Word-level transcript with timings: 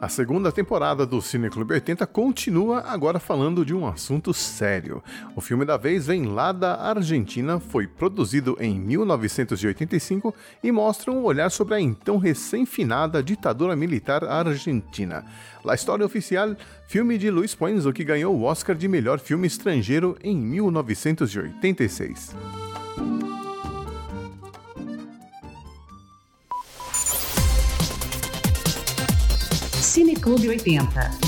A 0.00 0.08
segunda 0.08 0.52
temporada 0.52 1.04
do 1.04 1.20
Cine 1.20 1.50
Clube 1.50 1.74
80 1.74 2.06
continua 2.06 2.82
agora 2.82 3.18
falando 3.18 3.64
de 3.64 3.74
um 3.74 3.84
assunto 3.84 4.32
sério. 4.32 5.02
O 5.34 5.40
filme 5.40 5.64
da 5.64 5.76
vez 5.76 6.06
vem 6.06 6.26
lá 6.26 6.52
da 6.52 6.80
Argentina, 6.80 7.58
foi 7.58 7.88
produzido 7.88 8.56
em 8.60 8.78
1985 8.78 10.32
e 10.62 10.70
mostra 10.70 11.10
um 11.10 11.24
olhar 11.24 11.50
sobre 11.50 11.74
a 11.74 11.80
então 11.80 12.16
recém-finada 12.16 13.20
ditadura 13.20 13.74
militar 13.74 14.22
argentina. 14.22 15.24
La 15.64 15.74
História 15.74 16.06
Oficial, 16.06 16.54
filme 16.86 17.18
de 17.18 17.28
Luiz 17.28 17.56
Puenzo 17.56 17.92
que 17.92 18.04
ganhou 18.04 18.36
o 18.36 18.44
Oscar 18.44 18.76
de 18.76 18.86
melhor 18.86 19.18
filme 19.18 19.48
estrangeiro 19.48 20.16
em 20.22 20.36
1986. 20.36 22.36
Cine 29.98 30.14
Clube 30.14 30.46
80. 30.46 31.27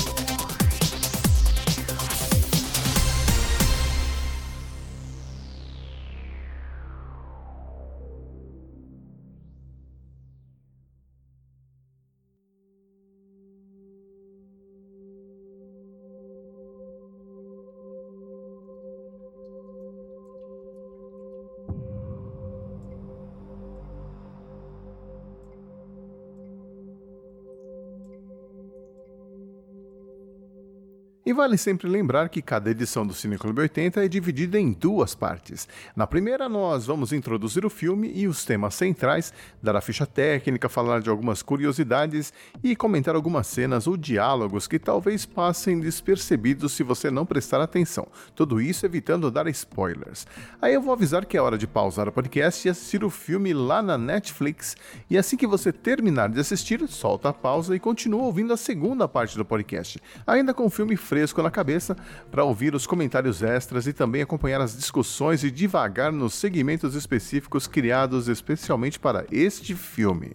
E 31.31 31.33
vale 31.33 31.57
sempre 31.57 31.87
lembrar 31.87 32.27
que 32.27 32.41
cada 32.41 32.69
edição 32.69 33.07
do 33.07 33.13
Cine 33.13 33.37
Clube 33.37 33.61
80 33.61 34.03
é 34.03 34.07
dividida 34.09 34.59
em 34.59 34.73
duas 34.73 35.15
partes. 35.15 35.65
Na 35.95 36.05
primeira, 36.05 36.49
nós 36.49 36.85
vamos 36.85 37.13
introduzir 37.13 37.65
o 37.65 37.69
filme 37.69 38.11
e 38.13 38.27
os 38.27 38.43
temas 38.43 38.75
centrais, 38.75 39.33
dar 39.63 39.77
a 39.77 39.79
ficha 39.79 40.05
técnica, 40.05 40.67
falar 40.67 40.99
de 40.99 41.09
algumas 41.09 41.41
curiosidades 41.41 42.33
e 42.61 42.75
comentar 42.75 43.15
algumas 43.15 43.47
cenas 43.47 43.87
ou 43.87 43.95
diálogos 43.95 44.67
que 44.67 44.77
talvez 44.77 45.25
passem 45.25 45.79
despercebidos 45.79 46.73
se 46.73 46.83
você 46.83 47.09
não 47.09 47.25
prestar 47.25 47.61
atenção. 47.61 48.09
Tudo 48.35 48.59
isso 48.59 48.85
evitando 48.85 49.31
dar 49.31 49.47
spoilers. 49.47 50.27
Aí 50.61 50.73
eu 50.73 50.81
vou 50.81 50.91
avisar 50.91 51.25
que 51.25 51.37
é 51.37 51.41
hora 51.41 51.57
de 51.57 51.65
pausar 51.65 52.09
o 52.09 52.11
podcast 52.11 52.67
e 52.67 52.71
assistir 52.71 53.05
o 53.05 53.09
filme 53.09 53.53
lá 53.53 53.81
na 53.81 53.97
Netflix. 53.97 54.75
E 55.09 55.17
assim 55.17 55.37
que 55.37 55.47
você 55.47 55.71
terminar 55.71 56.27
de 56.27 56.41
assistir, 56.41 56.85
solta 56.89 57.29
a 57.29 57.33
pausa 57.33 57.73
e 57.73 57.79
continua 57.79 58.23
ouvindo 58.23 58.51
a 58.51 58.57
segunda 58.57 59.07
parte 59.07 59.37
do 59.37 59.45
podcast, 59.45 59.97
ainda 60.27 60.53
com 60.53 60.65
o 60.65 60.69
filme 60.69 60.97
fresco 60.97 61.20
na 61.43 61.51
cabeça 61.51 61.95
para 62.29 62.43
ouvir 62.43 62.75
os 62.75 62.87
comentários 62.87 63.41
extras 63.41 63.87
e 63.87 63.93
também 63.93 64.21
acompanhar 64.21 64.61
as 64.61 64.75
discussões 64.75 65.43
e 65.43 65.51
divagar 65.51 66.11
nos 66.11 66.33
segmentos 66.33 66.95
específicos 66.95 67.67
criados 67.67 68.27
especialmente 68.27 68.99
para 68.99 69.25
este 69.31 69.75
filme. 69.75 70.33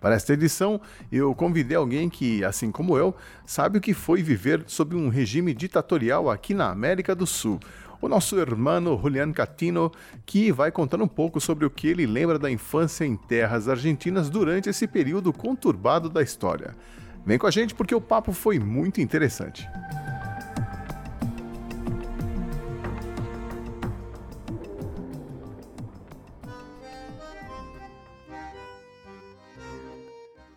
Para 0.00 0.16
esta 0.16 0.32
edição, 0.32 0.80
eu 1.12 1.32
convidei 1.32 1.76
alguém 1.76 2.10
que, 2.10 2.44
assim 2.44 2.72
como 2.72 2.98
eu, 2.98 3.14
sabe 3.46 3.78
o 3.78 3.80
que 3.80 3.94
foi 3.94 4.20
viver 4.20 4.64
sob 4.66 4.96
um 4.96 5.08
regime 5.08 5.54
ditatorial 5.54 6.28
aqui 6.28 6.54
na 6.54 6.70
América 6.70 7.14
do 7.14 7.24
Sul. 7.24 7.60
O 8.00 8.08
nosso 8.08 8.36
irmão 8.36 8.98
Julian 9.00 9.32
Catino, 9.32 9.92
que 10.26 10.50
vai 10.50 10.72
contar 10.72 11.00
um 11.00 11.06
pouco 11.06 11.40
sobre 11.40 11.64
o 11.64 11.70
que 11.70 11.86
ele 11.86 12.04
lembra 12.04 12.36
da 12.36 12.50
infância 12.50 13.04
em 13.04 13.14
terras 13.14 13.68
argentinas 13.68 14.28
durante 14.28 14.68
esse 14.68 14.88
período 14.88 15.32
conturbado 15.32 16.08
da 16.08 16.20
história. 16.20 16.74
Vem 17.24 17.38
com 17.38 17.46
a 17.46 17.50
gente 17.52 17.72
porque 17.72 17.94
o 17.94 18.00
papo 18.00 18.32
foi 18.32 18.58
muito 18.58 19.00
interessante. 19.00 19.68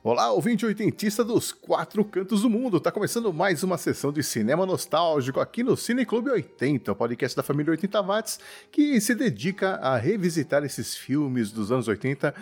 Olá, 0.08 0.32
ouvinte 0.32 0.64
oitentista 0.64 1.24
dos 1.24 1.52
quatro 1.52 2.06
cantos 2.06 2.44
do 2.44 2.48
mundo. 2.48 2.80
Tá 2.80 2.92
começando 2.92 3.34
mais 3.34 3.64
uma 3.64 3.76
sessão 3.76 4.14
de 4.14 4.22
cinema 4.22 4.64
nostálgico 4.64 5.40
aqui 5.40 5.64
no 5.64 5.76
Cine 5.76 6.06
Clube 6.06 6.30
80, 6.30 6.92
o 6.92 6.96
podcast 6.96 7.36
da 7.36 7.42
família 7.42 7.72
80 7.72 8.04
Watts, 8.04 8.40
que 8.72 9.02
se 9.02 9.16
dedica 9.16 9.78
a 9.78 9.98
revisitar 9.98 10.64
esses 10.64 10.96
filmes 10.96 11.52
dos 11.52 11.72
anos 11.72 11.88
80 11.88 12.36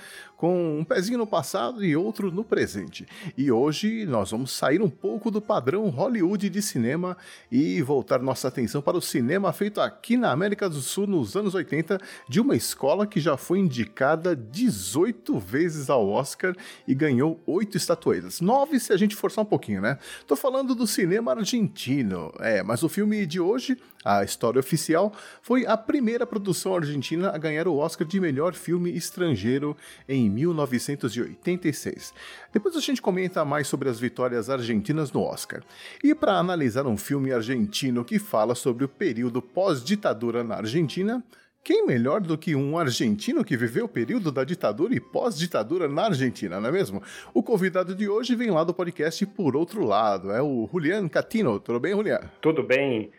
com 0.43 0.77
um 0.77 0.83
pezinho 0.83 1.19
no 1.19 1.25
passado 1.25 1.85
e 1.85 1.95
outro 1.95 2.29
no 2.29 2.43
presente. 2.43 3.07
E 3.37 3.49
hoje 3.49 4.05
nós 4.05 4.31
vamos 4.31 4.51
sair 4.51 4.81
um 4.81 4.89
pouco 4.89 5.31
do 5.31 5.41
padrão 5.41 5.87
Hollywood 5.87 6.49
de 6.49 6.61
cinema 6.61 7.15
e 7.49 7.81
voltar 7.81 8.19
nossa 8.19 8.49
atenção 8.49 8.81
para 8.81 8.97
o 8.97 9.01
cinema 9.01 9.53
feito 9.53 9.79
aqui 9.79 10.17
na 10.17 10.33
América 10.33 10.67
do 10.67 10.81
Sul 10.81 11.07
nos 11.07 11.37
anos 11.37 11.55
80, 11.55 11.97
de 12.27 12.41
uma 12.41 12.57
escola 12.57 13.07
que 13.07 13.21
já 13.21 13.37
foi 13.37 13.59
indicada 13.59 14.35
18 14.35 15.39
vezes 15.39 15.89
ao 15.89 16.09
Oscar 16.09 16.53
e 16.85 16.93
ganhou 16.93 17.39
oito 17.53 17.77
estatuetas. 17.77 18.41
Nove 18.41 18.79
se 18.79 18.91
a 18.91 18.97
gente 18.97 19.15
forçar 19.15 19.43
um 19.43 19.47
pouquinho, 19.47 19.81
né? 19.81 19.97
Tô 20.27 20.35
falando 20.35 20.73
do 20.73 20.87
cinema 20.87 21.31
argentino. 21.31 22.33
É, 22.39 22.63
mas 22.63 22.83
o 22.83 22.89
filme 22.89 23.25
de 23.25 23.39
hoje 23.39 23.77
a 24.03 24.23
história 24.23 24.59
oficial 24.59 25.13
foi 25.41 25.65
a 25.65 25.77
primeira 25.77 26.27
produção 26.27 26.75
argentina 26.75 27.29
a 27.29 27.37
ganhar 27.37 27.67
o 27.67 27.77
Oscar 27.77 28.05
de 28.05 28.19
melhor 28.19 28.53
filme 28.53 28.91
estrangeiro 28.91 29.77
em 30.07 30.29
1986. 30.29 32.13
Depois 32.51 32.75
a 32.75 32.81
gente 32.81 33.01
comenta 33.01 33.45
mais 33.45 33.67
sobre 33.67 33.87
as 33.89 33.99
vitórias 33.99 34.49
argentinas 34.49 35.11
no 35.11 35.21
Oscar. 35.21 35.63
E 36.03 36.13
para 36.13 36.37
analisar 36.37 36.85
um 36.85 36.97
filme 36.97 37.31
argentino 37.31 38.03
que 38.03 38.19
fala 38.19 38.55
sobre 38.55 38.83
o 38.83 38.89
período 38.89 39.41
pós-ditadura 39.41 40.43
na 40.43 40.55
Argentina, 40.55 41.23
quem 41.63 41.85
melhor 41.85 42.19
do 42.19 42.37
que 42.37 42.55
um 42.55 42.77
argentino 42.77 43.43
que 43.43 43.55
viveu 43.55 43.85
o 43.85 43.89
período 43.89 44.33
da 44.33 44.43
ditadura 44.43 44.93
e 44.93 44.99
pós-ditadura 44.99 45.87
na 45.87 46.07
Argentina, 46.07 46.59
não 46.59 46.67
é 46.67 46.71
mesmo? 46.73 47.01
O 47.33 47.41
convidado 47.41 47.95
de 47.95 48.09
hoje 48.09 48.35
vem 48.35 48.51
lá 48.51 48.65
do 48.65 48.73
podcast 48.73 49.25
Por 49.27 49.55
Outro 49.55 49.85
Lado, 49.85 50.31
é 50.31 50.41
o 50.41 50.67
Julian 50.69 51.07
Catino. 51.07 51.61
Tudo 51.61 51.79
bem, 51.79 51.93
Julian? 51.93 52.19
Tudo 52.41 52.63
bem. 52.63 53.11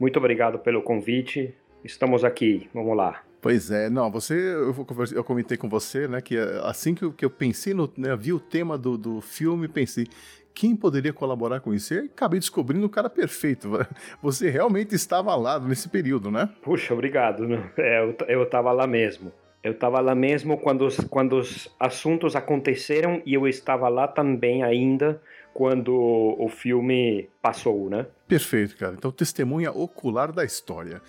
Muito 0.00 0.18
obrigado 0.18 0.58
pelo 0.58 0.82
convite. 0.82 1.54
Estamos 1.84 2.24
aqui, 2.24 2.68
vamos 2.74 2.96
lá. 2.96 3.22
Pois 3.40 3.70
é, 3.70 3.88
não, 3.88 4.10
você, 4.10 4.34
eu, 4.34 4.74
eu 5.14 5.22
comentei 5.22 5.56
com 5.56 5.68
você, 5.68 6.08
né, 6.08 6.20
que 6.20 6.36
assim 6.64 6.92
que 6.92 7.04
eu, 7.04 7.12
que 7.12 7.24
eu 7.24 7.30
pensei 7.30 7.72
no, 7.72 7.88
né, 7.96 8.16
vi 8.16 8.32
o 8.32 8.40
tema 8.40 8.76
do, 8.76 8.98
do 8.98 9.20
filme, 9.20 9.68
pensei, 9.68 10.08
quem 10.56 10.74
poderia 10.74 11.12
colaborar 11.12 11.60
com 11.60 11.74
isso? 11.74 11.92
E 11.92 11.98
acabei 11.98 12.40
descobrindo 12.40 12.86
o 12.86 12.88
cara 12.88 13.10
perfeito. 13.10 13.70
Você 14.22 14.48
realmente 14.48 14.94
estava 14.94 15.36
lá 15.36 15.60
nesse 15.60 15.86
período, 15.86 16.30
né? 16.30 16.48
Puxa, 16.62 16.94
obrigado. 16.94 17.46
Né? 17.46 17.62
É, 17.76 18.14
eu 18.26 18.44
estava 18.44 18.72
lá 18.72 18.86
mesmo. 18.86 19.30
Eu 19.62 19.72
estava 19.72 20.00
lá 20.00 20.14
mesmo 20.14 20.56
quando 20.56 20.86
os, 20.86 20.96
quando 20.96 21.36
os 21.36 21.68
assuntos 21.78 22.34
aconteceram 22.34 23.20
e 23.26 23.34
eu 23.34 23.46
estava 23.46 23.88
lá 23.90 24.08
também 24.08 24.62
ainda 24.62 25.20
quando 25.56 25.90
o 26.38 26.50
filme 26.50 27.30
passou, 27.40 27.88
né? 27.88 28.04
Perfeito, 28.28 28.76
cara. 28.76 28.92
Então, 28.92 29.10
testemunha 29.10 29.72
ocular 29.72 30.30
da 30.30 30.44
história. 30.44 31.00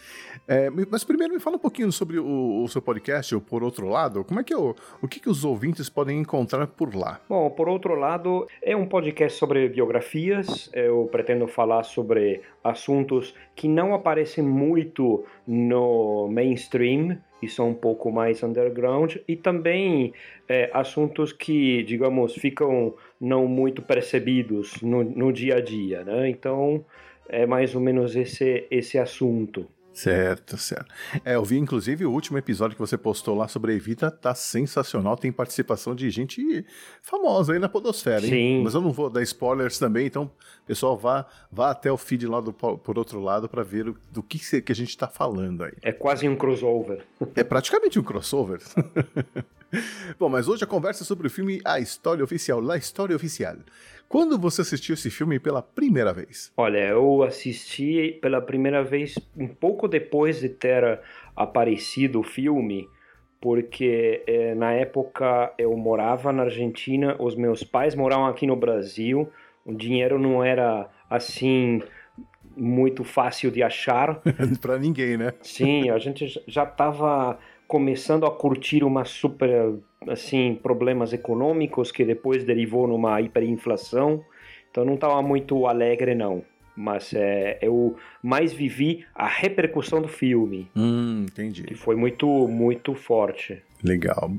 É, 0.47 0.69
mas 0.69 1.03
primeiro 1.03 1.34
me 1.34 1.40
fala 1.41 1.58
um 1.58 1.59
pouquinho 1.59 1.91
sobre 1.91 2.18
o, 2.18 2.63
o, 2.63 2.68
seu 2.69 2.81
podcast, 2.81 3.36
ou 3.36 3.41
Por 3.41 3.62
Outro 3.62 3.90
Lado. 3.90 4.24
Como 4.24 4.40
é 4.40 4.46
que 4.46 4.53
é 4.53 4.57
o, 4.57 4.74
o 5.02 5.07
que, 5.07 5.19
que 5.19 5.30
os 5.30 5.44
ouvintes 5.44 5.90
podem 5.90 6.18
encontrar 6.18 6.66
por 6.66 6.96
lá? 6.96 7.19
Bom, 7.28 7.50
Por 7.50 7.68
Outro 7.68 7.94
Lado 7.96 8.47
é 8.62 8.74
um 8.74 8.88
podcast 8.88 9.38
sobre 9.38 9.68
biografias. 9.68 10.69
Eu 10.72 11.09
pretendo 11.12 11.46
falar 11.46 11.84
sobre 11.84 12.41
assuntos 12.63 13.36
que 13.53 13.68
não 13.68 13.94
aparecem 13.94 14.46
muito 14.46 15.25
no 15.46 16.30
mainstream, 16.31 17.18
e 17.42 17.48
são 17.48 17.70
um 17.70 17.74
pouco 17.74 18.12
mais 18.12 18.42
underground, 18.44 19.18
e 19.28 19.36
também 19.36 20.14
é, 20.48 20.70
assuntos 20.74 21.31
que, 21.31 21.84
digamos, 21.84 22.34
ficam 22.34 22.95
não 23.19 23.48
muito 23.48 23.81
percebidos 23.81 24.81
no, 24.81 25.04
no 25.04 25.31
dia 25.31 25.56
a 25.57 25.62
dia, 25.62 26.04
né? 26.04 26.30
Então, 26.30 26.84
é 27.30 27.45
mais 27.45 27.75
ou 27.75 27.81
menos 27.81 28.16
esse, 28.16 28.66
esse 28.72 28.98
assunto. 28.98 29.68
Certo, 29.98 30.58
certo. 30.58 30.94
É, 31.26 31.34
eu 31.34 31.44
vi 31.44 31.58
inclusive 31.58 32.06
o 32.06 32.12
último 32.12 32.38
episódio 32.38 32.76
que 32.76 32.80
você 32.80 32.96
postou 32.96 33.36
lá 33.36 33.48
sobre 33.48 33.72
a 33.72 33.76
Evita, 33.76 34.12
tá 34.12 34.36
sensacional, 34.36 35.18
tem 35.18 35.32
participação 35.32 35.96
de 35.96 36.08
gente 36.12 36.64
famosa 37.02 37.54
aí 37.54 37.60
na 37.60 37.68
podosfera, 37.68 38.24
hein? 38.24 38.30
Sim. 38.30 38.64
Mas 38.64 38.76
eu 38.76 38.82
não 38.82 38.92
vou 38.92 39.10
dar 39.10 39.24
spoilers 39.24 39.80
também, 39.80 40.06
então, 40.06 40.30
pessoal, 40.68 40.96
vá, 40.96 41.26
vá 41.52 41.72
até 41.72 41.92
o 41.92 41.98
feed 41.98 42.28
lá 42.28 42.40
do, 42.40 42.54
por 42.54 42.96
outro 43.00 43.20
lado 43.20 43.50
para 43.50 43.64
ver 43.64 43.90
o, 43.90 43.98
do 44.12 44.22
que, 44.22 44.62
que 44.62 44.72
a 44.72 44.76
gente 44.76 44.96
tá 44.96 45.08
falando 45.08 45.64
aí. 45.64 45.74
É 45.82 45.92
quase 45.92 46.30
um 46.30 46.36
crossover. 46.36 47.04
É 47.36 47.44
praticamente 47.44 47.98
um 47.98 48.04
crossover. 48.04 48.62
Bom, 50.18 50.30
mas 50.30 50.48
hoje 50.48 50.64
a 50.64 50.68
conversa 50.68 51.04
é 51.04 51.06
sobre 51.06 51.26
o 51.26 51.30
filme 51.30 51.60
A 51.66 51.80
História 51.80 52.24
Oficial, 52.24 52.62
La 52.62 52.78
História 52.78 53.16
Oficial. 53.16 53.58
Quando 54.09 54.39
você 54.39 54.62
assistiu 54.62 54.94
esse 54.94 55.09
filme 55.09 55.39
pela 55.39 55.62
primeira 55.62 56.13
vez? 56.13 56.51
Olha, 56.56 56.77
eu 56.77 57.24
assisti 57.24 58.18
pela 58.21 58.42
primeira 58.42 58.83
vez 58.83 59.15
um 59.36 59.48
pouco 59.48 59.88
depois 59.88 60.39
de 60.39 60.50
ter 60.50 61.00
aparecido 61.36 62.21
o 62.21 62.24
filme, 62.24 62.88
porque 63.42 64.24
eh, 64.25 64.56
na 64.56 64.71
época 64.71 65.54
eu 65.57 65.75
morava 65.75 66.31
na 66.31 66.44
Argentina, 66.44 67.15
os 67.19 67.36
meus 67.36 67.63
pais 67.63 67.95
moravam 67.95 68.27
aqui 68.27 68.48
no 68.48 68.56
Brasil, 68.56 69.30
O 69.65 69.74
dinheiro 69.74 70.18
não 70.18 70.42
era 70.42 70.89
assim 71.10 71.81
muito 72.56 73.03
fácil 73.03 73.51
de 73.51 73.62
achar. 73.62 74.21
para 74.62 74.80
ninguém, 74.80 75.18
né? 75.18 75.33
Sim, 75.42 75.89
a 75.89 76.00
gente 76.00 76.25
já 76.48 76.63
estava 76.63 77.38
começando 77.68 78.25
a 78.25 78.31
curtir 78.31 78.84
uma 78.84 79.06
super 79.06 79.75
assim 80.08 80.56
problemas 80.56 81.12
econômicos 81.14 81.92
que 81.92 82.06
depois 82.06 82.44
derivou 82.44 82.88
numa 82.88 83.19
hiperinflação. 83.22 84.24
Então 84.72 84.86
não 84.86 84.96
estava 84.96 85.22
muito 85.22 85.68
alegre 85.68 86.16
não 86.16 86.44
mas 86.78 87.12
é, 87.16 87.58
eu 87.60 87.96
mais 88.27 88.51
vivi 88.51 89.06
a 89.15 89.25
repercussão 89.25 90.01
do 90.01 90.07
filme. 90.09 90.69
Hum, 90.75 91.21
entendi. 91.24 91.63
Que 91.63 91.75
foi 91.75 91.95
muito, 91.95 92.27
muito 92.47 92.94
forte. 92.94 93.63
Legal. 93.83 94.31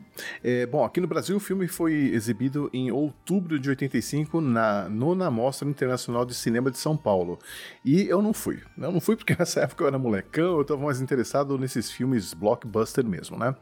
É, 0.42 0.66
bom, 0.66 0.84
aqui 0.84 1.00
no 1.00 1.06
Brasil 1.06 1.36
o 1.36 1.40
filme 1.40 1.68
foi 1.68 1.92
exibido 1.92 2.68
em 2.72 2.90
outubro 2.90 3.58
de 3.58 3.68
85 3.68 4.40
na 4.40 4.88
nona 4.88 5.30
Mostra 5.30 5.68
Internacional 5.68 6.26
de 6.26 6.34
Cinema 6.34 6.70
de 6.70 6.78
São 6.78 6.96
Paulo. 6.96 7.38
E 7.84 8.02
eu 8.08 8.20
não 8.20 8.32
fui. 8.32 8.60
Eu 8.76 8.90
não 8.90 9.00
fui 9.00 9.16
porque 9.16 9.34
nessa 9.38 9.60
época 9.60 9.84
eu 9.84 9.88
era 9.88 9.98
molecão, 9.98 10.56
eu 10.56 10.62
estava 10.62 10.84
mais 10.84 11.00
interessado 11.00 11.56
nesses 11.56 11.90
filmes 11.90 12.34
blockbuster 12.34 13.06
mesmo, 13.06 13.38
né? 13.38 13.54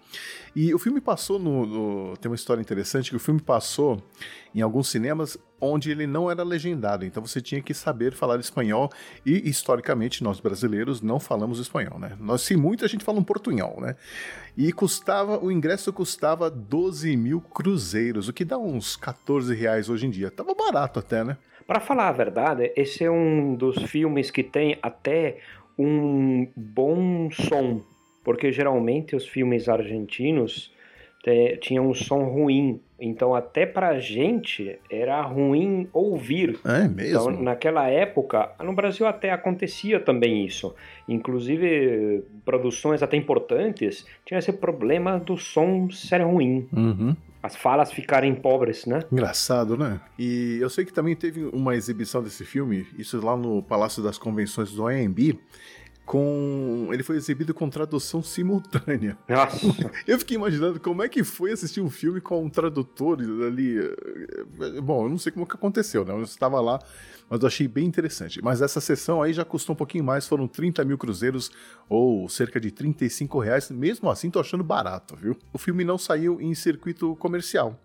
E 0.54 0.74
o 0.74 0.78
filme 0.78 1.00
passou 1.00 1.38
no, 1.38 1.66
no, 1.66 2.16
Tem 2.16 2.30
uma 2.30 2.36
história 2.36 2.60
interessante 2.60 3.10
que 3.10 3.16
o 3.16 3.20
filme 3.20 3.40
passou 3.40 4.02
em 4.54 4.62
alguns 4.62 4.88
cinemas 4.88 5.38
onde 5.60 5.90
ele 5.90 6.06
não 6.06 6.30
era 6.30 6.42
legendado, 6.42 7.04
então 7.04 7.24
você 7.24 7.40
tinha 7.40 7.62
que 7.62 7.72
saber 7.72 8.12
falar 8.12 8.38
espanhol 8.40 8.90
e 9.24 9.48
historicamente 9.48 10.15
nós 10.22 10.40
brasileiros 10.40 11.00
não 11.00 11.18
falamos 11.18 11.58
espanhol, 11.58 11.98
né? 11.98 12.16
Nós, 12.20 12.42
se 12.42 12.56
muito, 12.56 12.84
a 12.84 12.88
gente 12.88 13.04
fala 13.04 13.18
um 13.18 13.24
portunhol, 13.24 13.80
né? 13.80 13.96
E 14.56 14.72
custava, 14.72 15.42
o 15.42 15.50
ingresso 15.50 15.92
custava 15.92 16.50
12 16.50 17.16
mil 17.16 17.40
cruzeiros, 17.40 18.28
o 18.28 18.32
que 18.32 18.44
dá 18.44 18.58
uns 18.58 18.96
14 18.96 19.54
reais 19.54 19.88
hoje 19.88 20.06
em 20.06 20.10
dia. 20.10 20.30
Tava 20.30 20.54
barato 20.54 20.98
até, 20.98 21.24
né? 21.24 21.36
Para 21.66 21.80
falar 21.80 22.08
a 22.08 22.12
verdade, 22.12 22.72
esse 22.76 23.04
é 23.04 23.10
um 23.10 23.54
dos 23.54 23.82
filmes 23.82 24.30
que 24.30 24.44
tem 24.44 24.78
até 24.80 25.38
um 25.78 26.48
bom 26.56 27.30
som, 27.30 27.82
porque 28.24 28.52
geralmente 28.52 29.16
os 29.16 29.26
filmes 29.26 29.68
argentinos 29.68 30.72
tinham 31.60 31.88
um 31.88 31.94
som 31.94 32.24
ruim. 32.24 32.80
Então, 32.98 33.34
até 33.34 33.66
pra 33.66 33.98
gente, 33.98 34.78
era 34.90 35.20
ruim 35.20 35.86
ouvir. 35.92 36.58
É 36.64 36.88
mesmo? 36.88 37.30
Então, 37.30 37.42
naquela 37.42 37.88
época, 37.88 38.52
no 38.62 38.72
Brasil 38.72 39.06
até 39.06 39.30
acontecia 39.30 40.00
também 40.00 40.46
isso. 40.46 40.74
Inclusive, 41.06 42.24
produções 42.44 43.02
até 43.02 43.16
importantes 43.16 44.06
tinham 44.24 44.38
esse 44.38 44.52
problema 44.52 45.18
do 45.18 45.36
som 45.36 45.90
ser 45.90 46.22
ruim. 46.22 46.66
Uhum 46.72 47.14
as 47.46 47.54
falas 47.54 47.92
ficarem 47.92 48.34
pobres, 48.34 48.86
né? 48.86 49.04
Engraçado, 49.10 49.76
né? 49.76 50.00
E 50.18 50.58
eu 50.60 50.68
sei 50.68 50.84
que 50.84 50.92
também 50.92 51.14
teve 51.14 51.44
uma 51.44 51.76
exibição 51.76 52.20
desse 52.20 52.44
filme, 52.44 52.84
isso 52.98 53.24
lá 53.24 53.36
no 53.36 53.62
Palácio 53.62 54.02
das 54.02 54.18
Convenções 54.18 54.72
do 54.72 54.84
AMB, 54.84 55.38
com. 56.06 56.88
Ele 56.92 57.02
foi 57.02 57.16
exibido 57.16 57.52
com 57.52 57.68
tradução 57.68 58.22
simultânea. 58.22 59.18
Nossa! 59.28 59.66
Eu 60.06 60.18
fiquei 60.20 60.36
imaginando 60.36 60.78
como 60.78 61.02
é 61.02 61.08
que 61.08 61.24
foi 61.24 61.50
assistir 61.50 61.80
um 61.80 61.90
filme 61.90 62.20
com 62.20 62.44
um 62.44 62.48
tradutor 62.48 63.18
ali. 63.20 63.78
Eh, 63.78 64.80
bom, 64.80 65.04
eu 65.04 65.10
não 65.10 65.18
sei 65.18 65.32
como 65.32 65.46
que 65.46 65.56
aconteceu, 65.56 66.04
né? 66.04 66.14
Eu 66.14 66.22
estava 66.22 66.60
lá, 66.60 66.78
mas 67.28 67.40
eu 67.40 67.46
achei 67.46 67.66
bem 67.66 67.84
interessante. 67.84 68.40
Mas 68.40 68.62
essa 68.62 68.80
sessão 68.80 69.20
aí 69.20 69.32
já 69.32 69.44
custou 69.44 69.74
um 69.74 69.76
pouquinho 69.76 70.04
mais, 70.04 70.28
foram 70.28 70.46
30 70.46 70.84
mil 70.84 70.96
cruzeiros, 70.96 71.50
ou 71.88 72.28
cerca 72.28 72.60
de 72.60 72.70
35 72.70 73.40
reais. 73.40 73.70
Mesmo 73.70 74.08
assim, 74.08 74.30
tô 74.30 74.38
achando 74.38 74.62
barato, 74.62 75.16
viu? 75.16 75.36
O 75.52 75.58
filme 75.58 75.82
não 75.82 75.98
saiu 75.98 76.40
em 76.40 76.54
circuito 76.54 77.16
comercial, 77.16 77.80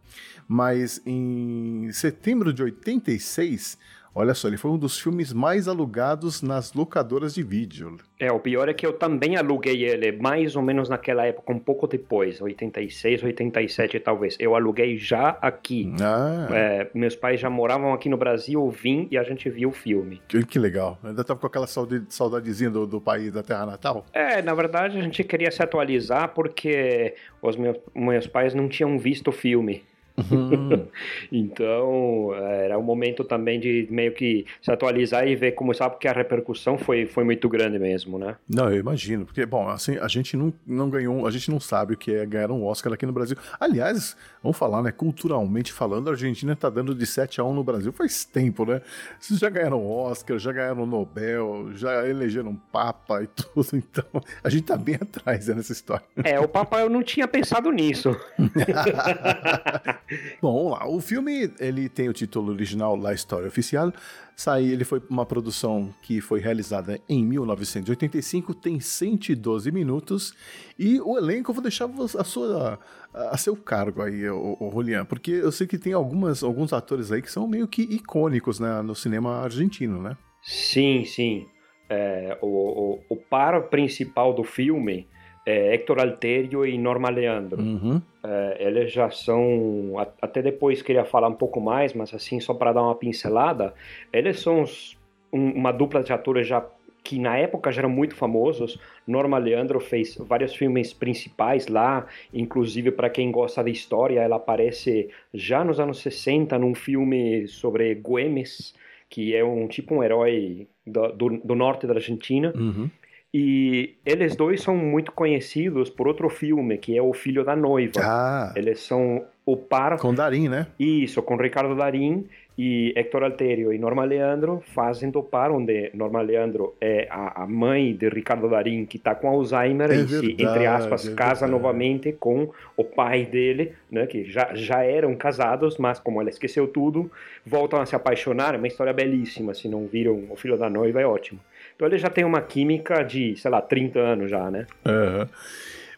mas 0.47 1.01
em 1.06 1.91
setembro 1.91 2.53
de 2.53 2.62
86 2.62 3.77
Olha 4.13 4.34
só, 4.34 4.50
ele 4.50 4.58
foi 4.58 4.69
um 4.72 4.78
dos 4.78 5.00
filmes 5.00 5.31
mais 5.31 5.69
alugados 5.69 6.42
nas 6.42 6.74
locadoras 6.74 7.34
de 7.34 7.42
vídeo. 7.42 7.98
É, 8.19 8.30
o 8.30 8.40
pior 8.40 8.68
é 8.68 8.74
que 8.74 8.86
eu 8.86 8.92
também 8.92 9.38
aluguei 9.38 9.86
ele 9.86 10.12
mais 10.12 10.56
ou 10.58 10.62
menos 10.62 10.90
naquela 10.90 11.25
época, 11.25 11.54
um 11.54 11.60
pouco 11.60 11.88
depois, 11.88 12.42
86, 12.42 13.24
87 13.24 14.00
talvez. 14.02 14.36
Eu 14.38 14.54
aluguei 14.54 14.98
já 14.98 15.30
aqui. 15.42 15.94
Ah. 16.02 16.48
É, 16.52 16.92
meus 16.94 17.16
pais 17.16 17.40
já 17.40 17.50
moravam 17.50 17.94
aqui 17.94 18.10
no 18.10 18.18
Brasil, 18.18 18.60
eu 18.60 18.69
vim 18.69 19.08
e 19.10 19.18
a 19.18 19.24
gente 19.24 19.50
viu 19.50 19.69
o 19.69 19.72
filme. 19.72 20.22
Que, 20.28 20.46
que 20.46 20.60
legal. 20.60 21.00
Ainda 21.02 21.24
tava 21.24 21.40
com 21.40 21.48
aquela 21.48 21.68
saudadezinha 21.68 22.69
do, 22.69 22.86
do 22.86 23.00
país, 23.00 23.31
da 23.31 23.42
terra 23.42 23.66
natal? 23.66 24.06
É, 24.12 24.42
na 24.42 24.54
verdade 24.54 24.98
a 24.98 25.02
gente 25.02 25.24
queria 25.24 25.50
se 25.52 25.63
atualizar 25.63 26.34
porque 26.34 27.16
os 27.42 27.56
meus, 27.56 27.78
meus 27.96 28.28
pais 28.28 28.54
não 28.54 28.68
tinham 28.68 29.00
visto 29.00 29.30
o 29.30 29.31
filme. 29.31 29.84
Uhum. 30.29 30.88
então, 31.31 32.33
era 32.35 32.77
um 32.77 32.83
momento 32.83 33.23
também 33.23 33.59
de 33.59 33.88
meio 33.89 34.13
que 34.13 34.45
se 34.62 34.71
atualizar 34.71 35.27
e 35.27 35.35
ver 35.35 35.53
como 35.53 35.73
sabe 35.73 35.97
que 35.97 36.07
a 36.07 36.13
repercussão 36.13 36.77
foi, 36.77 37.06
foi 37.06 37.23
muito 37.23 37.47
grande 37.50 37.79
mesmo, 37.79 38.18
né? 38.19 38.35
Não, 38.50 38.69
eu 38.71 38.79
imagino, 38.79 39.25
porque, 39.25 39.45
bom, 39.45 39.68
assim, 39.68 39.97
a 39.97 40.07
gente 40.07 40.35
não, 40.35 40.53
não 40.65 40.89
ganhou, 40.89 41.25
a 41.25 41.31
gente 41.31 41.50
não 41.50 41.59
sabe 41.59 41.94
o 41.94 41.97
que 41.97 42.13
é 42.13 42.25
ganhar 42.25 42.51
um 42.51 42.65
Oscar 42.65 42.94
aqui 42.94 43.06
no 43.06 43.13
Brasil. 43.13 43.38
Aliás, 43.59 44.15
vamos 44.44 44.57
falar, 44.57 44.81
né, 44.81 44.91
culturalmente 44.91 45.71
falando, 45.71 46.09
a 46.09 46.12
Argentina 46.12 46.56
tá 46.56 46.69
dando 46.69 46.94
de 46.94 47.06
7 47.06 47.39
a 47.39 47.44
1 47.44 47.53
no 47.53 47.63
Brasil 47.63 47.91
faz 47.91 48.25
tempo, 48.25 48.65
né? 48.65 48.81
Vocês 49.19 49.39
já 49.39 49.50
ganharam 49.50 49.85
Oscar, 49.85 50.38
já 50.38 50.51
ganharam 50.51 50.85
Nobel, 50.85 51.71
já 51.74 52.07
elegeram 52.07 52.56
Papa 52.71 53.24
e 53.24 53.27
tudo, 53.53 53.67
então 53.74 54.06
a 54.44 54.50
gente 54.50 54.63
tá 54.63 54.77
bem 54.77 54.95
atrás 54.95 55.47
né, 55.47 55.56
nessa 55.56 55.71
história. 55.71 56.06
É, 56.24 56.39
o 56.39 56.47
Papa 56.47 56.79
eu 56.79 56.89
não 56.89 57.03
tinha 57.03 57.27
pensado 57.27 57.71
nisso. 57.71 58.15
Bom, 60.42 60.54
vamos 60.54 60.80
lá. 60.80 60.88
O 60.88 61.00
filme 61.00 61.52
ele 61.60 61.88
tem 61.88 62.10
o 62.10 62.13
título 62.13 62.52
original 62.52 62.96
La 62.96 63.13
História 63.13 63.48
Oficial. 63.48 63.94
Sai, 64.36 64.66
ele 64.66 64.84
foi 64.84 65.02
uma 65.10 65.25
produção 65.25 65.94
que 66.02 66.19
foi 66.19 66.40
realizada 66.40 67.00
em 67.08 67.24
1985, 67.24 68.56
tem 68.56 68.80
112 68.80 69.72
minutos 69.72 70.34
e 70.80 71.00
o 71.00 71.18
elenco 71.18 71.52
eu 71.52 71.54
vou 71.54 71.62
deixar 71.62 71.88
a 72.18 72.24
sua 72.24 72.80
a 73.13 73.38
seu 73.38 73.56
cargo 73.56 74.02
aí, 74.02 74.28
o, 74.30 74.58
o 74.60 74.72
Julian, 74.72 75.06
porque 75.06 75.31
eu 75.31 75.52
sei 75.52 75.68
que 75.68 75.78
tem 75.78 75.94
algumas 75.94 76.44
alguns 76.44 76.74
atores 76.74 77.12
aí 77.12 77.22
que 77.22 77.31
são 77.31 77.48
meio 77.48 77.68
que 77.68 77.84
icônicos 77.84 78.60
né, 78.60 78.81
no 78.81 78.96
cinema 78.96 79.44
argentino, 79.44 80.02
né? 80.02 80.18
Sim, 80.42 81.04
sim. 81.06 81.46
É, 81.90 82.38
o, 82.42 82.48
o, 82.48 83.00
o 83.10 83.16
par 83.18 83.69
principal 83.69 84.34
do 84.34 84.44
filme 84.44 85.08
é, 85.51 85.74
Hector 85.74 86.00
Alterio 86.00 86.65
e 86.65 86.77
Norma 86.77 87.09
Leandro. 87.09 87.62
Uhum. 87.62 88.01
É, 88.24 88.57
eles 88.59 88.92
já 88.92 89.09
são. 89.09 89.94
Até 90.21 90.42
depois 90.42 90.81
queria 90.81 91.03
falar 91.03 91.27
um 91.27 91.33
pouco 91.33 91.60
mais, 91.60 91.93
mas 91.93 92.13
assim, 92.13 92.39
só 92.39 92.53
para 92.53 92.72
dar 92.72 92.84
uma 92.84 92.96
pincelada, 92.96 93.74
eles 94.13 94.39
são 94.39 94.62
os, 94.62 94.98
um, 95.31 95.51
uma 95.51 95.72
dupla 95.72 96.01
de 96.01 96.13
atores 96.13 96.48
já 96.48 96.65
que 97.03 97.17
na 97.17 97.36
época 97.36 97.72
já 97.72 97.81
eram 97.81 97.89
muito 97.89 98.15
famosos. 98.15 98.79
Norma 99.05 99.38
Leandro 99.38 99.79
fez 99.79 100.15
vários 100.17 100.55
filmes 100.55 100.93
principais 100.93 101.67
lá, 101.67 102.05
inclusive 102.34 102.91
para 102.91 103.10
quem 103.10 103.31
gosta 103.31 103.63
da 103.63 103.70
história, 103.70 104.22
ela 104.22 104.36
aparece 104.36 105.10
já 105.34 105.63
nos 105.63 105.79
anos 105.79 106.00
60 106.00 106.58
num 106.60 106.75
filme 106.75 107.48
sobre 107.48 107.96
Güemes, 107.96 108.75
que 109.10 109.36
é 109.36 109.43
um 109.43 109.67
tipo 109.67 109.96
um 109.96 110.03
herói 110.03 110.67
do, 110.86 111.12
do, 111.12 111.29
do 111.43 111.55
norte 111.55 111.88
da 111.88 111.96
Argentina. 111.96 112.53
Uhum. 112.55 112.89
E 113.33 113.95
eles 114.05 114.35
dois 114.35 114.61
são 114.61 114.75
muito 114.75 115.11
conhecidos 115.11 115.89
por 115.89 116.07
outro 116.07 116.29
filme, 116.29 116.77
que 116.77 116.97
é 116.97 117.01
O 117.01 117.13
Filho 117.13 117.45
da 117.45 117.55
Noiva. 117.55 118.01
Ah. 118.01 118.53
Eles 118.55 118.81
são 118.81 119.23
o 119.45 119.55
par. 119.55 119.97
Com 119.97 120.13
Darim, 120.13 120.50
né? 120.50 120.67
Isso, 120.77 121.21
com 121.23 121.38
Ricardo 121.38 121.75
Darim 121.75 122.27
e 122.57 122.93
Hector 122.95 123.23
Alterio 123.23 123.73
e 123.73 123.79
Norma 123.79 124.03
Leandro 124.03 124.61
fazem 124.75 125.09
do 125.09 125.23
par, 125.23 125.50
onde 125.50 125.89
Norma 125.93 126.21
Leandro 126.21 126.75
é 126.81 127.07
a, 127.09 127.43
a 127.43 127.47
mãe 127.47 127.95
de 127.95 128.09
Ricardo 128.09 128.50
Darim, 128.50 128.85
que 128.85 128.97
está 128.97 129.15
com 129.15 129.29
Alzheimer, 129.29 129.89
é 129.89 129.95
e 129.95 130.03
verdade, 130.03 130.27
se, 130.27 130.31
entre 130.33 130.65
aspas, 130.65 131.07
é 131.07 131.13
casa 131.13 131.47
novamente 131.47 132.11
com 132.11 132.50
o 132.75 132.83
pai 132.83 133.25
dele, 133.25 133.73
né, 133.89 134.05
que 134.05 134.25
já, 134.25 134.53
já 134.53 134.83
eram 134.83 135.15
casados, 135.15 135.77
mas 135.77 136.00
como 136.00 136.19
ela 136.19 136.29
esqueceu 136.29 136.67
tudo, 136.67 137.09
voltam 137.45 137.79
a 137.79 137.85
se 137.85 137.95
apaixonar. 137.95 138.53
É 138.53 138.57
uma 138.57 138.67
história 138.67 138.93
belíssima. 138.93 139.53
Se 139.53 139.67
não 139.67 139.88
viram 139.88 140.25
O 140.29 140.35
Filho 140.35 140.57
da 140.57 140.69
Noiva, 140.69 141.01
é 141.01 141.05
ótimo. 141.05 141.39
Então 141.81 141.89
ele 141.89 141.97
já 141.97 142.11
tem 142.11 142.23
uma 142.23 142.39
química 142.43 143.01
de, 143.01 143.35
sei 143.38 143.50
lá, 143.50 143.59
30 143.59 143.97
anos 143.97 144.29
já, 144.29 144.51
né? 144.51 144.67
Uhum. 144.85 145.27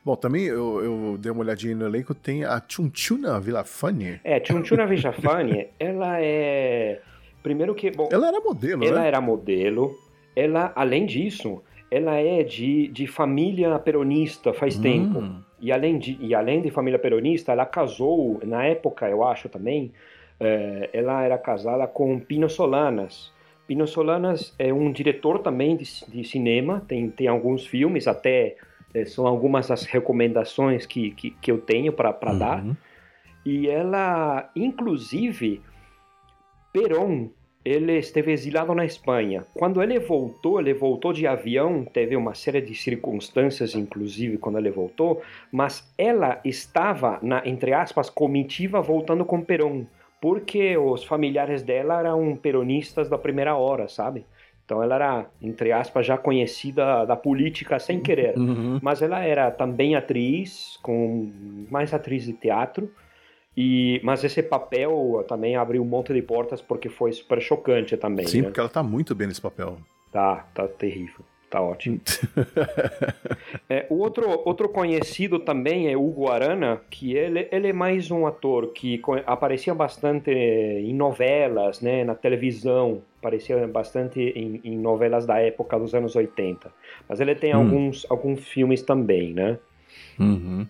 Bom, 0.05 0.15
também 0.15 0.45
eu, 0.45 0.81
eu, 0.81 1.17
dei 1.19 1.29
uma 1.29 1.41
olhadinha 1.41 1.75
no 1.75 1.85
elenco, 1.85 2.15
tem 2.15 2.45
a 2.45 2.63
Chunchuna 2.65 3.37
Villafani. 3.37 4.17
É, 4.23 4.41
Chunchuna 4.41 4.85
Villafani, 4.85 5.67
ela 5.77 6.21
é... 6.21 7.01
Primeiro 7.43 7.75
que... 7.75 7.91
Bom, 7.91 8.07
ela 8.09 8.29
era 8.29 8.39
modelo, 8.39 8.85
ela 8.85 9.01
né? 9.01 9.07
era 9.09 9.19
modelo. 9.19 9.93
Ela, 10.33 10.71
além 10.73 11.05
disso, 11.05 11.61
ela 11.91 12.15
é 12.15 12.43
de, 12.43 12.87
de 12.87 13.05
família 13.05 13.77
peronista 13.77 14.53
faz 14.53 14.77
Hum. 14.77 14.81
tempo. 14.81 15.23
E 15.59 15.69
além, 15.69 15.99
de, 15.99 16.17
e 16.21 16.33
além 16.33 16.61
de 16.61 16.71
família 16.71 16.97
peronista, 16.97 17.51
ela 17.51 17.65
casou, 17.65 18.39
na 18.45 18.63
época, 18.63 19.09
eu 19.09 19.21
acho 19.21 19.49
também, 19.49 19.91
eh, 20.39 20.89
ela 20.93 21.23
era 21.23 21.37
casada 21.37 21.85
com 21.87 22.17
Pino 22.21 22.49
Solanas. 22.49 23.33
Pino 23.67 23.88
Solanas 23.88 24.53
é 24.60 24.74
um 24.74 24.91
diretor 24.91 25.39
também 25.39 25.77
de, 25.77 25.86
de 26.08 26.24
cinema, 26.24 26.84
tem, 26.88 27.10
tem 27.10 27.27
alguns 27.27 27.65
filmes, 27.65 28.08
até 28.08 28.58
eh, 28.93 29.05
são 29.05 29.25
algumas 29.25 29.67
das 29.67 29.86
recomendações 29.86 30.86
que, 30.86 31.12
que, 31.12 31.32
que 31.32 31.51
eu 31.51 31.60
tenho 31.60 31.93
para 31.93 32.10
Uhum. 32.32 32.38
dar. 32.38 32.65
E 33.46 33.67
ela, 33.67 34.50
inclusive, 34.55 35.62
Perón 36.72 37.29
ele 37.65 37.98
esteve 37.98 38.34
exilado 38.34 38.75
na 38.75 38.86
Espanha. 38.86 39.46
Quando 39.53 39.82
ele 39.82 39.98
voltou, 39.98 40.60
ele 40.60 40.74
voltou 40.74 41.13
de 41.13 41.25
avião, 41.25 41.86
teve 41.86 42.15
uma 42.15 42.36
série 42.36 42.60
de 42.60 42.75
circunstâncias, 42.75 43.74
inclusive, 43.74 44.38
quando 44.38 44.58
ele 44.58 44.70
voltou, 44.70 45.22
mas 45.51 45.89
ela 45.98 46.41
estava 46.43 47.20
na, 47.22 47.41
entre 47.48 47.74
aspas, 47.74 48.10
comitiva 48.10 48.82
voltando 48.82 49.24
com 49.24 49.41
Perón, 49.41 49.86
porque 50.24 50.77
os 50.77 51.03
familiares 51.03 51.63
dela 51.63 52.00
eram 52.00 52.34
peronistas 52.38 53.10
da 53.10 53.18
primeira 53.18 53.58
hora, 53.58 53.89
sabe? 53.89 54.25
Então 54.63 54.82
ela 54.82 54.96
era, 54.96 55.25
entre 55.42 55.74
aspas, 55.74 56.06
já 56.06 56.18
conhecida 56.18 57.03
da 57.03 57.18
política 57.18 57.77
sem 57.77 58.00
querer. 58.00 58.38
Uhum. 58.38 58.80
Mas 58.82 59.01
ela 59.01 59.20
era 59.20 59.51
também 59.51 59.98
atriz, 59.98 60.80
com 60.82 61.30
mais 61.70 61.94
atriz 61.94 62.24
de 62.24 62.32
teatro, 62.32 62.89
e, 63.56 64.00
mas 64.01 64.24
esse 64.24 64.42
papel 64.42 65.25
também 65.27 65.58
abriu 65.58 65.82
um 65.82 65.86
monte 65.86 66.13
de 66.13 66.22
portas 66.22 66.62
porque 66.62 66.88
foi 66.88 67.12
super 67.12 67.42
chocante 67.42 67.98
também. 67.98 68.25
Sim, 68.25 68.38
né? 68.38 68.44
porque 68.46 68.62
ela 68.62 68.70
tá 68.70 68.82
muito 68.82 69.13
bem 69.13 69.27
nesse 69.27 69.42
papel. 69.42 69.77
Tá, 70.10 70.48
tá 70.56 70.70
terrível. 70.70 71.25
Tá 71.53 71.62
ótimo. 71.62 72.01
é, 73.69 73.86
o 73.88 74.00
outro, 74.00 74.27
outro 74.43 74.67
conhecido 74.67 75.38
também 75.38 75.88
é 75.88 75.95
Hugo 75.95 76.27
Arana, 76.27 76.81
que 76.89 77.15
ele, 77.15 77.48
ele 77.51 77.67
é 77.67 77.74
mais 77.74 78.10
um 78.10 78.25
ator 78.25 78.74
que 78.74 79.00
aparecia 79.27 79.75
bastante 79.75 80.31
em 80.31 80.95
novelas, 80.95 81.79
né, 81.79 82.03
na 82.03 82.15
televisão, 82.15 83.03
aparecia 83.19 83.67
bastante 83.67 84.19
em, 84.19 84.62
em 84.63 84.75
novelas 84.75 85.27
da 85.27 85.38
época 85.38 85.77
dos 85.77 85.93
anos 85.93 86.15
80. 86.15 86.72
Mas 87.07 87.22
ele 87.22 87.36
tem 87.36 87.55
hum. 87.55 87.60
alguns, 87.60 88.07
alguns 88.10 88.48
filmes 88.48 88.81
também, 88.81 89.31
né? 89.31 89.60
Uhum. 90.19 90.65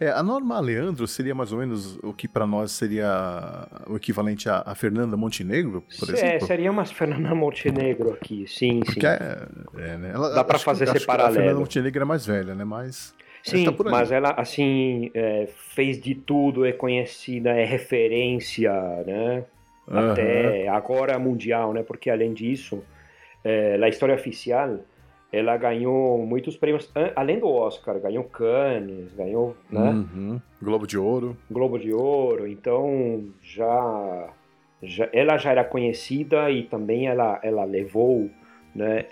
É, 0.00 0.10
a 0.10 0.22
Norma 0.22 0.60
Leandro 0.60 1.06
seria 1.08 1.34
mais 1.34 1.52
ou 1.52 1.58
menos 1.58 1.98
o 2.02 2.12
que 2.12 2.28
para 2.28 2.46
nós 2.46 2.70
seria 2.70 3.66
o 3.88 3.96
equivalente 3.96 4.48
a, 4.48 4.62
a 4.64 4.74
Fernanda 4.74 5.16
Montenegro, 5.16 5.82
por 5.98 6.10
é, 6.10 6.12
exemplo? 6.12 6.46
seria 6.46 6.70
uma 6.70 6.84
Fernanda 6.84 7.34
Montenegro 7.34 8.12
aqui, 8.12 8.46
sim, 8.46 8.80
Porque 8.80 9.00
sim. 9.00 9.06
É, 9.06 9.48
é, 9.76 9.96
né? 9.96 10.12
ela, 10.14 10.30
Dá 10.34 10.44
para 10.44 10.58
fazer 10.58 10.84
esse 10.88 11.04
paralelo. 11.04 11.32
A 11.32 11.34
Fernanda 11.34 11.60
Montenegro 11.60 12.02
é 12.02 12.04
mais 12.04 12.24
velha, 12.24 12.54
né? 12.54 12.64
Mas 12.64 13.14
Sim, 13.42 13.64
tá 13.64 13.84
mas 13.84 14.12
ela 14.12 14.30
assim 14.32 15.10
é, 15.14 15.48
fez 15.74 16.00
de 16.00 16.14
tudo, 16.14 16.66
é 16.66 16.72
conhecida, 16.72 17.50
é 17.50 17.64
referência, 17.64 18.72
né? 19.06 19.44
Uhum. 19.86 20.10
Até 20.10 20.68
agora 20.68 21.18
mundial, 21.18 21.72
né? 21.72 21.82
Porque 21.82 22.10
além 22.10 22.34
disso, 22.34 22.84
é, 23.42 23.78
a 23.82 23.88
história 23.88 24.14
oficial 24.14 24.80
ela 25.32 25.56
ganhou 25.56 26.24
muitos 26.26 26.56
prêmios, 26.56 26.90
além 27.14 27.38
do 27.38 27.48
Oscar, 27.48 28.00
ganhou 28.00 28.24
Cannes, 28.24 29.12
ganhou, 29.12 29.54
né? 29.70 29.90
Uhum. 29.90 30.40
Globo 30.60 30.86
de 30.86 30.96
Ouro. 30.96 31.36
Globo 31.50 31.78
de 31.78 31.92
Ouro, 31.92 32.46
então 32.46 33.26
já, 33.42 34.30
já 34.82 35.08
ela 35.12 35.36
já 35.36 35.50
era 35.50 35.64
conhecida 35.64 36.50
e 36.50 36.62
também 36.62 37.06
ela, 37.06 37.38
ela 37.42 37.64
levou, 37.64 38.30
né, 38.74 39.06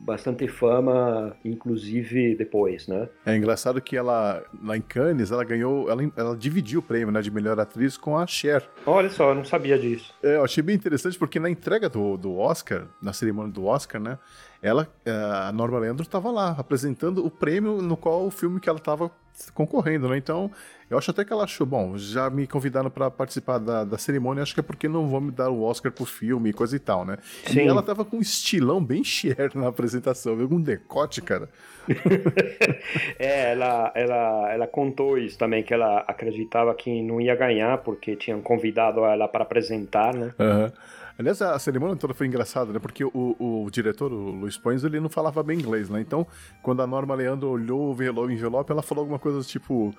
bastante 0.00 0.46
fama, 0.48 1.36
inclusive 1.44 2.34
depois, 2.36 2.86
né? 2.86 3.08
É 3.26 3.36
engraçado 3.36 3.80
que 3.80 3.96
ela, 3.96 4.42
lá 4.62 4.76
em 4.76 4.80
Cannes, 4.80 5.30
ela 5.30 5.44
ganhou, 5.44 5.90
ela, 5.90 6.02
ela 6.16 6.36
dividiu 6.36 6.80
o 6.80 6.82
prêmio 6.82 7.10
né, 7.10 7.20
de 7.20 7.30
melhor 7.30 7.58
atriz 7.58 7.96
com 7.96 8.16
a 8.16 8.26
Cher. 8.26 8.68
Olha 8.86 9.10
só, 9.10 9.30
eu 9.30 9.34
não 9.34 9.44
sabia 9.44 9.78
disso. 9.78 10.14
É, 10.22 10.36
eu 10.36 10.44
achei 10.44 10.62
bem 10.62 10.76
interessante 10.76 11.18
porque 11.18 11.38
na 11.38 11.50
entrega 11.50 11.88
do, 11.88 12.16
do 12.16 12.38
Oscar, 12.38 12.86
na 13.02 13.12
cerimônia 13.12 13.52
do 13.52 13.64
Oscar, 13.66 14.00
né, 14.00 14.18
ela, 14.62 14.88
é, 15.04 15.10
a 15.10 15.52
Norma 15.52 15.78
Leandro 15.78 16.02
estava 16.02 16.30
lá 16.30 16.54
apresentando 16.58 17.24
o 17.24 17.30
prêmio 17.30 17.82
no 17.82 17.96
qual 17.96 18.26
o 18.26 18.30
filme 18.30 18.60
que 18.60 18.68
ela 18.68 18.78
estava 18.78 19.10
concorrendo, 19.54 20.08
né? 20.08 20.16
Então, 20.16 20.50
eu 20.90 20.96
acho 20.96 21.10
até 21.10 21.24
que 21.24 21.32
ela 21.32 21.44
achou, 21.44 21.66
bom, 21.66 21.98
já 21.98 22.30
me 22.30 22.46
convidaram 22.46 22.90
para 22.90 23.10
participar 23.10 23.58
da, 23.58 23.84
da 23.84 23.98
cerimônia, 23.98 24.42
acho 24.42 24.54
que 24.54 24.60
é 24.60 24.62
porque 24.62 24.88
não 24.88 25.08
vão 25.08 25.20
me 25.20 25.30
dar 25.30 25.50
o 25.50 25.62
Oscar 25.62 25.92
pro 25.92 26.04
filme 26.04 26.50
e 26.50 26.52
coisa 26.52 26.74
e 26.74 26.78
tal, 26.78 27.04
né? 27.04 27.18
Sim. 27.44 27.60
E 27.60 27.68
ela 27.68 27.82
tava 27.82 28.04
com 28.04 28.16
um 28.16 28.20
estilão 28.20 28.82
bem 28.82 29.04
Cher 29.04 29.50
na 29.54 29.68
apresentação, 29.68 30.34
viu? 30.34 30.48
Um 30.50 30.60
decote, 30.60 31.20
cara. 31.20 31.48
é, 33.18 33.52
ela, 33.52 33.92
ela, 33.94 34.52
ela 34.52 34.66
contou 34.66 35.18
isso 35.18 35.38
também, 35.38 35.62
que 35.62 35.74
ela 35.74 36.00
acreditava 36.00 36.74
que 36.74 37.02
não 37.02 37.20
ia 37.20 37.34
ganhar 37.36 37.78
porque 37.78 38.16
tinham 38.16 38.40
convidado 38.40 39.04
ela 39.04 39.28
para 39.28 39.42
apresentar, 39.42 40.14
né? 40.14 40.32
Uhum. 40.38 40.72
Aliás, 41.18 41.42
a 41.42 41.58
cerimônia 41.58 41.96
toda 41.96 42.14
foi 42.14 42.28
engraçada, 42.28 42.72
né? 42.72 42.78
Porque 42.78 43.04
o, 43.04 43.10
o 43.12 43.68
diretor, 43.70 44.12
o 44.12 44.30
Luiz 44.30 44.56
Pões, 44.56 44.84
ele 44.84 45.00
não 45.00 45.08
falava 45.08 45.42
bem 45.42 45.58
inglês, 45.58 45.90
né? 45.90 46.00
Então, 46.00 46.24
quando 46.62 46.80
a 46.80 46.86
Norma 46.86 47.14
Leandro 47.14 47.48
olhou 47.48 47.92
o 47.92 48.30
envelope, 48.30 48.70
ela 48.70 48.82
falou 48.82 49.02
alguma 49.02 49.18
coisa 49.18 49.42
tipo 49.46 49.92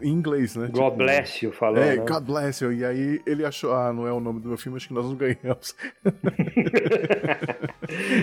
em 0.00 0.10
inglês, 0.10 0.54
né? 0.54 0.68
God 0.68 0.92
tipo, 0.92 0.96
bless 0.98 1.44
you, 1.44 1.52
falou. 1.52 1.82
É, 1.82 1.96
né? 1.96 2.04
God 2.04 2.24
bless 2.24 2.62
you. 2.62 2.72
E 2.72 2.84
aí 2.84 3.20
ele 3.26 3.44
achou, 3.44 3.74
ah, 3.74 3.92
não 3.92 4.06
é 4.06 4.12
o 4.12 4.20
nome 4.20 4.40
do 4.40 4.48
meu 4.48 4.56
filme, 4.56 4.76
acho 4.76 4.88
que 4.88 4.94
nós 4.94 5.06
não 5.06 5.16
ganhamos. 5.16 5.74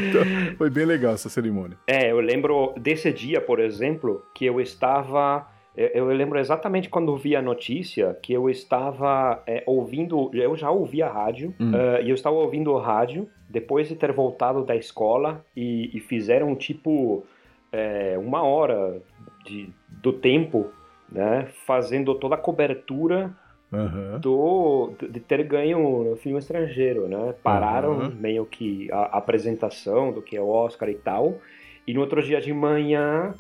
então, 0.08 0.22
foi 0.58 0.70
bem 0.70 0.86
legal 0.86 1.14
essa 1.14 1.28
cerimônia. 1.30 1.78
É, 1.86 2.12
eu 2.12 2.20
lembro 2.22 2.74
desse 2.78 3.12
dia, 3.12 3.42
por 3.42 3.60
exemplo, 3.60 4.26
que 4.34 4.46
eu 4.46 4.62
estava 4.62 5.46
eu, 5.76 6.06
lembro 6.08 6.40
exatamente 6.40 6.90
quando 6.90 7.16
vi 7.18 7.36
a 7.36 7.42
notícia 7.42 8.18
que 8.22 8.32
eu 8.34 8.50
estava 8.50 9.44
é, 9.46 9.64
ouvindo, 9.66 10.30
eu 10.34 10.56
já 10.56 10.72
ouvia 10.72 11.08
rádio, 11.08 11.54
hum. 11.60 11.72
uh, 11.72 12.02
e 12.04 12.10
eu 12.10 12.16
estava 12.16 12.36
ouvindo 12.36 12.72
o 12.72 12.80
rádio 12.80 13.30
depois 13.50 13.88
de 13.88 13.96
ter 13.96 14.12
voltado 14.12 14.64
da 14.64 14.76
escola 14.76 15.44
e, 15.56 15.96
e 15.96 16.00
fizeram 16.00 16.56
tipo 16.56 17.26
é, 17.72 18.18
uma 18.18 18.44
hora 18.44 19.02
de, 19.46 19.70
do 19.90 20.14
tempo, 20.14 20.68
né, 21.12 21.48
fazendo 21.66 22.16
toda 22.16 22.36
a 22.36 22.38
cobertura 22.38 23.34
Uhum. 23.72 24.20
Do, 24.20 24.94
de 25.10 25.20
ter 25.20 25.44
ganho 25.44 26.04
no 26.04 26.16
filme 26.16 26.40
estrangeiro, 26.40 27.10
né? 27.10 27.34
Pararam 27.44 27.98
uhum. 27.98 28.16
meio 28.18 28.46
que 28.46 28.90
a, 28.92 28.98
a, 28.98 29.18
apresentação 29.18 30.14
do 30.14 30.22
que 30.22 30.38
é 30.38 30.42
o 30.42 30.48
Oscar 30.48 30.88
e 30.88 30.94
tal. 30.94 31.40
E 31.86 31.94
no 31.94 32.00
outro 32.00 32.22
dia 32.22 32.40
de 32.40 32.54
manhã 32.54 33.34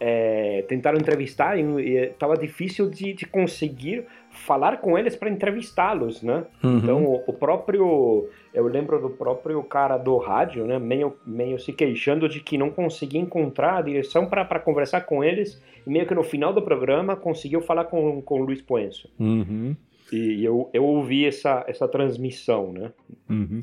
é, 0.00 0.64
tentaram 0.66 0.96
entrevistar 0.98 1.58
e 1.58 1.96
estava 1.96 2.34
difícil 2.34 2.88
de, 2.88 3.12
de, 3.12 3.26
conseguir 3.26 4.06
falar 4.30 4.78
com 4.78 4.96
eles 4.98 5.14
para 5.14 5.28
entrevistá-los, 5.28 6.22
né? 6.22 6.46
Uhum. 6.64 6.78
Então 6.78 7.04
o, 7.04 7.22
o, 7.26 7.32
próprio, 7.34 8.26
eu 8.54 8.66
lembro 8.66 8.98
do 8.98 9.10
próprio 9.10 9.62
cara 9.62 9.98
do 9.98 10.16
rádio, 10.16 10.64
né? 10.64 10.78
Meio, 10.78 11.14
meio 11.26 11.58
se 11.58 11.70
queixando 11.70 12.28
de 12.30 12.40
que 12.40 12.56
não 12.56 12.70
conseguia 12.70 13.20
encontrar 13.20 13.76
a 13.76 13.82
direção 13.82 14.26
para 14.26 14.58
conversar 14.58 15.02
com 15.02 15.22
eles 15.22 15.62
e 15.86 15.90
meio 15.90 16.06
que 16.06 16.14
no 16.14 16.22
final 16.22 16.52
do 16.52 16.62
programa 16.62 17.14
conseguiu 17.14 17.60
falar 17.60 17.84
com 17.84 18.22
com 18.22 18.40
o 18.40 18.44
Luiz 18.44 18.62
Poenso. 18.62 19.10
Uhum. 19.18 19.76
E 20.12 20.44
eu, 20.44 20.68
eu 20.72 20.84
ouvi 20.84 21.24
essa, 21.24 21.64
essa 21.68 21.86
transmissão, 21.86 22.72
né? 22.72 22.90
Uhum. 23.28 23.60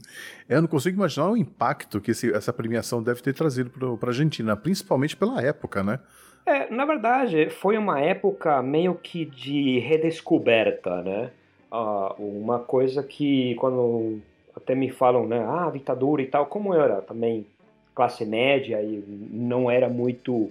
Eu 0.47 0.61
não 0.61 0.67
consigo 0.67 0.95
imaginar 0.95 1.29
o 1.29 1.35
impacto 1.35 1.99
que 1.99 2.11
esse, 2.11 2.31
essa 2.31 2.53
premiação 2.53 3.03
deve 3.03 3.21
ter 3.21 3.33
trazido 3.33 3.69
para 3.69 4.09
a 4.09 4.11
Argentina, 4.11 4.55
principalmente 4.55 5.17
pela 5.17 5.41
época, 5.41 5.83
né? 5.83 5.99
É, 6.47 6.73
na 6.73 6.85
verdade, 6.85 7.49
foi 7.49 7.77
uma 7.77 7.99
época 7.99 8.61
meio 8.61 8.95
que 8.95 9.25
de 9.25 9.79
redescoberta, 9.79 11.01
né? 11.01 11.29
Ah, 11.69 12.15
uma 12.17 12.57
coisa 12.57 13.03
que 13.03 13.53
quando 13.55 14.19
até 14.55 14.73
me 14.73 14.89
falam, 14.89 15.27
né, 15.27 15.45
ah, 15.45 15.69
ditadura 15.69 16.21
e 16.21 16.25
tal, 16.25 16.45
como 16.45 16.73
eu 16.73 16.81
era 16.81 17.01
também 17.01 17.45
classe 17.93 18.25
média 18.25 18.81
e 18.81 19.03
não 19.31 19.69
era 19.69 19.89
muito 19.89 20.49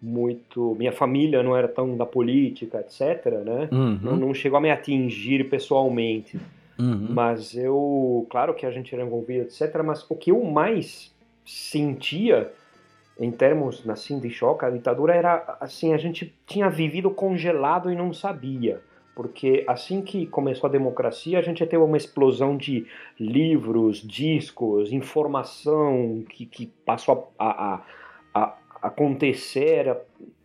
muito 0.00 0.76
minha 0.78 0.92
família 0.92 1.42
não 1.42 1.56
era 1.56 1.66
tão 1.66 1.96
da 1.96 2.06
política 2.06 2.78
etc 2.78 3.26
né 3.44 3.68
uhum. 3.70 3.98
não, 4.00 4.16
não, 4.16 4.32
chegou 4.32 4.56
a 4.56 4.60
me 4.60 4.70
atingir 4.70 5.50
pessoalmente 5.50 6.38
uhum. 6.78 7.08
mas 7.10 7.54
eu 7.54 8.24
claro 8.30 8.54
que 8.54 8.64
a 8.64 8.70
gente 8.70 8.94
era 8.94 9.04
envolvido 9.04 9.42
etc 9.42 9.82
mas 9.84 10.08
o 10.08 10.14
que 10.14 10.30
eu 10.30 10.42
mais 10.44 11.12
sentia 11.44 12.50
em 13.18 13.30
termos 13.30 13.88
assim 13.88 14.20
de 14.20 14.30
choque, 14.30 14.64
a 14.64 14.70
ditadura 14.70 15.14
era 15.14 15.56
assim, 15.60 15.92
a 15.92 15.98
gente 15.98 16.32
tinha 16.46 16.70
vivido 16.70 17.10
congelado 17.10 17.90
e 17.90 17.96
não 17.96 18.12
sabia. 18.12 18.80
Porque 19.14 19.64
assim 19.66 20.00
que 20.00 20.26
começou 20.26 20.68
a 20.68 20.70
democracia, 20.70 21.40
a 21.40 21.42
gente 21.42 21.66
teve 21.66 21.82
uma 21.82 21.96
explosão 21.96 22.56
de 22.56 22.86
livros, 23.18 24.00
discos, 24.00 24.92
informação 24.92 26.22
que, 26.28 26.46
que 26.46 26.66
passou 26.86 27.32
a, 27.36 27.74
a, 27.74 27.82
a 28.32 28.58
acontecer 28.80 29.96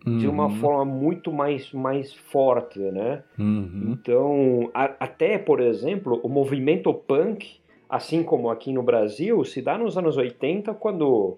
de 0.04 0.28
uma 0.28 0.48
uhum. 0.48 0.56
forma 0.56 0.86
muito 0.86 1.32
mais, 1.32 1.72
mais 1.72 2.14
forte, 2.14 2.80
né? 2.80 3.24
Uhum. 3.38 3.92
Então, 3.94 4.72
a, 4.74 4.86
até, 5.00 5.38
por 5.38 5.62
exemplo, 5.62 6.20
o 6.24 6.28
movimento 6.28 6.94
punk, 6.94 7.58
assim 7.88 8.22
como 8.22 8.50
aqui 8.50 8.74
no 8.74 8.84
Brasil, 8.84 9.46
se 9.46 9.62
dá 9.62 9.78
nos 9.78 9.98
anos 9.98 10.18
80, 10.18 10.74
quando 10.74 11.38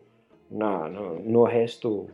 na, 0.50 0.88
no, 0.90 1.20
no 1.20 1.44
resto 1.44 2.10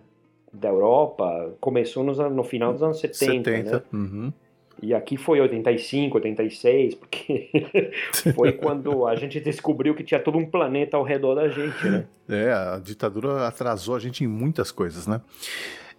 da 0.53 0.69
Europa 0.69 1.53
começou 1.59 2.03
nos, 2.03 2.17
no 2.17 2.43
final 2.43 2.73
dos 2.73 2.83
anos 2.83 2.99
70, 2.99 3.51
70 3.51 3.71
né? 3.71 3.81
Uhum. 3.93 4.33
E 4.81 4.95
aqui 4.95 5.15
foi 5.15 5.39
85, 5.39 6.17
86, 6.17 6.95
porque 6.95 7.51
foi 8.35 8.51
quando 8.53 9.05
a 9.05 9.15
gente 9.15 9.39
descobriu 9.39 9.93
que 9.93 10.03
tinha 10.03 10.19
todo 10.19 10.37
um 10.37 10.45
planeta 10.45 10.97
ao 10.97 11.03
redor 11.03 11.35
da 11.35 11.47
gente, 11.47 11.87
né? 11.87 12.05
É, 12.29 12.53
a 12.53 12.79
ditadura 12.79 13.45
atrasou 13.45 13.93
a 13.93 13.99
gente 13.99 14.23
em 14.23 14.27
muitas 14.27 14.71
coisas, 14.71 15.05
né? 15.05 15.19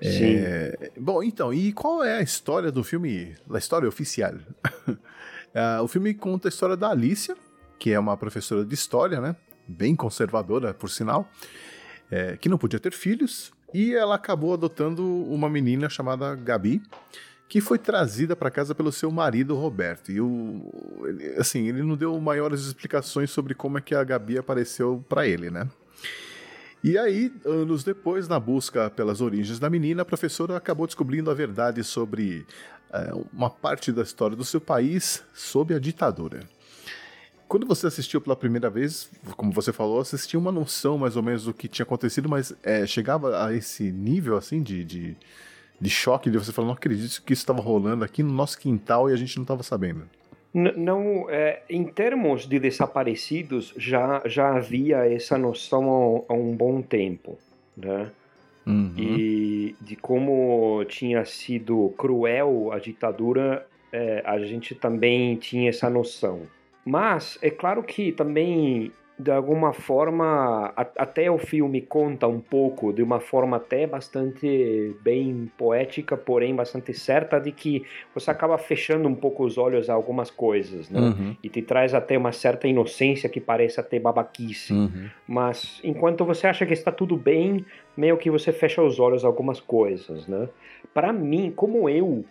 Sim. 0.01 0.37
É... 0.37 0.91
Bom, 0.99 1.23
então, 1.23 1.53
e 1.53 1.75
qual 1.75 2.03
é 2.03 2.17
a 2.17 2.23
história 2.23 2.73
do 2.73 2.83
filme, 2.83 3.35
a 3.51 3.59
história 3.59 3.87
oficial? 3.87 4.33
uh, 4.89 5.83
o 5.85 5.89
filme 5.89 6.15
conta 6.15 6.49
a 6.49 6.51
história 6.51 6.75
da 6.75 6.89
Alicia, 6.89 7.37
que 7.79 7.93
é 7.93 7.99
uma 7.99 8.17
professora 8.17 8.65
de 8.65 8.75
história, 8.75 9.21
né? 9.21 9.37
Bem 9.69 9.95
conservadora, 9.95 10.73
por 10.73 10.89
sinal, 10.89 11.29
é, 12.13 12.37
que 12.37 12.47
não 12.47 12.59
podia 12.59 12.79
ter 12.79 12.93
filhos, 12.93 13.51
e 13.73 13.95
ela 13.95 14.17
acabou 14.17 14.53
adotando 14.53 15.03
uma 15.03 15.49
menina 15.49 15.89
chamada 15.89 16.35
Gabi, 16.35 16.83
que 17.49 17.59
foi 17.59 17.79
trazida 17.79 18.37
para 18.37 18.51
casa 18.51 18.75
pelo 18.75 18.93
seu 18.93 19.11
marido 19.11 19.55
Roberto. 19.55 20.13
E 20.13 20.21
o, 20.21 20.71
ele, 21.07 21.35
assim, 21.39 21.69
ele 21.69 21.83
não 21.83 21.97
deu 21.97 22.19
maiores 22.21 22.61
explicações 22.67 23.31
sobre 23.31 23.55
como 23.55 23.79
é 23.79 23.81
que 23.81 23.95
a 23.95 24.05
Gabi 24.05 24.37
apareceu 24.37 25.03
para 25.09 25.27
ele, 25.27 25.51
né? 25.51 25.67
E 26.85 26.99
aí, 26.99 27.33
anos 27.47 27.83
depois, 27.83 28.29
na 28.29 28.39
busca 28.39 28.91
pelas 28.91 29.21
origens 29.23 29.59
da 29.59 29.71
menina, 29.71 30.03
a 30.03 30.05
professora 30.05 30.57
acabou 30.57 30.87
descobrindo 30.87 31.31
a 31.31 31.35
verdade 31.35 31.83
sobre 31.83 32.45
é, 32.93 33.11
uma 33.33 33.49
parte 33.49 33.91
da 33.91 34.03
história 34.03 34.37
do 34.37 34.45
seu 34.45 34.61
país 34.61 35.25
sob 35.33 35.75
a 35.75 35.79
ditadura. 35.79 36.41
Quando 37.53 37.67
você 37.67 37.87
assistiu 37.87 38.19
pela 38.19 38.35
primeira 38.35 38.71
vez, 38.71 39.11
como 39.37 39.53
você 39.53 39.75
falou, 39.75 40.03
você 40.03 40.17
tinha 40.27 40.41
uma 40.41 40.51
noção 40.51 40.97
mais 40.97 41.19
ou 41.19 41.23
menos 41.23 41.45
do 41.45 41.53
que 41.53 41.69
tinha 41.69 41.85
acontecido, 41.85 42.27
mas 42.27 42.57
é, 42.63 42.87
chegava 42.87 43.45
a 43.45 43.55
esse 43.55 43.93
nível 43.93 44.39
assim 44.39 44.63
de, 44.63 44.83
de, 44.83 45.15
de 45.79 45.91
choque 45.91 46.31
de 46.31 46.39
você 46.39 46.51
falar, 46.51 46.69
não 46.69 46.73
acredito 46.73 47.23
que 47.23 47.35
isso 47.35 47.43
estava 47.43 47.61
rolando 47.61 48.05
aqui 48.05 48.23
no 48.23 48.33
nosso 48.33 48.59
quintal 48.59 49.11
e 49.11 49.13
a 49.13 49.17
gente 49.17 49.37
não 49.37 49.43
estava 49.43 49.63
sabendo 49.63 50.05
não, 50.55 51.29
é, 51.29 51.61
em 51.69 51.85
termos 51.85 52.49
de 52.49 52.59
desaparecidos, 52.59 53.75
já, 53.77 54.23
já 54.25 54.57
havia 54.57 55.07
essa 55.07 55.37
noção 55.37 56.25
há, 56.27 56.33
há 56.33 56.37
um 56.37 56.57
bom 56.57 56.81
tempo, 56.81 57.39
né? 57.77 58.11
Uhum. 58.67 58.95
E 58.97 59.77
de 59.79 59.95
como 59.97 60.83
tinha 60.89 61.23
sido 61.27 61.93
cruel 61.99 62.73
a 62.73 62.79
ditadura, 62.79 63.67
é, 63.93 64.23
a 64.25 64.39
gente 64.39 64.75
também 64.75 65.37
tinha 65.37 65.69
essa 65.69 65.91
noção. 65.91 66.47
Mas 66.85 67.39
é 67.41 67.51
claro 67.51 67.83
que 67.83 68.13
também 68.13 68.93
de 69.23 69.31
alguma 69.31 69.73
forma, 69.73 70.73
a, 70.77 70.87
até 70.97 71.31
o 71.31 71.39
filme 71.39 71.81
conta 71.81 72.27
um 72.27 72.41
pouco, 72.41 72.93
de 72.93 73.03
uma 73.03 73.21
forma 73.21 73.57
até 73.57 73.87
bastante 73.87 74.97
bem 75.03 75.51
poética, 75.57 76.17
porém 76.17 76.55
bastante 76.55 76.93
certa, 76.93 77.39
de 77.39 77.53
que 77.53 77.85
você 78.15 78.31
acaba 78.31 78.59
fechando 78.59 79.09
um 79.09 79.15
pouco 79.15 79.45
os 79.45 79.57
olhos 79.57 79.89
a 79.89 79.95
algumas 79.95 80.31
coisas, 80.31 80.91
né? 80.91 81.01
Uhum. 81.01 81.37
E 81.43 81.49
te 81.49 81.63
traz 81.63 81.95
até 81.95 82.19
uma 82.19 82.33
certa 82.33 82.67
inocência 82.67 83.29
que 83.29 83.41
parece 83.41 83.79
até 83.79 83.99
babaquice. 83.99 84.73
Uhum. 84.73 85.09
Mas 85.29 85.81
enquanto 85.85 86.25
você 86.25 86.47
acha 86.47 86.67
que 86.67 86.73
está 86.73 86.91
tudo 86.91 87.17
bem, 87.17 87.65
meio 87.97 88.17
que 88.17 88.31
você 88.31 88.53
fecha 88.53 88.83
os 88.83 88.99
olhos 88.99 89.25
a 89.25 89.29
algumas 89.29 89.61
coisas, 89.61 90.27
né? 90.27 90.49
Para 90.93 91.13
mim, 91.13 91.53
como 91.55 91.89
eu, 91.89 92.25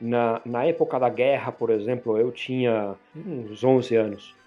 na, 0.00 0.40
na 0.44 0.64
época 0.64 0.98
da 0.98 1.08
guerra, 1.08 1.52
por 1.52 1.70
exemplo, 1.70 2.16
eu 2.16 2.30
tinha 2.30 2.94
uns 3.14 3.62
11 3.62 3.96
anos 3.96 4.38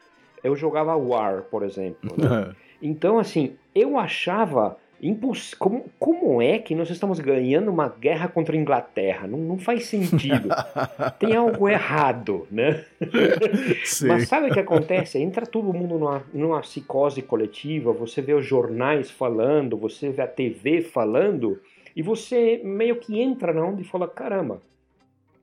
eu 0.44 0.56
jogava 0.56 0.96
War, 0.96 1.44
por 1.44 1.64
exemplo. 1.64 2.14
Né? 2.18 2.54
então, 2.82 3.20
assim, 3.20 3.56
eu 3.74 3.98
achava 3.98 4.78
imposs... 5.02 5.54
como, 5.54 5.86
como 6.00 6.42
é 6.42 6.60
que 6.60 6.76
nós 6.76 6.90
estamos 6.90 7.20
ganhando 7.20 7.70
uma 7.70 7.88
guerra 7.88 8.28
contra 8.28 8.56
a 8.56 8.60
Inglaterra? 8.60 9.28
Não, 9.28 9.38
não 9.38 9.58
faz 9.58 9.86
sentido. 9.86 10.50
Tem 11.20 11.36
algo 11.36 11.70
errado, 11.70 12.48
né? 12.52 12.84
Mas 14.08 14.28
sabe 14.28 14.50
o 14.50 14.54
que 14.54 14.60
acontece? 14.60 15.20
Entra 15.20 15.46
todo 15.46 15.74
mundo 15.74 15.98
numa, 15.98 16.24
numa 16.34 16.62
psicose 16.62 17.22
coletiva, 17.22 17.92
você 17.92 18.22
vê 18.22 18.34
os 18.34 18.46
jornais 18.46 19.10
falando, 19.10 19.78
você 19.78 20.10
vê 20.10 20.22
a 20.22 20.28
TV 20.28 20.82
falando, 20.82 21.60
e 21.96 22.02
você 22.02 22.62
meio 22.64 22.96
que 22.96 23.20
entra 23.20 23.54
na 23.54 23.64
onda 23.64 23.82
e 23.82 23.86
fala, 23.86 24.08
caramba, 24.08 24.62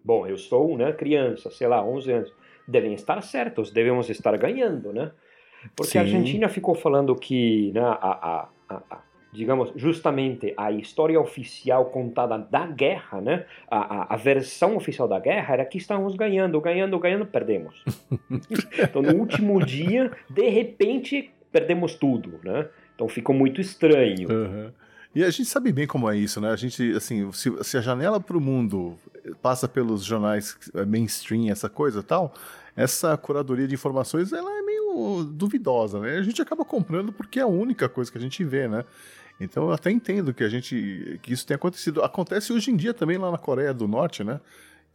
bom, 0.09 0.27
eu 0.27 0.39
sou 0.39 0.75
né, 0.75 0.91
criança, 0.91 1.51
sei 1.51 1.69
lá, 1.69 1.85
11 1.85 2.11
anos 2.11 2.33
devem 2.67 2.95
estar 2.95 3.21
certos, 3.21 3.71
devemos 3.71 4.09
estar 4.09 4.35
ganhando, 4.39 4.91
né? 4.91 5.11
Porque 5.77 5.93
Sim. 5.93 5.99
a 5.99 6.01
Argentina 6.01 6.49
ficou 6.49 6.75
falando 6.75 7.15
que, 7.15 7.71
né, 7.75 7.81
a, 7.83 8.49
a, 8.71 8.75
a, 8.75 9.01
digamos, 9.35 9.71
justamente 9.77 10.55
a 10.57 10.73
história 10.73 11.21
oficial 11.21 11.87
contada 11.91 12.39
da 12.39 12.67
guerra, 12.67 13.21
né? 13.21 13.45
A, 13.71 14.15
a, 14.15 14.17
versão 14.17 14.77
oficial 14.77 15.07
da 15.07 15.19
guerra 15.19 15.53
era 15.53 15.65
que 15.67 15.77
estávamos 15.77 16.17
ganhando, 16.17 16.59
ganhando, 16.59 16.99
ganhando, 16.99 17.27
perdemos. 17.27 17.85
então, 18.83 19.03
no 19.03 19.15
último 19.15 19.63
dia, 19.63 20.11
de 20.31 20.49
repente, 20.49 21.31
perdemos 21.53 21.95
tudo, 21.95 22.41
né? 22.43 22.67
Então 22.95 23.09
ficou 23.09 23.35
muito 23.35 23.61
estranho. 23.61 24.27
Uhum. 24.31 24.73
E 25.15 25.25
a 25.25 25.31
gente 25.31 25.47
sabe 25.47 25.73
bem 25.73 25.87
como 25.87 26.11
é 26.11 26.17
isso, 26.17 26.41
né? 26.41 26.51
A 26.51 26.57
gente, 26.57 26.93
assim, 26.93 27.31
se, 27.33 27.53
se 27.65 27.77
a 27.77 27.81
janela 27.81 28.21
para 28.21 28.37
o 28.37 28.41
mundo 28.41 28.97
passa 29.41 29.67
pelos 29.67 30.05
jornais 30.05 30.57
é, 30.75 30.85
mainstream, 30.85 31.51
essa 31.51 31.69
coisa 31.69 32.03
tal, 32.03 32.35
essa 32.77 33.17
curadoria 33.17 33.67
de 33.67 33.75
informações 33.75 34.33
ela 34.33 34.51
é 34.51 34.63
meio 34.63 35.25
duvidosa, 35.25 35.99
né? 36.01 36.19
A 36.19 36.23
gente 36.23 36.41
acaba 36.41 36.65
comprando 36.65 37.13
porque 37.13 37.41
é 37.41 37.43
a 37.43 37.47
única 37.47 37.89
coisa 37.89 38.11
que 38.13 38.19
a 38.19 38.21
gente 38.21 38.45
vê, 38.45 38.69
né? 38.69 38.85
Então 39.41 39.65
eu 39.65 39.73
até 39.73 39.91
entendo 39.91 40.35
que 40.35 40.45
a 40.45 40.49
gente 40.49 41.19
que 41.23 41.33
isso 41.33 41.47
tenha 41.47 41.57
acontecido. 41.57 42.03
Acontece 42.03 42.53
hoje 42.53 42.71
em 42.71 42.77
dia 42.77 42.93
também 42.93 43.19
lá 43.19 43.31
na 43.31 43.39
Coreia 43.39 43.73
do 43.73 43.87
Norte, 43.89 44.23
né? 44.25 44.41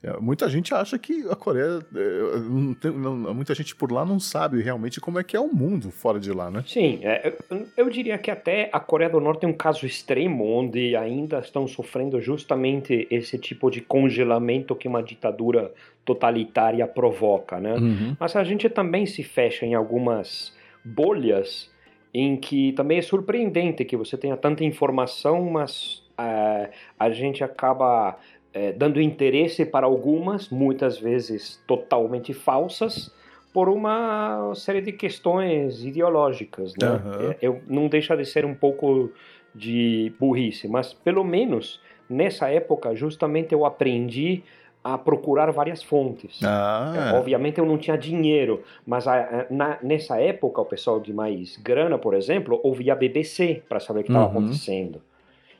É, 0.03 0.19
muita 0.19 0.49
gente 0.49 0.73
acha 0.73 0.99
que 0.99 1.25
a 1.29 1.35
Coreia. 1.35 1.79
É, 1.95 2.39
não 2.39 2.73
tem, 2.73 2.91
não, 2.91 3.33
muita 3.33 3.55
gente 3.55 3.73
por 3.73 3.89
lá 3.89 4.05
não 4.05 4.19
sabe 4.19 4.61
realmente 4.61 4.99
como 4.99 5.17
é 5.17 5.23
que 5.23 5.35
é 5.35 5.39
o 5.39 5.47
mundo 5.47 5.89
fora 5.91 6.19
de 6.19 6.31
lá, 6.31 6.51
né? 6.51 6.61
Sim, 6.67 6.99
é, 7.03 7.33
eu, 7.49 7.67
eu, 7.77 7.89
diria 7.89 8.17
que 8.17 8.29
até 8.29 8.69
a 8.73 8.81
Coreia 8.81 9.09
do 9.09 9.21
Norte 9.21 9.45
é 9.45 9.47
um 9.47 9.53
caso 9.53 9.85
extremo, 9.85 10.45
onde 10.45 10.93
ainda 10.95 11.39
estão 11.39 11.65
sofrendo 11.67 12.19
justamente 12.19 13.07
esse 13.09 13.37
tipo 13.37 13.71
de 13.71 13.79
congelamento 13.79 14.75
que 14.75 14.89
uma 14.89 15.01
ditadura 15.01 15.71
totalitária 16.03 16.85
provoca, 16.85 17.59
né? 17.61 17.75
Uhum. 17.75 18.17
Mas 18.19 18.35
a 18.35 18.43
gente 18.43 18.67
também 18.67 19.05
se 19.05 19.23
fecha 19.23 19.65
em 19.65 19.73
algumas 19.73 20.53
bolhas 20.83 21.71
em 22.13 22.35
que 22.35 22.73
também 22.73 22.99
é 22.99 23.01
surpreendente 23.01 23.85
que 23.85 23.97
você 23.97 24.17
tenha 24.17 24.37
tanta 24.37 24.63
informação, 24.63 25.49
mas 25.49 26.03
uh, 26.19 26.69
a 26.99 27.09
gente 27.09 27.43
acaba 27.43 28.17
é, 28.53 28.71
dando 28.71 29.01
interesse 29.01 29.65
para 29.65 29.85
algumas, 29.85 30.49
muitas 30.49 30.99
vezes 30.99 31.61
totalmente 31.65 32.33
falsas, 32.33 33.11
por 33.53 33.69
uma 33.69 34.53
série 34.55 34.81
de 34.81 34.91
questões 34.91 35.83
ideológicas. 35.83 36.73
Né? 36.79 36.89
Uhum. 36.89 37.35
Eu, 37.41 37.61
não 37.67 37.87
deixa 37.87 38.15
de 38.15 38.25
ser 38.25 38.45
um 38.45 38.55
pouco 38.55 39.11
de 39.53 40.11
burrice, 40.19 40.67
mas 40.67 40.93
pelo 40.93 41.23
menos 41.23 41.79
nessa 42.09 42.49
época, 42.49 42.95
justamente 42.95 43.53
eu 43.53 43.65
aprendi 43.65 44.43
a 44.83 44.97
procurar 44.97 45.49
várias 45.51 45.81
fontes. 45.81 46.39
Ah. 46.43 47.11
É, 47.13 47.17
obviamente 47.17 47.57
eu 47.57 47.65
não 47.65 47.77
tinha 47.77 47.97
dinheiro, 47.97 48.63
mas 48.85 49.07
a, 49.07 49.45
na, 49.49 49.77
nessa 49.81 50.19
época 50.19 50.61
o 50.61 50.65
pessoal 50.65 50.99
de 50.99 51.13
mais 51.13 51.55
grana, 51.57 51.97
por 51.97 52.13
exemplo, 52.13 52.59
ouvia 52.63 52.93
a 52.93 52.95
BBC 52.95 53.63
para 53.69 53.79
saber 53.79 54.01
o 54.01 54.03
que 54.03 54.09
estava 54.09 54.25
uhum. 54.25 54.39
acontecendo. 54.39 55.01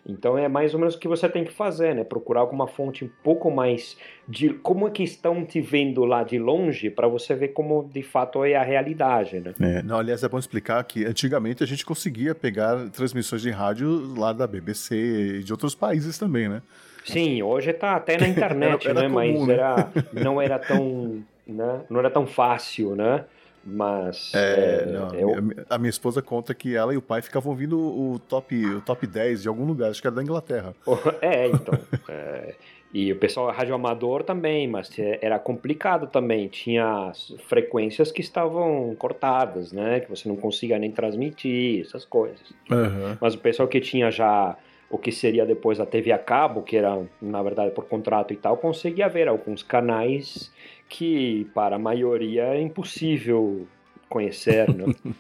Então 0.06 0.38
é 0.38 0.50
mais 0.50 0.74
ou 0.74 0.80
menos 0.80 0.96
o 0.96 1.00
que 1.00 1.08
você 1.08 1.30
tem 1.30 1.46
que 1.46 1.54
fazer, 1.54 1.96
né? 1.96 2.04
Procurar 2.04 2.42
alguma 2.42 2.68
fonte 2.68 3.06
um 3.06 3.10
pouco 3.24 3.50
mais 3.50 3.98
de 4.28 4.50
como 4.50 4.88
é 4.88 4.92
que 4.92 5.04
estão 5.04 5.46
te 5.46 5.62
vendo 5.62 6.04
lá 6.04 6.24
de 6.24 6.38
longe 6.38 6.90
para 6.90 7.08
você 7.08 7.34
ver 7.34 7.50
como 7.50 7.90
de 7.92 8.04
fato 8.04 8.44
é 8.44 8.56
a 8.56 8.64
realidade, 8.64 9.40
né? 9.40 9.54
É, 9.62 9.82
não, 9.82 9.98
aliás, 9.98 10.22
é 10.24 10.28
bom 10.28 10.38
explicar 10.38 10.84
que 10.84 11.06
antigamente 11.06 11.64
a 11.64 11.68
gente 11.68 11.86
conseguia 11.86 12.36
pegar 12.36 12.90
transmissões 12.90 13.42
de 13.42 13.50
rádio 13.50 14.14
lá 14.18 14.34
da 14.34 14.46
BBC 14.46 14.96
e 15.40 15.44
de 15.44 15.54
outros 15.54 15.74
países 15.74 16.18
também, 16.18 16.50
né? 16.50 16.62
Sim, 17.06 17.42
hoje 17.42 17.72
está 17.72 17.96
até 17.96 18.18
na 18.18 18.28
internet, 18.30 18.88
era, 18.88 19.00
era 19.00 19.10
né? 19.10 19.16
Comum, 19.16 19.40
Mas 19.40 19.48
né? 19.48 19.54
Era, 19.54 19.90
não 20.14 20.42
era 20.42 20.60
tão, 20.60 21.24
né? 21.48 21.82
não 21.90 22.00
era 22.00 22.10
tão 22.10 22.28
fácil, 22.28 22.96
né? 22.96 23.24
Mas. 23.66 24.32
É, 24.34 24.84
é 24.84 24.86
não, 24.86 25.14
eu... 25.14 25.30
a, 25.70 25.78
minha, 25.78 25.90
esposa 25.90 26.22
conta 26.22 26.54
que 26.54 26.76
ela 26.76 26.94
e 26.94 26.98
o 26.98 27.02
pai 27.02 27.22
ficavam 27.22 27.52
ouvindo 27.52 27.80
o 27.80 28.20
top, 28.20 28.66
o 28.66 28.82
top 28.82 29.08
10 29.08 29.44
de 29.44 29.48
algum 29.48 29.66
lugar, 29.66 29.90
acho 29.90 30.02
que 30.02 30.08
era 30.08 30.16
da 30.16 30.24
Inglaterra. 30.24 30.76
É, 31.22 31.48
então. 31.48 31.80
é, 32.10 32.56
e 32.94 33.12
o 33.12 33.16
pessoal 33.16 33.50
rádio 33.52 33.74
amador 33.74 34.24
também, 34.24 34.68
mas 34.68 34.92
era 35.22 35.40
complicado 35.40 36.08
também. 36.08 36.48
Tinha 36.48 37.12
frequências 37.48 38.12
que 38.12 38.22
estavam 38.22 38.94
cortadas, 38.96 39.72
né? 39.72 40.02
Que 40.02 40.10
você 40.10 40.28
não 40.28 40.36
conseguia 40.36 40.78
nem 40.78 40.92
transmitir, 40.92 41.82
essas 41.82 42.06
coisas. 42.06 42.54
Uhum. 42.70 43.18
Mas 43.20 43.34
o 43.34 43.40
pessoal 43.40 43.68
que 43.68 43.80
tinha 43.80 44.12
já 44.12 44.58
o 44.94 44.98
que 45.00 45.12
seria 45.12 45.44
depois 45.44 45.80
a 45.80 45.88
TV 45.88 46.12
a 46.12 46.20
cabo, 46.20 46.62
que 46.62 46.78
era, 46.78 47.02
na 47.20 47.42
verdade, 47.42 47.72
por 47.72 47.86
contrato 47.86 48.32
e 48.32 48.38
tal, 48.38 48.58
conseguia 48.58 49.10
ver 49.10 49.28
alguns 49.28 49.64
canais 49.64 50.52
que 50.94 51.50
para 51.56 51.78
a 51.78 51.80
maioria 51.80 52.44
é 52.44 52.62
impossível 52.62 53.68
conhecer, 54.08 54.72
né? 54.72 54.86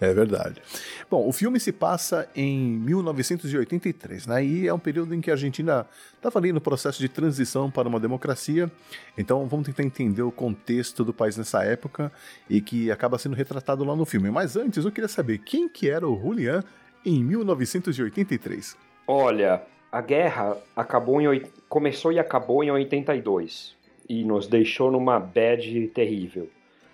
É 0.00 0.12
verdade. 0.12 0.60
Bom, 1.08 1.28
o 1.28 1.32
filme 1.32 1.60
se 1.60 1.70
passa 1.70 2.28
em 2.34 2.58
1983, 2.58 4.26
né? 4.26 4.44
E 4.44 4.66
é 4.66 4.74
um 4.74 4.80
período 4.80 5.14
em 5.14 5.20
que 5.20 5.30
a 5.30 5.34
Argentina 5.34 5.86
estava 6.16 6.40
ali 6.40 6.52
no 6.52 6.60
processo 6.60 6.98
de 6.98 7.08
transição 7.08 7.70
para 7.70 7.88
uma 7.88 8.00
democracia. 8.00 8.68
Então 9.16 9.46
vamos 9.46 9.66
tentar 9.66 9.84
entender 9.84 10.22
o 10.22 10.32
contexto 10.32 11.04
do 11.04 11.14
país 11.14 11.36
nessa 11.36 11.62
época 11.62 12.10
e 12.48 12.60
que 12.60 12.90
acaba 12.90 13.16
sendo 13.16 13.36
retratado 13.36 13.84
lá 13.84 13.94
no 13.94 14.04
filme. 14.04 14.28
Mas 14.28 14.56
antes 14.56 14.84
eu 14.84 14.90
queria 14.90 15.06
saber 15.06 15.38
quem 15.38 15.68
que 15.68 15.88
era 15.88 16.06
o 16.06 16.20
Julian 16.20 16.64
em 17.06 17.22
1983. 17.22 18.76
Olha, 19.06 19.62
a 19.92 20.00
guerra 20.00 20.56
acabou 20.74 21.22
em 21.22 21.42
começou 21.68 22.10
e 22.10 22.18
acabou 22.18 22.64
em 22.64 22.72
82 22.72 23.78
e 24.10 24.24
nos 24.24 24.48
deixou 24.48 24.90
numa 24.90 25.20
bad 25.20 25.86
terrível. 25.94 26.48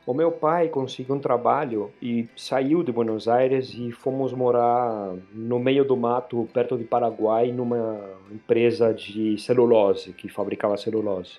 o 0.07 0.12
meu 0.12 0.31
pai 0.31 0.68
conseguiu 0.68 1.14
um 1.14 1.18
trabalho 1.18 1.90
e 2.00 2.29
saiu 2.37 2.83
de 2.83 2.92
Buenos 2.92 3.26
Aires 3.26 3.72
e 3.74 3.90
fomos 3.90 4.35
morar 4.35 5.16
no 5.33 5.59
meio 5.59 5.83
do 5.83 5.96
mato, 5.96 6.46
perto 6.52 6.76
de 6.76 6.85
Paraguai, 6.85 7.50
numa 7.50 7.98
empresa 8.31 8.92
de 8.92 9.37
celulose, 9.38 10.12
que 10.12 10.29
fabricava 10.29 10.76
celulose. 10.76 11.38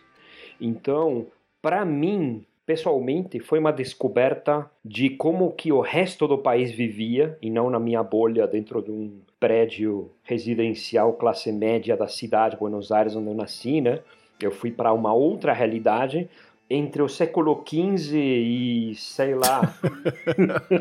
Então, 0.60 1.28
para 1.62 1.86
mim, 1.86 2.44
pessoalmente, 2.66 3.40
foi 3.40 3.60
uma 3.60 3.72
descoberta 3.72 4.70
de 4.84 5.12
como 5.12 5.52
que 5.52 5.72
o 5.72 5.80
resto 5.80 6.28
do 6.28 6.40
país 6.40 6.72
vivia 6.72 7.38
e 7.40 7.52
não 7.52 7.70
na 7.70 7.80
minha 7.80 8.02
bolha 8.02 8.48
dentro 8.48 8.82
de 8.82 8.92
um 8.92 9.22
prédio 9.40 10.10
residencial 10.24 11.14
classe 11.14 11.52
média 11.52 11.96
da 11.96 12.08
cidade 12.08 12.56
de 12.56 12.60
Buenos 12.60 12.92
Aires, 12.92 13.16
onde 13.16 13.30
eu 13.30 13.36
nasci, 13.36 13.80
né? 13.80 14.02
Eu 14.42 14.52
fui 14.52 14.72
para 14.72 14.94
uma 14.94 15.14
outra 15.14 15.54
realidade 15.54 16.30
entre 16.70 17.02
o 17.02 17.08
século 17.08 17.64
XV 17.66 18.18
e 18.18 18.96
sei 18.96 19.36
lá 19.36 19.74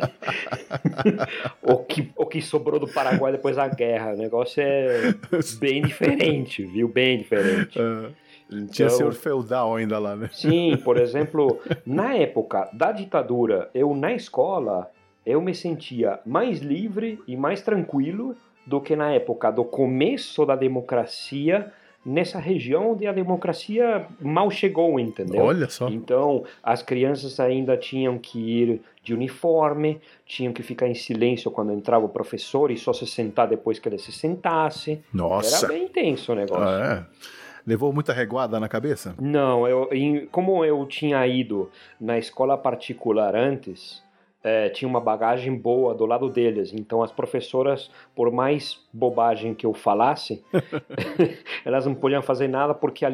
o, 1.62 1.76
que, 1.78 2.10
o 2.16 2.26
que 2.26 2.42
sobrou 2.42 2.80
do 2.80 2.88
Paraguai 2.88 3.32
depois 3.32 3.56
da 3.56 3.68
guerra. 3.68 4.14
O 4.14 4.16
negócio 4.16 4.60
é 4.60 5.14
bem 5.60 5.82
diferente, 5.82 6.64
viu? 6.64 6.88
Bem 6.88 7.18
diferente. 7.18 7.78
Uh, 7.78 8.12
então, 8.50 8.66
tinha 8.66 8.90
senhor 8.90 9.12
feudal 9.12 9.76
ainda 9.76 9.98
lá, 9.98 10.16
né? 10.16 10.28
Sim, 10.32 10.76
por 10.84 10.96
exemplo, 10.98 11.60
na 11.84 12.14
época 12.14 12.68
da 12.72 12.90
ditadura, 12.90 13.70
eu 13.72 13.94
na 13.94 14.12
escola 14.12 14.90
eu 15.24 15.40
me 15.40 15.54
sentia 15.54 16.20
mais 16.24 16.60
livre 16.60 17.20
e 17.26 17.36
mais 17.36 17.60
tranquilo 17.60 18.36
do 18.64 18.80
que 18.80 18.94
na 18.94 19.12
época 19.12 19.50
do 19.50 19.64
começo 19.64 20.44
da 20.46 20.54
democracia 20.54 21.72
nessa 22.06 22.38
região 22.38 22.92
onde 22.92 23.04
a 23.04 23.12
democracia 23.12 24.06
mal 24.20 24.48
chegou, 24.48 25.00
entendeu? 25.00 25.42
Olha 25.42 25.68
só. 25.68 25.88
Então, 25.88 26.44
as 26.62 26.80
crianças 26.80 27.40
ainda 27.40 27.76
tinham 27.76 28.16
que 28.16 28.38
ir 28.38 28.80
de 29.02 29.12
uniforme, 29.12 30.00
tinham 30.24 30.52
que 30.52 30.62
ficar 30.62 30.86
em 30.86 30.94
silêncio 30.94 31.50
quando 31.50 31.72
entrava 31.72 32.04
o 32.04 32.08
professor 32.08 32.70
e 32.70 32.76
só 32.76 32.92
se 32.92 33.06
sentar 33.06 33.48
depois 33.48 33.80
que 33.80 33.88
ele 33.88 33.98
se 33.98 34.12
sentasse. 34.12 35.02
Nossa. 35.12 35.66
Era 35.66 35.74
bem 35.74 35.84
intenso 35.84 36.30
o 36.30 36.36
negócio. 36.36 36.64
Ah, 36.64 37.04
é. 37.12 37.26
Levou 37.66 37.92
muita 37.92 38.12
reguada 38.12 38.60
na 38.60 38.68
cabeça? 38.68 39.16
Não, 39.20 39.66
eu, 39.66 39.90
como 40.30 40.64
eu 40.64 40.86
tinha 40.86 41.26
ido 41.26 41.68
na 42.00 42.16
escola 42.16 42.56
particular 42.56 43.34
antes, 43.34 44.00
é, 44.46 44.68
tinha 44.68 44.88
uma 44.88 45.00
bagagem 45.00 45.52
boa 45.56 45.92
do 45.92 46.06
lado 46.06 46.30
deles. 46.30 46.72
Então 46.72 47.02
as 47.02 47.10
professoras, 47.10 47.90
por 48.14 48.30
mais 48.30 48.78
bobagem 48.92 49.52
que 49.52 49.66
eu 49.66 49.74
falasse, 49.74 50.44
elas 51.66 51.84
não 51.84 51.94
podiam 51.96 52.22
fazer 52.22 52.46
nada 52.46 52.72
porque 52.72 53.04
a, 53.04 53.10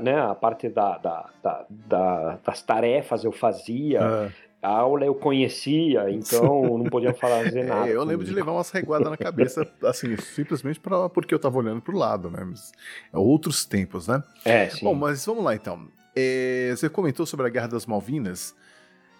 né, 0.00 0.20
a 0.20 0.34
parte 0.34 0.68
da, 0.68 0.96
da, 0.98 1.30
da, 1.42 1.66
da, 1.68 2.38
das 2.44 2.62
tarefas 2.62 3.24
eu 3.24 3.32
fazia. 3.32 4.00
É. 4.00 4.46
A 4.62 4.70
aula 4.70 5.04
eu 5.04 5.14
conhecia, 5.14 6.08
então 6.10 6.78
não 6.78 6.86
podia 6.86 7.12
fazer 7.12 7.64
nada. 7.64 7.88
É, 7.88 7.94
eu 7.94 8.04
lembro 8.04 8.24
de 8.24 8.32
levar 8.32 8.52
umas 8.52 8.70
reguadas 8.70 9.10
na 9.10 9.16
cabeça, 9.16 9.68
assim, 9.84 10.16
simplesmente 10.16 10.80
pra, 10.80 11.08
porque 11.08 11.34
eu 11.34 11.38
tava 11.38 11.58
olhando 11.58 11.80
pro 11.82 11.96
lado, 11.96 12.30
né? 12.30 12.42
Mas, 12.44 12.72
é 13.12 13.18
outros 13.18 13.64
tempos, 13.64 14.08
né? 14.08 14.22
É, 14.44 14.68
sim. 14.68 14.84
Bom, 14.84 14.94
mas 14.94 15.26
vamos 15.26 15.44
lá 15.44 15.54
então. 15.54 15.88
É, 16.16 16.72
você 16.74 16.88
comentou 16.88 17.26
sobre 17.26 17.46
a 17.46 17.50
Guerra 17.50 17.68
das 17.68 17.86
Malvinas. 17.86 18.56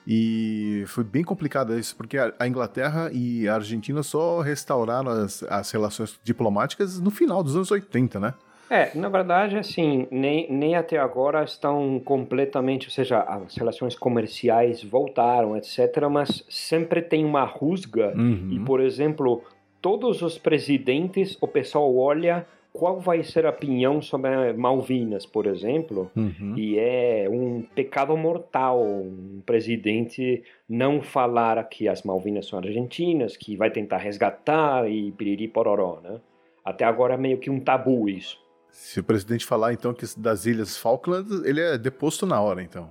E 0.07 0.85
foi 0.87 1.03
bem 1.03 1.25
complicado 1.25 1.77
isso, 1.77 1.97
porque 1.97 2.17
a 2.17 2.47
Inglaterra 2.47 3.11
e 3.13 3.49
a 3.49 3.55
Argentina 3.55 4.03
só 4.03 4.41
restauraram 4.41 5.11
as, 5.11 5.43
as 5.43 5.71
relações 5.71 6.19
diplomáticas 6.23 7.01
no 7.01 7.11
final 7.11 7.43
dos 7.43 7.57
anos 7.57 7.71
80, 7.71 8.21
né? 8.21 8.35
É, 8.69 8.91
na 8.97 9.09
verdade, 9.09 9.57
assim, 9.57 10.09
nem, 10.11 10.51
nem 10.51 10.75
até 10.75 10.99
agora 10.99 11.45
estão 11.45 12.01
completamente, 12.05 12.89
ou 12.89 12.93
seja, 12.93 13.21
as 13.21 13.57
relações 13.57 13.95
comerciais 13.95 14.83
voltaram, 14.83 15.57
etc., 15.57 16.09
mas 16.11 16.45
sempre 16.49 17.01
tem 17.01 17.25
uma 17.25 17.45
rusga, 17.45 18.13
uhum. 18.17 18.49
e, 18.51 18.59
por 18.61 18.81
exemplo, 18.81 19.45
todos 19.81 20.21
os 20.21 20.37
presidentes, 20.37 21.39
o 21.41 21.47
pessoal 21.47 21.97
olha 21.97 22.45
qual 22.77 23.01
vai 23.01 23.23
ser 23.23 23.47
a 23.47 23.51
opinião 23.51 24.03
sobre 24.03 24.53
Malvinas, 24.53 25.25
por 25.25 25.47
exemplo, 25.47 26.11
uhum. 26.15 26.55
e 26.57 26.79
é 26.79 27.27
um 27.31 27.63
pecado 27.75 28.15
mortal 28.17 28.85
um 28.85 29.43
presidente 29.45 30.43
não 30.69 31.01
falar 31.01 31.63
que 31.65 31.89
as 31.89 32.03
Malvinas 32.03 32.47
são 32.47 32.59
argentinas, 32.59 33.37
que 33.37 33.57
vai 33.57 33.71
tentar 33.71 33.97
resgatar 33.97 34.91
e 34.91 35.11
piriri 35.13 35.49
pororó, 35.49 36.01
né? 36.03 36.21
Até 36.63 36.85
agora 36.85 37.15
é 37.15 37.17
meio 37.17 37.39
que 37.39 37.49
um 37.49 37.61
tabu 37.61 38.09
isso. 38.09 38.39
Se 38.71 39.01
o 39.01 39.05
presidente 39.05 39.47
falar 39.47 39.73
então 39.73 39.95
que 39.95 40.05
das 40.19 40.45
Ilhas 40.45 40.77
Falkland, 40.77 41.49
ele 41.49 41.61
é 41.61 41.79
deposto 41.79 42.27
na 42.27 42.41
hora, 42.41 42.63
então. 42.63 42.91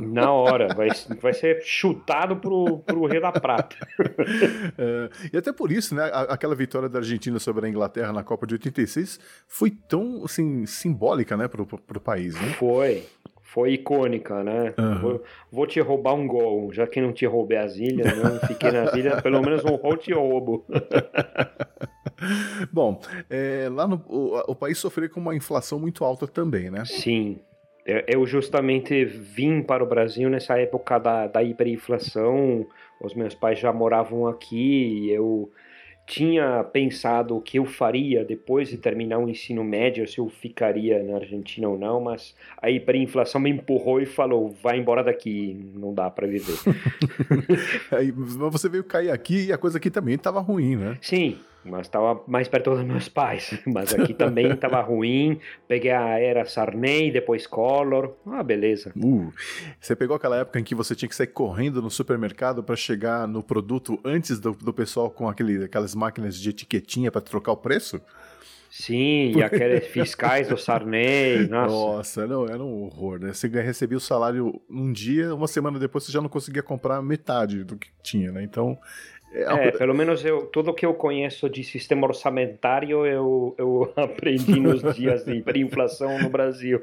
Na 0.00 0.32
hora, 0.32 0.68
vai, 0.74 0.88
vai 1.20 1.34
ser 1.34 1.60
chutado 1.62 2.36
pro, 2.36 2.78
pro 2.78 3.06
Rei 3.06 3.20
da 3.20 3.32
Prata. 3.32 3.76
É, 4.78 5.10
e 5.32 5.36
até 5.36 5.52
por 5.52 5.70
isso, 5.70 5.94
né, 5.94 6.10
aquela 6.28 6.54
vitória 6.54 6.88
da 6.88 6.98
Argentina 6.98 7.38
sobre 7.38 7.66
a 7.66 7.68
Inglaterra 7.68 8.12
na 8.12 8.22
Copa 8.22 8.46
de 8.46 8.54
86 8.54 9.20
foi 9.46 9.70
tão, 9.70 10.24
assim, 10.24 10.64
simbólica, 10.66 11.36
né, 11.36 11.46
pro, 11.46 11.66
pro 11.66 12.00
país, 12.00 12.34
né? 12.34 12.48
Foi, 12.58 13.04
foi 13.42 13.74
icônica, 13.74 14.42
né? 14.42 14.74
Uhum. 14.78 14.98
Vou, 14.98 15.24
vou, 15.50 15.66
te 15.66 15.80
roubar 15.80 16.14
um 16.14 16.26
gol, 16.26 16.72
já 16.72 16.86
que 16.86 17.00
não 17.00 17.12
te 17.12 17.26
roubei 17.26 17.58
as 17.58 17.76
ilhas, 17.76 18.16
não 18.16 18.38
fiquei 18.40 18.70
nas 18.70 18.94
ilhas, 18.94 19.20
pelo 19.20 19.42
menos 19.42 19.64
um 19.64 19.74
rol 19.74 19.96
te 19.96 20.12
roubo. 20.12 20.64
Bom, 22.72 23.00
é, 23.28 23.68
lá 23.70 23.86
no, 23.86 24.02
o, 24.06 24.52
o 24.52 24.54
país 24.54 24.78
sofreu 24.78 25.10
com 25.10 25.20
uma 25.20 25.34
inflação 25.34 25.78
muito 25.78 26.04
alta 26.04 26.26
também, 26.26 26.70
né? 26.70 26.84
Sim, 26.86 27.40
eu 27.84 28.26
justamente 28.26 29.04
vim 29.04 29.62
para 29.62 29.82
o 29.82 29.86
Brasil 29.86 30.30
nessa 30.30 30.58
época 30.58 30.98
da, 30.98 31.26
da 31.26 31.42
hiperinflação. 31.42 32.66
Os 33.00 33.14
meus 33.14 33.34
pais 33.34 33.58
já 33.58 33.72
moravam 33.72 34.26
aqui. 34.26 35.10
Eu 35.10 35.50
tinha 36.06 36.62
pensado 36.64 37.36
o 37.36 37.40
que 37.40 37.58
eu 37.58 37.64
faria 37.64 38.24
depois 38.24 38.68
de 38.68 38.76
terminar 38.76 39.18
o 39.18 39.28
ensino 39.28 39.62
médio, 39.64 40.06
se 40.06 40.18
eu 40.18 40.28
ficaria 40.28 41.02
na 41.02 41.16
Argentina 41.16 41.68
ou 41.68 41.78
não, 41.78 42.00
mas 42.00 42.34
a 42.60 42.70
hiperinflação 42.70 43.40
me 43.40 43.50
empurrou 43.50 44.00
e 44.00 44.06
falou: 44.06 44.54
vai 44.62 44.78
embora 44.78 45.02
daqui, 45.02 45.56
não 45.74 45.94
dá 45.94 46.10
para 46.10 46.26
viver. 46.26 46.58
Aí 47.90 48.10
você 48.10 48.68
veio 48.68 48.84
cair 48.84 49.10
aqui 49.10 49.46
e 49.46 49.52
a 49.52 49.58
coisa 49.58 49.78
aqui 49.78 49.90
também 49.90 50.14
estava 50.14 50.40
ruim, 50.40 50.76
né? 50.76 50.98
Sim, 51.00 51.38
mas 51.64 51.82
estava 51.82 52.22
mais 52.26 52.48
perto 52.48 52.70
dos 52.70 52.84
meus 52.84 53.08
pais. 53.08 53.58
Mas 53.66 53.94
aqui 53.94 54.12
também 54.12 54.52
estava 54.52 54.80
ruim. 54.80 55.38
Peguei 55.68 55.90
a 55.90 56.18
era 56.18 56.44
Sarney, 56.44 57.10
depois 57.10 57.46
Collor. 57.46 58.12
Ah, 58.26 58.42
beleza. 58.42 58.92
Uh, 58.96 59.32
você 59.80 59.94
pegou 59.94 60.16
aquela 60.16 60.36
época 60.38 60.58
em 60.58 60.64
que 60.64 60.74
você 60.74 60.94
tinha 60.94 61.08
que 61.08 61.14
sair 61.14 61.28
correndo 61.28 61.80
no 61.80 61.90
supermercado 61.90 62.62
para 62.62 62.76
chegar 62.76 63.26
no 63.28 63.42
produto 63.42 63.98
antes 64.04 64.38
do, 64.38 64.52
do 64.52 64.72
pessoal 64.72 65.10
com 65.10 65.28
aquele, 65.28 65.64
aquelas 65.64 65.94
máquinas 65.94 66.36
de 66.36 66.50
etiquetinha 66.50 67.10
para 67.10 67.20
trocar 67.20 67.52
o 67.52 67.56
preço? 67.56 68.00
Sim, 68.72 69.36
e 69.36 69.42
aqueles 69.42 69.86
fiscais 69.86 70.48
do 70.48 70.56
Sarney, 70.56 71.46
nossa. 71.50 71.74
Nossa, 71.74 72.26
não, 72.26 72.46
era 72.46 72.64
um 72.64 72.84
horror, 72.84 73.18
né? 73.18 73.34
Você 73.34 73.46
recebia 73.46 73.98
o 73.98 74.00
salário 74.00 74.58
um 74.68 74.90
dia, 74.90 75.34
uma 75.34 75.46
semana 75.46 75.78
depois 75.78 76.04
você 76.04 76.12
já 76.12 76.22
não 76.22 76.28
conseguia 76.30 76.62
comprar 76.62 77.02
metade 77.02 77.64
do 77.64 77.76
que 77.76 77.88
tinha, 78.02 78.32
né? 78.32 78.42
Então, 78.42 78.78
é, 79.34 79.68
é, 79.68 79.70
pelo 79.70 79.94
menos 79.94 80.22
eu, 80.24 80.46
tudo 80.46 80.74
que 80.74 80.84
eu 80.84 80.92
conheço 80.92 81.48
de 81.48 81.64
sistema 81.64 82.06
orçamentário 82.06 83.06
eu, 83.06 83.54
eu 83.56 83.92
aprendi 83.96 84.60
nos 84.60 84.82
dias 84.94 85.24
de 85.24 85.36
hiperinflação 85.36 86.18
no 86.18 86.28
Brasil. 86.28 86.82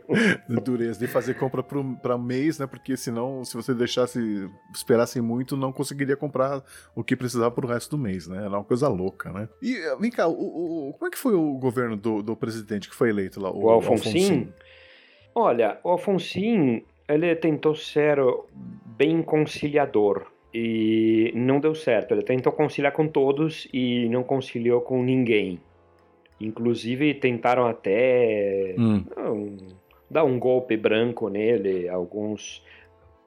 Dureza 0.64 1.00
de 1.00 1.08
fazer 1.08 1.36
compra 1.36 1.62
para 1.64 2.18
mês, 2.18 2.58
né? 2.58 2.66
Porque 2.66 2.98
senão, 2.98 3.46
se 3.46 3.56
você 3.56 3.74
deixasse, 3.74 4.50
esperasse 4.74 5.22
muito, 5.22 5.56
não 5.56 5.72
conseguiria 5.72 6.18
comprar 6.18 6.64
o 6.96 7.04
que 7.04 7.16
precisava 7.16 7.52
para 7.52 7.66
o 7.66 7.70
resto 7.70 7.96
do 7.96 8.02
mês, 8.02 8.28
né? 8.28 8.38
Era 8.38 8.50
uma 8.50 8.64
coisa 8.64 8.88
louca, 8.88 9.32
né? 9.32 9.48
E 9.62 9.78
vem 10.00 10.10
cá, 10.10 10.28
o, 10.28 10.90
o, 10.90 10.94
como 10.94 11.08
é 11.08 11.12
que 11.12 11.20
foi 11.20 11.36
o 11.36 11.54
governo 11.54 11.96
do, 11.96 12.24
do 12.24 12.36
presidente 12.36 12.90
que 12.90 12.96
foi 12.96 13.10
eleito 13.10 13.40
lá? 13.40 13.52
O, 13.52 13.66
o 13.66 13.70
Alfonsin? 13.70 14.52
Olha, 15.36 15.80
o 15.84 15.90
Alfonsin, 15.90 16.84
ele 17.08 17.36
tentou 17.36 17.76
ser 17.76 18.18
bem 18.98 19.22
conciliador 19.22 20.26
e 20.54 21.32
não 21.36 21.60
deu 21.60 21.76
certo. 21.76 22.14
Ele 22.14 22.24
tentou 22.24 22.52
conciliar 22.52 22.94
com 22.94 23.08
todos 23.08 23.68
e 23.74 24.08
não 24.10 24.24
conciliou 24.24 24.82
com 24.82 25.04
ninguém. 25.04 25.60
Inclusive 26.40 27.14
tentaram 27.16 27.66
até 27.66 28.76
hum. 28.78 29.04
não, 29.16 29.58
dar 30.10 30.24
um 30.24 30.40
golpe 30.40 30.78
branco 30.78 31.30
nele, 31.30 31.88
alguns 31.90 32.64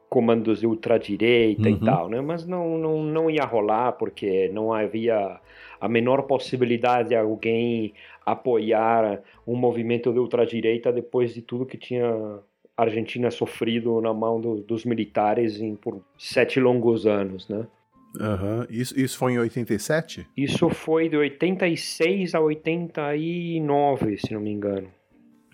comandos 0.09 0.61
de 0.61 0.67
ultradireita 0.67 1.69
uhum. 1.69 1.75
e 1.75 1.81
tal, 1.81 2.09
né? 2.09 2.21
Mas 2.21 2.47
não, 2.47 2.77
não, 2.77 3.03
não 3.03 3.31
ia 3.31 3.45
rolar 3.45 3.93
porque 3.93 4.51
não 4.53 4.73
havia 4.73 5.41
a 5.81 5.89
menor 5.89 6.23
possibilidade 6.25 7.11
de 7.11 7.17
alguém 7.17 7.95
apoiar 8.25 9.23
um 9.47 9.57
movimento 9.57 10.13
de 10.13 10.19
ultradireita 10.19 10.93
depois 10.93 11.33
de 11.33 11.41
tudo 11.41 11.65
que 11.65 11.79
tinha 11.79 12.41
Argentina 12.83 13.31
sofrido 13.31 14.01
na 14.01 14.13
mão 14.13 14.41
do, 14.41 14.57
dos 14.57 14.85
militares 14.85 15.61
em, 15.61 15.75
por 15.75 16.03
sete 16.19 16.61
longos 16.61 17.07
anos, 17.07 17.49
né? 17.49 17.67
Uhum. 18.21 18.67
Isso, 18.69 18.99
isso 18.99 19.19
foi 19.19 19.33
em 19.33 19.39
87? 19.39 20.27
Isso 20.37 20.69
foi 20.69 21.09
de 21.09 21.17
86 21.17 22.35
a 22.35 22.41
89, 22.41 24.19
se 24.19 24.35
não 24.35 24.41
me 24.41 24.51
engano. 24.51 24.89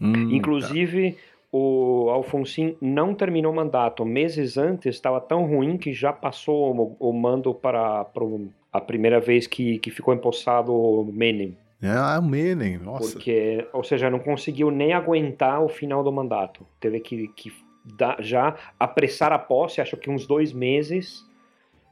Hum, 0.01 0.35
Inclusive, 0.35 1.13
tá. 1.13 1.19
o 1.53 2.11
Alfonsin 2.11 2.77
não 2.81 3.15
terminou 3.15 3.53
o 3.53 3.57
mandato. 3.57 4.05
Meses 4.05 4.57
antes 4.57 4.97
estava 4.97 5.21
tão 5.21 5.47
ruim 5.47 5.77
que 5.77 5.93
já 5.93 6.13
passou 6.13 6.97
o, 7.01 7.11
o 7.11 7.13
mando 7.13 7.55
para, 7.55 8.05
para 8.05 8.25
a 8.73 8.81
primeira 8.81 9.21
vez 9.21 9.47
que, 9.47 9.79
que 9.79 9.91
ficou 9.91 10.13
empossado 10.13 10.73
o 10.73 11.05
Menem. 11.05 11.57
Ah, 11.83 12.19
o 12.19 12.23
Menem, 12.23 12.79
nossa. 12.79 13.13
Porque, 13.13 13.67
ou 13.73 13.85
seja, 13.85 14.11
não 14.11 14.19
conseguiu 14.19 14.71
nem 14.71 14.93
aguentar 14.93 15.63
o 15.63 15.69
final 15.69 16.03
do 16.03 16.11
mandato. 16.11 16.67
Teve 16.81 17.01
que, 17.01 17.29
que 17.29 17.53
dar, 17.85 18.17
já 18.21 18.57
apressar 18.79 19.33
a 19.33 19.39
posse, 19.39 19.81
acho 19.81 19.97
que 19.97 20.11
uns 20.11 20.27
dois 20.27 20.53
meses, 20.53 21.25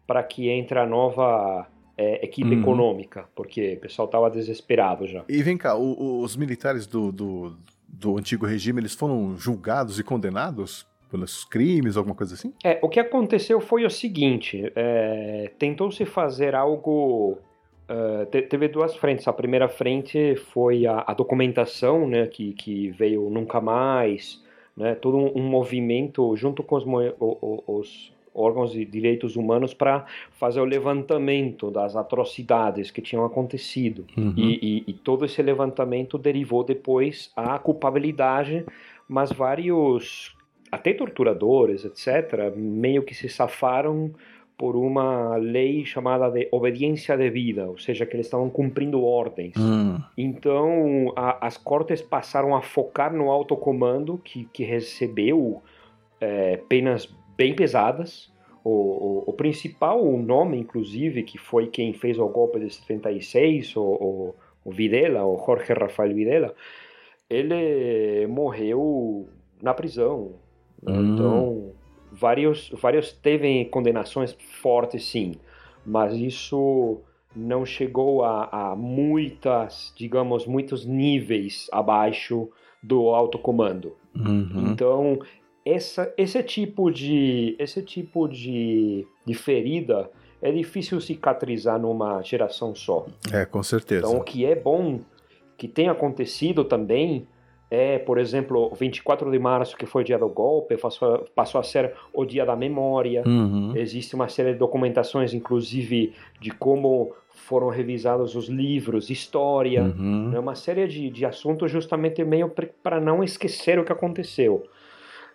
para 0.06 0.22
que 0.22 0.48
entre 0.48 0.78
a 0.78 0.86
nova 0.86 1.68
é, 1.96 2.24
equipe 2.24 2.54
uhum. 2.54 2.60
econômica, 2.60 3.28
porque 3.34 3.74
o 3.74 3.80
pessoal 3.80 4.06
estava 4.06 4.30
desesperado 4.30 5.06
já. 5.06 5.24
E 5.28 5.42
vem 5.42 5.56
cá, 5.56 5.76
o, 5.76 6.20
os 6.20 6.36
militares 6.36 6.86
do, 6.86 7.10
do, 7.12 7.56
do 7.88 8.18
antigo 8.18 8.44
regime, 8.44 8.80
eles 8.80 8.94
foram 8.94 9.36
julgados 9.36 9.98
e 9.98 10.04
condenados 10.04 10.86
pelos 11.10 11.44
crimes, 11.44 11.96
alguma 11.96 12.14
coisa 12.14 12.34
assim? 12.34 12.52
É, 12.64 12.78
o 12.82 12.88
que 12.88 12.98
aconteceu 12.98 13.60
foi 13.60 13.84
o 13.86 13.90
seguinte, 13.90 14.70
é, 14.74 15.52
tentou-se 15.58 16.04
fazer 16.04 16.54
algo... 16.54 17.38
Uh, 17.88 18.26
teve 18.26 18.68
duas 18.68 18.96
frentes. 18.96 19.28
A 19.28 19.32
primeira 19.32 19.68
frente 19.68 20.34
foi 20.36 20.86
a, 20.86 21.04
a 21.06 21.14
documentação, 21.14 22.06
né, 22.08 22.26
que, 22.26 22.52
que 22.52 22.90
veio 22.90 23.30
nunca 23.30 23.60
mais, 23.60 24.42
né, 24.76 24.94
todo 24.96 25.16
um, 25.16 25.38
um 25.38 25.42
movimento 25.42 26.34
junto 26.36 26.62
com 26.64 26.76
os, 26.76 26.84
os, 27.66 28.12
órgãos 28.34 28.72
de 28.72 28.84
direitos 28.84 29.34
humanos 29.34 29.72
para 29.72 30.04
fazer 30.32 30.60
o 30.60 30.64
levantamento 30.64 31.70
das 31.70 31.96
atrocidades 31.96 32.90
que 32.90 33.00
tinham 33.00 33.24
acontecido. 33.24 34.04
Uhum. 34.14 34.34
E, 34.36 34.84
e, 34.86 34.90
e, 34.90 34.92
todo 34.92 35.24
esse 35.24 35.40
levantamento 35.40 36.18
derivou 36.18 36.62
depois 36.62 37.32
a 37.34 37.58
culpabilidade, 37.58 38.66
mas 39.08 39.32
vários, 39.32 40.36
até 40.70 40.92
torturadores, 40.92 41.86
etc., 41.86 42.54
meio 42.54 43.02
que 43.02 43.14
se 43.14 43.28
safaram 43.28 44.12
por 44.58 44.74
uma 44.74 45.36
lei 45.36 45.84
chamada 45.84 46.30
de 46.30 46.48
obediência 46.50 47.16
devida, 47.16 47.68
ou 47.68 47.78
seja, 47.78 48.06
que 48.06 48.16
eles 48.16 48.26
estavam 48.26 48.48
cumprindo 48.48 49.04
ordens. 49.04 49.54
Hum. 49.56 50.00
Então, 50.16 51.12
a, 51.14 51.46
as 51.46 51.58
cortes 51.58 52.00
passaram 52.00 52.56
a 52.56 52.62
focar 52.62 53.12
no 53.12 53.30
alto 53.30 53.54
comando, 53.56 54.18
que, 54.18 54.46
que 54.46 54.64
recebeu 54.64 55.62
é, 56.20 56.56
penas 56.68 57.06
bem 57.36 57.54
pesadas. 57.54 58.32
O, 58.64 58.70
o, 58.70 59.24
o, 59.26 59.32
principal 59.34 60.04
nome, 60.16 60.58
inclusive, 60.58 61.22
que 61.22 61.38
foi 61.38 61.68
quem 61.68 61.92
fez 61.92 62.18
o 62.18 62.26
golpe 62.26 62.58
de 62.58 62.70
76, 62.70 63.76
o, 63.76 63.80
o, 63.80 64.34
o 64.64 64.72
Videla, 64.72 65.24
o 65.24 65.36
Jorge 65.44 65.72
Rafael 65.72 66.14
Videla, 66.14 66.54
ele 67.28 68.26
morreu 68.26 69.28
na 69.62 69.74
prisão. 69.74 70.32
Hum. 70.84 71.14
Então, 71.14 71.72
vários, 72.18 72.70
vários 72.70 73.12
teve 73.12 73.66
condenações 73.66 74.36
fortes, 74.60 75.04
sim, 75.04 75.34
mas 75.84 76.14
isso 76.14 77.00
não 77.34 77.66
chegou 77.66 78.24
a, 78.24 78.48
a 78.50 78.76
muitas, 78.76 79.92
digamos, 79.96 80.46
muitos 80.46 80.86
níveis 80.86 81.68
abaixo 81.70 82.48
do 82.82 83.10
alto 83.10 83.38
comando. 83.38 83.94
Uhum. 84.14 84.70
Então, 84.72 85.18
essa, 85.64 86.12
esse 86.16 86.42
tipo 86.42 86.90
de 86.90 87.54
esse 87.58 87.82
tipo 87.82 88.26
de, 88.26 89.06
de 89.24 89.34
ferida 89.34 90.10
é 90.40 90.50
difícil 90.50 91.00
cicatrizar 91.00 91.78
numa 91.78 92.22
geração 92.22 92.74
só. 92.74 93.06
É, 93.32 93.44
com 93.44 93.62
certeza. 93.62 94.06
Então, 94.06 94.20
o 94.20 94.24
que 94.24 94.46
é 94.46 94.54
bom 94.54 95.00
que 95.56 95.66
tenha 95.66 95.92
acontecido 95.92 96.64
também 96.64 97.26
é, 97.70 97.98
por 97.98 98.18
exemplo, 98.18 98.72
24 98.74 99.30
de 99.30 99.38
março, 99.38 99.76
que 99.76 99.86
foi 99.86 100.02
o 100.02 100.04
dia 100.04 100.18
do 100.18 100.28
golpe, 100.28 100.76
passou, 100.76 101.26
passou 101.34 101.60
a 101.60 101.64
ser 101.64 101.92
o 102.12 102.24
dia 102.24 102.46
da 102.46 102.54
memória. 102.54 103.24
Uhum. 103.26 103.72
Existe 103.74 104.14
uma 104.14 104.28
série 104.28 104.52
de 104.52 104.58
documentações, 104.58 105.34
inclusive, 105.34 106.14
de 106.40 106.50
como 106.52 107.12
foram 107.34 107.68
revisados 107.68 108.34
os 108.36 108.48
livros, 108.48 109.10
história, 109.10 109.82
uhum. 109.82 110.30
né, 110.30 110.38
uma 110.38 110.54
série 110.54 110.86
de, 110.86 111.10
de 111.10 111.26
assuntos 111.26 111.70
justamente 111.70 112.24
meio 112.24 112.52
para 112.82 113.00
não 113.00 113.22
esquecer 113.22 113.78
o 113.78 113.84
que 113.84 113.92
aconteceu. 113.92 114.64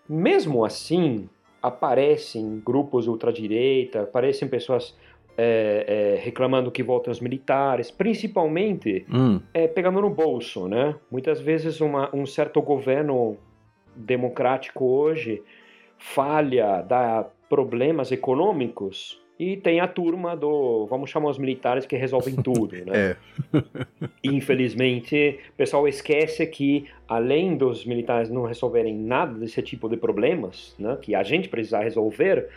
Mesmo 0.08 0.66
assim, 0.66 1.30
aparecem 1.62 2.62
grupos 2.66 3.08
ultradireita, 3.08 4.04
aparecem 4.04 4.48
pessoas 4.48 4.96
é, 5.38 6.16
é, 6.18 6.24
reclamando 6.24 6.72
que 6.72 6.84
voltam 6.84 7.12
os 7.12 7.20
militares, 7.20 7.90
principalmente 7.90 9.06
hum. 9.12 9.40
é, 9.54 9.68
pegando 9.68 10.02
no 10.02 10.10
bolso, 10.10 10.68
né? 10.68 10.96
Muitas 11.10 11.40
vezes 11.40 11.82
uma, 11.82 12.14
um 12.16 12.26
certo 12.26 12.62
governo 12.62 13.38
democrático 13.96 14.86
hoje 14.86 15.42
falha, 15.98 16.82
dá 16.82 17.26
problemas 17.50 18.12
econômicos 18.12 19.22
e 19.42 19.58
tem 19.58 19.80
a 19.80 19.88
turma 19.88 20.38
do, 20.38 20.86
vamos 20.86 21.10
chamar 21.10 21.32
os 21.32 21.40
militares 21.40 21.86
que 21.86 21.96
resolvem 21.96 22.36
tudo, 22.44 22.76
né? 22.86 22.92
É. 22.94 23.16
Infelizmente, 24.24 25.40
o 25.50 25.54
pessoal 25.54 25.88
esquece 25.88 26.46
que, 26.46 26.86
além 27.08 27.58
dos 27.58 27.84
militares 27.84 28.30
não 28.30 28.44
resolverem 28.44 28.96
nada 28.96 29.34
desse 29.40 29.62
tipo 29.64 29.90
de 29.90 29.98
problemas, 29.98 30.76
né, 30.78 30.96
que 31.02 31.16
a 31.16 31.24
gente 31.24 31.50
precisa 31.50 31.80
resolver, 31.80 32.50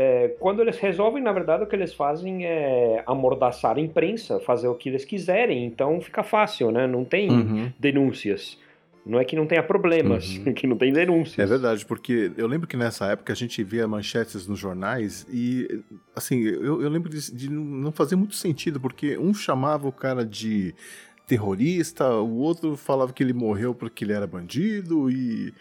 é, 0.00 0.28
quando 0.38 0.62
eles 0.62 0.78
resolvem, 0.78 1.20
na 1.20 1.32
verdade, 1.32 1.64
o 1.64 1.66
que 1.66 1.74
eles 1.74 1.92
fazem 1.92 2.46
é 2.46 3.02
amordaçar 3.04 3.76
a 3.76 3.80
imprensa, 3.80 4.38
fazer 4.38 4.68
o 4.68 4.74
que 4.76 4.88
eles 4.88 5.04
quiserem, 5.04 5.64
então 5.64 6.00
fica 6.00 6.22
fácil, 6.22 6.70
né? 6.70 6.86
Não 6.86 7.04
tem 7.04 7.28
uhum. 7.28 7.72
denúncias. 7.76 8.56
Não 9.04 9.18
é 9.18 9.24
que 9.24 9.34
não 9.34 9.44
tenha 9.44 9.62
problemas, 9.62 10.36
uhum. 10.36 10.52
que 10.54 10.68
não 10.68 10.76
tem 10.76 10.92
denúncias. 10.92 11.38
É 11.40 11.44
verdade, 11.44 11.84
porque 11.84 12.30
eu 12.36 12.46
lembro 12.46 12.68
que 12.68 12.76
nessa 12.76 13.06
época 13.06 13.32
a 13.32 13.36
gente 13.36 13.64
via 13.64 13.88
manchetes 13.88 14.46
nos 14.46 14.60
jornais 14.60 15.26
e, 15.32 15.82
assim, 16.14 16.42
eu, 16.42 16.80
eu 16.80 16.88
lembro 16.88 17.10
de, 17.10 17.34
de 17.34 17.50
não 17.50 17.90
fazer 17.90 18.14
muito 18.14 18.36
sentido, 18.36 18.78
porque 18.78 19.18
um 19.18 19.34
chamava 19.34 19.88
o 19.88 19.92
cara 19.92 20.24
de 20.24 20.76
terrorista, 21.26 22.08
o 22.08 22.36
outro 22.36 22.76
falava 22.76 23.12
que 23.12 23.20
ele 23.20 23.32
morreu 23.32 23.74
porque 23.74 24.04
ele 24.04 24.12
era 24.12 24.28
bandido 24.28 25.10
e. 25.10 25.52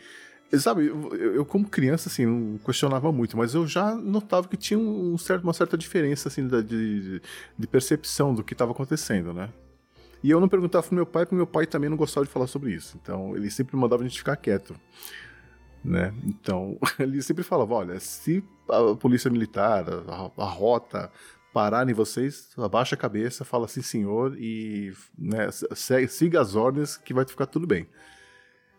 Sabe, 0.54 0.88
eu, 0.88 1.14
eu, 1.14 1.46
como 1.46 1.68
criança, 1.68 2.08
assim, 2.08 2.26
não 2.26 2.58
questionava 2.60 3.12
muito, 3.12 3.36
mas 3.36 3.54
eu 3.54 3.68
já 3.68 3.94
notava 3.96 4.48
que 4.48 4.56
tinha 4.56 4.80
um 4.80 5.18
certo, 5.18 5.44
uma 5.44 5.54
certa 5.54 5.78
diferença, 5.78 6.30
assim, 6.30 6.48
de, 6.48 7.22
de 7.58 7.68
percepção 7.68 8.34
do 8.34 8.44
que 8.44 8.54
estava 8.54 8.72
acontecendo, 8.72 9.34
né? 9.34 9.50
E 10.24 10.32
eu 10.32 10.40
não 10.40 10.48
perguntava 10.48 10.86
pro 10.86 10.96
meu 10.96 11.06
pai, 11.06 11.26
porque 11.26 11.36
meu 11.36 11.48
pai 11.48 11.66
também 11.68 11.90
não 11.90 11.98
gostava 11.98 12.26
de 12.26 12.32
falar 12.32 12.48
sobre 12.48 12.74
isso. 12.74 12.98
Então, 13.02 13.36
ele 13.36 13.52
sempre 13.52 13.76
mandava 13.76 14.04
a 14.04 14.08
gente 14.08 14.18
ficar 14.18 14.36
quieto. 14.36 14.76
Né? 15.84 16.14
Então, 16.24 16.78
ele 16.98 17.22
sempre 17.22 17.44
falava: 17.44 17.74
olha, 17.74 18.00
se 18.00 18.44
a 18.70 18.96
polícia 18.96 19.30
militar, 19.30 19.86
a, 20.08 20.44
a 20.44 20.46
rota 20.46 21.12
parar 21.54 21.90
em 21.90 21.94
vocês, 21.94 22.50
abaixa 22.58 22.96
a 22.96 22.98
cabeça, 22.98 23.44
fala 23.44 23.66
assim, 23.66 23.82
senhor, 23.82 24.36
e 24.38 24.94
né, 25.18 25.50
siga 26.08 26.40
as 26.40 26.56
ordens 26.56 26.98
que 26.98 27.14
vai 27.14 27.26
ficar 27.26 27.48
tudo 27.48 27.66
bem. 27.66 27.88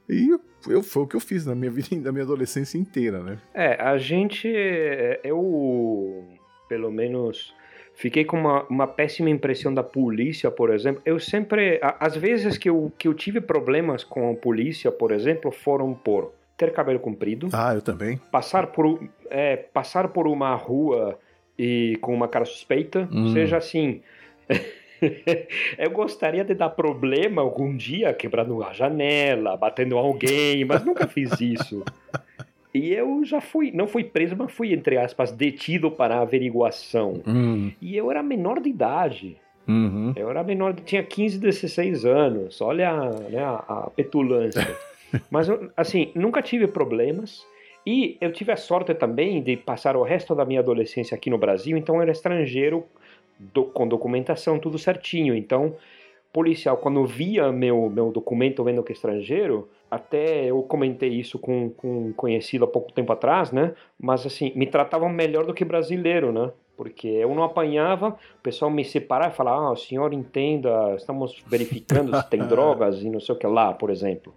E 0.09 0.31
eu, 0.68 0.83
foi 0.83 1.03
o 1.03 1.07
que 1.07 1.16
eu 1.16 1.21
fiz 1.21 1.47
na 1.47 1.55
minha 1.55 1.71
vida, 1.73 1.97
na 2.01 2.12
minha 2.12 2.25
adolescência 2.25 2.79
inteira, 2.79 3.23
né? 3.23 3.38
É, 3.55 3.75
a 3.81 3.99
gente, 3.99 4.49
eu, 5.23 6.25
pelo 6.68 6.90
menos 6.90 7.55
Fiquei 7.99 8.25
com 8.25 8.38
uma, 8.38 8.62
uma 8.71 8.87
péssima 8.87 9.29
impressão 9.29 9.75
da 9.75 9.83
polícia, 9.83 10.53
por 10.53 10.71
exemplo. 10.73 11.03
Eu 11.05 11.18
sempre. 11.18 11.81
Às 11.83 12.16
vezes 12.16 12.57
que 12.57 12.71
eu, 12.71 12.92
que 12.97 13.09
eu 13.09 13.12
tive 13.12 13.40
problemas 13.40 14.05
com 14.05 14.31
a 14.31 14.35
polícia, 14.37 14.92
por 14.92 15.11
exemplo, 15.11 15.51
foram 15.51 15.94
por 15.94 16.33
ter 16.57 16.73
cabelo 16.73 17.01
comprido. 17.01 17.49
Ah, 17.53 17.75
eu 17.75 17.83
também. 17.83 18.16
Passar 18.31 18.68
por, 18.68 19.03
é, 19.29 19.57
passar 19.57 20.07
por 20.11 20.29
uma 20.29 20.55
rua 20.55 21.18
e 21.59 21.99
com 22.01 22.14
uma 22.14 22.29
cara 22.29 22.44
suspeita. 22.44 23.09
Hum. 23.11 23.33
Seja 23.33 23.57
assim. 23.57 24.01
eu 25.79 25.91
gostaria 25.91 26.45
de 26.45 26.55
dar 26.55 26.71
problema 26.71 27.43
algum 27.43 27.77
dia 27.77 28.13
quebrando 28.13 28.63
a 28.63 28.73
janela, 28.73 29.57
batendo 29.57 29.97
alguém, 29.97 30.65
mas 30.65 30.85
nunca 30.85 31.07
fiz 31.07 31.41
isso. 31.41 31.85
E 32.75 32.93
eu 32.93 33.25
já 33.25 33.41
fui, 33.41 33.71
não 33.73 33.87
fui 33.87 34.05
preso, 34.05 34.37
mas 34.37 34.53
fui, 34.53 34.73
entre 34.73 34.99
aspas, 34.99 35.33
detido 35.33 35.91
para 35.91 36.21
averiguação. 36.21 37.23
Uhum. 37.27 37.73
E 37.81 37.97
eu 37.97 38.11
era 38.11 38.23
menor 38.23 38.61
de 38.61 38.69
idade. 38.69 39.37
Uhum. 39.67 40.13
Eu 40.17 40.31
era 40.31 40.43
menor, 40.45 40.75
tinha 40.75 41.03
15, 41.03 41.39
16 41.39 42.05
anos. 42.05 42.61
Olha 42.61 43.11
né, 43.31 43.43
a, 43.43 43.55
a 43.69 43.91
petulância. 43.91 44.67
mas, 45.31 45.49
assim, 45.77 46.13
nunca 46.15 46.43
tive 46.43 46.67
problemas. 46.67 47.45
E 47.87 48.19
eu 48.21 48.31
tive 48.33 48.53
a 48.53 48.57
sorte 48.57 48.93
também 48.95 49.43
de 49.43 49.57
passar 49.57 49.97
o 49.97 50.03
resto 50.03 50.35
da 50.35 50.45
minha 50.45 50.61
adolescência 50.61 51.15
aqui 51.15 51.31
no 51.31 51.39
Brasil, 51.39 51.75
então 51.75 51.97
eu 51.97 52.03
era 52.03 52.13
estrangeiro 52.13 52.85
do, 53.38 53.64
com 53.64 53.87
documentação, 53.87 54.59
tudo 54.59 54.79
certinho. 54.79 55.35
Então, 55.35 55.77
policial, 56.33 56.77
quando 56.77 57.05
via 57.07 57.51
meu, 57.53 57.88
meu 57.88 58.11
documento 58.11 58.64
vendo 58.64 58.83
que 58.83 58.92
é 58.92 58.94
estrangeiro, 58.94 59.68
até 59.90 60.46
eu 60.46 60.62
comentei 60.62 61.09
isso 61.09 61.38
com, 61.38 61.70
com 61.70 62.09
um 62.09 62.12
conhecido 62.12 62.64
há 62.64 62.68
pouco 62.68 62.92
tempo 62.92 63.12
atrás, 63.12 63.53
né? 63.53 63.74
Mas 63.98 64.27
assim, 64.27 64.53
me 64.55 64.66
tratavam 64.66 65.09
melhor 65.09 65.46
do 65.46 65.55
que 65.55 65.64
brasileiro, 65.64 66.33
né? 66.33 66.51
Porque 66.77 67.09
eu 67.09 67.35
não 67.35 67.42
apanhava, 67.42 68.16
o 68.38 68.42
pessoal 68.42 68.70
me 68.70 68.85
separava 68.85 69.33
e 69.33 69.37
falava, 69.37 69.66
ah, 69.66 69.72
o 69.72 69.77
senhor 69.77 70.12
entenda, 70.12 70.94
estamos 70.94 71.42
verificando 71.46 72.16
se 72.16 72.31
tem 72.31 72.40
drogas 72.46 73.03
e 73.03 73.11
não 73.11 73.18
sei 73.18 73.35
o 73.35 73.38
que 73.38 73.46
lá, 73.46 73.72
por 73.72 73.90
exemplo. 73.90 74.33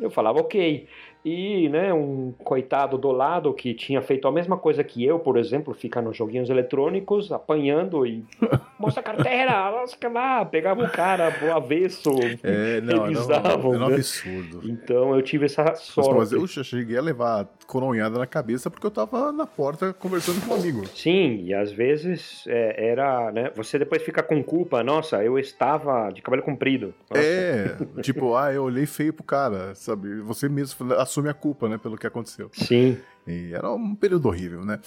Eu 0.00 0.10
falava, 0.10 0.40
ok. 0.40 0.86
E 1.24 1.68
né, 1.70 1.92
um 1.92 2.32
coitado 2.44 2.98
do 2.98 3.10
lado 3.10 3.54
que 3.54 3.72
tinha 3.72 4.02
feito 4.02 4.28
a 4.28 4.32
mesma 4.32 4.58
coisa 4.58 4.84
que 4.84 5.02
eu, 5.02 5.18
por 5.18 5.38
exemplo, 5.38 5.72
ficar 5.72 6.02
nos 6.02 6.16
joguinhos 6.16 6.50
eletrônicos, 6.50 7.32
apanhando 7.32 8.06
e 8.06 8.22
mostra 8.78 9.00
a 9.00 9.04
carteira, 9.04 9.70
lasca 9.70 10.08
lá, 10.08 10.44
pegava 10.44 10.82
o 10.82 10.90
cara 10.90 11.30
pro 11.30 11.50
avesso, 11.56 12.10
é, 12.42 12.80
não, 12.82 13.04
revisavam. 13.04 13.72
Não, 13.72 13.78
não, 13.78 13.84
é 13.84 13.86
um 13.86 13.88
né? 13.88 13.94
absurdo. 13.94 14.60
Então 14.64 15.14
eu 15.14 15.22
tive 15.22 15.46
essa 15.46 15.74
sorte. 15.76 16.14
Mas 16.14 16.32
eu 16.32 16.46
cheguei 16.46 16.98
a 16.98 17.02
levar 17.02 17.48
coronhada 17.66 18.18
na 18.18 18.26
cabeça 18.26 18.70
porque 18.70 18.86
eu 18.86 18.90
tava 18.90 19.32
na 19.32 19.46
porta 19.46 19.94
conversando 19.94 20.46
com 20.46 20.52
um 20.52 20.58
amigo. 20.58 20.86
Sim, 20.88 21.42
e 21.44 21.54
às 21.54 21.72
vezes 21.72 22.44
é, 22.46 22.90
era, 22.90 23.32
né, 23.32 23.50
você 23.56 23.78
depois 23.78 24.02
fica 24.02 24.22
com 24.22 24.42
culpa, 24.44 24.82
nossa, 24.82 25.24
eu 25.24 25.38
estava 25.38 26.10
de 26.10 26.20
cabelo 26.20 26.42
comprido. 26.42 26.92
Nossa. 27.10 27.22
É, 27.22 27.76
tipo, 28.02 28.36
ah, 28.36 28.52
eu 28.52 28.64
olhei 28.64 28.84
feio 28.84 29.14
pro 29.14 29.24
cara, 29.24 29.74
sabe? 29.74 30.20
Você 30.20 30.48
mesmo 30.48 30.92
assume 31.14 31.28
a 31.28 31.34
culpa, 31.34 31.68
né, 31.68 31.78
pelo 31.78 31.96
que 31.96 32.06
aconteceu. 32.06 32.50
Sim. 32.52 32.98
E 33.26 33.52
era 33.54 33.70
um 33.72 33.94
período 33.94 34.26
horrível, 34.26 34.64
né? 34.64 34.80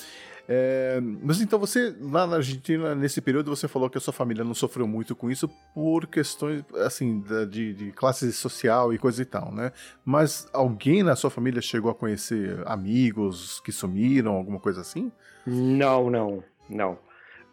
É, 0.50 1.00
mas 1.02 1.42
então 1.42 1.58
você, 1.58 1.96
lá 2.00 2.28
na 2.28 2.38
Argentina, 2.38 2.94
nesse 2.94 3.20
período, 3.20 3.54
você 3.54 3.68
falou 3.68 3.90
que 3.90 3.98
a 3.98 4.02
sua 4.02 4.14
família 4.14 4.44
não 4.44 4.54
sofreu 4.54 4.88
muito 4.88 5.16
com 5.16 5.32
isso 5.32 5.50
por 5.74 6.06
questões, 6.08 6.64
assim, 6.86 7.24
de, 7.50 7.74
de 7.74 7.92
classe 7.92 8.32
social 8.32 8.94
e 8.94 8.98
coisa 8.98 9.22
e 9.22 9.26
tal, 9.26 9.52
né? 9.54 9.72
Mas 10.06 10.48
alguém 10.54 11.04
na 11.04 11.16
sua 11.16 11.30
família 11.30 11.62
chegou 11.62 11.90
a 11.90 11.96
conhecer 11.96 12.62
amigos 12.66 13.60
que 13.62 13.72
sumiram, 13.72 14.34
alguma 14.34 14.60
coisa 14.60 14.82
assim? 14.82 15.12
Não, 15.46 16.10
não, 16.10 16.44
não. 16.70 16.98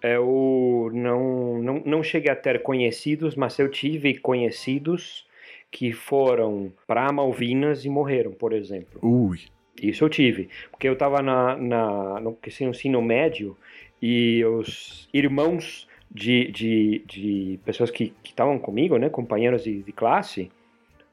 Eu 0.02 0.90
não, 0.92 1.62
não, 1.62 1.82
não 1.84 2.02
cheguei 2.02 2.30
a 2.30 2.36
ter 2.36 2.62
conhecidos, 2.62 3.34
mas 3.34 3.58
eu 3.58 3.70
tive 3.70 4.18
conhecidos 4.18 5.26
que 5.70 5.92
foram 5.92 6.72
para 6.86 7.10
Malvinas 7.12 7.84
e 7.84 7.88
morreram, 7.88 8.32
por 8.32 8.52
exemplo. 8.52 9.00
Ui. 9.02 9.40
Isso 9.80 10.04
eu 10.04 10.08
tive, 10.08 10.48
porque 10.70 10.88
eu 10.88 10.92
estava 10.92 11.20
na, 11.20 11.56
na, 11.56 12.20
no 12.20 12.38
ensino 12.60 13.02
médio 13.02 13.56
e 14.00 14.44
os 14.44 15.08
irmãos 15.12 15.88
de, 16.10 16.50
de, 16.52 17.04
de 17.06 17.60
pessoas 17.64 17.90
que 17.90 18.14
estavam 18.22 18.58
comigo, 18.58 18.96
né, 18.98 19.08
companheiros 19.08 19.64
de, 19.64 19.82
de, 19.82 19.92
classe, 19.92 20.50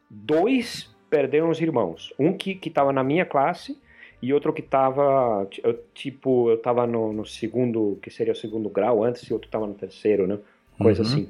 dois 0.10 0.96
perderam 1.10 1.50
os 1.50 1.60
irmãos. 1.60 2.14
Um 2.20 2.34
que 2.34 2.60
estava 2.64 2.94
na 2.94 3.04
minha 3.04 3.26
classe 3.26 3.78
e 4.22 4.32
outro 4.32 4.54
que 4.54 4.62
estava, 4.62 5.48
tipo, 5.96 6.52
eu 6.52 6.56
estava 6.56 6.86
no, 6.86 7.12
no, 7.12 7.26
segundo, 7.26 7.98
que 8.02 8.12
seria 8.12 8.34
o 8.34 8.36
segundo 8.36 8.70
grau 8.70 9.04
antes, 9.04 9.24
e 9.24 9.34
outro 9.34 9.48
estava 9.48 9.66
no 9.66 9.74
terceiro, 9.74 10.28
né? 10.28 10.38
Coisa 10.78 11.02
uhum. 11.02 11.08
assim. 11.08 11.30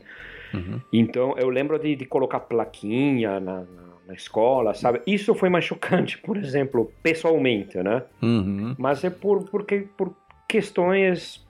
Uhum. 0.54 0.82
Então, 0.92 1.36
eu 1.38 1.50
lembro 1.50 1.78
de, 1.80 1.96
de 1.96 2.06
colocar 2.06 2.42
plaquinha 2.42 3.40
na, 3.40 3.62
na 3.62 3.92
na 4.12 4.16
escola, 4.16 4.74
sabe? 4.74 5.02
Isso 5.08 5.34
foi 5.34 5.50
mais 5.50 5.64
chocante, 5.64 6.18
por 6.18 6.36
exemplo, 6.36 6.92
pessoalmente, 7.02 7.78
né? 7.78 8.04
Uhum. 8.22 8.76
Mas 8.78 9.04
é 9.04 9.10
por, 9.10 9.44
porque, 9.50 9.88
por 9.98 10.14
questões 10.48 11.46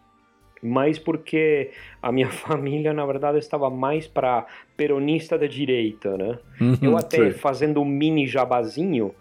mais 0.62 1.00
porque 1.00 1.72
a 2.02 2.12
minha 2.12 2.30
família, 2.30 2.94
na 2.94 3.06
verdade, 3.06 3.40
estava 3.40 3.70
mais 3.70 4.08
para 4.08 4.46
peronista 4.78 5.38
da 5.38 5.48
direita, 5.48 6.16
né? 6.18 6.38
Uhum, 6.60 6.78
eu 6.82 6.98
até 6.98 7.32
sim. 7.32 7.38
fazendo 7.38 7.82
um 7.82 7.86
mini 7.86 8.28
jabazinho, 8.28 9.12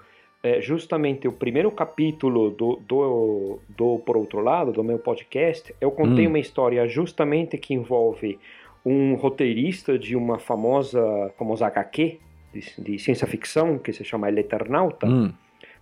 é, 0.42 0.60
justamente 0.60 1.28
o 1.28 1.32
primeiro 1.32 1.70
capítulo 1.70 2.50
do, 2.50 2.76
do, 2.86 3.58
do 3.68 3.98
Por 4.00 4.16
Outro 4.16 4.40
Lado, 4.40 4.72
do 4.72 4.84
meu 4.84 4.98
podcast, 4.98 5.74
eu 5.80 5.90
contei 5.90 6.24
uhum. 6.24 6.32
uma 6.32 6.38
história 6.38 6.86
justamente 6.88 7.58
que 7.58 7.74
envolve 7.74 8.38
um 8.84 9.14
roteirista 9.14 9.98
de 9.98 10.16
uma 10.16 10.38
famosa, 10.38 11.32
famosa 11.36 11.66
HQ, 11.66 12.18
de, 12.52 12.82
de 12.82 12.98
ciência 12.98 13.26
ficção, 13.26 13.78
que 13.78 13.92
se 13.92 14.04
chama 14.04 14.28
El 14.28 14.38
Eternauta, 14.38 15.06
hum. 15.06 15.32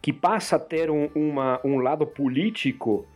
que 0.03 0.13
passa 0.13 0.57
a 0.57 0.59
ter 0.59 0.91
um, 0.91 1.09
uma, 1.15 1.61
um 1.65 1.79
lado 1.79 2.07
político 2.07 3.07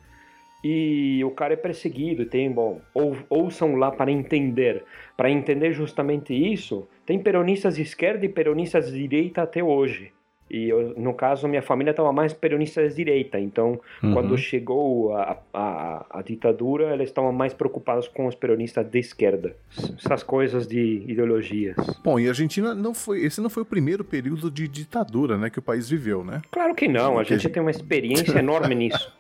e 0.63 1.23
o 1.25 1.31
cara 1.31 1.55
é 1.55 1.57
perseguido. 1.57 2.27
Tem, 2.27 2.51
bom, 2.51 2.81
ou, 2.95 3.17
ouçam 3.29 3.75
lá 3.77 3.91
para 3.91 4.11
entender. 4.11 4.85
Para 5.17 5.31
entender 5.31 5.73
justamente 5.73 6.33
isso, 6.33 6.89
tem 7.05 7.19
peronistas 7.19 7.77
de 7.77 7.83
esquerda 7.83 8.25
e 8.25 8.29
peronistas 8.29 8.93
de 8.93 9.07
direita 9.07 9.43
até 9.43 9.63
hoje. 9.63 10.13
E 10.53 10.69
eu, 10.69 10.93
no 10.99 11.15
caso, 11.15 11.49
minha 11.49 11.63
família 11.63 11.93
estava 11.93 12.13
mais 12.13 12.35
peronista 12.35 12.87
de 12.87 12.95
direita. 12.95 13.41
Então, 13.41 13.81
uhum. 14.03 14.13
quando 14.13 14.37
chegou 14.37 15.17
a, 15.17 15.39
a, 15.55 16.07
a, 16.11 16.23
ditadura, 16.23 16.93
eles 16.93 17.09
estavam 17.09 17.33
mais 17.33 17.55
preocupados 17.55 18.07
com 18.07 18.27
os 18.27 18.35
peronistas 18.35 18.87
de 18.87 18.99
esquerda. 18.99 19.57
Essas 19.97 20.23
coisas 20.23 20.67
de 20.67 21.05
ideologias. 21.09 21.75
Bom, 22.05 22.21
e 22.21 22.27
a 22.27 22.29
Argentina 22.29 22.75
não 22.75 22.93
foi. 22.93 23.25
Esse 23.25 23.41
não 23.41 23.49
foi 23.49 23.63
o 23.63 23.67
primeiro 23.67 24.05
período 24.05 24.51
de 24.51 24.69
ditadura, 24.69 25.39
né, 25.39 25.49
que 25.49 25.59
o 25.59 25.63
país 25.63 25.89
viveu, 25.89 26.23
né? 26.23 26.43
Claro 26.51 26.75
que 26.75 26.87
não. 26.87 27.19
A 27.19 27.25
gente, 27.25 27.49
tem 27.49 27.63
uma 27.63 27.71
experiência 27.71 28.39
enorme 28.39 28.75
nisso. 28.75 29.11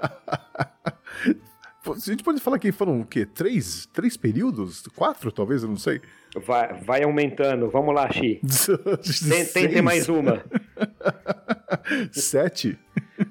A 1.84 1.98
gente 1.98 2.22
pode 2.22 2.40
falar 2.40 2.60
que 2.60 2.70
foram 2.70 3.00
o 3.00 3.04
quê? 3.04 3.26
Três, 3.26 3.86
três 3.92 4.16
períodos? 4.16 4.84
Quatro, 4.94 5.32
talvez, 5.32 5.64
eu 5.64 5.68
não 5.68 5.76
sei. 5.76 6.00
Vai, 6.46 6.74
vai 6.74 7.02
aumentando. 7.02 7.68
Vamos 7.68 7.92
lá, 7.92 8.08
Xi. 8.08 8.40
Tente 9.52 9.82
mais 9.82 10.08
uma. 10.08 10.44
Sete? 12.12 12.78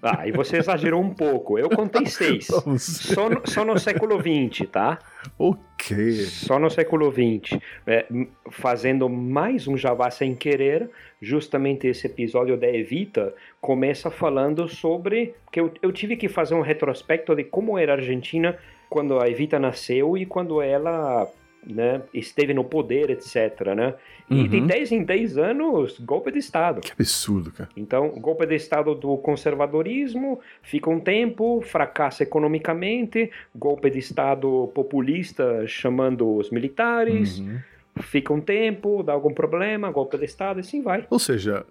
Ah, 0.01 0.27
e 0.27 0.31
você 0.31 0.57
exagerou 0.57 1.01
um 1.01 1.13
pouco. 1.13 1.57
Eu 1.57 1.69
contei 1.69 2.05
seis. 2.05 2.47
Só 2.77 3.29
no, 3.29 3.41
só 3.45 3.65
no 3.65 3.77
século 3.77 4.19
XX, 4.19 4.67
tá? 4.69 4.99
Ok. 5.37 6.13
Só 6.25 6.59
no 6.59 6.69
século 6.69 7.11
XX. 7.11 7.59
É, 7.85 8.05
fazendo 8.49 9.09
mais 9.09 9.67
um 9.67 9.75
Javá 9.75 10.09
sem 10.09 10.35
querer, 10.35 10.89
justamente 11.21 11.87
esse 11.87 12.07
episódio 12.07 12.57
da 12.57 12.67
Evita 12.67 13.33
começa 13.59 14.09
falando 14.09 14.67
sobre. 14.67 15.33
que 15.51 15.59
eu, 15.59 15.71
eu 15.81 15.91
tive 15.91 16.15
que 16.15 16.29
fazer 16.29 16.55
um 16.55 16.61
retrospecto 16.61 17.35
de 17.35 17.43
como 17.43 17.77
era 17.77 17.93
a 17.93 17.95
Argentina 17.95 18.57
quando 18.89 19.19
a 19.19 19.29
Evita 19.29 19.59
nasceu 19.59 20.17
e 20.17 20.25
quando 20.25 20.61
ela 20.61 21.27
né, 21.65 22.01
esteve 22.13 22.53
no 22.53 22.63
poder, 22.63 23.09
etc, 23.09 23.73
né? 23.75 23.93
E 24.29 24.41
uhum. 24.41 24.47
de 24.47 24.61
10 24.61 24.91
em 24.93 25.03
10 25.03 25.37
anos, 25.37 25.99
golpe 25.99 26.31
de 26.31 26.39
Estado. 26.39 26.81
Que 26.81 26.91
absurdo, 26.91 27.51
cara. 27.51 27.69
Então, 27.75 28.09
golpe 28.09 28.45
de 28.45 28.55
Estado 28.55 28.95
do 28.95 29.17
conservadorismo, 29.17 30.39
fica 30.61 30.89
um 30.89 30.99
tempo, 30.99 31.61
fracassa 31.61 32.23
economicamente, 32.23 33.29
golpe 33.55 33.89
de 33.89 33.99
Estado 33.99 34.71
populista 34.73 35.67
chamando 35.67 36.37
os 36.37 36.49
militares, 36.49 37.39
uhum. 37.39 37.59
fica 38.01 38.33
um 38.33 38.41
tempo, 38.41 39.03
dá 39.03 39.13
algum 39.13 39.33
problema, 39.33 39.91
golpe 39.91 40.17
de 40.17 40.25
Estado 40.25 40.59
e 40.59 40.61
assim 40.61 40.81
vai. 40.81 41.05
Ou 41.09 41.19
seja, 41.19 41.65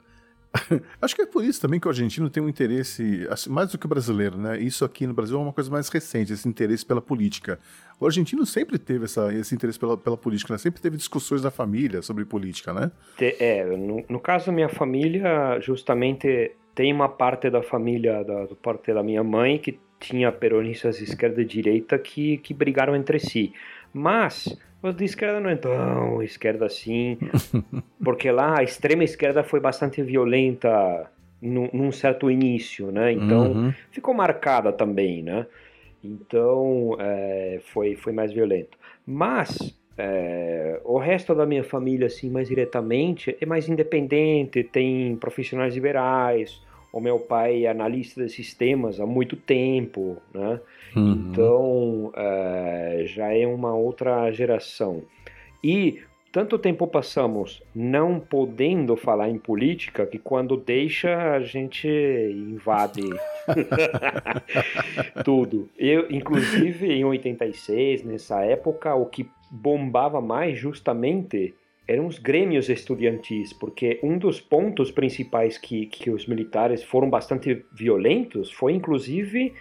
Acho 1.01 1.15
que 1.15 1.23
é 1.23 1.27
por 1.27 1.45
isso 1.45 1.61
também 1.61 1.79
que 1.79 1.87
o 1.87 1.91
argentino 1.91 2.29
tem 2.29 2.43
um 2.43 2.49
interesse, 2.49 3.27
assim, 3.31 3.51
mais 3.51 3.71
do 3.71 3.79
que 3.79 3.87
o 3.87 3.89
brasileiro, 3.89 4.37
né? 4.37 4.59
Isso 4.59 4.85
aqui 4.85 5.07
no 5.07 5.15
Brasil 5.15 5.39
é 5.39 5.41
uma 5.41 5.53
coisa 5.53 5.71
mais 5.71 5.89
recente, 5.89 6.33
esse 6.33 6.49
interesse 6.49 6.85
pela 6.85 7.01
política. 7.01 7.59
O 8.01 8.07
argentino 8.07 8.45
sempre 8.45 8.79
teve 8.79 9.05
essa, 9.05 9.33
esse 9.33 9.55
interesse 9.55 9.79
pela, 9.79 9.97
pela 9.97 10.17
política, 10.17 10.53
né? 10.53 10.59
Sempre 10.59 10.81
teve 10.81 10.97
discussões 10.97 11.43
na 11.43 11.51
família 11.51 12.03
sobre 12.03 12.25
política, 12.25 12.73
né? 12.73 12.91
É, 13.21 13.65
no, 13.65 14.05
no 14.09 14.21
caso 14.21 14.47
da 14.47 14.53
minha 14.53 14.69
família, 14.69 15.61
justamente 15.61 16.53
tem 16.75 16.93
uma 16.93 17.09
parte 17.09 17.49
da 17.49 17.63
família, 17.63 18.25
da, 18.25 18.47
da 18.47 18.55
parte 18.57 18.93
da 18.93 19.03
minha 19.03 19.23
mãe, 19.23 19.59
que 19.59 19.79
tinha 20.01 20.33
peronistas 20.33 21.01
esquerda 21.01 21.43
e 21.43 21.45
direita 21.45 21.99
que, 21.99 22.39
que 22.39 22.55
brigaram 22.55 22.97
entre 22.97 23.21
si. 23.21 23.53
Mas 23.93 24.57
os 24.83 24.97
de 24.97 25.05
esquerda 25.05 25.41
não 25.41 25.51
é 25.51 25.57
tão 25.57 26.23
esquerda 26.23 26.67
assim, 26.67 27.19
porque 28.03 28.31
lá 28.31 28.59
a 28.59 28.63
extrema 28.63 29.05
esquerda 29.05 29.43
foi 29.43 29.61
bastante 29.61 30.03
violenta 30.03 31.11
num, 31.41 31.69
num 31.73 31.93
certo 31.93 32.31
início, 32.31 32.91
né? 32.91 33.13
Então 33.13 33.53
uhum. 33.53 33.75
ficou 33.91 34.15
marcada 34.15 34.73
também, 34.73 35.23
né? 35.23 35.47
Então 36.03 36.97
é, 36.99 37.61
foi, 37.73 37.95
foi 37.95 38.13
mais 38.13 38.33
violento. 38.33 38.79
Mas 39.07 39.79
é, 39.99 40.81
o 40.85 40.99
resto 40.99 41.35
da 41.35 41.45
minha 41.45 41.65
família, 41.65 42.07
assim, 42.07 42.31
mais 42.31 42.49
diretamente, 42.49 43.37
é 43.41 43.45
mais 43.45 43.69
independente, 43.69 44.65
tem 44.65 45.15
profissionais 45.17 45.75
liberais, 45.75 46.61
o 46.93 47.01
meu 47.01 47.19
pai 47.19 47.67
é 47.67 47.71
analista 47.71 48.25
de 48.25 48.31
sistemas 48.31 48.99
há 48.99 49.07
muito 49.07 49.37
tempo, 49.37 50.17
né? 50.33 50.59
Uhum. 50.95 51.13
Então 51.13 52.13
é, 52.17 53.05
já 53.07 53.33
é 53.35 53.47
uma 53.47 53.75
outra 53.75 54.31
geração. 54.33 55.03
E 55.63 56.01
tanto 56.33 56.59
tempo 56.59 56.87
passamos 56.87 57.61
não 57.75 58.21
podendo 58.21 58.97
falar 58.97 59.29
em 59.29 59.39
política 59.39 60.07
que 60.07 60.19
quando 60.19 60.57
deixa 60.57 61.33
a 61.33 61.41
gente 61.41 61.89
invade 61.89 63.03
tudo. 65.25 65.69
Eu, 65.77 66.07
inclusive, 66.09 66.87
em 66.93 67.05
86, 67.05 68.05
nessa 68.05 68.43
época, 68.43 68.95
o 68.95 69.07
que 69.07 69.29
bombava 69.51 70.21
mais 70.21 70.57
justamente 70.57 71.53
eram 71.89 72.07
os 72.07 72.21
grêmios 72.21 72.69
estudantis, 72.69 73.53
porque 73.53 73.99
um 74.01 74.17
dos 74.17 74.41
pontos 74.41 74.93
principais 74.93 75.59
que, 75.59 75.87
que 75.87 76.09
os 76.09 76.25
militares 76.27 76.85
foram 76.85 77.11
bastante 77.11 77.65
violentos 77.73 78.53
foi, 78.53 78.73
inclusive, 78.75 79.53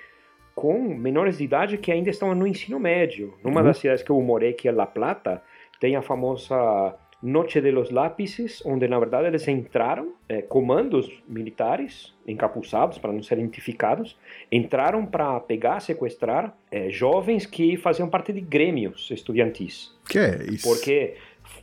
com 0.59 0.77
menores 0.93 1.37
de 1.37 1.45
idade 1.45 1.77
que 1.77 1.89
ainda 1.89 2.09
estão 2.09 2.35
no 2.35 2.45
ensino 2.45 2.77
médio. 2.77 3.33
Numa 3.41 3.61
uhum. 3.61 3.67
das 3.67 3.77
cidades 3.77 4.03
que 4.03 4.09
eu 4.09 4.21
morei, 4.21 4.51
que 4.51 4.67
é 4.67 4.73
La 4.73 4.85
Plata, 4.85 5.41
tem 5.79 5.95
a 5.95 6.01
famosa 6.01 6.97
Noche 7.21 7.61
de 7.61 7.71
los 7.71 7.91
Lápices, 7.91 8.61
onde 8.65 8.85
na 8.89 8.99
verdade 8.99 9.27
eles 9.27 9.47
entraram, 9.47 10.15
é, 10.27 10.41
comandos 10.41 11.23
militares, 11.29 12.13
encapuçados 12.27 12.97
para 12.97 13.13
não 13.13 13.23
serem 13.23 13.45
identificados, 13.45 14.17
entraram 14.51 15.05
para 15.05 15.39
pegar, 15.39 15.79
sequestrar 15.79 16.53
é, 16.69 16.89
jovens 16.89 17.45
que 17.45 17.77
faziam 17.77 18.09
parte 18.09 18.33
de 18.33 18.41
grêmios 18.41 19.09
estudantis. 19.11 19.97
Que 20.09 20.19
é 20.19 20.43
isso? 20.43 20.67
Porque 20.67 21.15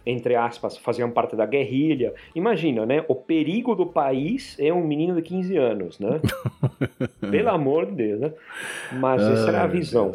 entre 0.05 0.34
aspas, 0.34 0.76
faziam 0.76 1.11
parte 1.11 1.34
da 1.34 1.47
guerrilha. 1.47 2.14
Imagina, 2.34 2.87
né? 2.87 3.05
O 3.09 3.14
perigo 3.14 3.74
do 3.74 3.87
país 3.87 4.57
é 4.59 4.72
um 4.72 4.84
menino 4.87 5.14
de 5.16 5.22
15 5.22 5.57
anos, 5.57 5.99
né? 5.99 6.20
Pelo 7.30 7.51
amor 7.51 7.87
de 7.87 7.93
Deus, 7.93 8.20
né? 8.20 8.32
Mas 8.93 9.22
essa 9.22 9.49
era 9.49 9.62
a 9.62 9.66
visão. 9.66 10.12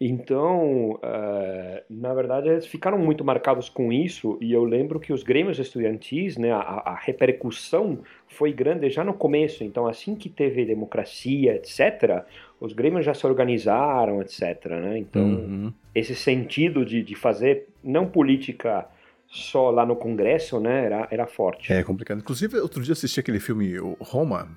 Então, 0.00 0.92
uh, 0.92 1.82
na 1.90 2.14
verdade, 2.14 2.48
eles 2.48 2.66
ficaram 2.66 2.96
muito 2.96 3.24
marcados 3.24 3.68
com 3.68 3.92
isso, 3.92 4.38
e 4.40 4.52
eu 4.52 4.62
lembro 4.62 5.00
que 5.00 5.12
os 5.12 5.24
grêmios 5.24 5.58
estudantis, 5.58 6.36
né, 6.36 6.52
a, 6.52 6.58
a, 6.58 6.94
repercussão 6.94 7.98
foi 8.28 8.52
grande 8.52 8.88
já 8.90 9.02
no 9.02 9.12
começo. 9.12 9.64
Então, 9.64 9.88
assim 9.88 10.14
que 10.14 10.28
teve 10.28 10.64
democracia, 10.64 11.56
etc., 11.56 12.24
os 12.60 12.72
grêmios 12.72 13.04
já 13.04 13.12
se 13.12 13.26
organizaram, 13.26 14.22
etc. 14.22 14.66
Né? 14.66 14.98
Então, 14.98 15.22
uhum. 15.22 15.72
esse 15.92 16.14
sentido 16.14 16.84
de, 16.84 17.02
de 17.02 17.16
fazer, 17.16 17.66
não 17.82 18.06
política 18.06 18.86
só 19.28 19.70
lá 19.70 19.84
no 19.84 19.94
Congresso, 19.94 20.58
né, 20.58 20.86
era, 20.86 21.08
era 21.10 21.26
forte. 21.26 21.72
É 21.72 21.82
complicado. 21.82 22.18
Inclusive, 22.18 22.58
outro 22.58 22.82
dia 22.82 22.92
assisti 22.92 23.20
aquele 23.20 23.38
filme 23.38 23.76
Roma, 24.00 24.48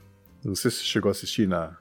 não 0.43 0.55
sei 0.55 0.72
se 0.72 0.78
você 0.78 0.84
chegou 0.86 1.09
a 1.09 1.11
assistir 1.11 1.47
na, 1.47 1.78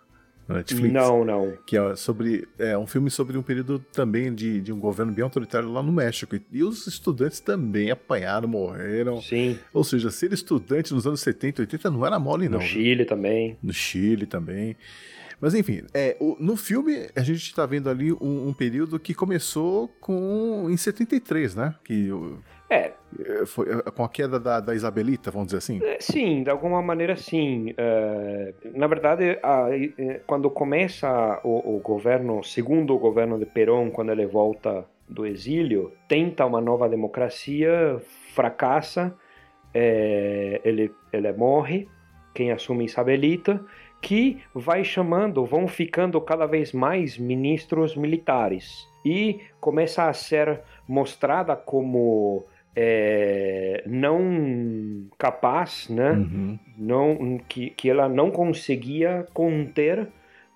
na 0.47 0.57
Netflix. 0.57 0.93
Não, 0.93 1.24
não. 1.24 1.57
Que 1.66 1.76
é 1.76 1.97
sobre 1.97 2.47
é 2.59 2.76
um 2.76 2.86
filme 2.86 3.11
sobre 3.11 3.38
um 3.38 3.43
período 3.43 3.78
também 3.78 4.34
de, 4.34 4.61
de 4.61 4.72
um 4.72 4.78
governo 4.78 5.12
bem 5.12 5.22
autoritário 5.22 5.70
lá 5.70 5.82
no 5.82 5.93
México. 5.93 6.34
E, 6.34 6.43
e, 6.53 6.64
os 6.64 6.86
estudantes 6.86 7.41
também 7.41 7.91
apanharam, 7.91 8.49
morreram. 8.49 9.20
Sim. 9.20 9.59
Ou 9.72 9.84
seja, 9.84 10.11
ser 10.11 10.32
estudante 10.32 10.93
nos 10.93 11.07
anos 11.07 11.20
70, 11.20 11.62
80 11.62 11.91
não 11.91 12.05
era 12.05 12.18
mole, 12.18 12.49
não. 12.49 12.59
No 12.59 12.64
Chile 12.64 13.05
também. 13.05 13.57
No 13.62 13.72
Chile 13.72 14.26
também. 14.26 14.76
Mas 15.41 15.55
enfim, 15.55 15.82
é, 15.95 16.16
o, 16.20 16.36
no 16.38 16.55
filme 16.55 17.09
a 17.16 17.22
gente 17.22 17.43
está 17.43 17.64
vendo 17.64 17.88
ali 17.88 18.12
um, 18.12 18.49
um, 18.49 18.53
período 18.53 19.01
que 19.01 19.14
começou 19.14 19.88
com 20.01 20.66
em 20.68 20.76
73, 20.76 21.55
né? 21.55 21.74
Que. 21.82 22.11
É. 22.71 22.93
Foi 23.47 23.66
é, 23.68 23.91
com 23.91 24.05
a 24.05 24.09
queda 24.09 24.39
da, 24.39 24.61
da 24.61 24.75
Isabelita, 24.75 25.31
vamos 25.31 25.49
dizer 25.49 25.59
assim? 25.59 25.81
É, 25.85 25.99
sim, 26.01 26.43
de 26.43 26.51
alguma 26.51 26.81
maneira 26.81 27.16
sim. 27.16 27.75
Na 28.75 28.87
verdade, 28.87 29.39
a, 29.43 29.66
quando 30.27 30.49
começa 30.51 31.41
o, 31.43 31.77
o, 31.77 31.81
governo, 31.81 32.43
segundo 32.45 32.95
o 32.95 32.99
governo 32.99 33.39
de 33.39 33.47
Perón, 33.47 33.91
quando 33.91 34.12
ele 34.12 34.27
volta 34.27 34.85
do 35.09 35.27
exílio, 35.27 35.93
tenta 36.07 36.47
uma 36.47 36.61
nova 36.61 36.89
democracia, 36.89 38.01
fracassa, 38.33 39.14
é, 39.75 40.61
ele, 40.64 40.93
ele 41.12 41.33
morre, 41.33 41.89
quem 42.35 42.53
assume 42.53 42.85
Isabelita, 42.85 43.61
que 44.01 44.43
vai 44.55 44.83
chamando, 44.83 45.45
vão 45.45 45.68
ficando 45.68 46.21
cada 46.21 46.47
vez 46.47 46.73
mais 46.73 47.18
ministros 47.18 47.97
militares 47.97 48.89
e 49.05 49.41
começa 49.61 50.09
a 50.09 50.12
ser 50.12 50.62
mostrada 50.89 51.55
como 51.55 52.47
é, 52.75 53.83
não 53.87 55.07
capaz, 55.18 55.89
né? 55.89 56.12
Uhum. 56.12 56.59
Não, 56.79 57.39
que, 57.49 57.71
que 57.71 57.91
ela 57.91 58.09
não 58.09 58.31
conseguia 58.31 59.27
conter 59.35 60.09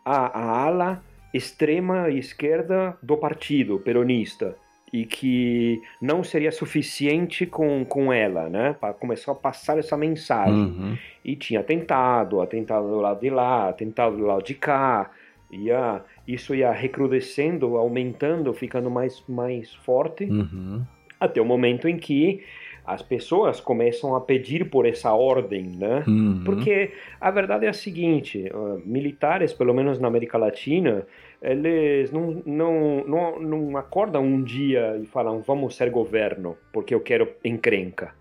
a, 0.04 0.38
a 0.38 0.64
ala 0.66 1.02
extrema 1.32 2.08
esquerda 2.10 2.96
do 3.02 3.16
partido 3.16 3.78
peronista 3.80 4.56
e 4.92 5.04
que 5.04 5.82
não 6.00 6.22
seria 6.22 6.52
suficiente 6.52 7.44
com, 7.44 7.84
com 7.84 8.12
ela, 8.12 8.48
né? 8.48 8.76
Para 8.80 8.94
começar 8.94 9.32
a 9.32 9.34
passar 9.34 9.76
essa 9.76 9.96
mensagem. 9.96 10.54
Uhum. 10.54 10.96
E 11.24 11.34
tinha 11.34 11.64
tentado, 11.64 12.40
atentado 12.40 12.86
do 12.86 13.00
lado 13.00 13.20
de 13.20 13.30
lá, 13.30 13.68
atentado 13.68 14.16
do 14.16 14.24
lado 14.24 14.44
de 14.44 14.54
cá, 14.54 15.10
ia, 15.50 16.00
isso 16.28 16.54
ia 16.54 16.70
recrudescendo, 16.70 17.76
aumentando, 17.76 18.54
ficando 18.54 18.88
mais, 18.88 19.20
mais 19.28 19.74
forte. 19.74 20.24
Uhum 20.24 20.84
até 21.24 21.40
o 21.40 21.44
momento 21.44 21.88
em 21.88 21.96
que 21.96 22.42
as 22.86 23.00
pessoas 23.02 23.60
começam 23.60 24.14
a 24.14 24.20
pedir 24.20 24.68
por 24.68 24.86
essa 24.86 25.12
ordem, 25.12 25.62
né? 25.64 26.04
Uhum. 26.06 26.42
Porque 26.44 26.92
a 27.20 27.30
verdade 27.30 27.64
é 27.64 27.70
a 27.70 27.72
seguinte: 27.72 28.50
uh, 28.52 28.80
militares, 28.84 29.52
pelo 29.52 29.72
menos 29.72 29.98
na 29.98 30.08
América 30.08 30.36
Latina, 30.36 31.06
eles 31.40 32.12
não, 32.12 32.42
não, 32.44 33.04
não, 33.04 33.40
não 33.40 33.76
acordam 33.76 34.22
um 34.22 34.42
dia 34.42 34.98
e 35.02 35.06
falam 35.06 35.40
vamos 35.40 35.76
ser 35.76 35.90
governo 35.90 36.56
porque 36.72 36.94
eu 36.94 37.00
quero 37.00 37.28
encrenca. 37.42 38.14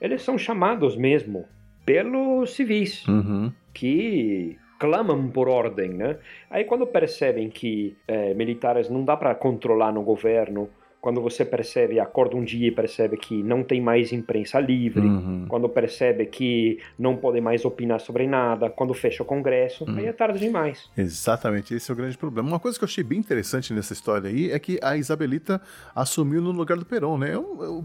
Eles 0.00 0.22
são 0.22 0.36
chamados 0.38 0.96
mesmo 0.96 1.46
pelos 1.84 2.54
civis 2.54 3.06
uhum. 3.06 3.52
que 3.72 4.58
clamam 4.78 5.28
por 5.28 5.48
ordem, 5.48 5.90
né? 5.90 6.18
Aí 6.50 6.64
quando 6.64 6.86
percebem 6.86 7.48
que 7.48 7.96
eh, 8.06 8.34
militares 8.34 8.90
não 8.90 9.04
dá 9.04 9.16
para 9.16 9.34
controlar 9.34 9.92
no 9.92 10.02
governo 10.02 10.68
quando 11.00 11.20
você 11.20 11.44
percebe, 11.44 12.00
acorda 12.00 12.36
um 12.36 12.42
dia 12.42 12.68
e 12.68 12.70
percebe 12.70 13.16
que 13.16 13.42
não 13.42 13.62
tem 13.62 13.80
mais 13.80 14.12
imprensa 14.12 14.58
livre, 14.58 15.06
uhum. 15.06 15.46
quando 15.48 15.68
percebe 15.68 16.26
que 16.26 16.80
não 16.98 17.16
pode 17.16 17.40
mais 17.40 17.64
opinar 17.64 18.00
sobre 18.00 18.26
nada, 18.26 18.68
quando 18.68 18.92
fecha 18.92 19.22
o 19.22 19.26
Congresso, 19.26 19.84
uhum. 19.84 19.96
aí 19.98 20.06
é 20.06 20.12
tarde 20.12 20.38
demais. 20.38 20.90
Exatamente, 20.96 21.74
esse 21.74 21.90
é 21.90 21.94
o 21.94 21.96
grande 21.96 22.18
problema. 22.18 22.48
Uma 22.48 22.58
coisa 22.58 22.76
que 22.76 22.84
eu 22.84 22.88
achei 22.88 23.04
bem 23.04 23.18
interessante 23.18 23.72
nessa 23.72 23.92
história 23.92 24.28
aí 24.28 24.50
é 24.50 24.58
que 24.58 24.78
a 24.82 24.96
Isabelita 24.96 25.60
assumiu 25.94 26.42
no 26.42 26.50
lugar 26.50 26.76
do 26.76 26.84
Perón, 26.84 27.18
né? 27.18 27.34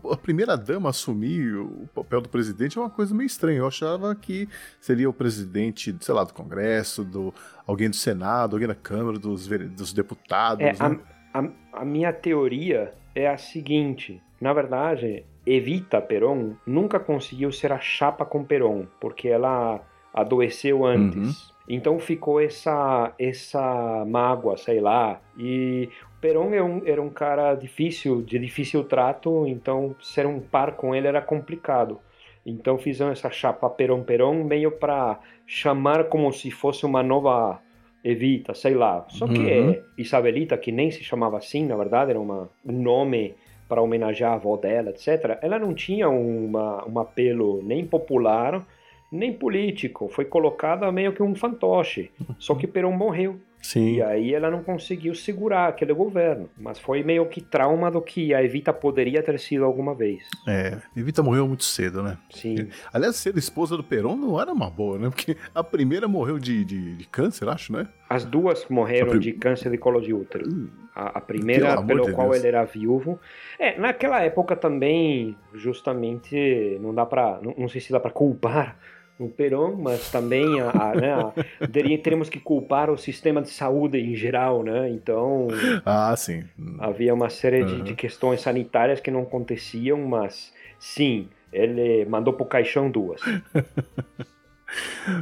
A 0.10 0.18
primeira 0.18 0.58
dama 0.58 0.90
assumir 0.90 1.56
o 1.56 1.88
papel 1.94 2.22
do 2.22 2.30
presidente 2.30 2.78
é 2.78 2.82
uma 2.82 2.90
coisa 2.90 3.14
meio 3.14 3.28
estranha. 3.28 3.60
Eu 3.60 3.68
achava 3.68 4.16
que 4.16 4.48
seria 4.80 5.10
o 5.10 5.14
presidente, 5.14 5.96
sei 6.00 6.16
lá, 6.16 6.24
do 6.24 6.34
Congresso, 6.34 7.04
do 7.04 7.34
alguém 7.68 7.90
do 7.90 7.96
Senado, 7.96 8.56
alguém 8.56 8.68
da 8.68 8.76
Câmara, 8.76 9.20
dos, 9.20 9.48
dos 9.48 9.94
deputados. 9.94 10.66
É, 10.66 10.74
né? 10.74 11.00
a, 11.34 11.40
a, 11.40 11.50
a 11.74 11.86
minha 11.86 12.12
teoria 12.12 12.94
é 13.16 13.28
a 13.28 13.38
seguinte: 13.38 14.22
na 14.40 14.54
verdade, 14.54 15.24
Evita 15.46 16.02
Peron 16.02 16.54
nunca 16.66 17.00
conseguiu 17.00 17.52
ser 17.52 17.72
a 17.72 17.80
chapa 17.80 18.26
com 18.26 18.44
Peron, 18.44 18.86
porque 19.00 19.28
ela 19.28 19.82
adoeceu 20.14 20.86
antes. 20.86 21.48
Uhum. 21.48 21.52
Então 21.70 22.00
ficou 22.00 22.42
essa 22.42 23.14
essa 23.18 24.04
mágoa, 24.06 24.58
sei 24.58 24.82
lá. 24.82 25.22
E 25.38 25.90
Peron 26.20 26.54
é 26.54 26.62
um, 26.62 26.82
era 26.86 27.02
um 27.02 27.10
cara 27.10 27.56
difícil, 27.56 28.22
de 28.22 28.38
difícil 28.38 28.84
trato, 28.84 29.46
então 29.48 29.96
ser 30.02 30.26
um 30.26 30.40
par 30.40 30.74
com 30.76 30.94
ele 30.94 31.08
era 31.08 31.22
complicado. 31.22 32.00
Então 32.46 32.78
fizeram 32.78 33.12
essa 33.12 33.30
chapa 33.30 33.70
Peron-Peron 33.70 34.44
meio 34.44 34.72
para 34.72 35.20
chamar 35.46 36.06
como 36.06 36.32
se 36.32 36.50
fosse 36.50 36.86
uma 36.86 37.04
nova 37.04 37.60
Evita, 38.04 38.54
sei 38.54 38.74
lá. 38.74 39.06
Só 39.10 39.28
que 39.28 39.40
uhum. 39.40 39.82
Isabelita, 39.98 40.58
que 40.58 40.72
nem 40.72 40.90
se 40.90 41.04
chamava 41.04 41.38
assim, 41.38 41.66
na 41.66 41.76
verdade, 41.76 42.12
era 42.12 42.20
uma, 42.20 42.50
um 42.66 42.72
nome 42.72 43.36
para 43.70 43.82
homenagear 43.82 44.34
a 44.34 44.36
avó 44.36 44.58
dela, 44.58 44.90
etc. 44.90 45.38
Ela 45.42 45.58
não 45.58 45.74
tinha 45.74 46.10
uma, 46.10 46.86
um 46.88 47.00
apelo 47.00 47.62
nem 47.64 47.86
popular, 47.86 48.66
nem 49.12 49.32
político. 49.32 50.10
Foi 50.10 50.26
colocada 50.26 50.92
meio 50.92 51.14
que 51.14 51.24
um 51.24 51.36
fantoche. 51.36 52.12
Só 52.38 52.56
que 52.56 52.68
Perón 52.68 52.98
morreu. 52.98 53.38
Sim. 53.62 53.96
E 53.96 54.02
aí 54.02 54.34
ela 54.34 54.50
não 54.50 54.64
conseguiu 54.64 55.14
segurar 55.14 55.68
aquele 55.68 55.94
governo. 55.94 56.50
Mas 56.58 56.80
foi 56.80 57.04
meio 57.04 57.26
que 57.28 57.42
trauma 57.42 57.92
do 57.92 58.02
que 58.02 58.34
a 58.34 58.44
Evita 58.44 58.74
poderia 58.74 59.22
ter 59.22 59.40
sido 59.40 59.64
alguma 59.64 59.94
vez. 59.94 60.24
É, 60.48 60.78
Evita 60.96 61.22
morreu 61.22 61.48
muito 61.48 61.64
cedo, 61.64 62.02
né? 62.02 62.18
Sim. 62.32 62.70
Aliás, 62.92 63.16
ser 63.16 63.38
esposa 63.38 63.78
do 63.78 63.84
Perón 63.84 64.16
não 64.16 64.42
era 64.42 64.52
uma 64.52 64.70
boa, 64.70 64.98
né? 64.98 65.10
Porque 65.10 65.38
a 65.54 65.64
primeira 65.64 66.08
morreu 66.08 66.40
de, 66.40 66.66
de, 66.66 66.96
de 66.96 67.08
câncer, 67.08 67.48
acho, 67.48 67.72
né? 67.72 67.88
As 68.10 68.26
duas 68.26 68.66
morreram 68.68 69.12
prim... 69.12 69.20
de 69.20 69.34
câncer 69.34 69.72
de 69.72 69.78
colo 69.78 70.02
de 70.02 70.14
útero. 70.14 70.50
Hum. 70.50 70.70
A, 70.94 71.20
a, 71.20 71.22
primeira, 71.22 71.82
pelo 71.82 72.06
de 72.06 72.12
qual 72.12 72.32
Deus. 72.32 72.40
ele 72.40 72.48
era 72.50 72.66
viúvo. 72.66 73.18
É, 73.58 73.80
naquela 73.80 74.22
época 74.22 74.58
também, 74.58 75.38
justamente, 75.54 76.78
não 76.82 76.94
dá 76.94 77.06
pra. 77.06 77.40
Não, 77.42 77.56
não 77.58 77.70
sei 77.70 77.80
se 77.80 77.92
dá 77.92 78.00
pra 78.00 78.12
culpar 78.12 78.78
o 79.20 79.30
Perón, 79.30 79.76
mas 79.76 80.10
também 80.10 80.60
a, 80.60 80.70
a, 80.70 80.96
né, 80.96 81.14
a, 81.14 81.68
teríamos 81.68 82.30
que 82.30 82.40
culpar 82.40 82.90
o 82.90 82.98
sistema 82.98 83.42
de 83.42 83.50
saúde 83.50 84.00
em 84.00 84.16
geral, 84.16 84.64
né? 84.64 84.90
Então, 84.90 85.48
ah, 85.86 86.16
sim. 86.16 86.44
havia 86.80 87.14
uma 87.14 87.30
série 87.30 87.64
de, 87.64 87.82
de 87.82 87.96
questões 87.96 88.42
sanitárias 88.42 89.00
que 89.00 89.12
não 89.12 89.22
aconteciam, 89.22 90.00
mas 90.00 90.54
sim, 90.80 91.30
ele 91.54 92.06
mandou 92.06 92.34
pro 92.34 92.46
caixão 92.46 92.90
duas. 92.90 93.22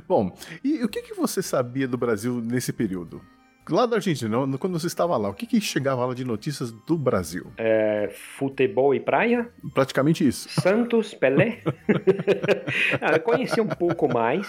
Bom, 0.07 0.31
e 0.63 0.83
o 0.83 0.87
que, 0.87 1.01
que 1.01 1.13
você 1.13 1.41
sabia 1.41 1.87
do 1.87 1.97
Brasil 1.97 2.39
nesse 2.39 2.71
período? 2.71 3.21
Lá 3.69 3.85
da 3.85 3.97
Argentina, 3.97 4.37
quando 4.57 4.79
você 4.79 4.87
estava 4.87 5.15
lá, 5.15 5.29
o 5.29 5.33
que, 5.33 5.45
que 5.45 5.61
chegava 5.61 6.05
lá 6.05 6.13
de 6.13 6.25
notícias 6.25 6.71
do 6.71 6.97
Brasil? 6.97 7.47
É, 7.57 8.09
futebol 8.11 8.95
e 8.95 8.99
praia? 8.99 9.49
Praticamente 9.73 10.27
isso. 10.27 10.49
Santos, 10.49 11.13
Pelé? 11.13 11.59
ah, 12.99 13.13
eu 13.13 13.19
conheci 13.21 13.61
um 13.61 13.67
pouco 13.67 14.11
mais, 14.11 14.47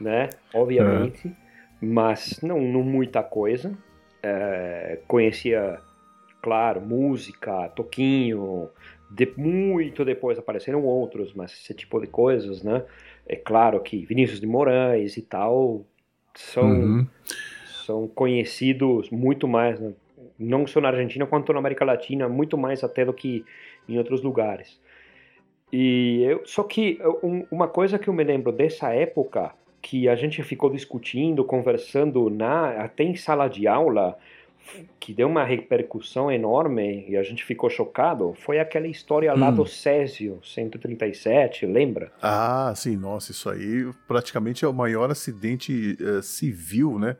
né? 0.00 0.28
Obviamente, 0.52 1.28
é. 1.28 1.32
mas 1.80 2.40
não, 2.42 2.60
não 2.60 2.82
muita 2.82 3.22
coisa. 3.22 3.72
É, 4.22 5.00
conhecia, 5.06 5.78
claro, 6.42 6.80
música, 6.80 7.68
toquinho, 7.70 8.68
de, 9.10 9.32
muito 9.36 10.04
depois 10.04 10.38
apareceram 10.38 10.84
outros, 10.84 11.32
mas 11.32 11.52
esse 11.52 11.72
tipo 11.72 12.00
de 12.00 12.06
coisas, 12.06 12.62
né? 12.62 12.84
É 13.26 13.36
claro 13.36 13.80
que 13.80 14.04
Vinícius 14.04 14.40
de 14.40 14.46
Moraes 14.46 15.16
e 15.16 15.22
tal 15.22 15.86
são, 16.34 16.70
uhum. 16.70 17.06
São 17.88 18.06
conhecidos 18.06 19.08
muito 19.08 19.48
mais, 19.48 19.80
né? 19.80 19.94
não 20.38 20.66
só 20.66 20.78
na 20.78 20.88
Argentina 20.88 21.26
quanto 21.26 21.54
na 21.54 21.58
América 21.58 21.86
Latina, 21.86 22.28
muito 22.28 22.58
mais 22.58 22.84
até 22.84 23.02
do 23.02 23.14
que 23.14 23.46
em 23.88 23.96
outros 23.96 24.22
lugares. 24.22 24.78
E 25.72 26.22
eu, 26.22 26.42
só 26.44 26.62
que 26.62 26.98
um, 27.22 27.46
uma 27.50 27.66
coisa 27.66 27.98
que 27.98 28.08
eu 28.08 28.14
me 28.14 28.22
lembro 28.22 28.52
dessa 28.52 28.92
época 28.94 29.52
que 29.80 30.06
a 30.06 30.14
gente 30.14 30.42
ficou 30.42 30.68
discutindo, 30.68 31.42
conversando 31.44 32.28
na 32.28 32.84
até 32.84 33.04
em 33.04 33.16
sala 33.16 33.48
de 33.48 33.66
aula, 33.66 34.18
que 35.00 35.14
deu 35.14 35.28
uma 35.28 35.44
repercussão 35.44 36.30
enorme 36.30 37.06
e 37.08 37.16
a 37.16 37.22
gente 37.22 37.42
ficou 37.42 37.70
chocado, 37.70 38.34
foi 38.38 38.58
aquela 38.58 38.86
história 38.86 39.32
lá 39.32 39.48
hum. 39.48 39.54
do 39.54 39.66
Césio 39.66 40.40
137, 40.44 41.64
lembra? 41.64 42.12
Ah, 42.20 42.72
sim, 42.76 42.96
nossa, 42.96 43.32
isso 43.32 43.48
aí 43.48 43.90
praticamente 44.06 44.64
é 44.64 44.68
o 44.68 44.74
maior 44.74 45.10
acidente 45.10 45.96
uh, 46.00 46.22
civil, 46.22 46.98
né, 46.98 47.16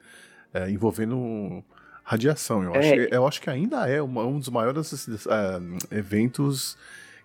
uh, 0.54 0.68
envolvendo 0.68 1.62
radiação. 2.02 2.62
Eu, 2.62 2.74
é, 2.74 2.78
acho, 2.78 3.14
eu 3.14 3.26
acho 3.26 3.42
que 3.42 3.50
ainda 3.50 3.88
é 3.88 4.00
uma, 4.00 4.24
um 4.24 4.38
dos 4.38 4.48
maiores 4.48 5.06
uh, 5.26 5.28
eventos 5.90 6.76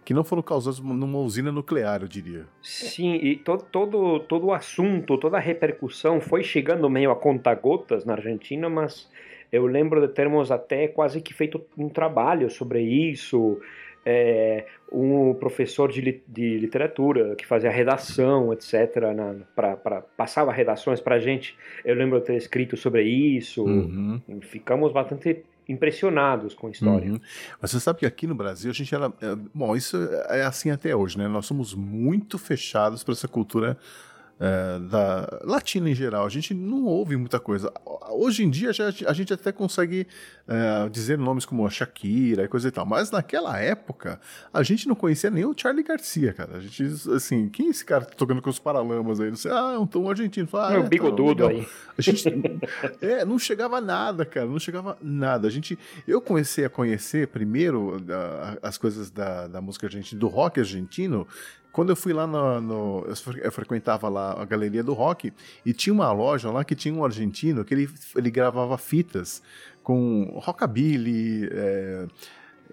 que 0.03 0.13
não 0.13 0.23
foram 0.23 0.41
causados 0.41 0.79
numa 0.79 1.19
usina 1.19 1.51
nuclear, 1.51 2.01
eu 2.01 2.07
diria. 2.07 2.45
Sim, 2.61 3.15
e 3.15 3.37
todo, 3.37 3.63
todo, 3.63 4.19
todo 4.21 4.47
o 4.47 4.53
assunto, 4.53 5.17
toda 5.17 5.37
a 5.37 5.39
repercussão 5.39 6.19
foi 6.19 6.43
chegando 6.43 6.89
meio 6.89 7.11
a 7.11 7.15
conta-gotas 7.15 8.03
na 8.03 8.13
Argentina, 8.13 8.69
mas 8.69 9.09
eu 9.51 9.65
lembro 9.65 10.01
de 10.01 10.13
termos 10.13 10.51
até 10.51 10.87
quase 10.87 11.21
que 11.21 11.33
feito 11.33 11.61
um 11.77 11.87
trabalho 11.87 12.49
sobre 12.49 12.81
isso. 12.81 13.61
É, 14.05 14.65
um 14.91 15.33
professor 15.33 15.91
de, 15.91 16.21
de 16.27 16.57
literatura 16.57 17.35
que 17.35 17.45
fazia 17.45 17.69
redação, 17.69 18.51
etc., 18.53 19.01
pra, 19.55 20.01
passava 20.17 20.51
redações 20.51 20.99
para 20.99 21.15
a 21.15 21.19
gente. 21.19 21.57
Eu 21.85 21.95
lembro 21.95 22.19
de 22.19 22.25
ter 22.25 22.35
escrito 22.35 22.75
sobre 22.75 23.03
isso. 23.03 23.63
Uhum. 23.63 24.21
Ficamos 24.41 24.91
bastante 24.91 25.43
impressionados 25.67 26.53
com 26.53 26.67
a 26.67 26.71
história. 26.71 27.11
Uhum. 27.11 27.19
Mas 27.61 27.71
você 27.71 27.79
sabe 27.79 27.99
que 27.99 28.05
aqui 28.05 28.27
no 28.27 28.35
Brasil 28.35 28.69
a 28.71 28.73
gente 28.73 28.93
era. 28.93 29.11
É, 29.21 29.35
bom, 29.53 29.75
isso 29.75 29.97
é 30.29 30.43
assim 30.43 30.69
até 30.69 30.95
hoje, 30.95 31.17
né? 31.17 31.27
Nós 31.27 31.45
somos 31.45 31.73
muito 31.73 32.37
fechados 32.37 33.03
para 33.03 33.13
essa 33.13 33.27
cultura 33.27 33.77
é, 34.43 34.79
da 34.79 35.39
latina 35.45 35.89
em 35.89 35.95
geral. 35.95 36.25
A 36.25 36.29
gente 36.29 36.53
não 36.53 36.83
ouve 36.83 37.15
muita 37.15 37.39
coisa. 37.39 37.71
Hoje 38.09 38.43
em 38.43 38.49
dia 38.49 38.73
já, 38.73 38.87
a 39.07 39.13
gente 39.13 39.33
até 39.33 39.53
consegue 39.53 40.05
é, 40.45 40.89
dizer 40.89 41.17
nomes 41.17 41.45
como 41.45 41.65
a 41.65 41.69
Shakira 41.69 42.43
e 42.43 42.47
coisa 42.49 42.67
e 42.67 42.71
tal, 42.71 42.85
mas 42.85 43.09
naquela 43.09 43.57
época 43.57 44.19
a 44.53 44.61
gente 44.61 44.85
não 44.85 44.95
conhecia 44.95 45.29
nem 45.29 45.45
o 45.45 45.53
Charlie 45.55 45.83
Garcia, 45.83 46.33
cara. 46.33 46.57
A 46.57 46.59
gente, 46.59 46.83
assim, 47.15 47.47
quem 47.47 47.67
é 47.67 47.69
esse 47.69 47.85
cara 47.85 48.03
tá 48.03 48.15
tocando 48.15 48.41
com 48.41 48.49
os 48.49 48.59
paralamas 48.59 49.21
aí? 49.21 49.29
Não 49.29 49.37
sei, 49.37 49.49
ah, 49.49 49.73
é 49.75 49.77
um 49.77 49.87
tom 49.87 50.09
argentino. 50.09 50.49
Ah, 50.55 50.73
é, 50.73 50.77
o 50.77 50.83
bigodudo 50.83 51.47
aí. 51.47 51.65
A 51.97 52.01
gente, 52.01 52.27
é, 53.01 53.23
não 53.23 53.39
chegava 53.39 53.79
nada, 53.79 54.25
cara, 54.25 54.45
não 54.45 54.59
chegava 54.59 54.97
nada. 55.01 55.47
A 55.47 55.51
gente, 55.51 55.79
eu 56.05 56.19
comecei 56.19 56.65
a 56.65 56.69
conhecer 56.69 57.29
primeiro 57.29 57.95
as 58.61 58.77
coisas 58.77 59.09
da, 59.09 59.47
da 59.47 59.61
música 59.61 59.87
argentina, 59.87 60.19
do 60.19 60.27
rock 60.27 60.59
argentino, 60.59 61.25
quando 61.73 61.89
eu 61.89 61.95
fui 61.95 62.13
lá 62.13 62.27
no, 62.27 62.61
no, 62.61 63.07
eu 63.41 63.51
frequentava 63.51 64.07
lá 64.07 64.39
a 64.39 64.45
galeria 64.45 64.83
do 64.83 64.93
rock 64.93 65.33
e 65.65 65.73
tinha 65.73 65.91
uma 65.91 66.11
loja 66.11 66.51
lá 66.51 66.63
que 66.63 66.75
tinha 66.75 66.93
um 66.93 67.03
argentino 67.03 67.65
que 67.65 67.73
ele, 67.73 67.89
ele 68.15 68.29
gravava 68.29 68.77
fitas 68.77 69.41
com 69.81 70.39
rockabilly, 70.39 71.49
é, 71.51 72.05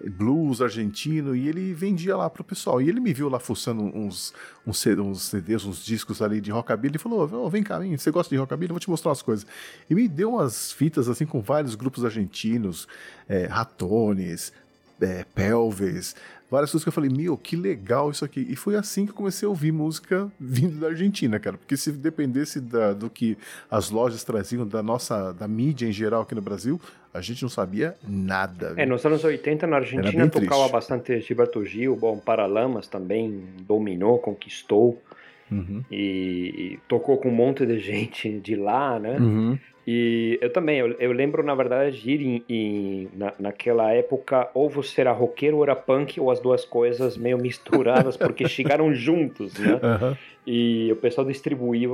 blues 0.07 0.61
argentino 0.61 1.35
e 1.35 1.47
ele 1.47 1.73
vendia 1.73 2.15
lá 2.15 2.29
pro 2.29 2.43
pessoal. 2.43 2.79
E 2.79 2.87
ele 2.87 2.99
me 2.99 3.11
viu 3.11 3.27
lá 3.27 3.39
fuçando 3.39 3.81
uns, 3.81 4.35
uns, 4.65 4.85
uns 4.85 5.21
CDs, 5.23 5.65
uns 5.65 5.83
discos 5.83 6.21
ali 6.21 6.39
de 6.39 6.51
rockabilly 6.51 6.95
e 6.95 6.99
falou: 6.99 7.27
oh, 7.33 7.49
vem 7.49 7.63
cá, 7.63 7.79
vem, 7.79 7.97
você 7.97 8.11
gosta 8.11 8.33
de 8.33 8.39
rockabilly? 8.39 8.69
Eu 8.69 8.75
vou 8.75 8.79
te 8.79 8.89
mostrar 8.89 9.09
umas 9.09 9.23
coisas. 9.23 9.47
E 9.89 9.95
me 9.95 10.07
deu 10.07 10.33
umas 10.33 10.71
fitas 10.71 11.09
assim 11.09 11.25
com 11.25 11.41
vários 11.41 11.73
grupos 11.73 12.05
argentinos, 12.05 12.87
é, 13.27 13.45
ratones, 13.45 14.53
é, 15.01 15.25
pelves, 15.35 16.15
várias 16.51 16.69
coisas 16.69 16.83
que 16.83 16.89
eu 16.89 16.93
falei, 16.93 17.09
meu, 17.09 17.37
que 17.37 17.55
legal 17.55 18.11
isso 18.11 18.25
aqui. 18.25 18.45
E 18.49 18.57
foi 18.57 18.75
assim 18.75 19.05
que 19.05 19.11
eu 19.11 19.15
comecei 19.15 19.45
a 19.45 19.49
ouvir 19.49 19.71
música 19.71 20.29
vindo 20.37 20.77
da 20.81 20.87
Argentina, 20.87 21.39
cara. 21.39 21.57
Porque 21.57 21.77
se 21.77 21.93
dependesse 21.93 22.59
da, 22.59 22.91
do 22.91 23.09
que 23.09 23.37
as 23.69 23.89
lojas 23.89 24.21
traziam 24.25 24.67
da 24.67 24.83
nossa, 24.83 25.31
da 25.31 25.47
mídia 25.47 25.87
em 25.87 25.93
geral 25.93 26.23
aqui 26.23 26.35
no 26.35 26.41
Brasil, 26.41 26.79
a 27.13 27.21
gente 27.21 27.41
não 27.41 27.49
sabia 27.49 27.95
nada. 28.05 28.73
É, 28.75 28.85
nos 28.85 29.05
anos 29.05 29.23
80 29.23 29.65
na 29.65 29.77
Argentina 29.77 30.27
tocava 30.27 30.55
triste. 30.55 30.71
bastante 30.73 31.21
Gilberto 31.21 31.65
Gil, 31.65 31.95
bom, 31.95 32.17
Paralamas 32.17 32.85
também 32.87 33.45
dominou, 33.65 34.19
conquistou. 34.19 35.01
Uhum. 35.49 35.83
E, 35.91 35.97
e, 35.97 36.79
tocou 36.87 37.17
com 37.17 37.27
um 37.27 37.33
monte 37.33 37.65
de 37.65 37.77
gente 37.77 38.39
de 38.39 38.55
lá, 38.55 38.97
né? 38.97 39.17
Uhum. 39.17 39.59
E 39.85 40.37
eu 40.41 40.51
também, 40.51 40.77
eu, 40.77 40.91
eu, 40.99 41.11
lembro 41.11 41.43
na 41.43 41.55
verdade 41.55 41.99
de 41.99 42.11
ir 42.11 42.21
em, 42.21 42.43
em, 42.47 43.09
na, 43.15 43.33
naquela 43.39 43.91
época 43.91 44.47
ou 44.53 44.69
você 44.69 45.01
era 45.01 45.11
roqueiro 45.11 45.57
ou 45.57 45.63
era 45.63 45.75
punk, 45.75 46.19
ou 46.19 46.29
as 46.29 46.39
duas 46.39 46.63
coisas 46.63 47.17
meio 47.17 47.37
misturadas, 47.37 48.15
porque 48.15 48.47
chegaram 48.49 48.93
juntos, 48.93 49.57
né? 49.57 49.73
Uhum. 49.73 50.17
E 50.45 50.91
o 50.91 50.95
pessoal 50.95 51.25
distribuía, 51.25 51.89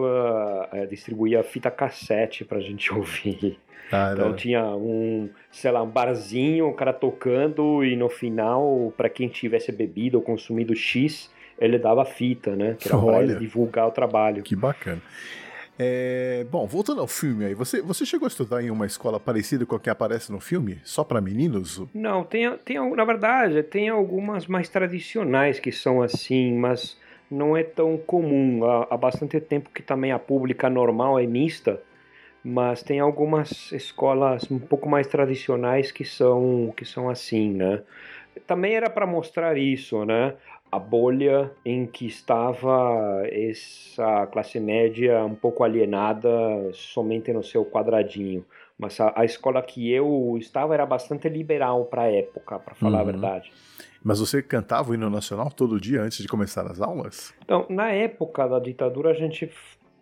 é, 0.74 0.86
distribuía 0.86 1.44
fita 1.44 1.72
cassete 1.72 2.44
pra 2.44 2.60
gente 2.60 2.92
ouvir. 2.94 3.58
Ah, 3.92 4.12
então 4.14 4.34
tinha 4.34 4.66
um, 4.76 5.30
sei 5.50 5.72
lá, 5.72 5.82
um 5.82 5.90
barzinho, 5.90 6.68
o 6.68 6.74
cara 6.74 6.92
tocando, 6.92 7.86
e 7.86 7.96
no 7.96 8.10
final, 8.10 8.94
para 8.98 9.08
quem 9.08 9.30
tivesse 9.30 9.72
bebido 9.72 10.18
ou 10.18 10.24
consumido 10.24 10.76
X, 10.76 11.32
ele 11.58 11.80
dava 11.80 12.04
fita, 12.04 12.54
né? 12.54 12.76
Que 12.78 12.90
era 12.90 12.98
pra 12.98 13.24
divulgar 13.24 13.88
o 13.88 13.92
trabalho. 13.92 14.44
Que 14.44 14.58
bacana. 14.58 15.02
É, 15.80 16.46
bom, 16.50 16.66
voltando 16.66 17.02
ao 17.02 17.08
filme 17.08 17.46
aí, 17.46 17.54
você, 17.54 17.82
você 17.82 18.06
chegou 18.06 18.26
a 18.26 18.30
estudar 18.30 18.64
em 18.64 18.72
uma 18.72 18.88
escola 18.88 19.20
parecida 19.20 19.66
com 19.66 19.76
a 19.76 19.80
que 19.80 19.90
aparece 19.90 20.32
no 20.32 20.40
filme? 20.40 20.80
Só 20.84 21.04
para 21.04 21.22
meninos? 21.22 21.84
Não, 21.94 22.24
tem, 22.24 22.52
tem, 22.60 22.96
na 22.96 23.06
verdade, 23.06 23.62
tem 23.62 23.90
algumas 23.90 24.48
mais 24.48 24.70
tradicionais 24.70 25.60
que 25.60 25.72
são 25.72 26.02
assim, 26.02 26.58
mas 26.58 26.98
não 27.30 27.56
é 27.56 27.64
tão 27.64 27.96
comum. 27.98 28.66
Há, 28.66 28.88
há 28.90 28.98
bastante 28.98 29.40
tempo 29.40 29.70
que 29.70 29.84
também 29.84 30.12
a 30.12 30.18
pública 30.18 30.68
normal 30.68 31.20
é 31.20 31.28
mista, 31.28 31.80
mas 32.44 32.82
tem 32.82 33.00
algumas 33.00 33.72
escolas 33.72 34.50
um 34.50 34.58
pouco 34.58 34.90
mais 34.90 35.06
tradicionais 35.06 35.92
que 35.92 36.04
são, 36.04 36.74
que 36.76 36.86
são 36.86 37.08
assim, 37.08 37.54
né? 37.54 37.84
Também 38.48 38.76
era 38.76 38.90
para 38.90 39.06
mostrar 39.06 39.58
isso, 39.58 40.06
né? 40.06 40.34
A 40.72 40.80
bolha 40.80 41.52
em 41.66 41.86
que 41.86 42.06
estava 42.06 43.22
essa 43.26 44.28
classe 44.28 44.60
média 44.60 45.24
um 45.24 45.36
pouco 45.36 45.64
alienada 45.64 46.30
somente 46.74 47.32
no 47.32 47.44
seu 47.44 47.66
quadradinho. 47.66 48.46
Mas 48.78 49.00
a, 49.00 49.12
a 49.16 49.26
escola 49.26 49.62
que 49.62 49.92
eu 49.92 50.36
estava 50.38 50.74
era 50.74 50.86
bastante 50.86 51.28
liberal 51.30 51.86
para 51.86 52.04
a 52.04 52.12
época, 52.12 52.60
para 52.60 52.76
falar 52.76 52.98
uhum. 52.98 53.10
a 53.10 53.12
verdade. 53.12 53.52
Mas 54.04 54.20
você 54.20 54.42
cantava 54.42 54.92
o 54.92 54.94
hino 54.94 55.10
nacional 55.10 55.50
todo 55.50 55.80
dia 55.80 56.02
antes 56.02 56.20
de 56.20 56.28
começar 56.28 56.66
as 56.70 56.80
aulas? 56.80 57.34
Então, 57.44 57.66
na 57.70 57.90
época 57.90 58.48
da 58.48 58.60
ditadura, 58.60 59.12
a 59.12 59.14
gente 59.14 59.52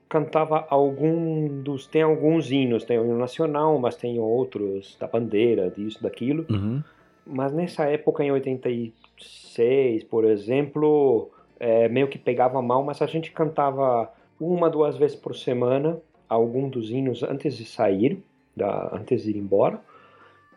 cantava 0.10 0.66
algum 0.70 1.62
dos. 1.62 1.88
Tem 1.88 2.02
alguns 2.02 2.52
hinos, 2.52 2.84
tem 2.84 3.00
o 3.00 3.06
hino 3.06 3.18
nacional, 3.18 3.80
mas 3.80 3.96
tem 3.96 4.20
outros 4.20 4.98
da 5.00 5.08
bandeira, 5.08 5.70
disso, 5.70 6.04
daquilo. 6.04 6.46
Uhum. 6.50 6.84
Mas 7.26 7.52
nessa 7.52 7.86
época, 7.86 8.24
em 8.24 8.32
80 8.32 8.70
6, 9.18 10.04
por 10.04 10.26
exemplo, 10.26 11.30
é, 11.60 11.88
meio 11.88 12.08
que 12.08 12.18
pegava 12.18 12.62
mal, 12.62 12.84
mas 12.84 13.02
a 13.02 13.06
gente 13.06 13.32
cantava 13.32 14.12
uma, 14.40 14.70
duas 14.70 14.98
vezes 14.98 15.16
por 15.16 15.36
semana 15.36 15.98
algum 16.28 16.68
dos 16.70 16.90
hinos 16.90 17.24
antes 17.24 17.56
de 17.56 17.66
sair, 17.66 18.22
da, 18.56 18.90
antes 18.94 19.24
de 19.24 19.32
ir 19.32 19.38
embora. 19.38 19.80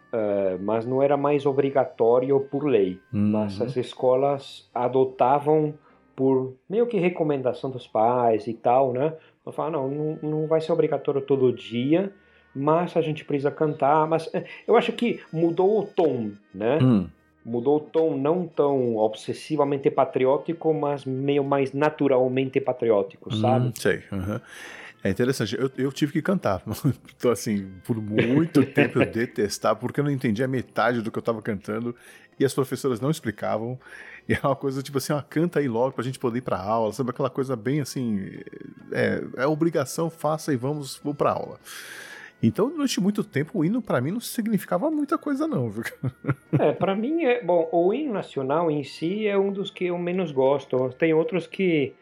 Uh, 0.08 0.58
mas 0.62 0.86
não 0.86 1.02
era 1.02 1.18
mais 1.18 1.44
obrigatório 1.44 2.40
por 2.40 2.64
lei. 2.64 2.98
Uhum. 3.12 3.32
Mas 3.32 3.60
as 3.60 3.76
escolas 3.76 4.68
adotavam 4.74 5.74
por 6.16 6.54
meio 6.68 6.86
que 6.86 6.98
recomendação 6.98 7.70
dos 7.70 7.86
pais 7.86 8.46
e 8.46 8.54
tal, 8.54 8.94
né? 8.94 9.14
Eu 9.44 9.52
falava, 9.52 9.76
não, 9.76 9.88
não, 9.88 10.18
não 10.22 10.46
vai 10.46 10.62
ser 10.62 10.72
obrigatório 10.72 11.20
todo 11.20 11.52
dia, 11.52 12.10
mas 12.54 12.96
a 12.96 13.00
gente 13.00 13.24
precisa 13.24 13.50
cantar. 13.50 14.06
Mas 14.06 14.28
é, 14.34 14.44
eu 14.66 14.76
acho 14.76 14.92
que 14.92 15.20
mudou 15.32 15.80
o 15.80 15.86
tom, 15.86 16.32
né? 16.54 16.78
Hum 16.82 17.08
mudou 17.48 17.78
o 17.78 17.80
tom 17.80 18.16
não 18.16 18.46
tão 18.46 18.96
obsessivamente 18.96 19.90
patriótico, 19.90 20.74
mas 20.74 21.06
meio 21.06 21.42
mais 21.42 21.72
naturalmente 21.72 22.60
patriótico, 22.60 23.30
hum, 23.32 23.40
sabe? 23.40 23.68
Hum, 23.68 23.72
sei. 23.74 24.02
Uhum. 24.12 24.38
É 25.02 25.10
interessante, 25.10 25.56
eu, 25.58 25.70
eu, 25.78 25.92
tive 25.92 26.12
que 26.12 26.22
cantar. 26.22 26.62
Então, 27.16 27.30
assim, 27.30 27.72
por 27.84 27.96
muito 28.00 28.62
tempo 28.66 28.98
eu 28.98 29.06
detestava, 29.06 29.78
porque 29.78 30.00
eu 30.00 30.04
não 30.04 30.10
entendia 30.10 30.46
metade 30.46 31.00
do 31.00 31.10
que 31.10 31.18
eu 31.18 31.20
estava 31.20 31.40
cantando 31.40 31.94
e 32.38 32.44
as 32.44 32.52
professoras 32.52 33.00
não 33.00 33.10
explicavam. 33.10 33.78
E 34.28 34.34
é 34.34 34.40
uma 34.42 34.56
coisa 34.56 34.82
tipo 34.82 34.98
assim, 34.98 35.12
ó, 35.12 35.22
canta 35.22 35.60
aí 35.60 35.68
logo 35.68 35.92
pra 35.92 36.04
gente 36.04 36.18
poder 36.18 36.38
ir 36.38 36.42
pra 36.42 36.58
aula, 36.58 36.92
sabe? 36.92 37.10
Aquela 37.10 37.30
coisa 37.30 37.56
bem 37.56 37.80
assim, 37.80 38.40
é, 38.92 39.22
é 39.36 39.46
obrigação, 39.46 40.10
faça 40.10 40.52
e 40.52 40.56
vamos, 40.56 41.00
vamos 41.02 41.16
pra 41.16 41.32
aula. 41.32 41.58
Então, 42.42 42.70
durante 42.70 43.00
muito 43.00 43.24
tempo, 43.24 43.58
o 43.58 43.64
hino 43.64 43.82
para 43.82 44.00
mim 44.00 44.12
não 44.12 44.20
significava 44.20 44.90
muita 44.90 45.18
coisa, 45.18 45.46
não, 45.46 45.68
viu? 45.68 45.82
É, 46.58 46.72
para 46.72 46.94
mim 46.94 47.24
é. 47.24 47.42
Bom, 47.42 47.68
o 47.72 47.92
hino 47.92 48.12
nacional 48.12 48.70
em 48.70 48.84
si 48.84 49.26
é 49.26 49.36
um 49.36 49.52
dos 49.52 49.70
que 49.70 49.86
eu 49.86 49.98
menos 49.98 50.30
gosto. 50.30 50.90
Tem 50.98 51.12
outros 51.12 51.46
que. 51.46 51.94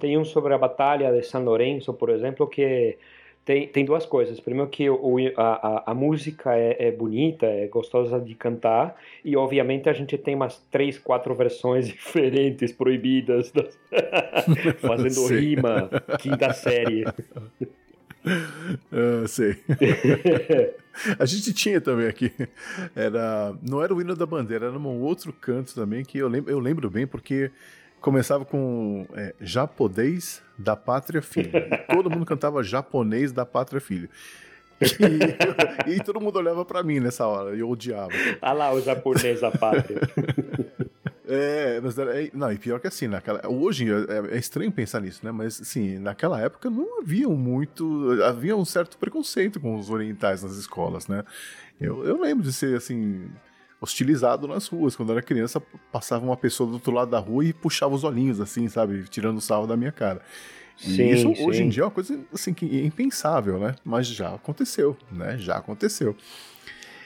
Tem 0.00 0.16
um 0.16 0.24
sobre 0.24 0.54
a 0.54 0.58
Batalha 0.58 1.12
de 1.12 1.22
São 1.22 1.44
Lourenço, 1.44 1.92
por 1.92 2.08
exemplo, 2.08 2.46
que 2.46 2.96
tem, 3.44 3.66
tem 3.68 3.84
duas 3.84 4.06
coisas. 4.06 4.38
Primeiro 4.40 4.70
que 4.70 4.88
o, 4.88 5.16
a, 5.36 5.42
a, 5.42 5.90
a 5.90 5.94
música 5.94 6.56
é, 6.56 6.88
é, 6.88 6.92
bonita, 6.92 7.46
é 7.46 7.66
gostosa 7.66 8.20
de 8.20 8.34
cantar, 8.34 8.96
e 9.24 9.36
obviamente 9.36 9.88
a 9.88 9.92
gente 9.92 10.16
tem 10.16 10.34
umas 10.34 10.58
três, 10.70 10.98
quatro 10.98 11.34
versões 11.34 11.86
diferentes, 11.88 12.72
proibidas, 12.72 13.50
das... 13.50 13.78
fazendo 14.80 15.26
rima, 15.34 15.90
quinta 16.20 16.52
série. 16.52 17.04
Uh, 18.24 19.26
sei. 19.28 19.62
a 21.18 21.24
gente 21.24 21.52
tinha 21.52 21.80
também 21.80 22.06
aqui. 22.06 22.32
Era, 22.94 23.54
não 23.62 23.82
era 23.82 23.94
o 23.94 24.00
hino 24.00 24.14
da 24.14 24.26
bandeira, 24.26 24.66
era 24.66 24.78
um 24.78 25.00
outro 25.00 25.32
canto 25.32 25.74
também 25.74 26.04
que 26.04 26.18
eu 26.18 26.28
lembro, 26.28 26.50
eu 26.50 26.58
lembro 26.58 26.88
bem 26.90 27.06
porque 27.06 27.50
começava 28.00 28.44
com 28.44 29.06
é, 29.14 29.34
japonês 29.40 30.42
da 30.58 30.76
pátria 30.76 31.22
filho. 31.22 31.50
todo 31.92 32.10
mundo 32.10 32.26
cantava 32.26 32.62
japonês 32.62 33.32
da 33.32 33.44
pátria 33.46 33.80
filho. 33.80 34.08
E, 35.86 35.94
e 35.96 36.02
todo 36.02 36.20
mundo 36.20 36.36
olhava 36.36 36.64
para 36.64 36.82
mim 36.82 36.98
nessa 36.98 37.26
hora, 37.26 37.54
e 37.54 37.60
eu 37.60 37.70
odiava. 37.70 38.10
Ah 38.40 38.52
lá, 38.52 38.72
o 38.72 38.80
japonês 38.80 39.40
da 39.40 39.50
pátria. 39.50 40.00
É, 41.34 41.80
mas 41.80 41.96
é, 41.96 42.30
não, 42.34 42.52
e 42.52 42.58
pior 42.58 42.78
que 42.78 42.86
assim, 42.86 43.08
naquela, 43.08 43.40
hoje 43.48 43.86
é, 43.90 44.34
é, 44.34 44.38
estranho 44.38 44.70
pensar 44.70 45.00
nisso, 45.00 45.20
né? 45.24 45.32
Mas 45.32 45.62
assim, 45.62 45.98
naquela 45.98 46.38
época 46.38 46.68
não 46.68 47.00
havia 47.00 47.26
muito, 47.26 48.22
havia 48.22 48.54
um 48.54 48.66
certo 48.66 48.98
preconceito 48.98 49.58
com 49.58 49.78
os 49.78 49.88
orientais 49.88 50.42
nas 50.42 50.56
escolas, 50.56 51.08
né? 51.08 51.24
Eu, 51.80 52.04
eu 52.04 52.20
lembro 52.20 52.44
de 52.44 52.52
ser 52.52 52.76
assim, 52.76 53.30
hostilizado 53.80 54.46
nas 54.46 54.66
ruas. 54.66 54.94
Quando 54.94 55.08
eu 55.08 55.16
era 55.16 55.22
criança, 55.22 55.58
passava 55.90 56.22
uma 56.22 56.36
pessoa 56.36 56.68
do 56.68 56.74
outro 56.74 56.92
lado 56.92 57.10
da 57.10 57.18
rua 57.18 57.46
e 57.46 57.54
puxava 57.54 57.94
os 57.94 58.04
olhinhos, 58.04 58.38
assim, 58.38 58.68
sabe? 58.68 59.04
Tirando 59.08 59.40
sarro 59.40 59.66
da 59.66 59.74
minha 59.74 59.90
cara. 59.90 60.20
E 60.84 60.96
sim, 60.96 61.08
isso 61.08 61.34
sim. 61.34 61.46
hoje 61.46 61.62
em 61.62 61.70
dia 61.70 61.82
é 61.82 61.86
uma 61.86 61.90
coisa 61.90 62.18
assim, 62.30 62.52
que 62.52 62.78
é 62.78 62.84
impensável, 62.84 63.58
né? 63.58 63.74
Mas 63.82 64.06
já 64.06 64.34
aconteceu, 64.34 64.98
né? 65.10 65.38
Já 65.38 65.56
aconteceu. 65.56 66.14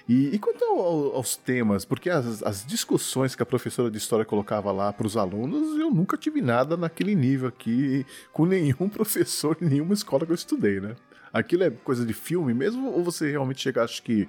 E, 0.09 0.35
e 0.35 0.39
quanto 0.39 0.65
ao, 0.65 1.17
aos 1.17 1.37
temas, 1.37 1.85
porque 1.85 2.09
as, 2.09 2.43
as, 2.43 2.65
discussões 2.65 3.35
que 3.35 3.43
a 3.43 3.47
professora 3.47 3.91
de 3.91 3.99
história 3.99 4.25
colocava 4.25 4.71
lá 4.71 4.93
para 4.93 5.07
os 5.07 5.17
alunos, 5.17 5.79
eu 5.79 5.91
nunca 5.91 6.17
tive 6.17 6.41
nada 6.41 6.77
naquele 6.77 7.15
nível 7.15 7.49
aqui 7.49 8.07
com 8.33 8.47
nenhum 8.47 8.87
professor 8.89 9.57
em 9.61 9.65
nenhuma 9.65 9.95
escola 9.95 10.25
que 10.25 10.31
eu 10.31 10.37
estudei, 10.37 10.81
né? 10.81 10.95
Aquilo 11.33 11.65
é 11.65 11.71
coisa 11.71 12.07
de 12.07 12.15
filme 12.15 12.55
mesmo 12.55 12.89
ou 12.93 13.03
você 13.03 13.31
realmente 13.31 13.61
chega, 13.61 13.83
acho 13.83 14.03
que, 14.03 14.29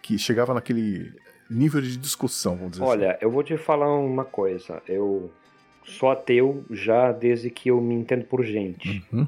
que 0.00 0.18
chegava 0.18 0.54
naquele 0.54 1.12
nível 1.48 1.80
de 1.80 1.96
discussão, 1.96 2.56
vamos 2.56 2.72
dizer 2.72 2.84
Olha, 2.84 3.10
assim. 3.12 3.18
eu 3.20 3.30
vou 3.30 3.42
te 3.42 3.56
falar 3.56 3.94
uma 3.98 4.24
coisa. 4.24 4.82
Eu 4.88 5.30
sou 5.84 6.10
ateu 6.10 6.64
já 6.70 7.12
desde 7.12 7.50
que 7.50 7.70
eu 7.70 7.80
me 7.80 7.94
entendo 7.94 8.24
por 8.24 8.44
gente. 8.44 9.04
Uhum. 9.12 9.26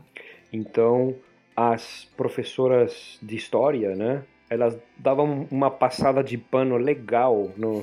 Então, 0.52 1.14
as 1.56 2.08
professoras 2.16 3.18
de 3.22 3.36
história, 3.36 3.94
né? 3.94 4.22
Elas 4.50 4.76
davam 4.98 5.46
uma 5.50 5.70
passada 5.70 6.22
de 6.22 6.36
pano 6.36 6.76
legal. 6.76 7.50
No... 7.56 7.82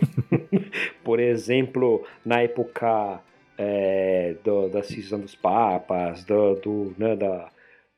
por 1.04 1.20
exemplo, 1.20 2.06
na 2.24 2.42
época 2.42 3.22
é, 3.58 4.36
do, 4.44 4.70
da 4.70 4.84
cisão 4.84 5.20
dos 5.20 5.34
papas, 5.34 6.24
do, 6.26 6.56
do 6.56 6.96
né, 6.98 7.16
da, 7.16 7.50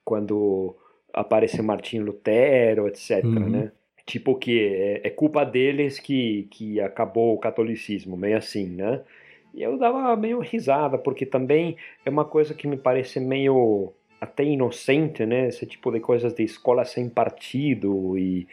quando 0.05 0.75
apareceu 1.11 1.63
Martinho 1.63 2.05
Lutero, 2.05 2.87
etc. 2.87 3.25
Uhum. 3.25 3.49
Né? 3.49 3.71
tipo 4.09 4.35
que 4.35 4.59
é, 4.59 5.07
é, 5.07 5.09
culpa 5.11 5.45
deles 5.45 5.99
que, 5.99 6.47
que 6.49 6.81
acabou 6.81 7.35
o 7.35 7.37
catolicismo, 7.37 8.17
meio 8.17 8.37
assim, 8.37 8.67
né? 8.67 9.01
E 9.53 9.61
eu 9.61 9.77
dava 9.77 10.15
meio 10.15 10.39
risada, 10.39 10.97
porque 10.97 11.25
também 11.25 11.77
é 12.03 12.09
uma 12.09 12.25
coisa 12.25 12.53
que 12.55 12.67
me 12.67 12.77
parece 12.77 13.19
meio 13.19 13.93
até 14.19 14.43
inocente, 14.43 15.25
né? 15.25 15.47
Esse 15.47 15.65
tipo 15.65 15.91
de 15.91 15.99
coisas 15.99 16.33
de 16.33 16.43
escola 16.43 16.85
sem 16.85 17.09
partido 17.09 18.17
e 18.17 18.47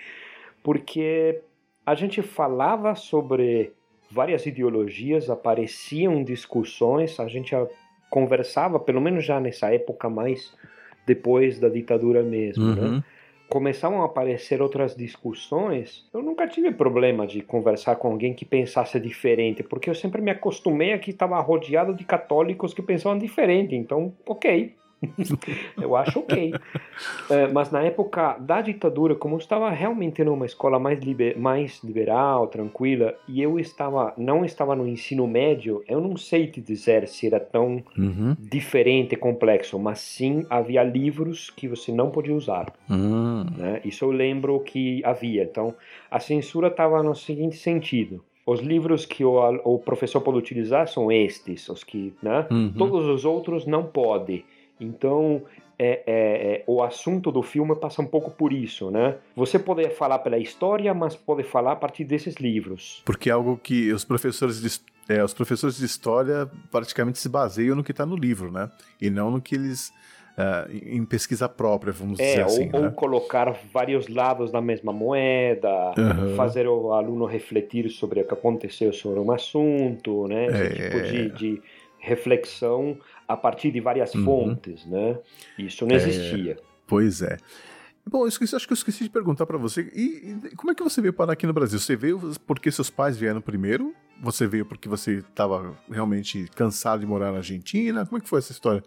porque 0.63 1.41
a 1.85 1.95
gente 1.95 2.23
falava 2.23 2.95
sobre 2.95 3.73
várias 4.11 4.47
ideologias, 4.47 5.31
apareciam 5.31 6.23
discussões, 6.23 7.19
a 7.21 7.29
gente 7.29 7.55
conversava, 8.11 8.79
pelo 8.79 9.01
menos 9.01 9.25
já 9.25 9.41
nessa 9.41 9.73
época 9.73 10.09
mais 10.09 10.55
depois 11.07 11.61
da 11.61 11.69
ditadura 11.69 12.23
mesmo, 12.23 12.75
né? 12.75 12.83
uhum. 12.83 12.97
né? 12.97 13.05
começavam 13.49 14.03
a 14.03 14.07
aparecer 14.07 14.61
outras 14.61 14.97
discussões, 14.97 16.05
eu 16.13 16.21
nunca 16.21 16.49
tive 16.49 16.73
problema 16.73 17.27
de 17.27 17.41
conversar 17.43 17.97
com 17.97 18.09
alguém 18.09 18.35
que 18.35 18.45
pensasse 18.45 18.99
diferente, 18.99 19.63
porque 19.63 19.89
eu 19.89 19.95
sempre 19.95 20.21
me 20.21 20.31
acostumei 20.31 20.93
a 20.93 20.99
que 20.99 21.11
estava 21.11 21.39
rodeado 21.41 21.95
de 21.95 22.05
católicos 22.05 22.75
que 22.75 22.83
pensavam 22.83 23.19
diferente, 23.19 23.75
então, 23.75 24.13
ok, 24.27 24.75
eu 25.81 25.95
acho 25.97 26.21
ok. 26.21 26.55
É, 27.31 27.49
mas 27.49 27.71
na 27.71 27.83
época 27.83 28.37
da 28.39 28.61
ditadura, 28.61 29.15
como 29.15 29.35
eu 29.35 29.39
estava 29.39 29.71
realmente 29.71 30.23
numa 30.25 30.47
escola 30.47 30.79
mais, 30.79 30.99
liber, 31.01 31.39
mais 31.39 31.83
liberal, 31.83 32.47
tranquila, 32.47 33.15
e 33.29 33.43
eu 33.43 33.59
estava 33.59 34.15
não 34.17 34.45
estava 34.45 34.75
no 34.75 34.87
ensino 34.87 35.27
médio, 35.27 35.83
eu 35.87 36.01
não 36.01 36.17
sei 36.17 36.47
te 36.47 36.61
dizer 36.61 37.07
se 37.09 37.27
era 37.27 37.41
tão 37.41 37.83
uhum. 37.97 38.37
diferente 38.39 39.15
e 39.15 39.17
complexo, 39.17 39.79
mas 39.79 39.99
sim 40.01 40.47
havia 40.49 40.83
livros 40.83 41.51
que 41.51 41.69
você 41.69 41.93
não 41.93 42.11
podia 42.11 42.35
usar. 42.35 42.73
Uhum. 42.89 43.45
Né? 43.57 43.81
Isso 43.85 44.05
eu 44.05 44.11
lembro 44.11 44.59
que 44.61 45.03
havia. 45.05 45.43
Então, 45.43 45.75
a 46.11 46.19
censura 46.19 46.69
estava 46.69 47.03
no 47.03 47.15
seguinte 47.15 47.57
sentido 47.57 48.23
os 48.47 48.61
livros 48.61 49.05
que 49.05 49.25
o, 49.25 49.37
o, 49.65 49.79
professor 49.81 50.21
pode 50.21 50.39
utilizar 50.39 50.87
são 50.87 51.11
estes, 51.11 51.69
os 51.69 51.83
que, 51.83 52.15
né? 52.23 52.47
Uhum. 52.49 52.73
Todos 52.79 53.05
os 53.07 53.25
outros 53.25 53.67
não 53.67 53.83
pode. 53.83 54.45
Então, 54.81 55.43
é, 55.79 56.03
é, 56.07 56.07
é, 56.07 56.65
o 56.67 56.83
assunto 56.83 57.31
do 57.31 57.43
filme 57.43 57.77
passa 57.77 58.01
um 58.01 58.07
pouco 58.07 58.31
por 58.31 58.53
isso, 58.53 58.91
né? 58.91 59.17
Você 59.35 59.59
pode 59.59 59.89
falar 59.91 60.19
pela 60.21 60.39
história, 60.39 60.93
mas 60.95 61.15
pode 61.15 61.43
falar 61.43 61.73
a 61.73 61.77
partir 61.77 62.05
desses 62.05 62.37
livros. 62.37 63.03
Porque 63.05 63.29
é 63.29 63.33
algo 63.33 63.59
que 63.63 63.93
os 63.93 64.05
professores 64.05 64.61
de, 64.61 65.15
é, 65.15 65.23
os 65.23 65.35
professores 65.35 65.77
de 65.77 65.85
história 65.85 66.51
praticamente 66.71 67.19
se 67.19 67.29
baseiam 67.29 67.77
no 67.77 67.85
que 67.85 67.91
está 67.91 68.07
no 68.07 68.17
livro, 68.17 68.51
né? 68.51 68.71
E 69.01 69.11
não 69.11 69.31
no 69.31 69.41
que 69.41 69.55
eles 69.55 69.93
Uh, 70.37 70.71
em 70.85 71.03
pesquisa 71.03 71.49
própria, 71.49 71.95
vamos 71.95 72.21
é, 72.21 72.27
dizer 72.27 72.43
assim. 72.43 72.71
Ou, 72.71 72.81
né? 72.81 72.87
ou 72.89 72.93
colocar 72.93 73.59
vários 73.73 74.07
lados 74.07 74.53
da 74.53 74.61
mesma 74.61 74.93
moeda, 74.93 75.95
uhum. 75.97 76.37
fazer 76.37 76.69
o 76.69 76.93
aluno 76.93 77.25
refletir 77.25 77.89
sobre 77.89 78.21
o 78.21 78.25
que 78.27 78.35
aconteceu 78.35 78.93
sobre 78.93 79.19
um 79.19 79.33
assunto, 79.33 80.29
né? 80.29 80.45
Esse 80.45 80.63
é... 80.63 80.69
tipo 80.69 81.03
de, 81.03 81.31
de, 81.31 81.63
reflexão 81.99 82.99
a 83.27 83.37
partir 83.37 83.71
de 83.71 83.81
várias 83.81 84.15
uhum. 84.15 84.25
fontes, 84.25 84.87
né? 84.87 85.19
Isso 85.59 85.87
não 85.87 85.95
é, 85.95 85.99
existia. 85.99 86.57
Pois 86.87 87.23
é. 87.23 87.37
Bom, 88.09 88.21
eu 88.21 88.29
esqueci, 88.29 88.55
acho 88.55 88.67
que 88.67 88.73
eu 88.73 88.77
esqueci 88.77 89.03
de 89.05 89.11
perguntar 89.11 89.47
para 89.47 89.59
você. 89.59 89.91
E, 89.93 90.37
e, 90.53 90.55
como 90.55 90.71
é 90.71 90.75
que 90.75 90.83
você 90.83 91.01
veio 91.01 91.13
parar 91.13 91.33
aqui 91.33 91.45
no 91.45 91.53
Brasil? 91.53 91.79
Você 91.79 91.97
veio 91.97 92.21
porque 92.47 92.71
seus 92.71 92.89
pais 92.89 93.17
vieram 93.17 93.41
primeiro? 93.41 93.93
Você 94.23 94.47
veio 94.47 94.65
porque 94.65 94.89
você 94.89 95.19
estava 95.19 95.77
realmente 95.91 96.49
cansado 96.55 97.01
de 97.01 97.07
morar 97.07 97.33
na 97.33 97.39
Argentina? 97.39 98.07
Como 98.07 98.19
é 98.19 98.21
que 98.21 98.29
foi 98.29 98.39
essa 98.39 98.53
história? 98.53 98.83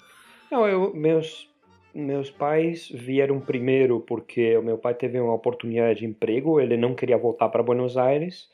Não, 0.50 0.66
eu, 0.66 0.94
meus, 0.96 1.50
meus 1.94 2.32
pais 2.32 2.90
vieram 2.90 3.42
primeiro 3.42 4.00
porque 4.00 4.56
o 4.56 4.64
meu 4.64 4.78
pai 4.78 4.94
teve 4.94 5.20
uma 5.20 5.34
oportunidade 5.34 6.00
de 6.00 6.06
emprego, 6.06 6.60
ele 6.60 6.78
não 6.78 6.96
queria 6.96 7.18
voltar 7.18 7.50
para 7.50 7.62
Buenos 7.62 7.98
Aires, 7.98 8.50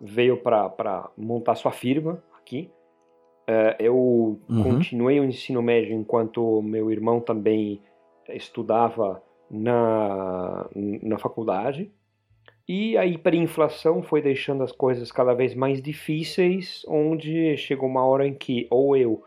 veio 0.00 0.36
para 0.36 1.10
montar 1.16 1.56
sua 1.56 1.72
firma 1.72 2.22
aqui. 2.38 2.70
Uh, 3.48 3.76
eu 3.78 3.94
uhum. 4.48 4.62
continuei 4.62 5.20
o 5.20 5.24
ensino 5.24 5.60
médio 5.62 5.94
enquanto 5.94 6.62
meu 6.62 6.90
irmão 6.90 7.20
também 7.20 7.80
estudava 8.28 9.22
na, 9.50 10.66
na 10.74 11.18
faculdade. 11.18 11.90
E 12.66 12.96
a 12.96 13.04
hiperinflação 13.04 14.02
foi 14.02 14.22
deixando 14.22 14.62
as 14.62 14.72
coisas 14.72 15.12
cada 15.12 15.34
vez 15.34 15.54
mais 15.54 15.82
difíceis, 15.82 16.82
onde 16.88 17.56
chegou 17.58 17.86
uma 17.86 18.06
hora 18.06 18.26
em 18.26 18.32
que 18.32 18.66
ou 18.70 18.96
eu 18.96 19.22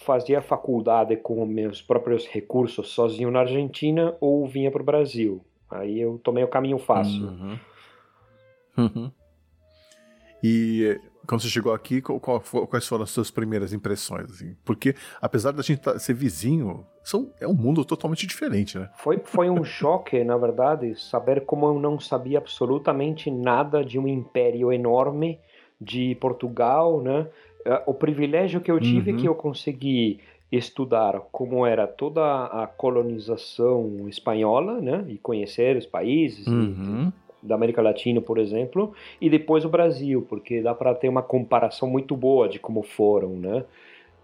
fazia 0.00 0.42
faculdade 0.42 1.16
com 1.16 1.44
meus 1.46 1.80
próprios 1.80 2.26
recursos 2.26 2.88
sozinho 2.88 3.30
na 3.30 3.40
Argentina 3.40 4.16
ou 4.20 4.44
vinha 4.46 4.70
para 4.70 4.82
o 4.82 4.84
Brasil. 4.84 5.44
Aí 5.70 6.00
eu 6.00 6.18
tomei 6.18 6.42
o 6.42 6.48
caminho 6.48 6.78
fácil. 6.78 7.28
Uhum. 7.28 7.58
Uhum. 8.76 9.12
E 10.42 10.98
quando 11.26 11.42
você 11.42 11.48
chegou 11.48 11.72
aqui, 11.72 12.00
qual, 12.00 12.40
quais 12.40 12.86
foram 12.86 13.04
as 13.04 13.10
suas 13.10 13.30
primeiras 13.30 13.72
impressões? 13.72 14.30
Assim? 14.30 14.56
Porque, 14.64 14.94
apesar 15.20 15.52
da 15.52 15.62
gente 15.62 15.80
tá, 15.80 15.98
ser 15.98 16.14
vizinho, 16.14 16.84
são, 17.04 17.30
é 17.40 17.46
um 17.46 17.54
mundo 17.54 17.84
totalmente 17.84 18.26
diferente, 18.26 18.78
né? 18.78 18.90
Foi, 18.96 19.18
foi 19.22 19.50
um 19.50 19.62
choque, 19.62 20.24
na 20.24 20.36
verdade, 20.36 21.00
saber 21.00 21.44
como 21.44 21.66
eu 21.66 21.78
não 21.78 22.00
sabia 22.00 22.38
absolutamente 22.38 23.30
nada 23.30 23.84
de 23.84 23.98
um 23.98 24.08
império 24.08 24.72
enorme 24.72 25.38
de 25.80 26.16
Portugal, 26.16 27.00
né? 27.00 27.28
É, 27.64 27.82
o 27.86 27.94
privilégio 27.94 28.60
que 28.60 28.70
eu 28.70 28.80
tive 28.80 29.10
uhum. 29.10 29.16
é 29.16 29.20
que 29.20 29.28
eu 29.28 29.34
consegui 29.34 30.20
estudar 30.50 31.20
como 31.30 31.64
era 31.64 31.86
toda 31.86 32.22
a 32.46 32.66
colonização 32.66 34.08
espanhola, 34.08 34.80
né, 34.80 35.04
e 35.08 35.16
conhecer 35.16 35.76
os 35.76 35.86
países 35.86 36.46
Uhum. 36.46 37.12
Da 37.42 37.54
América 37.54 37.82
Latina, 37.82 38.20
por 38.20 38.38
exemplo, 38.38 38.92
e 39.20 39.30
depois 39.30 39.64
o 39.64 39.68
Brasil, 39.68 40.26
porque 40.28 40.60
dá 40.60 40.74
para 40.74 40.94
ter 40.94 41.08
uma 41.08 41.22
comparação 41.22 41.88
muito 41.88 42.16
boa 42.16 42.48
de 42.48 42.58
como 42.58 42.82
foram, 42.82 43.30
né? 43.30 43.64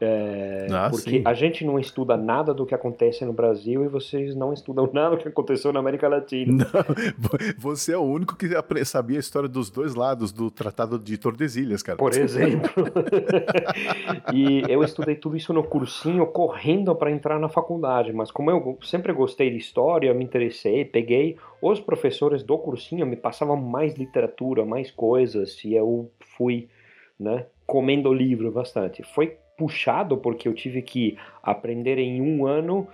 É, 0.01 0.67
Ah, 0.71 0.89
porque 0.91 1.11
sim. 1.11 1.23
a 1.25 1.33
gente 1.33 1.65
não 1.65 1.79
estuda 1.79 2.17
nada 2.17 2.53
do 2.53 2.67
que 2.67 2.75
acontece 2.75 3.25
no 3.25 3.33
Brasil 3.33 3.83
e 3.85 3.89
vocês 3.89 4.35
não 4.35 4.53
estudam 4.53 4.89
nada 4.93 5.17
do 5.17 5.23
que 5.23 5.29
aconteceu 5.29 5.73
na 5.73 5.81
América 5.81 6.07
Latina. 6.09 6.67
Não, 6.73 6.85
você 7.59 7.93
é 7.93 7.97
o 7.99 8.03
único 8.03 8.37
que 8.37 8.47
sabia 8.85 9.17
a 9.17 9.21
história 9.21 9.49
dos 9.49 9.71
dois 9.71 9.95
lados 9.95 10.33
do 10.33 10.51
Tratado 10.51 10.99
de 10.99 11.17
Tordesilhas, 11.17 11.83
cara. 11.83 11.97
Por 11.97 12.13
exemplo. 12.13 12.71
e 14.35 14.63
eu 14.69 14.83
estudei 14.83 15.15
tudo 15.15 15.37
isso 15.37 15.53
no 15.53 15.65
cursinho, 15.65 16.27
correndo 16.27 16.95
para 16.95 17.11
entrar 17.11 17.39
na 17.39 17.49
faculdade. 17.49 18.13
Mas 18.13 18.31
como 18.31 18.51
eu 18.51 18.79
sempre 18.83 19.13
gostei 19.13 19.51
de 19.51 19.57
história, 19.57 20.13
me 20.13 20.25
interessei, 20.25 20.85
peguei. 20.85 21.37
Os 21.63 21.81
professores 21.81 22.43
do 22.43 22.59
cursinho 22.59 23.07
me 23.07 23.17
passavam 23.17 23.57
mais 23.57 23.95
literatura, 23.95 24.65
mais 24.65 24.91
coisas, 24.91 25.65
e 25.65 25.75
eu 25.75 26.11
fui, 26.37 26.69
né, 27.19 27.47
comendo 27.67 28.13
livro 28.13 28.51
bastante. 28.53 29.03
Foi 29.03 29.39
puxado 29.57 30.17
porque 30.17 30.49
eu 30.49 30.55
tive 30.55 30.83
que 30.83 31.17
aprender 31.43 31.99
em 31.99 32.21
um 32.21 32.47
ano. 32.47 32.87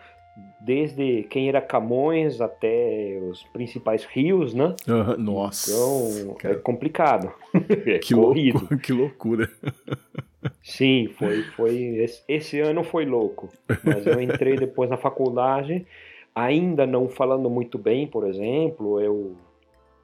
Desde 0.58 1.24
quem 1.24 1.50
era 1.50 1.60
Camões 1.60 2.40
até 2.40 3.20
os 3.30 3.42
principais 3.52 4.04
rios, 4.04 4.54
né? 4.54 4.74
Aham, 4.88 5.16
Nossa. 5.18 5.70
Então 5.70 6.30
é 6.30 6.34
cara, 6.40 6.54
complicado. 6.56 7.32
É 7.86 7.98
que, 7.98 8.14
corrido. 8.14 8.60
louco, 8.60 8.78
que 8.80 8.92
loucura. 8.92 9.50
Sim, 10.62 11.08
foi, 11.18 11.42
foi 11.42 11.76
esse, 11.96 12.22
esse 12.26 12.60
ano 12.60 12.82
foi 12.82 13.04
louco. 13.04 13.50
Mas 13.84 14.06
eu 14.06 14.20
entrei 14.22 14.56
depois 14.56 14.88
na 14.88 14.96
faculdade, 14.96 15.86
ainda 16.34 16.86
não 16.86 17.08
falando 17.08 17.50
muito 17.50 17.76
bem, 17.76 18.06
por 18.06 18.26
exemplo, 18.26 19.00
eu 19.00 19.36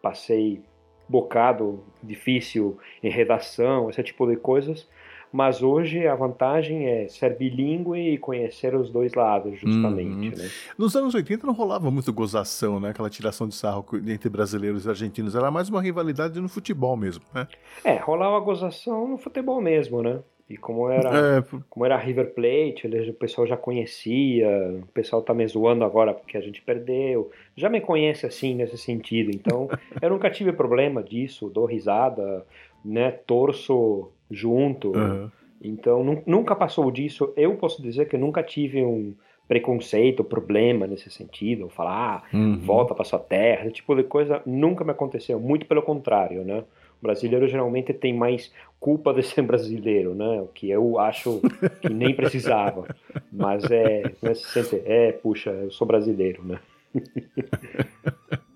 passei 0.02 0.62
bocado 1.08 1.82
difícil 2.02 2.78
em 3.02 3.10
redação, 3.10 3.88
esse 3.88 4.02
tipo 4.02 4.26
de 4.26 4.36
coisas. 4.36 4.86
Mas 5.32 5.62
hoje 5.62 6.06
a 6.06 6.14
vantagem 6.14 6.86
é 6.86 7.08
ser 7.08 7.36
bilíngue 7.36 8.14
e 8.14 8.18
conhecer 8.18 8.74
os 8.74 8.90
dois 8.90 9.14
lados, 9.14 9.58
justamente. 9.60 10.28
Uhum. 10.28 10.42
Né? 10.42 10.50
Nos 10.76 10.96
anos 10.96 11.14
80 11.14 11.46
não 11.46 11.54
rolava 11.54 11.90
muito 11.90 12.12
gozação, 12.12 12.80
né? 12.80 12.90
Aquela 12.90 13.10
tiração 13.10 13.46
de 13.46 13.54
sarro 13.54 13.84
entre 14.06 14.28
brasileiros 14.28 14.86
e 14.86 14.88
argentinos. 14.88 15.34
Era 15.34 15.50
mais 15.50 15.68
uma 15.68 15.82
rivalidade 15.82 16.40
no 16.40 16.48
futebol 16.48 16.96
mesmo, 16.96 17.24
né? 17.34 17.46
É, 17.84 17.96
rolava 17.96 18.38
gozação 18.40 19.06
no 19.08 19.18
futebol 19.18 19.60
mesmo, 19.60 20.02
né? 20.02 20.20
E 20.48 20.56
como 20.56 20.90
era. 20.90 21.38
É, 21.38 21.44
como 21.68 21.84
era 21.84 21.96
River 21.98 22.32
Plate, 22.32 22.86
o 23.10 23.14
pessoal 23.14 23.46
já 23.46 23.56
conhecia, 23.56 24.48
o 24.82 24.86
pessoal 24.86 25.20
tá 25.20 25.34
me 25.34 25.46
zoando 25.46 25.84
agora 25.84 26.14
porque 26.14 26.38
a 26.38 26.40
gente 26.40 26.62
perdeu, 26.62 27.30
já 27.54 27.68
me 27.68 27.82
conhece 27.82 28.24
assim 28.24 28.54
nesse 28.54 28.78
sentido, 28.78 29.30
então 29.30 29.68
eu 30.00 30.08
nunca 30.08 30.30
tive 30.30 30.52
problema 30.52 31.02
disso, 31.02 31.50
dou 31.50 31.66
risada, 31.66 32.46
né, 32.82 33.10
torço 33.10 34.10
junto, 34.30 34.94
aham. 34.94 35.32
então 35.60 36.04
nu- 36.04 36.22
nunca 36.26 36.54
passou 36.54 36.90
disso, 36.90 37.32
eu 37.36 37.54
posso 37.56 37.82
dizer 37.82 38.08
que 38.08 38.16
nunca 38.16 38.42
tive 38.42 38.82
um 38.84 39.14
preconceito, 39.46 40.22
problema 40.22 40.86
nesse 40.86 41.10
sentido, 41.10 41.64
ou 41.64 41.70
falar, 41.70 42.22
ah, 42.30 42.36
Uhum. 42.36 42.58
volta 42.60 42.94
para 42.94 43.04
sua 43.04 43.18
terra, 43.18 43.64
esse 43.64 43.76
tipo 43.76 43.94
de 43.96 44.04
coisa 44.04 44.42
nunca 44.44 44.84
me 44.84 44.90
aconteceu, 44.90 45.40
muito 45.40 45.64
pelo 45.66 45.82
contrário, 45.82 46.44
né? 46.44 46.64
O 47.00 47.06
brasileiro 47.06 47.48
geralmente 47.48 47.94
tem 47.94 48.12
mais 48.12 48.52
culpa 48.78 49.14
de 49.14 49.22
ser 49.22 49.40
brasileiro, 49.46 50.14
né? 50.14 50.40
O 50.42 50.48
que 50.48 50.68
eu 50.68 50.98
acho 50.98 51.40
que 51.80 51.94
nem 51.94 52.14
precisava. 52.14 52.88
Mas 53.32 53.70
é, 53.70 54.14
né, 54.22 54.34
se 54.34 54.44
sente, 54.44 54.82
é, 54.84 55.12
puxa, 55.12 55.50
eu 55.50 55.70
sou 55.70 55.86
brasileiro, 55.86 56.42
né? 56.44 56.58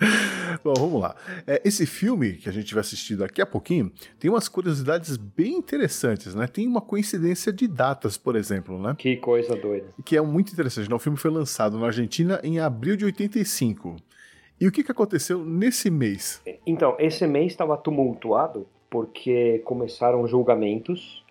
Bom, 0.62 0.74
vamos 0.76 1.00
lá. 1.00 1.14
É, 1.46 1.60
esse 1.64 1.86
filme 1.86 2.34
que 2.34 2.48
a 2.48 2.52
gente 2.52 2.72
vai 2.74 2.80
assistir 2.80 3.16
daqui 3.16 3.40
a 3.40 3.46
pouquinho 3.46 3.92
tem 4.18 4.30
umas 4.30 4.48
curiosidades 4.48 5.16
bem 5.16 5.54
interessantes, 5.54 6.34
né? 6.34 6.46
Tem 6.46 6.66
uma 6.66 6.80
coincidência 6.80 7.52
de 7.52 7.66
datas, 7.66 8.16
por 8.16 8.36
exemplo, 8.36 8.78
né? 8.78 8.94
Que 8.98 9.16
coisa 9.16 9.56
doida. 9.56 9.86
Que 10.04 10.16
é 10.16 10.20
muito 10.20 10.52
interessante. 10.52 10.88
Né? 10.88 10.94
O 10.94 10.98
filme 10.98 11.18
foi 11.18 11.30
lançado 11.30 11.78
na 11.78 11.86
Argentina 11.86 12.40
em 12.42 12.58
abril 12.58 12.96
de 12.96 13.04
85. 13.04 13.96
E 14.60 14.68
o 14.68 14.72
que, 14.72 14.84
que 14.84 14.92
aconteceu 14.92 15.44
nesse 15.44 15.90
mês? 15.90 16.40
Então, 16.66 16.96
esse 16.98 17.26
mês 17.26 17.52
estava 17.52 17.76
tumultuado 17.76 18.66
porque 18.88 19.60
começaram 19.64 20.26
julgamentos. 20.26 21.24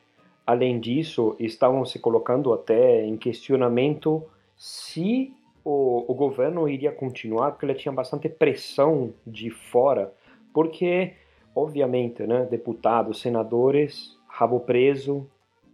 Além 0.45 0.79
disso, 0.79 1.35
estavam 1.39 1.85
se 1.85 1.99
colocando 1.99 2.51
até 2.51 3.05
em 3.05 3.15
questionamento 3.15 4.21
se 4.57 5.33
o, 5.63 6.05
o 6.11 6.13
governo 6.13 6.67
iria 6.67 6.91
continuar, 6.91 7.51
porque 7.51 7.65
ele 7.65 7.73
tinha 7.75 7.91
bastante 7.91 8.27
pressão 8.29 9.13
de 9.25 9.49
fora, 9.49 10.13
porque, 10.53 11.13
obviamente, 11.55 12.23
né, 12.23 12.45
deputados, 12.49 13.21
senadores, 13.21 14.17
rabo 14.27 14.59
preso, 14.59 15.27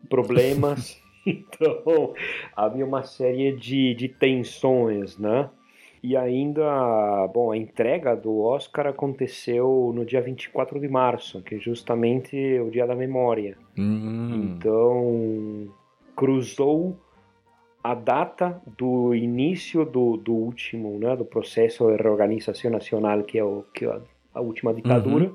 problemas. 0.10 1.02
Então, 1.26 2.14
havia 2.56 2.84
uma 2.86 3.04
série 3.04 3.52
de, 3.52 3.94
de 3.94 4.08
tensões, 4.08 5.18
né? 5.18 5.50
E 6.02 6.16
ainda, 6.16 7.28
bom, 7.34 7.52
a 7.52 7.58
entrega 7.58 8.16
do 8.16 8.40
Oscar 8.40 8.88
aconteceu 8.88 9.92
no 9.94 10.06
dia 10.06 10.22
24 10.22 10.80
de 10.80 10.88
março, 10.88 11.42
que 11.44 11.56
é 11.56 11.60
justamente 11.60 12.36
o 12.62 12.72
dia 12.72 12.88
da 12.88 12.96
memória. 12.96 13.58
Hum, 13.78 14.56
Então, 14.56 15.68
cruzou 16.16 16.98
a 17.84 17.94
data 17.94 18.62
do 18.78 19.16
início 19.16 19.86
do, 19.86 20.18
do 20.18 20.34
último, 20.34 21.00
né, 21.00 21.16
do 21.16 21.26
processo 21.26 21.88
de 21.88 22.02
reorganização 22.02 22.72
nacional, 22.72 23.24
que 23.24 23.40
é, 23.40 23.44
o, 23.44 23.64
que 23.74 23.86
é 23.86 24.02
a, 24.34 24.42
última 24.42 24.74
ditadura, 24.74 25.32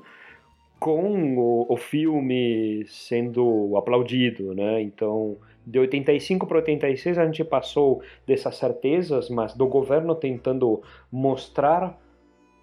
com 0.79 1.37
o, 1.37 1.65
o 1.67 1.77
filme 1.77 2.85
sendo 2.87 3.75
aplaudido, 3.75 4.53
né? 4.53 4.81
Então, 4.81 5.37
de 5.65 5.79
85 5.79 6.45
para 6.45 6.57
86 6.57 7.17
a 7.17 7.25
gente 7.25 7.43
passou 7.43 8.01
dessas 8.27 8.55
certezas, 8.57 9.29
mas 9.29 9.55
do 9.55 9.65
governo 9.65 10.13
tentando 10.13 10.83
mostrar 11.11 11.99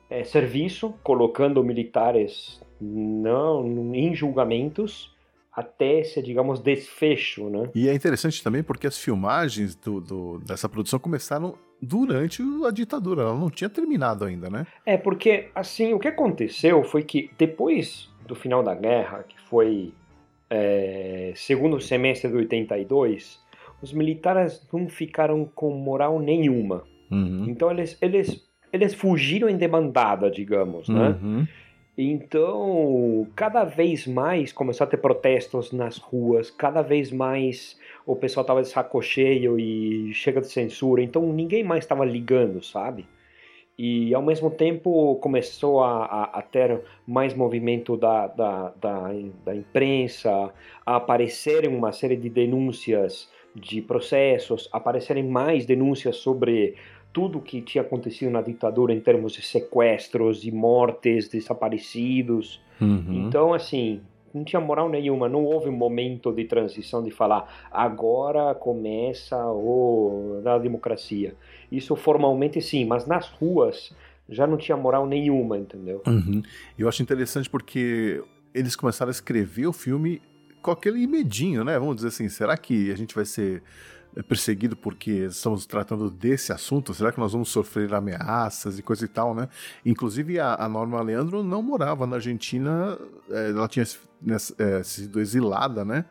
eh, 0.08 0.22
serviço, 0.22 0.94
colocando 1.02 1.64
militares 1.64 2.62
não 2.80 3.94
em 3.94 4.14
julgamentos 4.14 5.12
até 5.54 6.00
esse, 6.00 6.22
digamos, 6.22 6.60
desfecho, 6.60 7.50
né? 7.50 7.68
E 7.74 7.88
é 7.88 7.94
interessante 7.94 8.42
também 8.42 8.62
porque 8.62 8.86
as 8.86 8.96
filmagens 8.98 9.74
do, 9.74 10.00
do- 10.00 10.38
dessa 10.38 10.68
produção 10.68 10.98
começaram 10.98 11.54
durante 11.80 12.42
a 12.66 12.70
ditadura. 12.70 13.22
Ela 13.22 13.34
não 13.38 13.50
tinha 13.50 13.68
terminado 13.68 14.24
ainda, 14.24 14.48
né? 14.48 14.66
É, 14.86 14.96
porque, 14.96 15.48
assim, 15.54 15.92
o 15.92 15.98
que 15.98 16.08
aconteceu 16.08 16.82
foi 16.84 17.02
que 17.02 17.30
depois 17.36 18.08
do 18.26 18.34
final 18.34 18.62
da 18.62 18.74
guerra, 18.74 19.24
que 19.28 19.38
foi 19.42 19.92
é, 20.48 21.32
segundo 21.34 21.80
semestre 21.80 22.30
de 22.30 22.36
82, 22.36 23.40
os 23.82 23.92
militares 23.92 24.66
não 24.72 24.88
ficaram 24.88 25.44
com 25.44 25.70
moral 25.74 26.20
nenhuma. 26.20 26.84
Uhum. 27.10 27.46
Então 27.48 27.70
eles, 27.70 27.98
eles, 28.00 28.48
eles 28.72 28.94
fugiram 28.94 29.48
em 29.48 29.56
demandada, 29.56 30.30
digamos, 30.30 30.88
né? 30.88 31.18
Uhum. 31.22 31.46
Então, 31.96 33.26
cada 33.36 33.64
vez 33.64 34.06
mais 34.06 34.50
começou 34.50 34.86
a 34.86 34.88
ter 34.88 34.96
protestos 34.96 35.72
nas 35.72 35.98
ruas, 35.98 36.50
cada 36.50 36.80
vez 36.80 37.10
mais 37.10 37.78
o 38.06 38.16
pessoal 38.16 38.42
estava 38.42 38.62
de 38.62 38.68
saco 38.68 39.02
cheio 39.02 39.58
e 39.58 40.12
chega 40.14 40.40
de 40.40 40.46
censura, 40.46 41.02
então 41.02 41.22
ninguém 41.32 41.62
mais 41.62 41.84
estava 41.84 42.04
ligando, 42.04 42.62
sabe? 42.62 43.06
E 43.78 44.14
ao 44.14 44.22
mesmo 44.22 44.50
tempo 44.50 45.16
começou 45.16 45.82
a, 45.82 46.04
a, 46.04 46.24
a 46.38 46.42
ter 46.42 46.80
mais 47.06 47.34
movimento 47.34 47.96
da, 47.96 48.26
da, 48.26 48.72
da, 48.80 49.12
da 49.44 49.54
imprensa, 49.54 50.52
a 50.86 50.96
aparecerem 50.96 51.74
uma 51.74 51.92
série 51.92 52.16
de 52.16 52.30
denúncias 52.30 53.30
de 53.54 53.82
processos, 53.82 54.68
aparecerem 54.72 55.24
mais 55.24 55.66
denúncias 55.66 56.16
sobre 56.16 56.74
tudo 57.12 57.40
que 57.40 57.60
tinha 57.60 57.82
acontecido 57.82 58.30
na 58.30 58.40
ditadura 58.40 58.92
em 58.92 59.00
termos 59.00 59.32
de 59.32 59.42
sequestros, 59.42 60.40
de 60.40 60.50
mortes, 60.50 61.28
desaparecidos. 61.28 62.60
Uhum. 62.80 63.26
Então, 63.26 63.52
assim, 63.52 64.00
não 64.34 64.44
tinha 64.44 64.60
moral 64.60 64.88
nenhuma, 64.88 65.28
não 65.28 65.44
houve 65.44 65.68
um 65.68 65.76
momento 65.76 66.32
de 66.32 66.44
transição 66.44 67.02
de 67.02 67.10
falar 67.10 67.68
agora 67.70 68.54
começa 68.54 69.36
o, 69.46 70.42
a 70.44 70.58
democracia. 70.58 71.34
Isso 71.70 71.94
formalmente 71.94 72.60
sim, 72.60 72.84
mas 72.84 73.06
nas 73.06 73.28
ruas 73.28 73.94
já 74.28 74.46
não 74.46 74.56
tinha 74.56 74.76
moral 74.76 75.06
nenhuma, 75.06 75.58
entendeu? 75.58 76.02
Uhum. 76.06 76.42
Eu 76.78 76.88
acho 76.88 77.02
interessante 77.02 77.50
porque 77.50 78.22
eles 78.54 78.74
começaram 78.74 79.10
a 79.10 79.12
escrever 79.12 79.66
o 79.66 79.72
filme 79.72 80.22
com 80.62 80.70
aquele 80.70 81.06
medinho, 81.06 81.64
né? 81.64 81.78
Vamos 81.78 81.96
dizer 81.96 82.08
assim, 82.08 82.28
será 82.28 82.56
que 82.56 82.90
a 82.90 82.96
gente 82.96 83.14
vai 83.14 83.24
ser 83.24 83.62
perseguido 84.20 84.76
porque 84.76 85.10
estamos 85.10 85.64
tratando 85.64 86.10
desse 86.10 86.52
assunto? 86.52 86.92
Será 86.92 87.12
que 87.12 87.18
nós 87.18 87.32
vamos 87.32 87.48
sofrer 87.48 87.94
ameaças 87.94 88.78
e 88.78 88.82
coisa 88.82 89.04
e 89.04 89.08
tal, 89.08 89.34
né? 89.34 89.48
Inclusive 89.86 90.38
a, 90.38 90.54
a 90.56 90.68
Norma 90.68 91.00
Leandro 91.00 91.42
não 91.42 91.62
morava 91.62 92.06
na 92.06 92.16
Argentina, 92.16 92.98
eh, 93.30 93.50
ela 93.50 93.68
tinha 93.68 93.84
eh, 93.84 94.82
sido 94.82 95.20
exilada, 95.20 95.84
né? 95.84 96.04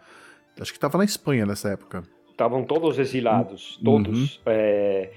Acho 0.60 0.72
que 0.72 0.78
estava 0.78 0.98
na 0.98 1.04
Espanha 1.04 1.46
nessa 1.46 1.70
época. 1.70 2.04
estavam 2.30 2.64
todos 2.64 2.98
exilados, 2.98 3.80
todos. 3.84 4.36
Uhum. 4.38 4.42
É, 4.48 5.12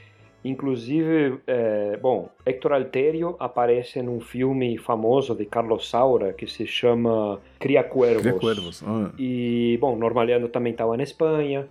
inclusive, 0.44 1.40
é, 1.46 1.96
bom, 1.96 2.28
Hector 2.44 2.72
Alterio 2.72 3.36
aparece 3.38 4.02
num 4.02 4.20
filme 4.20 4.76
famoso 4.78 5.34
de 5.34 5.46
Carlos 5.46 5.88
Saura 5.88 6.32
que 6.32 6.46
se 6.46 6.66
chama 6.66 7.40
Cria 7.58 7.82
Cuervos. 7.82 8.22
Cria 8.22 8.38
Cuervos. 8.38 8.82
Ah. 8.86 9.10
E, 9.18 9.78
bom, 9.80 9.96
Normaliano 9.96 10.48
também 10.48 10.72
estava 10.72 10.96
na 10.96 11.02
Espanha. 11.02 11.66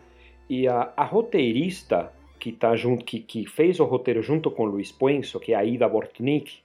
E 0.53 0.67
a, 0.67 0.93
a 0.95 1.03
roteirista 1.03 2.11
que, 2.39 2.51
tá 2.51 2.75
junto, 2.75 3.03
que, 3.03 3.19
que 3.19 3.43
fez 3.47 3.79
o 3.79 3.85
roteiro 3.85 4.21
junto 4.21 4.51
com 4.51 4.65
Luiz 4.65 4.91
Puenzo, 4.91 5.39
que 5.39 5.51
é 5.51 5.55
a 5.55 5.65
Ida 5.65 5.89
Bortnik, 5.89 6.59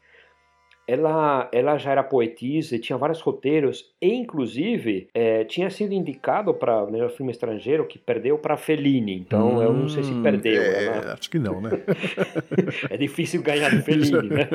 ela, 0.86 1.48
ela 1.52 1.78
já 1.78 1.92
era 1.92 2.02
poetisa 2.02 2.76
e 2.76 2.78
tinha 2.78 2.98
vários 2.98 3.20
roteiros, 3.20 3.90
e 4.00 4.12
inclusive 4.12 5.08
é, 5.14 5.44
tinha 5.44 5.70
sido 5.70 5.94
indicado 5.94 6.52
para 6.52 6.84
o 6.84 6.90
melhor 6.90 7.08
filme 7.10 7.32
estrangeiro, 7.32 7.86
que 7.86 7.98
perdeu 7.98 8.36
para 8.36 8.58
Fellini. 8.58 9.14
Então 9.14 9.56
hum, 9.56 9.62
eu 9.62 9.72
não 9.72 9.88
sei 9.88 10.02
se 10.02 10.14
perdeu. 10.22 10.62
É, 10.62 10.90
né? 10.90 11.12
Acho 11.12 11.30
que 11.30 11.38
não, 11.38 11.58
né? 11.58 11.70
é 12.90 12.96
difícil 12.98 13.42
ganhar 13.42 13.70
de 13.70 13.80
Fellini, 13.80 14.28
né? 14.28 14.48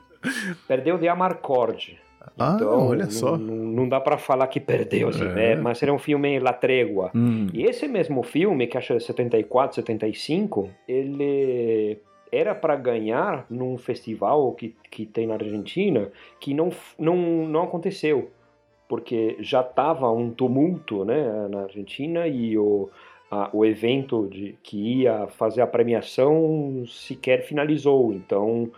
Perdeu 0.66 0.98
de 0.98 1.08
Amarcord. 1.08 1.96
Ah, 2.38 2.52
então, 2.56 2.88
olha 2.88 3.10
só. 3.10 3.36
Não, 3.36 3.54
não 3.54 3.88
dá 3.88 4.00
para 4.00 4.18
falar 4.18 4.46
que 4.48 4.60
perdeu, 4.60 5.08
assim, 5.08 5.24
É. 5.24 5.32
né? 5.34 5.54
Mas 5.56 5.82
era 5.82 5.92
um 5.92 5.98
filme 5.98 6.38
La 6.38 6.52
Trégua. 6.52 7.10
Hum. 7.14 7.46
E 7.52 7.64
esse 7.64 7.86
mesmo 7.88 8.22
filme, 8.22 8.66
que 8.66 8.76
acho 8.76 8.92
é 8.92 8.98
74, 9.00 9.74
75, 9.76 10.68
ele 10.86 11.98
era 12.32 12.54
para 12.54 12.74
ganhar 12.76 13.46
num 13.48 13.78
festival 13.78 14.52
que, 14.52 14.74
que 14.90 15.06
tem 15.06 15.26
na 15.26 15.34
Argentina, 15.34 16.08
que 16.40 16.52
não, 16.52 16.70
não, 16.98 17.16
não 17.16 17.62
aconteceu, 17.62 18.30
porque 18.88 19.36
já 19.40 19.60
estava 19.60 20.10
um 20.10 20.30
tumulto 20.30 21.04
né, 21.04 21.46
na 21.48 21.62
Argentina 21.62 22.26
e 22.26 22.58
o, 22.58 22.88
a- 23.30 23.48
o 23.52 23.64
evento 23.64 24.28
de, 24.30 24.56
que 24.62 25.02
ia 25.02 25.26
fazer 25.28 25.60
a 25.62 25.66
premiação 25.66 26.84
sequer 26.86 27.42
finalizou, 27.46 28.12
então 28.12 28.70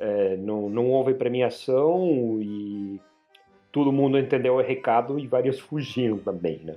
é, 0.00 0.36
não, 0.38 0.70
não 0.70 0.90
houve 0.90 1.12
premiação 1.12 2.38
e 2.40 2.98
todo 3.70 3.92
mundo 3.92 4.18
entendeu 4.18 4.54
o 4.54 4.62
recado 4.62 5.18
e 5.18 5.26
vários 5.26 5.60
fugiram 5.60 6.18
também, 6.18 6.58
né? 6.64 6.76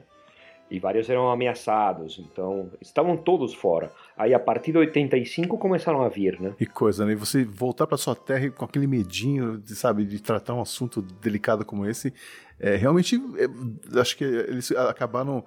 E 0.69 0.79
vários 0.79 1.09
eram 1.09 1.29
ameaçados, 1.29 2.19
então 2.19 2.69
estavam 2.81 3.15
todos 3.15 3.53
fora. 3.53 3.91
Aí 4.17 4.33
a 4.33 4.39
partir 4.39 4.71
de 4.71 4.79
85 4.79 5.57
começaram 5.57 6.01
a 6.01 6.09
vir, 6.09 6.39
né? 6.41 6.53
Que 6.57 6.65
coisa, 6.65 7.05
né? 7.05 7.13
E 7.13 7.15
você 7.15 7.43
voltar 7.43 7.85
para 7.85 7.97
sua 7.97 8.15
terra 8.15 8.49
com 8.49 8.65
aquele 8.65 8.87
medinho, 8.87 9.57
de, 9.57 9.75
sabe, 9.75 10.03
de 10.03 10.21
tratar 10.21 10.53
um 10.55 10.61
assunto 10.61 11.01
delicado 11.01 11.63
como 11.63 11.85
esse, 11.85 12.13
é, 12.59 12.75
realmente, 12.75 13.21
é, 13.37 13.99
acho 13.99 14.17
que 14.17 14.23
eles 14.23 14.71
acabaram 14.71 15.43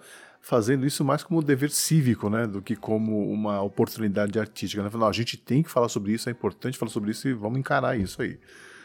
fazendo 0.46 0.86
isso 0.86 1.04
mais 1.04 1.24
como 1.24 1.40
um 1.40 1.42
dever 1.42 1.70
cívico, 1.70 2.30
né, 2.30 2.46
do 2.46 2.62
que 2.62 2.76
como 2.76 3.28
uma 3.28 3.60
oportunidade 3.62 4.38
artística. 4.38 4.80
Né? 4.80 4.88
Falando, 4.88 5.08
a 5.08 5.12
gente 5.12 5.36
tem 5.36 5.60
que 5.60 5.68
falar 5.68 5.88
sobre 5.88 6.12
isso, 6.12 6.28
é 6.28 6.32
importante 6.32 6.78
falar 6.78 6.92
sobre 6.92 7.10
isso 7.10 7.26
e 7.26 7.32
vamos 7.32 7.58
encarar 7.58 7.98
isso 7.98 8.22
aí. 8.22 8.38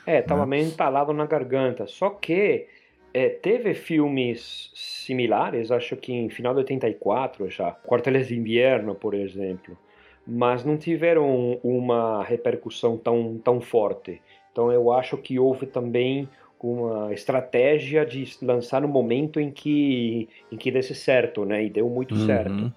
É, 0.04 0.24
tava 0.24 0.44
meio 0.48 0.66
entalado 0.66 1.14
na 1.14 1.28
garganta. 1.28 1.86
Só 1.86 2.10
que 2.10 2.66
é, 3.14 3.30
teve 3.30 3.76
filmes 3.76 4.72
similares, 4.74 5.70
acho 5.70 5.96
que 5.96 6.12
em 6.12 6.32
final 6.32 6.56
de 6.56 6.62
84 6.62 7.48
já, 7.52 7.72
Quarteles 7.72 8.30
de 8.30 8.36
Inverno, 8.36 8.96
por 8.96 9.14
exemplo, 9.14 9.78
mas 10.26 10.66
não 10.66 10.78
tiveram 10.78 11.60
uma 11.64 12.24
repercussão 12.24 12.98
tão, 12.98 13.38
tão 13.38 13.62
forte. 13.62 14.20
Então 14.52 14.72
eu 14.72 14.92
acho 14.92 15.16
que 15.16 15.38
houve 15.38 15.68
também 15.68 16.28
uma 16.70 17.14
estratégia 17.14 18.06
de 18.06 18.38
lançar 18.42 18.82
no 18.82 18.88
momento 18.88 19.40
em 19.40 19.52
que 19.52 20.30
em 20.52 20.58
que 20.58 20.72
desse 20.72 20.94
certo, 20.94 21.46
né? 21.46 21.66
E 21.66 21.70
deu 21.70 21.90
muito 21.90 22.16
certo. 22.26 22.52
Uhum. 22.52 22.72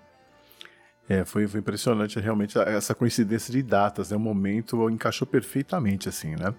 É, 1.09 1.23
foi, 1.23 1.47
foi 1.47 1.61
impressionante 1.61 2.19
realmente 2.19 2.59
essa 2.59 2.95
coincidência 2.95 3.53
de 3.53 3.63
datas, 3.63 4.11
né? 4.11 4.17
O 4.17 4.21
momento 4.21 4.89
encaixou 4.89 5.27
perfeitamente, 5.27 6.09
assim, 6.09 6.35
né? 6.35 6.55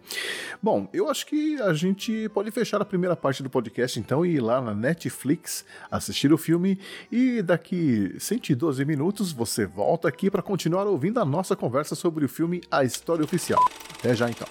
Bom, 0.61 0.87
eu 0.93 1.09
acho 1.09 1.25
que 1.25 1.59
a 1.61 1.73
gente 1.73 2.29
pode 2.29 2.51
fechar 2.51 2.79
a 2.79 2.85
primeira 2.85 3.15
parte 3.15 3.41
do 3.41 3.49
podcast, 3.49 3.99
então, 3.99 4.23
e 4.23 4.35
ir 4.35 4.41
lá 4.41 4.61
na 4.61 4.75
Netflix, 4.75 5.65
assistir 5.89 6.31
o 6.31 6.37
filme, 6.37 6.79
e 7.11 7.41
daqui 7.41 8.15
112 8.19 8.85
minutos 8.85 9.31
você 9.31 9.65
volta 9.65 10.07
aqui 10.07 10.29
para 10.29 10.43
continuar 10.43 10.85
ouvindo 10.85 11.19
a 11.19 11.25
nossa 11.25 11.55
conversa 11.55 11.95
sobre 11.95 12.23
o 12.23 12.29
filme 12.29 12.61
A 12.69 12.83
História 12.83 13.23
Oficial. 13.23 13.63
Até 13.97 14.13
já, 14.13 14.29
então. 14.29 14.47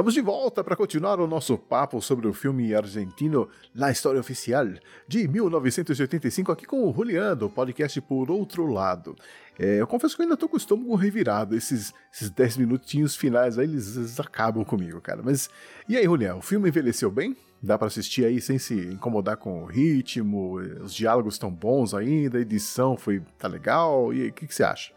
Estamos 0.00 0.14
de 0.14 0.22
volta 0.22 0.64
para 0.64 0.74
continuar 0.74 1.20
o 1.20 1.26
nosso 1.26 1.58
papo 1.58 2.00
sobre 2.00 2.26
o 2.26 2.32
filme 2.32 2.74
argentino 2.74 3.50
La 3.74 3.90
História 3.90 4.18
Oficial, 4.18 4.66
de 5.06 5.28
1985, 5.28 6.50
aqui 6.50 6.64
com 6.64 6.88
o 6.88 6.94
Julián, 6.94 7.36
do 7.36 7.50
podcast 7.50 8.00
Por 8.00 8.30
Outro 8.30 8.66
Lado. 8.66 9.14
É, 9.58 9.78
eu 9.78 9.86
confesso 9.86 10.16
que 10.16 10.22
eu 10.22 10.24
ainda 10.24 10.38
tô 10.38 10.48
com 10.48 10.54
o 10.54 10.56
estômago 10.56 10.94
revirado, 10.94 11.54
esses, 11.54 11.92
esses 12.10 12.30
10 12.30 12.56
minutinhos 12.56 13.14
finais 13.14 13.58
aí, 13.58 13.66
eles, 13.66 13.94
eles 13.94 14.18
acabam 14.18 14.64
comigo, 14.64 15.02
cara. 15.02 15.20
Mas, 15.22 15.50
e 15.86 15.98
aí, 15.98 16.04
Julián, 16.04 16.36
o 16.36 16.40
filme 16.40 16.70
envelheceu 16.70 17.10
bem? 17.10 17.36
Dá 17.62 17.76
para 17.76 17.88
assistir 17.88 18.24
aí 18.24 18.40
sem 18.40 18.58
se 18.58 18.72
incomodar 18.72 19.36
com 19.36 19.64
o 19.64 19.66
ritmo, 19.66 20.54
os 20.82 20.94
diálogos 20.94 21.34
estão 21.34 21.50
bons 21.50 21.92
ainda, 21.92 22.38
a 22.38 22.40
edição 22.40 22.96
foi 22.96 23.20
tá 23.38 23.46
legal, 23.46 24.14
e 24.14 24.28
o 24.28 24.32
que, 24.32 24.46
que 24.46 24.54
você 24.54 24.62
acha? 24.62 24.94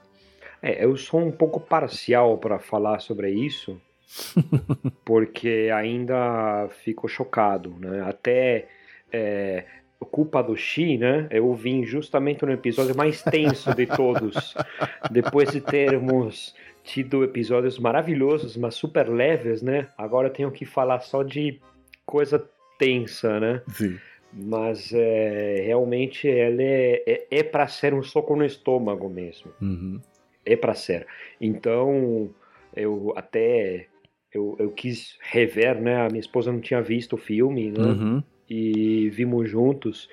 É, 0.61 0.85
eu 0.85 0.95
sou 0.95 1.19
um 1.19 1.29
pouco 1.29 1.59
parcial 1.59 2.37
para 2.37 2.57
falar 2.57 3.01
sobre 3.01 3.31
isso, 3.31 3.77
porque 5.05 5.69
ainda 5.73 6.67
fico 6.83 7.07
chocado, 7.07 7.75
né? 7.79 8.01
Até 8.07 8.67
é, 9.11 9.65
culpa 10.03 10.41
do 10.41 10.55
Xi, 10.55 10.97
né? 10.97 11.27
Eu 11.31 11.53
vim 11.53 11.83
justamente 11.83 12.45
no 12.45 12.51
episódio 12.51 12.95
mais 12.95 13.21
tenso 13.23 13.73
de 13.73 13.85
todos, 13.85 14.55
depois 15.11 15.51
de 15.51 15.61
termos 15.61 16.55
tido 16.83 17.23
episódios 17.23 17.79
maravilhosos, 17.79 18.57
mas 18.57 18.75
super 18.75 19.07
leves, 19.09 19.61
né? 19.61 19.87
Agora 19.97 20.29
tenho 20.29 20.51
que 20.51 20.65
falar 20.65 20.99
só 20.99 21.23
de 21.23 21.59
coisa 22.05 22.43
tensa, 22.77 23.39
né? 23.39 23.61
Sim. 23.69 23.97
Mas 24.31 24.91
é, 24.93 25.61
realmente 25.65 26.27
ela 26.27 26.61
é, 26.61 27.03
é, 27.05 27.27
é 27.31 27.43
para 27.43 27.67
ser 27.67 27.93
um 27.93 28.01
soco 28.01 28.35
no 28.35 28.43
estômago 28.43 29.07
mesmo 29.07 29.51
Uhum. 29.61 30.01
é 30.43 30.55
para 30.55 30.73
ser. 30.73 31.05
Então, 31.39 32.33
eu 32.75 33.13
até 33.15 33.87
eu, 34.33 34.55
eu 34.59 34.71
quis 34.71 35.17
rever, 35.21 35.79
né? 35.81 36.05
A 36.05 36.07
minha 36.07 36.19
esposa 36.19 36.51
não 36.51 36.59
tinha 36.59 36.81
visto 36.81 37.13
o 37.13 37.17
filme, 37.17 37.71
né? 37.71 37.83
Uhum. 37.83 38.23
E 38.49 39.09
vimos 39.09 39.49
juntos 39.49 40.09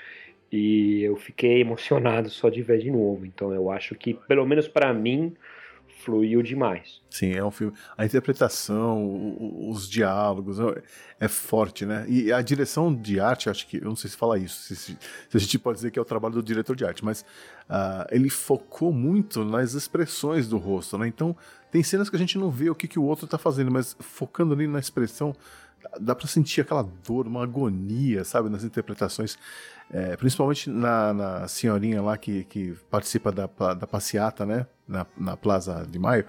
e 0.53 1.03
eu 1.03 1.17
fiquei 1.17 1.61
emocionado 1.61 2.29
só 2.29 2.49
de 2.49 2.63
ver 2.63 2.79
de 2.79 2.91
novo. 2.91 3.25
Então, 3.25 3.53
eu 3.55 3.71
acho 3.71 3.95
que 3.95 4.15
pelo 4.15 4.47
menos 4.47 4.69
para 4.69 4.93
mim 4.93 5.35
fluiu 6.05 6.43
demais. 6.43 7.01
Sim, 7.11 7.33
é 7.33 7.45
um 7.45 7.51
filme. 7.51 7.73
A 7.97 8.05
interpretação, 8.05 9.37
os 9.71 9.89
diálogos, 9.89 10.59
é- 10.61 10.83
é 11.21 11.29
forte, 11.29 11.85
né? 11.85 12.05
E 12.09 12.33
a 12.33 12.41
direção 12.43 12.95
de 12.95 13.21
arte, 13.21 13.49
acho 13.51 13.67
que, 13.67 13.79
eu 13.79 13.85
não 13.85 13.97
sei 13.97 14.11
se 14.11 14.17
fala 14.17 14.39
isso, 14.39 14.63
se, 14.63 14.77
se- 14.77 14.99
a 15.35 15.39
gente 15.39 15.59
pode 15.59 15.77
dizer 15.77 15.91
que 15.91 15.99
é 15.99 16.03
o 16.03 16.05
trabalho 16.05 16.35
do 16.35 16.43
diretor 16.43 16.75
de 16.75 16.85
arte, 16.85 17.05
mas 17.05 17.25
ah, 17.69 18.07
ele 18.11 18.29
focou 18.31 18.93
muito 18.93 19.45
nas 19.45 19.75
expressões 19.75 20.49
do 20.49 20.59
rosto, 20.59 20.97
né? 20.99 21.07
Então, 21.07 21.37
tem 21.71 21.83
cenas 21.83 22.11
que 22.11 22.17
a 22.17 22.19
gente 22.19 22.37
não 22.39 22.51
vê 22.51 22.69
o 22.71 22.75
que, 22.75 22.89
que 22.89 22.99
o 22.99 23.05
outro 23.05 23.27
tá 23.27 23.39
fazendo, 23.39 23.71
mas 23.71 23.97
focando 24.01 24.55
ali 24.55 24.67
na 24.67 24.79
expressão, 24.81 25.35
dá- 26.01 26.15
pra 26.15 26.27
sentir 26.27 26.61
aquela 26.63 26.83
dor, 26.83 27.27
uma 27.27 27.43
agonia, 27.43 28.25
sabe, 28.25 28.49
nas 28.49 28.65
interpretações. 28.65 29.39
É, 29.93 30.17
principalmente 30.17 30.71
na, 30.71 31.13
na 31.13 31.49
senhorinha 31.49 32.01
lá 32.01 32.17
que, 32.17 32.45
que 32.45 32.75
participa 32.89 33.33
da, 33.33 33.47
da 33.75 33.87
passeata, 33.87 34.47
né? 34.47 34.67
Na, 34.87 35.07
na 35.17 35.37
Plaza 35.37 35.85
de 35.89 35.99
Maio. 35.99 36.25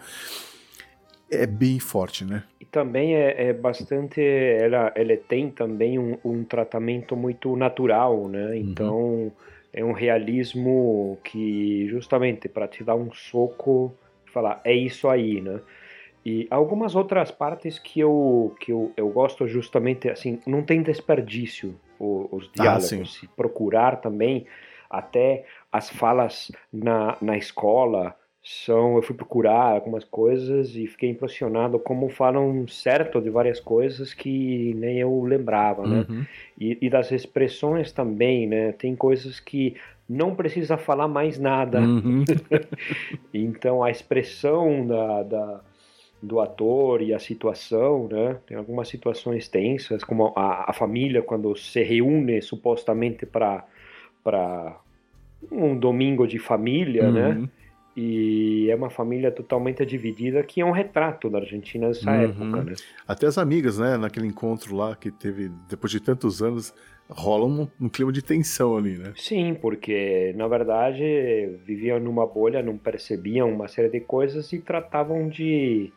É 1.29 1.45
bem 1.45 1.79
forte, 1.79 2.25
né? 2.25 2.43
E 2.59 2.65
também 2.65 3.15
é, 3.15 3.49
é 3.49 3.53
bastante. 3.53 4.19
Ela, 4.19 4.91
ela 4.95 5.15
tem 5.15 5.49
também 5.49 5.97
um, 5.97 6.17
um 6.25 6.43
tratamento 6.43 7.15
muito 7.15 7.55
natural, 7.55 8.27
né? 8.27 8.57
Então 8.57 9.31
é 9.71 9.85
um 9.85 9.93
realismo 9.93 11.17
que, 11.23 11.87
justamente, 11.87 12.49
para 12.49 12.67
te 12.67 12.83
dar 12.83 12.95
um 12.95 13.13
soco, 13.13 13.93
falar, 14.25 14.59
é 14.65 14.73
isso 14.73 15.07
aí, 15.07 15.39
né? 15.39 15.61
E 16.25 16.47
algumas 16.51 16.95
outras 16.95 17.31
partes 17.31 17.79
que 17.79 17.99
eu, 17.99 18.55
que 18.59 18.71
eu, 18.71 18.91
eu 18.95 19.09
gosto 19.09 19.47
justamente, 19.47 20.09
assim, 20.09 20.39
não 20.45 20.61
tem 20.61 20.81
desperdício 20.83 21.75
o- 21.99 22.27
os 22.31 22.45
Ah, 22.45 22.51
diálogos. 22.53 23.15
Se 23.15 23.27
procurar 23.35 23.97
também, 24.01 24.45
Até 24.93 25.45
as 25.71 25.89
falas 25.89 26.51
na, 26.71 27.15
na 27.21 27.37
escola 27.37 28.13
são. 28.43 28.97
Eu 28.97 29.01
fui 29.01 29.15
procurar 29.15 29.71
algumas 29.71 30.03
coisas 30.03 30.75
e 30.75 30.85
fiquei 30.85 31.09
impressionado 31.09 31.79
como 31.79 32.09
falam 32.09 32.67
certo 32.67 33.21
de 33.21 33.29
várias 33.29 33.57
coisas 33.61 34.13
que 34.13 34.73
nem 34.73 34.99
eu 34.99 35.23
lembrava, 35.23 35.87
né? 35.87 36.05
Uhum. 36.09 36.25
E, 36.59 36.77
e 36.81 36.89
das 36.89 37.09
expressões 37.13 37.93
também, 37.93 38.47
né? 38.47 38.73
Tem 38.73 38.97
coisas 38.97 39.39
que 39.39 39.77
não 40.09 40.35
precisa 40.35 40.75
falar 40.77 41.07
mais 41.07 41.39
nada. 41.39 41.79
Uhum. 41.79 42.25
Então 43.33 43.81
a 43.81 43.89
expressão 43.89 44.85
da, 44.85 45.23
da, 45.23 45.61
do 46.21 46.39
ator 46.39 47.01
e 47.01 47.13
a 47.13 47.19
situação, 47.19 48.07
né? 48.07 48.37
Tem 48.45 48.55
algumas 48.55 48.87
situações 48.87 49.47
tensas, 49.47 50.03
como 50.03 50.33
a, 50.35 50.69
a 50.69 50.73
família 50.73 51.21
quando 51.21 51.55
se 51.55 51.81
reúne 51.83 52.41
supostamente 52.41 53.25
para 53.25 53.65
para 54.23 54.79
um 55.51 55.75
domingo 55.75 56.27
de 56.27 56.37
família, 56.37 57.11
né? 57.11 57.29
Uhum. 57.29 57.49
E 57.97 58.69
é 58.69 58.75
uma 58.75 58.89
família 58.89 59.31
totalmente 59.31 59.85
dividida, 59.85 60.43
que 60.43 60.61
é 60.61 60.65
um 60.65 60.71
retrato 60.71 61.29
da 61.29 61.39
Argentina 61.39 61.87
nessa 61.87 62.09
Uhum. 62.11 62.21
época, 62.21 62.63
né? 62.63 62.73
Até 63.07 63.25
as 63.25 63.37
amigas, 63.37 63.79
né? 63.79 63.97
Naquele 63.97 64.27
encontro 64.27 64.75
lá 64.75 64.95
que 64.95 65.11
teve 65.11 65.49
depois 65.67 65.91
de 65.91 65.99
tantos 65.99 66.41
anos, 66.41 66.73
rola 67.09 67.45
um, 67.45 67.67
um 67.81 67.89
clima 67.89 68.11
de 68.11 68.21
tensão 68.21 68.77
ali, 68.77 68.97
né? 68.97 69.11
Sim, 69.15 69.55
porque 69.59 70.33
na 70.37 70.47
verdade 70.47 71.03
viviam 71.65 71.99
numa 71.99 72.25
bolha, 72.25 72.61
não 72.61 72.77
percebiam 72.77 73.51
uma 73.51 73.67
série 73.67 73.89
de 73.89 73.99
coisas 73.99 74.53
e 74.53 74.59
tratavam 74.59 75.27
de 75.27 75.91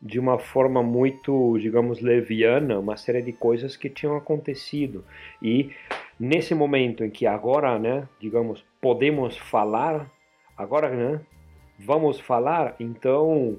de 0.00 0.18
uma 0.18 0.38
forma 0.38 0.82
muito, 0.82 1.58
digamos, 1.58 2.00
leviana, 2.00 2.78
uma 2.78 2.96
série 2.96 3.22
de 3.22 3.32
coisas 3.32 3.76
que 3.76 3.88
tinham 3.88 4.16
acontecido. 4.16 5.04
E 5.42 5.70
nesse 6.18 6.54
momento 6.54 7.02
em 7.04 7.10
que 7.10 7.26
agora, 7.26 7.78
né, 7.78 8.08
digamos, 8.20 8.64
podemos 8.80 9.36
falar, 9.36 10.10
agora, 10.56 10.90
né, 10.90 11.20
vamos 11.78 12.20
falar, 12.20 12.76
então 12.78 13.58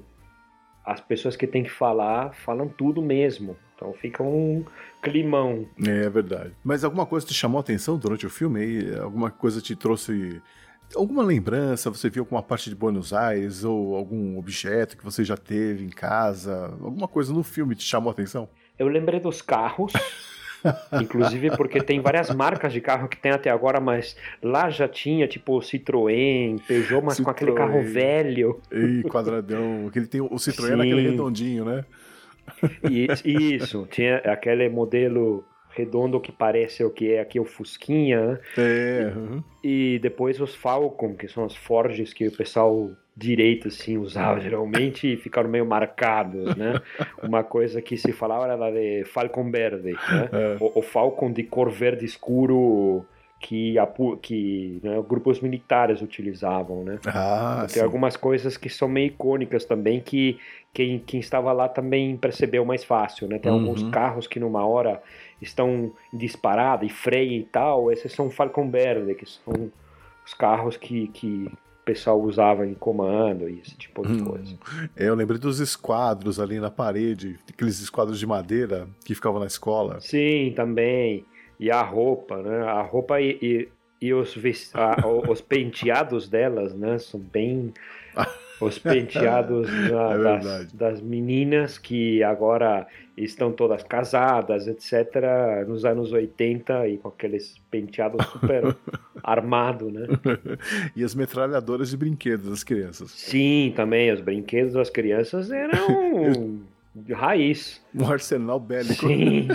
as 0.84 1.00
pessoas 1.00 1.36
que 1.36 1.46
têm 1.46 1.62
que 1.62 1.70
falar 1.70 2.32
falam 2.34 2.68
tudo 2.68 3.02
mesmo. 3.02 3.56
Então 3.74 3.92
fica 3.92 4.22
um 4.22 4.64
climão. 5.02 5.66
É, 5.86 6.08
verdade. 6.08 6.52
Mas 6.64 6.82
alguma 6.82 7.06
coisa 7.06 7.26
te 7.26 7.34
chamou 7.34 7.58
a 7.58 7.60
atenção 7.60 7.96
durante 7.96 8.26
o 8.26 8.30
filme? 8.30 8.92
Alguma 8.96 9.30
coisa 9.30 9.60
te 9.60 9.76
trouxe 9.76 10.40
alguma 10.94 11.22
lembrança? 11.22 11.90
Você 11.90 12.08
viu 12.08 12.22
alguma 12.22 12.42
parte 12.42 12.70
de 12.70 12.76
Buenos 12.76 13.12
Aires 13.12 13.64
ou 13.64 13.96
algum 13.96 14.38
objeto 14.38 14.96
que 14.96 15.04
você 15.04 15.24
já 15.24 15.36
teve 15.36 15.84
em 15.84 15.90
casa? 15.90 16.74
Alguma 16.80 17.08
coisa 17.08 17.32
no 17.32 17.42
filme 17.42 17.74
te 17.74 17.84
chamou 17.84 18.10
a 18.10 18.12
atenção? 18.12 18.48
Eu 18.78 18.88
lembrei 18.88 19.18
dos 19.20 19.42
carros, 19.42 19.92
inclusive 21.00 21.56
porque 21.56 21.82
tem 21.82 22.00
várias 22.00 22.30
marcas 22.34 22.72
de 22.72 22.80
carro 22.80 23.08
que 23.08 23.16
tem 23.16 23.32
até 23.32 23.50
agora, 23.50 23.80
mas 23.80 24.16
lá 24.42 24.70
já 24.70 24.88
tinha 24.88 25.26
tipo 25.26 25.58
Citroën, 25.60 26.60
Peugeot, 26.66 27.04
mas 27.04 27.18
com 27.20 27.30
aquele 27.30 27.52
Citroën. 27.52 27.56
carro 27.56 27.82
velho. 27.82 28.60
Ei, 28.70 29.02
quadradão. 29.02 29.90
que 29.92 29.98
ele 29.98 30.06
tem 30.06 30.20
o 30.20 30.28
Citroën 30.36 30.70
Sim. 30.70 30.76
naquele 30.76 31.10
redondinho, 31.10 31.64
né? 31.64 31.84
E, 32.90 33.08
isso, 33.56 33.86
tinha 33.90 34.16
aquele 34.18 34.68
modelo 34.68 35.44
redondo 35.78 36.20
que 36.20 36.32
parece 36.32 36.82
o 36.84 36.90
que 36.90 37.12
é 37.12 37.20
aqui 37.20 37.38
o 37.38 37.44
Fusquinha, 37.44 38.26
né? 38.26 38.38
É. 38.58 39.12
uhum. 39.16 39.42
E 39.62 39.98
depois 40.02 40.40
os 40.40 40.54
Falcon, 40.54 41.14
que 41.14 41.28
são 41.28 41.44
as 41.44 41.54
Forges 41.54 42.12
que 42.12 42.26
o 42.26 42.32
pessoal 42.36 42.90
direito 43.16 43.68
assim 43.68 43.96
usava 43.98 44.38
geralmente 44.42 45.12
e 45.12 45.16
ficaram 45.16 45.48
meio 45.48 45.64
marcados, 45.66 46.54
né? 46.56 46.80
Uma 47.22 47.42
coisa 47.44 47.80
que 47.80 47.96
se 47.96 48.12
falava 48.12 48.44
era 48.44 48.56
da 48.56 48.70
de 48.70 49.04
Falcon 49.04 49.50
Verde, 49.50 49.92
né? 49.92 50.28
É. 50.32 50.56
O, 50.60 50.78
o 50.80 50.82
Falcon 50.82 51.32
de 51.32 51.42
cor 51.44 51.70
verde 51.70 52.04
escuro 52.04 53.04
que, 53.40 53.78
a 53.78 53.86
que 54.20 54.80
né, 54.82 55.00
grupos 55.08 55.40
militares 55.40 56.02
utilizavam, 56.02 56.82
né? 56.84 56.98
Ah, 57.06 57.60
Tem 57.68 57.68
sim. 57.76 57.80
algumas 57.80 58.16
coisas 58.16 58.56
que 58.56 58.68
são 58.68 58.88
meio 58.88 59.08
icônicas 59.08 59.64
também 59.64 60.00
que 60.00 60.38
quem, 60.72 60.98
quem 60.98 61.20
estava 61.20 61.52
lá 61.52 61.68
também 61.68 62.16
percebeu 62.16 62.64
mais 62.64 62.84
fácil, 62.84 63.28
né? 63.28 63.38
Tem 63.38 63.50
alguns 63.50 63.82
Uhum. 63.82 63.90
carros 63.90 64.26
que 64.26 64.38
numa 64.40 64.66
hora 64.66 65.00
estão 65.40 65.92
em 66.12 66.16
disparada 66.18 66.84
e 66.84 66.88
freia 66.88 67.38
e 67.38 67.44
tal, 67.44 67.90
esses 67.92 68.12
são 68.12 68.30
Falcon 68.30 68.70
Verde, 68.70 69.14
que 69.14 69.26
são 69.26 69.70
os 70.26 70.34
carros 70.34 70.76
que, 70.76 71.08
que 71.08 71.46
o 71.46 71.84
pessoal 71.84 72.20
usava 72.20 72.66
em 72.66 72.74
comando 72.74 73.48
e 73.48 73.60
esse 73.60 73.76
tipo 73.76 74.06
de 74.06 74.20
Hum. 74.20 74.24
coisa. 74.26 74.58
Eu 74.96 75.14
lembrei 75.14 75.38
dos 75.38 75.58
esquadros 75.60 76.38
ali 76.38 76.60
na 76.60 76.70
parede, 76.70 77.38
aqueles 77.48 77.80
esquadros 77.80 78.18
de 78.18 78.26
madeira 78.26 78.86
que 79.04 79.14
ficavam 79.14 79.40
na 79.40 79.46
escola. 79.46 80.00
Sim, 80.00 80.52
também. 80.54 81.24
E 81.58 81.70
a 81.70 81.82
roupa, 81.82 82.36
né? 82.42 82.62
A 82.64 82.82
roupa 82.82 83.20
e, 83.20 83.38
e, 83.42 83.68
e 84.02 84.14
os, 84.14 84.36
a- 84.74 85.06
os 85.28 85.40
penteados 85.40 86.28
delas, 86.28 86.74
né? 86.74 86.98
São 86.98 87.18
bem. 87.18 87.72
Os 88.60 88.78
penteados 88.78 89.68
da- 89.90 90.12
É 90.14 90.18
das, 90.40 90.72
das 90.72 91.00
meninas 91.00 91.78
que 91.78 92.22
agora 92.22 92.86
estão 93.16 93.50
todas 93.52 93.82
casadas, 93.82 94.66
etc., 94.68 95.64
nos 95.66 95.84
anos 95.84 96.12
80 96.12 96.88
e 96.88 96.98
com 96.98 97.08
aqueles 97.08 97.56
penteados 97.70 98.24
super 98.26 98.76
armado, 99.22 99.90
né? 99.90 100.06
e 100.94 101.02
as 101.02 101.14
metralhadoras 101.14 101.90
de 101.90 101.96
brinquedos 101.96 102.48
das 102.48 102.62
crianças. 102.64 103.10
Sim, 103.10 103.72
também. 103.74 104.12
Os 104.12 104.20
brinquedos 104.20 104.74
das 104.74 104.88
crianças 104.90 105.50
eram 105.50 106.58
de 106.94 107.12
raiz. 107.12 107.80
Um 107.94 108.06
arsenal 108.10 108.58
bélico. 108.60 109.06
Sim. 109.06 109.48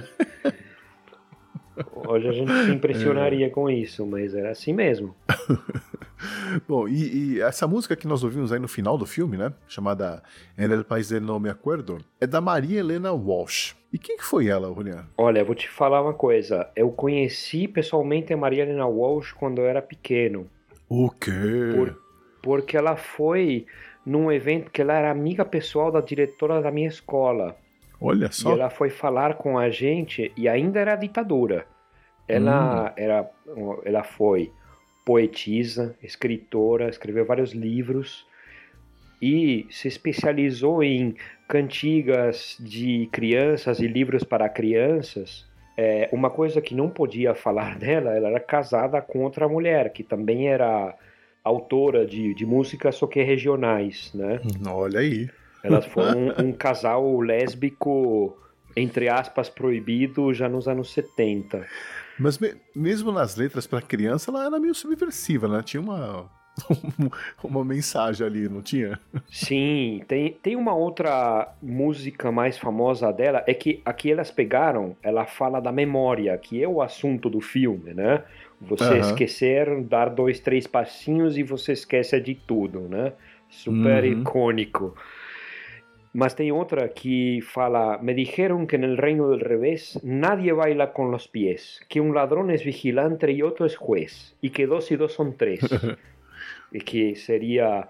Hoje 2.08 2.28
a 2.28 2.32
gente 2.32 2.52
se 2.66 2.72
impressionaria 2.72 3.50
com 3.50 3.70
isso, 3.70 4.06
mas 4.06 4.34
era 4.36 4.52
assim 4.52 4.74
mesmo. 4.74 5.16
Bom, 6.68 6.88
e, 6.88 7.34
e 7.36 7.42
essa 7.42 7.68
música 7.68 7.96
que 7.96 8.08
nós 8.08 8.24
ouvimos 8.24 8.52
aí 8.52 8.60
no 8.60 8.68
final 8.68 8.98
do 8.98 9.06
filme, 9.06 9.36
né? 9.38 9.52
Chamada 9.68 10.24
En 10.58 10.72
el 10.72 10.84
País 10.86 11.10
del 11.10 11.22
No 11.22 11.40
Me 11.40 11.50
Acuerdo, 11.50 11.98
é 12.22 12.28
da 12.28 12.40
Maria 12.40 12.80
Helena 12.80 13.12
Walsh. 13.12 13.76
E 13.92 13.98
quem 13.98 14.18
que 14.18 14.24
foi 14.24 14.48
ela, 14.48 14.74
Julian? 14.74 15.06
Olha, 15.18 15.40
eu 15.40 15.46
vou 15.46 15.56
te 15.56 15.70
falar 15.70 16.02
uma 16.02 16.14
coisa. 16.14 16.70
Eu 16.76 16.90
conheci 16.92 17.68
pessoalmente 17.68 18.34
a 18.34 18.38
Maria 18.38 18.64
Helena 18.64 18.86
Walsh 18.88 19.34
quando 19.34 19.60
eu 19.60 19.66
era 19.66 19.82
pequeno, 19.82 20.48
O 20.90 21.10
quê? 21.10 21.32
Por- 21.76 22.02
porque 22.42 22.76
ela 22.78 22.96
foi 22.98 23.66
num 24.06 24.32
evento 24.32 24.70
que 24.72 24.82
ela 24.82 24.94
era 24.94 25.10
amiga 25.12 25.46
pessoal 25.46 25.92
da 25.92 26.02
diretora 26.02 26.62
da 26.62 26.72
minha 26.72 26.88
escola. 26.90 27.56
Olha 28.04 28.26
E 28.26 28.34
só. 28.34 28.52
ela 28.52 28.70
foi 28.70 28.90
falar 28.90 29.36
com 29.36 29.58
a 29.58 29.70
gente 29.70 30.32
e 30.36 30.50
ainda 30.50 30.80
era 30.80 30.96
ditadura. 30.96 31.66
Ela 32.28 32.94
era, 32.98 33.30
ela 33.86 34.04
foi 34.04 34.52
poetisa, 35.06 35.96
escritora, 36.04 36.90
escreveu 36.90 37.26
vários 37.26 37.54
livros 37.54 38.26
e 39.22 39.66
se 39.70 39.88
especializou 39.88 40.84
em 40.84 41.16
cantigas 41.48 42.58
de 42.60 43.08
crianças 43.12 43.80
e 43.80 43.88
livros 43.88 44.24
para 44.24 44.50
crianças. 44.50 45.46
É, 45.78 46.10
uma 46.12 46.30
coisa 46.30 46.62
que 46.62 46.76
não 46.76 46.90
podia 46.90 47.34
falar 47.34 47.78
dela, 47.80 48.12
ela 48.12 48.30
era 48.30 48.40
casada 48.40 49.02
com 49.02 49.24
outra 49.24 49.48
mulher 49.48 49.92
que 49.94 50.04
também 50.04 50.50
era 50.50 50.94
autora 51.44 52.06
de, 52.06 52.34
de 52.34 52.46
músicas 52.46 52.96
só 52.96 53.08
que 53.08 53.22
regionais, 53.22 54.12
né? 54.14 54.40
Olha 54.68 55.00
aí. 55.00 55.30
Elas 55.64 55.86
foram 55.86 56.12
um, 56.38 56.50
um 56.50 56.54
casal 56.54 57.20
lésbico, 57.22 58.38
entre 58.76 59.08
aspas, 59.10 59.50
proibido 59.50 60.34
já 60.34 60.50
nos 60.50 60.68
anos 60.68 60.92
70. 60.94 61.66
Mas 62.20 62.38
me- 62.38 62.56
mesmo 62.76 63.12
nas 63.12 63.36
letras 63.36 63.66
para 63.66 63.82
criança, 63.82 64.30
ela 64.30 64.46
era 64.46 64.60
meio 64.60 64.76
subversiva, 64.76 65.48
né? 65.48 65.64
Tinha 65.64 65.82
uma, 65.82 66.30
uma 67.44 67.66
mensagem 67.66 68.26
ali, 68.26 68.48
não 68.48 68.62
tinha? 68.62 69.00
Sim, 69.32 70.04
tem, 70.08 70.32
tem 70.34 70.56
uma 70.56 70.76
outra 70.76 71.52
música 71.62 72.32
mais 72.32 72.58
famosa 72.58 73.12
dela, 73.12 73.44
é 73.48 73.54
que 73.54 73.82
aqui 73.84 74.12
elas 74.12 74.30
pegaram, 74.30 74.96
ela 75.02 75.26
fala 75.26 75.60
da 75.60 75.72
memória, 75.72 76.38
que 76.38 76.62
é 76.62 76.68
o 76.68 76.82
assunto 76.84 77.30
do 77.32 77.42
filme, 77.42 77.94
né? 77.96 78.24
Você 78.62 78.84
Aham. 78.84 79.00
esquecer, 79.00 79.82
dar 79.86 80.10
dois, 80.10 80.40
três 80.40 80.68
passinhos 80.68 81.36
e 81.38 81.42
você 81.44 81.74
esquece 81.74 82.20
de 82.22 82.36
tudo, 82.36 82.82
né? 82.82 83.14
Super 83.50 84.04
Uhum. 84.04 84.22
icônico. 84.22 84.96
Mas 86.14 86.36
tem 86.36 86.52
outra 86.52 86.90
que 86.90 87.42
fala: 87.42 87.98
Me 87.98 88.14
dijeron 88.14 88.68
que 88.68 88.76
en 88.76 88.84
el 88.84 88.98
reino 88.98 89.30
del 89.30 89.40
revés 89.40 90.00
nadie 90.04 90.54
baila 90.54 90.94
con 90.94 91.10
los 91.10 91.28
pies, 91.28 91.82
que 91.90 92.00
un 92.00 92.14
ladrón 92.14 92.52
es 92.52 92.64
vigilante 92.64 93.32
y 93.32 93.42
otro 93.42 93.66
es 93.66 93.76
juez, 93.76 94.36
y 94.42 94.52
que 94.52 94.68
dos 94.68 94.92
y 94.92 94.96
dos 94.96 95.14
son 95.14 95.36
tres. 95.36 95.60
e 96.74 96.80
que 96.82 97.16
seria 97.16 97.88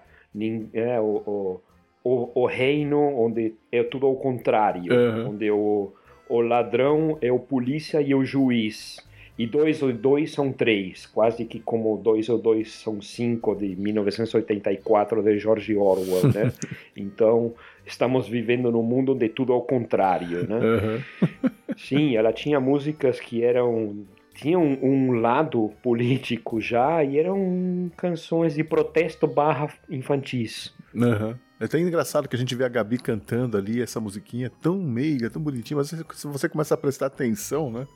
é, 0.74 1.00
o, 1.00 1.22
o, 1.24 1.60
o, 2.04 2.32
o 2.34 2.46
reino 2.46 3.00
onde 3.00 3.54
é 3.72 3.82
tudo 3.84 4.06
ao 4.06 4.16
contrário, 4.16 4.92
Uhum. 4.92 5.30
onde 5.30 5.50
o, 5.50 5.92
o 6.28 6.40
ladrão 6.40 7.16
é 7.20 7.32
o 7.32 7.38
polícia 7.38 8.00
e 8.00 8.14
o 8.14 8.24
juiz. 8.24 9.00
E 9.36 9.46
dois 9.46 9.82
ou 9.82 9.92
dois 9.92 10.30
são 10.30 10.52
três, 10.52 11.06
quase 11.06 11.44
que 11.44 11.58
como 11.58 11.96
dois 11.96 12.28
ou 12.28 12.38
dois 12.38 12.70
são 12.70 13.02
cinco 13.02 13.56
de 13.56 13.74
1984 13.74 15.22
de 15.22 15.38
George 15.40 15.76
Orwell, 15.76 16.32
né? 16.32 16.52
então 16.96 17.52
estamos 17.84 18.28
vivendo 18.28 18.70
num 18.70 18.82
mundo 18.82 19.12
onde 19.12 19.28
tudo 19.28 19.52
ao 19.52 19.62
contrário, 19.62 20.46
né? 20.46 20.56
Aham. 20.56 21.02
Sim, 21.76 22.16
ela 22.16 22.32
tinha 22.32 22.60
músicas 22.60 23.18
que 23.18 23.42
eram 23.42 24.04
tinha 24.34 24.58
um, 24.58 24.78
um, 24.82 25.12
lado 25.20 25.72
político 25.82 26.60
já 26.60 27.02
e 27.04 27.18
eram 27.18 27.90
canções 27.96 28.54
de 28.54 28.64
protesto 28.64 29.26
barra 29.26 29.72
infantis. 29.88 30.74
Uhum. 30.92 31.34
É 31.60 31.64
até 31.64 31.78
engraçado 31.78 32.28
que 32.28 32.34
a 32.34 32.38
gente 32.38 32.54
vê 32.54 32.64
a 32.64 32.68
Gabi 32.68 32.98
cantando 32.98 33.56
ali 33.56 33.80
essa 33.80 34.00
musiquinha 34.00 34.50
tão 34.60 34.78
meiga, 34.80 35.30
tão 35.30 35.40
bonitinha, 35.40 35.78
mas 35.78 35.88
se 35.88 36.26
você 36.26 36.48
começa 36.48 36.74
a 36.74 36.76
prestar 36.76 37.06
atenção, 37.06 37.70
né? 37.70 37.86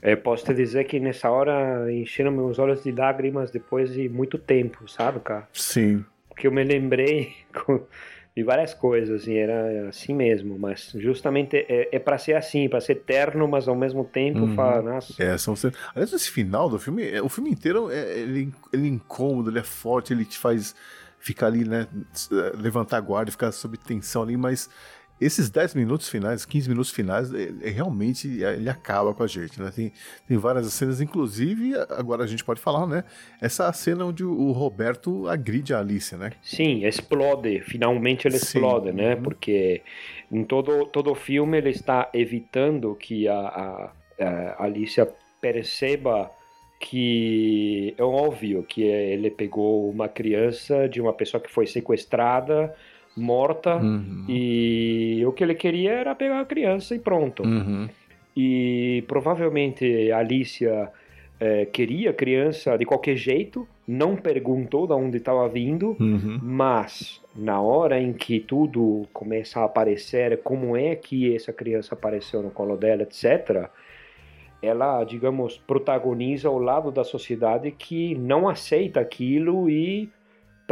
É, 0.00 0.16
posso 0.16 0.44
te 0.44 0.54
dizer 0.54 0.84
que 0.84 0.98
nessa 1.00 1.30
hora 1.30 1.92
encheram 1.92 2.30
meus 2.30 2.58
olhos 2.58 2.82
de 2.82 2.92
lágrimas 2.92 3.50
depois 3.50 3.92
de 3.92 4.08
muito 4.08 4.38
tempo, 4.38 4.88
sabe, 4.88 5.20
cara? 5.20 5.48
Sim. 5.52 6.04
Porque 6.28 6.46
eu 6.46 6.52
me 6.52 6.64
lembrei 6.64 7.34
de 8.34 8.42
várias 8.42 8.72
coisas 8.72 9.26
e 9.26 9.36
era 9.36 9.88
assim 9.88 10.14
mesmo, 10.14 10.58
mas 10.58 10.92
justamente 10.94 11.56
é, 11.68 11.88
é 11.92 11.98
para 11.98 12.16
ser 12.16 12.34
assim, 12.34 12.68
para 12.68 12.80
ser 12.80 12.92
eterno, 12.92 13.46
mas 13.46 13.68
ao 13.68 13.76
mesmo 13.76 14.04
tempo 14.04 14.40
uhum. 14.40 14.54
fala, 14.54 14.82
nossa. 14.82 15.22
É, 15.22 15.36
são 15.36 15.54
Aliás, 15.94 16.12
esse 16.12 16.30
final 16.30 16.68
do 16.68 16.78
filme, 16.78 17.08
é, 17.08 17.20
o 17.22 17.28
filme 17.28 17.50
inteiro 17.50 17.90
é, 17.90 18.18
ele, 18.18 18.52
ele 18.72 18.86
é 18.86 18.90
incômodo, 18.90 19.50
ele 19.50 19.58
é 19.58 19.62
forte, 19.62 20.12
ele 20.12 20.24
te 20.24 20.38
faz 20.38 20.74
ficar 21.22 21.46
ali, 21.46 21.64
né, 21.64 21.86
levantar 22.58 22.96
a 22.96 23.00
guarda, 23.00 23.30
ficar 23.30 23.52
sob 23.52 23.76
tensão 23.76 24.22
ali, 24.22 24.36
mas 24.36 24.68
esses 25.24 25.50
10 25.50 25.74
minutos 25.74 26.08
finais, 26.08 26.44
15 26.44 26.68
minutos 26.68 26.90
finais, 26.90 27.32
é, 27.32 27.52
é, 27.62 27.70
realmente 27.70 28.44
é, 28.44 28.54
ele 28.54 28.68
acaba 28.68 29.14
com 29.14 29.22
a 29.22 29.26
gente, 29.26 29.60
né? 29.60 29.70
Tem, 29.74 29.92
tem 30.26 30.36
várias 30.36 30.72
cenas, 30.72 31.00
inclusive, 31.00 31.74
agora 31.90 32.24
a 32.24 32.26
gente 32.26 32.44
pode 32.44 32.60
falar, 32.60 32.86
né? 32.86 33.04
Essa 33.40 33.72
cena 33.72 34.04
onde 34.04 34.24
o 34.24 34.52
Roberto 34.52 35.28
agride 35.28 35.74
a 35.74 35.80
Alice, 35.80 36.16
né? 36.16 36.32
Sim, 36.42 36.84
explode, 36.84 37.60
finalmente 37.60 38.26
ele 38.26 38.38
Sim. 38.38 38.58
explode, 38.58 38.92
né? 38.92 39.14
Uhum. 39.14 39.22
Porque 39.22 39.82
em 40.30 40.44
todo, 40.44 40.86
todo 40.86 41.10
o 41.10 41.14
filme 41.14 41.58
ele 41.58 41.70
está 41.70 42.10
evitando 42.12 42.94
que 42.94 43.28
a, 43.28 43.34
a, 43.38 43.92
a 44.58 44.64
Alicia 44.64 45.08
perceba 45.40 46.30
que 46.82 47.94
é 47.96 48.02
óbvio 48.02 48.64
que 48.64 48.82
ele 48.82 49.30
pegou 49.30 49.88
uma 49.88 50.08
criança 50.08 50.88
de 50.88 51.00
uma 51.00 51.12
pessoa 51.12 51.40
que 51.40 51.50
foi 51.50 51.64
sequestrada 51.64 52.74
morta 53.16 53.76
uhum. 53.76 54.24
e 54.28 55.22
o 55.26 55.32
que 55.32 55.44
ele 55.44 55.54
queria 55.54 55.92
era 55.92 56.14
pegar 56.14 56.40
a 56.40 56.44
criança 56.44 56.94
e 56.94 56.98
pronto. 56.98 57.42
Uhum. 57.42 57.88
E 58.36 59.04
provavelmente 59.06 60.10
a 60.10 60.18
Alicia 60.18 60.90
é, 61.38 61.66
queria 61.66 62.10
a 62.10 62.14
criança 62.14 62.76
de 62.78 62.84
qualquer 62.84 63.16
jeito, 63.16 63.66
não 63.86 64.16
perguntou 64.16 64.86
de 64.86 64.94
onde 64.94 65.16
estava 65.18 65.48
vindo, 65.48 65.96
uhum. 65.98 66.38
mas 66.40 67.20
na 67.34 67.60
hora 67.60 68.00
em 68.00 68.12
que 68.12 68.40
tudo 68.40 69.06
começa 69.12 69.60
a 69.60 69.64
aparecer, 69.64 70.40
como 70.42 70.76
é 70.76 70.94
que 70.94 71.34
essa 71.34 71.52
criança 71.52 71.94
apareceu 71.94 72.42
no 72.42 72.50
colo 72.50 72.76
dela, 72.76 73.02
etc., 73.02 73.68
ela, 74.62 75.02
digamos, 75.02 75.58
protagoniza 75.58 76.48
o 76.48 76.58
lado 76.58 76.92
da 76.92 77.02
sociedade 77.02 77.72
que 77.72 78.14
não 78.14 78.48
aceita 78.48 79.00
aquilo 79.00 79.68
e 79.68 80.08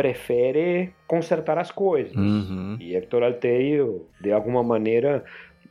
prefere 0.01 0.95
consertar 1.07 1.59
as 1.59 1.71
coisas. 1.71 2.17
Uhum. 2.17 2.79
E 2.81 2.97
Hector 2.97 3.23
Alteio, 3.23 4.07
de 4.19 4.33
alguma 4.33 4.63
maneira, 4.63 5.23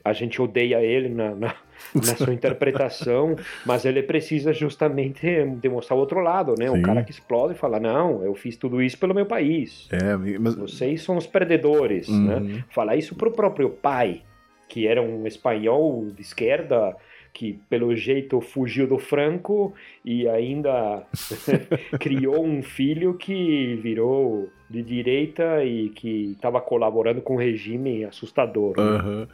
a 0.06 0.14
gente 0.14 0.40
odeia 0.40 0.84
ele 0.84 1.10
na, 1.10 1.34
na, 1.34 1.56
na 1.96 2.16
sua 2.16 2.32
interpretação, 2.32 3.36
mas 3.66 3.86
ele 3.86 4.04
precisa 4.04 4.54
justamente 4.54 5.26
demonstrar 5.60 5.98
o 5.98 6.00
outro 6.00 6.20
lado, 6.20 6.54
né? 6.60 6.68
Sim. 6.68 6.80
O 6.80 6.82
cara 6.84 7.04
que 7.04 7.10
explode 7.10 7.56
e 7.56 7.58
fala, 7.58 7.80
não, 7.80 8.24
eu 8.24 8.36
fiz 8.36 8.56
tudo 8.56 8.80
isso 8.84 9.00
pelo 9.00 9.16
meu 9.16 9.26
país. 9.26 9.90
É, 9.92 10.16
mas... 10.40 10.54
Vocês 10.54 11.02
são 11.02 11.18
os 11.18 11.26
perdedores, 11.26 12.08
né? 12.08 12.36
uhum. 12.36 12.40
né? 12.42 12.64
Falar 12.70 12.98
isso 12.98 13.16
pro 13.16 13.32
próprio 13.32 13.72
pai, 13.72 14.22
que 14.68 14.88
era 14.88 15.02
um 15.02 15.26
espanhol 15.26 16.06
de 16.16 16.22
esquerda, 16.22 16.96
que 17.40 17.58
pelo 17.70 17.96
jeito 17.96 18.42
fugiu 18.42 18.86
do 18.86 19.00
Franco 19.00 19.74
e 20.04 20.28
ainda 20.28 21.08
criou 21.98 22.46
um 22.46 22.62
filho 22.62 23.14
que 23.14 23.76
virou 23.82 24.50
de 24.70 24.84
direita 24.84 25.64
e 25.64 25.88
que 25.88 26.34
estava 26.34 26.60
colaborando 26.60 27.22
com 27.22 27.36
um 27.36 27.38
regime 27.38 28.04
assustador. 28.04 28.76
Né? 28.76 28.84
Uhum. 28.84 29.28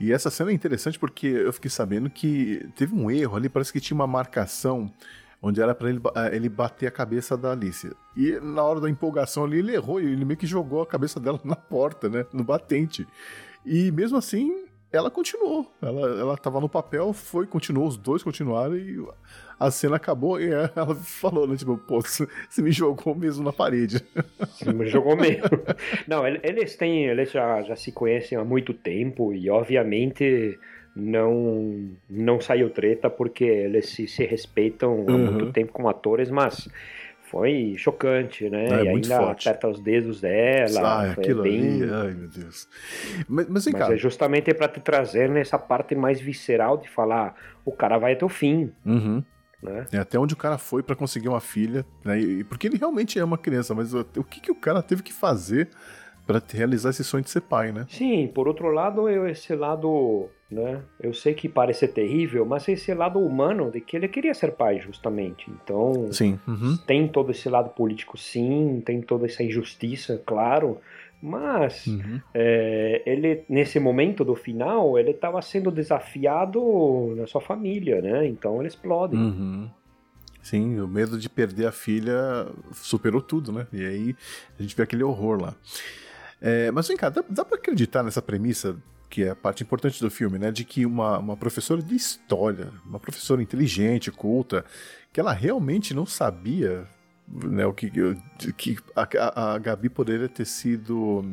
E 0.00 0.10
essa 0.10 0.30
cena 0.30 0.50
é 0.50 0.54
interessante 0.54 0.98
porque 0.98 1.26
eu 1.26 1.52
fiquei 1.52 1.70
sabendo 1.70 2.08
que 2.08 2.66
teve 2.74 2.94
um 2.94 3.10
erro 3.10 3.36
ali, 3.36 3.50
parece 3.50 3.70
que 3.70 3.78
tinha 3.78 3.94
uma 3.94 4.06
marcação 4.06 4.90
onde 5.42 5.60
era 5.60 5.74
para 5.74 5.90
ele, 5.90 6.00
eh, 6.16 6.36
ele 6.36 6.48
bater 6.48 6.86
a 6.86 6.90
cabeça 6.90 7.36
da 7.36 7.52
Alice. 7.52 7.94
E 8.16 8.40
na 8.40 8.62
hora 8.62 8.80
da 8.80 8.88
empolgação 8.88 9.44
ali, 9.44 9.58
ele 9.58 9.74
errou 9.74 10.00
e 10.00 10.06
ele 10.06 10.24
meio 10.24 10.38
que 10.38 10.46
jogou 10.46 10.80
a 10.80 10.86
cabeça 10.86 11.20
dela 11.20 11.38
na 11.44 11.56
porta, 11.56 12.08
né? 12.08 12.24
No 12.32 12.42
batente. 12.42 13.06
E 13.66 13.92
mesmo 13.92 14.16
assim, 14.16 14.64
ela 14.92 15.10
continuou. 15.10 15.70
Ela, 15.80 16.20
ela 16.20 16.36
tava 16.36 16.60
no 16.60 16.68
papel, 16.68 17.12
foi, 17.12 17.46
continuou, 17.46 17.86
os 17.86 17.96
dois 17.96 18.22
continuaram 18.22 18.76
e 18.76 19.04
a 19.58 19.70
cena 19.70 19.96
acabou 19.96 20.40
e 20.40 20.50
ela 20.50 20.94
falou, 20.94 21.46
né? 21.46 21.56
Tipo, 21.56 21.76
pô, 21.76 22.00
você 22.00 22.26
me 22.62 22.72
jogou 22.72 23.14
mesmo 23.14 23.44
na 23.44 23.52
parede. 23.52 24.04
Você 24.40 24.72
me 24.72 24.88
jogou 24.88 25.16
mesmo. 25.16 25.42
Não, 26.08 26.26
eles 26.26 26.76
têm, 26.76 27.06
eles 27.06 27.30
já, 27.30 27.62
já 27.62 27.76
se 27.76 27.92
conhecem 27.92 28.36
há 28.36 28.44
muito 28.44 28.74
tempo 28.74 29.32
e 29.32 29.48
obviamente 29.48 30.58
não 30.94 31.88
não 32.08 32.40
saiu 32.40 32.68
treta 32.68 33.08
porque 33.08 33.44
eles 33.44 33.90
se, 33.90 34.08
se 34.08 34.24
respeitam 34.24 35.04
há 35.06 35.12
uhum. 35.12 35.32
muito 35.32 35.52
tempo 35.52 35.72
como 35.72 35.88
atores, 35.88 36.30
mas 36.30 36.68
foi 37.30 37.76
chocante, 37.78 38.50
né? 38.50 38.66
É, 38.66 38.84
e 38.84 38.88
ainda 38.88 39.16
forte. 39.18 39.48
aperta 39.48 39.68
os 39.68 39.80
dedos 39.80 40.20
dela. 40.20 40.80
Ah, 40.82 41.12
aquilo 41.12 41.44
bem... 41.44 41.82
ali, 41.82 41.92
ai 41.92 42.10
meu 42.12 42.28
Deus. 42.28 42.68
Mas, 43.28 43.48
mas, 43.48 43.66
mas 43.68 43.90
é 43.90 43.96
justamente 43.96 44.52
para 44.52 44.66
te 44.66 44.80
trazer 44.80 45.30
nessa 45.30 45.56
parte 45.56 45.94
mais 45.94 46.20
visceral 46.20 46.76
de 46.76 46.88
falar, 46.88 47.36
o 47.64 47.70
cara 47.70 47.98
vai 47.98 48.14
até 48.14 48.24
o 48.24 48.28
fim. 48.28 48.72
Uhum. 48.84 49.22
Né? 49.62 49.86
É 49.92 49.98
até 49.98 50.18
onde 50.18 50.34
o 50.34 50.36
cara 50.36 50.58
foi 50.58 50.82
para 50.82 50.96
conseguir 50.96 51.28
uma 51.28 51.40
filha, 51.40 51.86
né? 52.04 52.18
E, 52.18 52.42
porque 52.42 52.66
ele 52.66 52.76
realmente 52.76 53.16
é 53.16 53.24
uma 53.24 53.38
criança, 53.38 53.74
mas 53.76 53.94
o, 53.94 54.00
o 54.16 54.24
que, 54.24 54.40
que 54.40 54.50
o 54.50 54.56
cara 54.56 54.82
teve 54.82 55.02
que 55.02 55.12
fazer 55.12 55.68
para 56.30 56.40
realizar 56.54 56.90
esse 56.90 57.02
sonho 57.02 57.24
de 57.24 57.30
ser 57.30 57.40
pai, 57.40 57.72
né? 57.72 57.86
Sim, 57.88 58.30
por 58.32 58.46
outro 58.46 58.70
lado, 58.70 59.08
eu, 59.08 59.28
esse 59.28 59.52
lado, 59.52 60.28
né? 60.48 60.80
Eu 61.00 61.12
sei 61.12 61.34
que 61.34 61.48
parece 61.48 61.88
terrível, 61.88 62.46
mas 62.46 62.68
esse 62.68 62.94
lado 62.94 63.18
humano 63.18 63.68
de 63.68 63.80
que 63.80 63.96
ele 63.96 64.06
queria 64.06 64.32
ser 64.32 64.52
pai, 64.52 64.78
justamente. 64.78 65.50
Então, 65.50 66.12
sim. 66.12 66.38
Uhum. 66.46 66.76
tem 66.86 67.08
todo 67.08 67.32
esse 67.32 67.48
lado 67.48 67.70
político, 67.70 68.16
sim, 68.16 68.80
tem 68.86 69.00
toda 69.00 69.26
essa 69.26 69.42
injustiça, 69.42 70.22
claro. 70.24 70.78
Mas 71.20 71.88
uhum. 71.88 72.20
é, 72.32 73.02
ele, 73.04 73.42
nesse 73.48 73.80
momento 73.80 74.24
do 74.24 74.36
final, 74.36 74.96
ele 74.96 75.10
estava 75.10 75.42
sendo 75.42 75.68
desafiado 75.68 77.12
na 77.16 77.26
sua 77.26 77.40
família, 77.40 78.00
né? 78.00 78.24
Então 78.28 78.60
ele 78.60 78.68
explode. 78.68 79.16
Uhum. 79.16 79.68
Sim, 80.40 80.80
o 80.80 80.86
medo 80.86 81.18
de 81.18 81.28
perder 81.28 81.66
a 81.66 81.72
filha 81.72 82.46
superou 82.72 83.20
tudo, 83.20 83.50
né? 83.52 83.66
E 83.72 83.84
aí 83.84 84.16
a 84.58 84.62
gente 84.62 84.76
vê 84.76 84.84
aquele 84.84 85.02
horror 85.02 85.42
lá. 85.42 85.54
É, 86.40 86.70
mas 86.70 86.88
vem 86.88 86.96
cá, 86.96 87.08
dá, 87.08 87.22
dá 87.28 87.44
pra 87.44 87.58
acreditar 87.58 88.02
nessa 88.02 88.22
premissa, 88.22 88.76
que 89.08 89.24
é 89.24 89.30
a 89.30 89.36
parte 89.36 89.62
importante 89.62 90.00
do 90.00 90.10
filme, 90.10 90.38
né? 90.38 90.50
De 90.50 90.64
que 90.64 90.86
uma, 90.86 91.18
uma 91.18 91.36
professora 91.36 91.82
de 91.82 91.94
história, 91.94 92.72
uma 92.86 92.98
professora 92.98 93.42
inteligente, 93.42 94.10
culta, 94.10 94.64
que 95.12 95.20
ela 95.20 95.32
realmente 95.32 95.92
não 95.92 96.06
sabia 96.06 96.86
né, 97.28 97.66
o 97.66 97.72
que, 97.72 97.90
que 98.56 98.76
a, 98.96 99.54
a 99.54 99.58
Gabi 99.58 99.88
poderia 99.88 100.28
ter 100.28 100.44
sido 100.44 101.24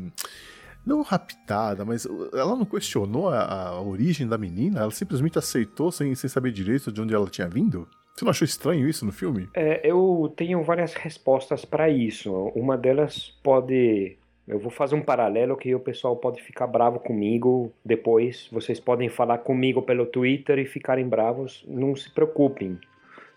não 0.85 1.01
raptada, 1.01 1.83
mas 1.83 2.07
ela 2.33 2.55
não 2.55 2.65
questionou 2.65 3.29
a, 3.29 3.69
a, 3.69 3.81
origem 3.81 4.27
da 4.27 4.37
menina, 4.37 4.79
ela 4.79 4.91
simplesmente 4.91 5.37
aceitou 5.37 5.91
sem, 5.91 6.15
sem 6.15 6.29
saber 6.29 6.51
direito 6.51 6.91
de 6.91 7.01
onde 7.01 7.13
ela 7.13 7.27
tinha 7.27 7.47
vindo? 7.47 7.87
Você 8.15 8.23
não 8.23 8.31
achou 8.31 8.45
estranho 8.45 8.87
isso 8.87 9.05
no 9.05 9.11
filme? 9.11 9.49
É, 9.53 9.87
eu 9.87 10.33
tenho 10.35 10.63
várias 10.63 10.93
respostas 10.93 11.65
para 11.65 11.89
isso. 11.89 12.33
Uma 12.55 12.75
delas 12.75 13.37
pode 13.43 14.17
eu 14.47 14.57
vou 14.57 14.71
fazer 14.71 14.95
um 14.95 15.01
paralelo 15.01 15.57
que 15.57 15.75
o 15.75 15.79
pessoal 15.79 16.15
pode 16.15 16.41
ficar 16.41 16.67
bravo 16.67 16.99
comigo 16.99 17.71
depois. 17.83 18.47
Vocês 18.49 18.79
podem 18.79 19.09
falar 19.09 19.39
comigo 19.39 19.81
pelo 19.81 20.05
Twitter 20.05 20.57
e 20.57 20.65
ficarem 20.65 21.07
bravos. 21.07 21.65
Não 21.67 21.93
se 21.93 22.09
preocupem, 22.09 22.79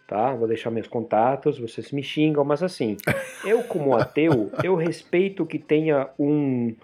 tá? 0.07 0.32
Vou 0.37 0.47
deixar 0.47 0.70
meus 0.70 0.87
contatos, 0.87 1.59
vocês 1.59 1.91
me 1.91 2.03
xingam, 2.03 2.45
mas 2.45 2.62
assim, 2.62 2.97
eu 3.45 3.65
como 3.65 3.97
ateu, 3.97 4.53
eu 4.62 4.77
respeito 4.77 5.45
que 5.45 5.59
tenha 5.59 6.09
um 6.16 6.77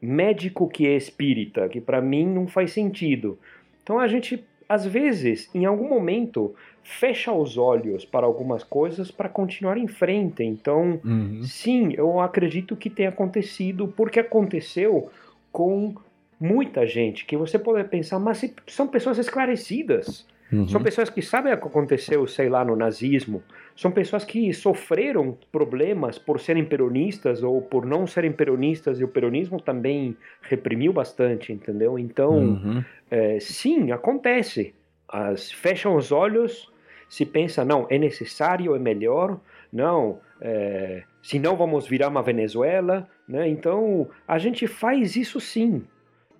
médico 0.00 0.68
que 0.68 0.86
é 0.86 0.94
espírita, 0.94 1.66
que 1.66 1.80
para 1.80 2.02
mim 2.02 2.26
não 2.26 2.46
faz 2.46 2.72
sentido. 2.72 3.38
Então 3.82 3.98
a 3.98 4.06
gente 4.06 4.44
às 4.70 4.86
vezes, 4.86 5.50
em 5.52 5.64
algum 5.64 5.88
momento, 5.88 6.54
fecha 6.90 7.32
os 7.32 7.56
olhos 7.56 8.04
para 8.04 8.26
algumas 8.26 8.64
coisas 8.64 9.10
para 9.10 9.28
continuar 9.28 9.78
em 9.78 9.86
frente. 9.86 10.42
Então, 10.42 11.00
uhum. 11.04 11.42
sim, 11.42 11.94
eu 11.96 12.20
acredito 12.20 12.76
que 12.76 12.90
tenha 12.90 13.10
acontecido 13.10 13.88
porque 13.88 14.20
aconteceu 14.20 15.10
com 15.52 15.94
muita 16.40 16.86
gente 16.86 17.24
que 17.24 17.36
você 17.36 17.58
pode 17.58 17.88
pensar, 17.88 18.18
mas 18.18 18.44
são 18.66 18.88
pessoas 18.88 19.18
esclarecidas. 19.18 20.26
Uhum. 20.52 20.66
São 20.66 20.82
pessoas 20.82 21.08
que 21.08 21.22
sabem 21.22 21.52
o 21.52 21.56
que 21.56 21.66
aconteceu, 21.66 22.26
sei 22.26 22.48
lá, 22.48 22.64
no 22.64 22.74
nazismo. 22.74 23.40
São 23.76 23.92
pessoas 23.92 24.24
que 24.24 24.52
sofreram 24.52 25.38
problemas 25.52 26.18
por 26.18 26.40
serem 26.40 26.64
peronistas 26.64 27.42
ou 27.42 27.62
por 27.62 27.86
não 27.86 28.04
serem 28.04 28.32
peronistas, 28.32 28.98
e 28.98 29.04
o 29.04 29.08
peronismo 29.08 29.60
também 29.60 30.16
reprimiu 30.42 30.92
bastante, 30.92 31.52
entendeu? 31.52 31.98
Então, 31.98 32.36
uhum. 32.36 32.84
É, 33.08 33.38
sim, 33.38 33.92
acontece. 33.92 34.74
as, 35.08 35.52
fecham 35.52 35.96
os 35.96 36.12
olhos, 36.12 36.69
se 37.10 37.26
pensa, 37.26 37.64
não, 37.64 37.88
é 37.90 37.98
necessário, 37.98 38.74
é 38.74 38.78
melhor, 38.78 39.40
não, 39.72 40.20
é, 40.40 41.02
senão 41.20 41.56
vamos 41.56 41.86
virar 41.86 42.08
uma 42.08 42.22
Venezuela, 42.22 43.08
né? 43.28 43.48
Então 43.48 44.08
a 44.26 44.38
gente 44.38 44.68
faz 44.68 45.16
isso 45.16 45.40
sim. 45.40 45.84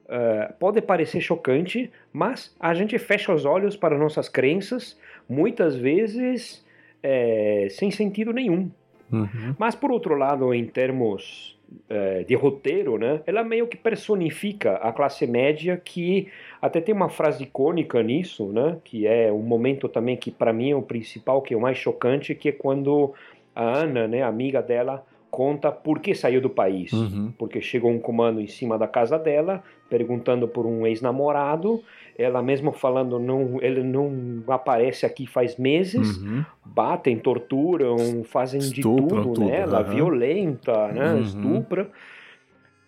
Uh, 0.07 0.53
pode 0.59 0.81
parecer 0.81 1.21
chocante, 1.21 1.91
mas 2.13 2.55
a 2.59 2.73
gente 2.73 2.99
fecha 2.99 3.33
os 3.33 3.45
olhos 3.45 3.77
para 3.77 3.99
nossas 3.99 4.29
crenças, 4.29 4.99
muitas 5.29 5.77
vezes 5.77 6.65
é, 7.03 7.67
sem 7.71 7.91
sentido 7.91 8.33
nenhum. 8.33 8.71
Uhum. 9.13 9.55
Mas 9.59 9.75
por 9.75 9.91
outro 9.91 10.15
lado, 10.15 10.55
em 10.55 10.67
termos 10.67 11.59
é, 11.89 12.25
de 12.25 12.35
roteiro, 12.35 12.99
né, 12.99 13.21
ela 13.27 13.43
meio 13.45 13.67
que 13.67 13.77
personifica 13.77 14.75
a 14.77 14.93
classe 14.93 15.27
média 15.27 15.77
que 15.77 16.29
até 16.61 16.81
tem 16.81 16.95
uma 16.95 17.09
frase 17.09 17.45
icônica 17.45 18.03
nisso, 18.03 18.47
né, 18.53 18.79
que 18.85 19.07
é 19.07 19.33
um 19.33 19.43
momento 19.43 19.89
também 19.89 20.17
que 20.17 20.31
para 20.31 20.53
mim 20.53 20.71
é 20.71 20.77
o 20.77 20.83
principal, 20.83 21.43
que 21.43 21.55
é 21.55 21.57
o 21.57 21.61
mais 21.61 21.79
chocante, 21.79 22.35
que 22.35 22.49
é 22.49 22.53
quando 22.53 23.13
a 23.55 23.79
Ana, 23.79 24.07
né, 24.07 24.23
amiga 24.23 24.63
dela, 24.63 25.05
conta 25.31 25.71
por 25.71 26.01
que 26.01 26.15
saiu 26.15 26.41
do 26.41 26.51
país. 26.51 26.93
Uhum. 26.93 27.33
Porque 27.39 27.61
chegou 27.61 27.91
um 27.91 28.01
comando 28.01 28.41
em 28.41 28.47
cima 28.47 28.77
da 28.77 28.89
casa 28.89 29.19
dela, 29.19 29.63
perguntando 29.89 30.49
por 30.49 30.67
um 30.67 30.87
ex-namorado, 30.87 31.83
ela 32.21 32.43
mesmo 32.43 32.73
falando, 32.73 33.19
não, 33.19 33.59
ele 33.63 33.83
não 33.83 34.43
aparece 34.49 35.07
aqui 35.07 35.27
faz 35.27 35.57
meses, 35.57 36.19
uhum. 36.19 36.45
batem, 36.65 37.19
torturam, 37.19 38.23
fazem 38.25 38.61
Estupram 38.61 38.95
de 38.95 39.09
tudo, 39.09 39.23
tudo 39.23 39.45
nela, 39.45 39.83
uhum. 39.83 39.95
violenta, 39.95 40.89
né, 40.89 41.15
uhum. 41.15 41.21
estupra. 41.21 41.91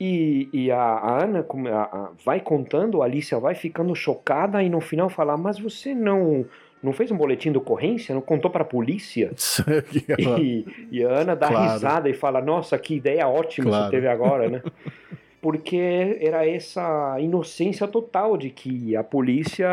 E, 0.00 0.48
e 0.52 0.70
a, 0.70 0.80
a 0.80 1.22
Ana 1.22 1.46
a, 1.70 1.82
a, 1.82 2.10
vai 2.24 2.40
contando, 2.40 3.02
a 3.02 3.04
Alicia 3.04 3.38
vai 3.38 3.54
ficando 3.54 3.94
chocada 3.94 4.62
e 4.62 4.68
no 4.68 4.80
final 4.80 5.08
fala, 5.08 5.36
mas 5.36 5.58
você 5.58 5.94
não 5.94 6.44
não 6.82 6.92
fez 6.92 7.12
um 7.12 7.16
boletim 7.16 7.52
de 7.52 7.58
ocorrência, 7.58 8.12
não 8.12 8.20
contou 8.20 8.50
para 8.50 8.62
a 8.62 8.66
polícia. 8.66 9.30
e, 10.18 10.66
e, 10.90 11.04
a 11.04 11.08
Ana 11.08 11.36
dá 11.36 11.46
claro. 11.46 11.72
risada 11.72 12.08
e 12.10 12.14
fala: 12.14 12.40
Nossa, 12.40 12.76
que 12.76 12.96
ideia 12.96 13.28
ótima 13.28 13.70
claro. 13.70 13.84
você 13.84 13.90
teve 13.92 14.08
agora, 14.08 14.48
né? 14.48 14.62
Porque 15.42 16.18
era 16.20 16.48
essa 16.48 17.16
inocência 17.18 17.88
total 17.88 18.36
de 18.36 18.48
que 18.48 18.94
a 18.94 19.02
polícia 19.02 19.68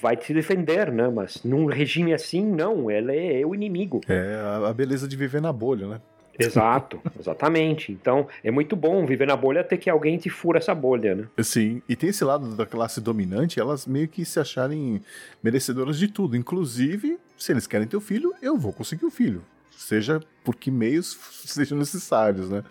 vai 0.00 0.14
te 0.14 0.34
defender, 0.34 0.92
né? 0.92 1.08
Mas 1.08 1.42
num 1.42 1.64
regime 1.64 2.12
assim, 2.12 2.44
não, 2.44 2.90
ela 2.90 3.10
é, 3.10 3.40
é 3.40 3.46
o 3.46 3.54
inimigo. 3.54 4.02
É 4.06 4.38
a 4.68 4.72
beleza 4.74 5.08
de 5.08 5.16
viver 5.16 5.40
na 5.40 5.54
bolha, 5.54 5.88
né? 5.88 6.00
Exato, 6.38 7.00
exatamente. 7.18 7.92
Então 7.92 8.28
é 8.42 8.50
muito 8.50 8.76
bom 8.76 9.04
viver 9.06 9.26
na 9.26 9.36
bolha 9.36 9.62
até 9.62 9.76
que 9.76 9.88
alguém 9.88 10.18
te 10.18 10.28
fura 10.28 10.58
essa 10.58 10.74
bolha, 10.74 11.14
né? 11.14 11.26
Sim, 11.42 11.82
e 11.88 11.96
tem 11.96 12.10
esse 12.10 12.22
lado 12.22 12.54
da 12.54 12.66
classe 12.66 13.00
dominante, 13.00 13.58
elas 13.58 13.86
meio 13.86 14.06
que 14.06 14.24
se 14.24 14.38
acharem 14.38 15.02
merecedoras 15.42 15.98
de 15.98 16.08
tudo. 16.08 16.36
Inclusive, 16.36 17.18
se 17.38 17.52
eles 17.52 17.66
querem 17.66 17.86
ter 17.86 17.96
o 17.96 18.00
filho, 18.00 18.34
eu 18.42 18.56
vou 18.56 18.72
conseguir 18.72 19.06
o 19.06 19.10
filho. 19.10 19.42
Seja 19.70 20.20
por 20.44 20.56
que 20.56 20.70
meios 20.70 21.18
sejam 21.46 21.78
necessários, 21.78 22.50
né? 22.50 22.62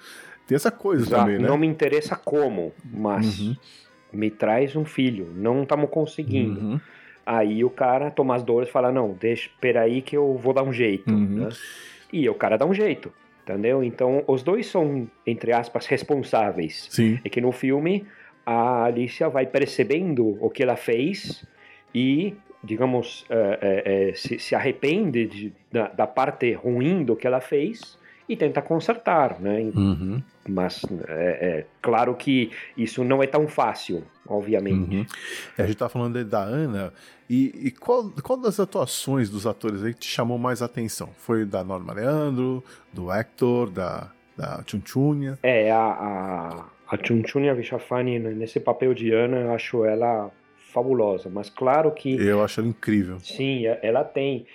Tem 0.50 0.56
essa 0.56 0.72
coisa 0.72 1.04
Exato. 1.04 1.22
também, 1.22 1.40
né? 1.40 1.48
Não 1.48 1.58
me 1.58 1.68
interessa 1.68 2.16
como, 2.16 2.74
mas 2.84 3.40
uhum. 3.40 3.56
me 4.12 4.30
traz 4.30 4.76
um 4.76 4.84
filho. 4.84 5.32
Não 5.36 5.64
estamos 5.64 5.90
conseguindo. 5.90 6.60
Uhum. 6.60 6.80
Aí 7.26 7.64
o 7.64 7.70
cara 7.70 8.10
toma 8.10 8.36
as 8.36 8.42
dores 8.42 8.68
e 8.68 8.72
fala: 8.72 8.92
Não, 8.92 9.14
deixa, 9.14 9.48
espera 9.48 9.82
aí 9.82 10.02
que 10.02 10.18
eu 10.18 10.36
vou 10.36 10.52
dar 10.52 10.64
um 10.64 10.74
jeito. 10.74 11.14
Uhum. 11.14 11.46
Né? 11.46 11.50
E 12.12 12.28
o 12.28 12.34
cara 12.34 12.58
dá 12.58 12.66
um 12.66 12.74
jeito 12.74 13.14
entendeu? 13.50 13.84
Então, 13.84 14.24
os 14.28 14.44
dois 14.44 14.68
são, 14.68 15.10
entre 15.26 15.52
aspas, 15.52 15.88
responsáveis. 15.88 16.88
Sim. 16.90 17.20
É 17.24 17.30
que 17.30 17.42
no 17.42 17.52
filme, 17.52 18.06
a 18.46 18.86
Alicia 18.86 19.30
vai 19.30 19.46
percebendo 19.46 20.38
o 20.40 20.50
que 20.50 20.64
ela 20.64 20.76
fez 20.76 21.44
e, 21.94 22.36
digamos, 22.64 23.26
é, 23.30 24.10
é, 24.10 24.14
se, 24.14 24.38
se, 24.38 24.56
arrepende 24.56 25.26
de, 25.26 25.54
da, 25.72 25.88
da, 25.88 26.08
parte 26.08 26.52
ruim 26.54 27.04
do 27.04 27.16
que 27.16 27.26
ela 27.26 27.42
fez 27.42 27.98
e 28.30 28.38
tenta 28.38 28.62
consertar, 28.62 29.42
né? 29.42 29.72
Uhum. 29.76 30.22
Mas 30.48 30.86
é, 31.08 31.40
é, 31.42 31.66
claro 31.82 32.14
que 32.14 32.52
isso 32.78 33.04
não 33.04 33.24
é 33.24 33.28
tão 33.28 33.48
fácil, 33.48 34.04
obviamente. 34.28 34.98
Uhum. 34.98 35.06
A 35.58 35.64
gente 35.64 35.78
tá 35.78 35.90
falando 35.90 36.24
da 36.24 36.44
Ana, 36.44 36.94
e, 37.28 37.68
e, 37.68 37.72
qual, 37.72 38.12
qual 38.24 38.38
das 38.38 38.60
atuações 38.60 39.32
dos 39.32 39.48
atores 39.48 39.84
aí 39.84 39.96
te 39.96 40.08
chamou 40.08 40.38
mais 40.38 40.62
atenção? 40.62 41.10
Foi 41.18 41.44
da 41.44 41.64
Norma 41.64 41.94
Leandro, 41.94 42.64
do 42.94 43.12
Hector, 43.12 43.72
da, 43.72 44.12
da 44.38 44.64
Chunchunya? 44.66 45.40
É, 45.42 45.72
a, 45.72 45.80
a, 45.80 46.66
a 46.88 46.98
Chunchunya 47.04 47.56
Vichafani 47.56 48.20
nesse 48.20 48.60
papel 48.60 48.94
de 48.94 49.12
Ana, 49.12 49.38
eu 49.38 49.54
acho 49.54 49.84
ela 49.84 50.30
fabulosa, 50.72 51.32
mas 51.34 51.50
claro 51.50 51.92
que... 51.92 52.16
Eu 52.16 52.44
acho 52.44 52.60
ela 52.60 52.70
incrível. 52.70 53.20
Sim, 53.20 53.64
ela 53.82 54.04
tem 54.04 54.46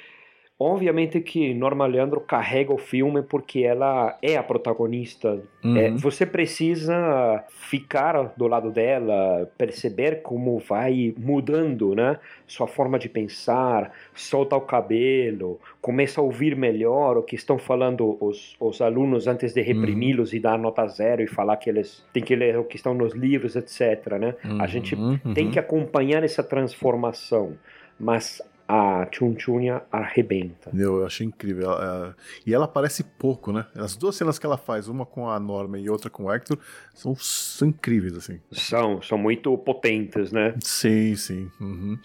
Obviamente 0.66 1.20
que 1.20 1.52
Norma 1.52 1.84
Leandro 1.86 2.22
carrega 2.22 2.72
o 2.72 2.78
filme 2.78 3.20
porque 3.20 3.60
ela 3.60 4.16
é 4.22 4.38
a 4.38 4.42
protagonista. 4.42 5.42
Uhum. 5.62 5.76
É, 5.76 5.90
você 5.90 6.24
precisa 6.24 7.44
ficar 7.50 8.32
do 8.34 8.46
lado 8.46 8.70
dela, 8.70 9.46
perceber 9.58 10.22
como 10.22 10.58
vai 10.58 11.14
mudando, 11.18 11.94
né? 11.94 12.18
Sua 12.46 12.66
forma 12.66 12.98
de 12.98 13.10
pensar, 13.10 13.92
solta 14.14 14.56
o 14.56 14.62
cabelo, 14.62 15.60
começa 15.82 16.22
a 16.22 16.24
ouvir 16.24 16.56
melhor 16.56 17.18
o 17.18 17.22
que 17.22 17.34
estão 17.36 17.58
falando 17.58 18.16
os, 18.18 18.56
os 18.58 18.80
alunos 18.80 19.26
antes 19.26 19.52
de 19.52 19.60
reprimi-los 19.60 20.30
uhum. 20.30 20.38
e 20.38 20.40
dar 20.40 20.58
nota 20.58 20.86
zero 20.86 21.20
e 21.20 21.26
falar 21.26 21.58
que 21.58 21.68
eles 21.68 22.02
têm 22.10 22.22
que 22.22 22.34
ler 22.34 22.56
o 22.56 22.64
que 22.64 22.76
estão 22.76 22.94
nos 22.94 23.12
livros, 23.12 23.54
etc. 23.54 24.14
Né? 24.18 24.34
Uhum. 24.42 24.62
A 24.62 24.66
gente 24.66 24.94
uhum. 24.94 25.34
tem 25.34 25.50
que 25.50 25.58
acompanhar 25.58 26.24
essa 26.24 26.42
transformação. 26.42 27.52
Mas 28.00 28.42
a 28.66 29.06
Chunchunya 29.10 29.82
arrebenta. 29.92 30.70
Meu, 30.72 31.00
eu 31.00 31.06
achei 31.06 31.26
incrível. 31.26 31.70
Ela, 31.70 32.16
e 32.46 32.54
ela 32.54 32.64
aparece 32.64 33.04
pouco, 33.04 33.52
né? 33.52 33.66
As 33.74 33.96
duas 33.96 34.16
cenas 34.16 34.38
que 34.38 34.46
ela 34.46 34.56
faz, 34.56 34.88
uma 34.88 35.04
com 35.04 35.28
a 35.28 35.38
Norma 35.38 35.78
e 35.78 35.88
outra 35.90 36.08
com 36.08 36.24
o 36.24 36.32
Hector, 36.32 36.58
são, 36.94 37.14
são 37.16 37.68
incríveis, 37.68 38.16
assim. 38.16 38.40
São, 38.52 39.02
são 39.02 39.18
muito 39.18 39.56
potentes, 39.58 40.32
né? 40.32 40.54
Sim, 40.60 41.14
sim. 41.16 41.50
Uhum. 41.60 41.98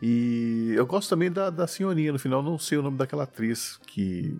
E 0.00 0.72
eu 0.76 0.86
gosto 0.86 1.10
também 1.10 1.30
da, 1.30 1.50
da 1.50 1.66
senhorinha, 1.66 2.12
no 2.12 2.18
final, 2.18 2.42
não 2.42 2.58
sei 2.58 2.78
o 2.78 2.82
nome 2.82 2.96
daquela 2.96 3.24
atriz, 3.24 3.78
que, 3.86 4.36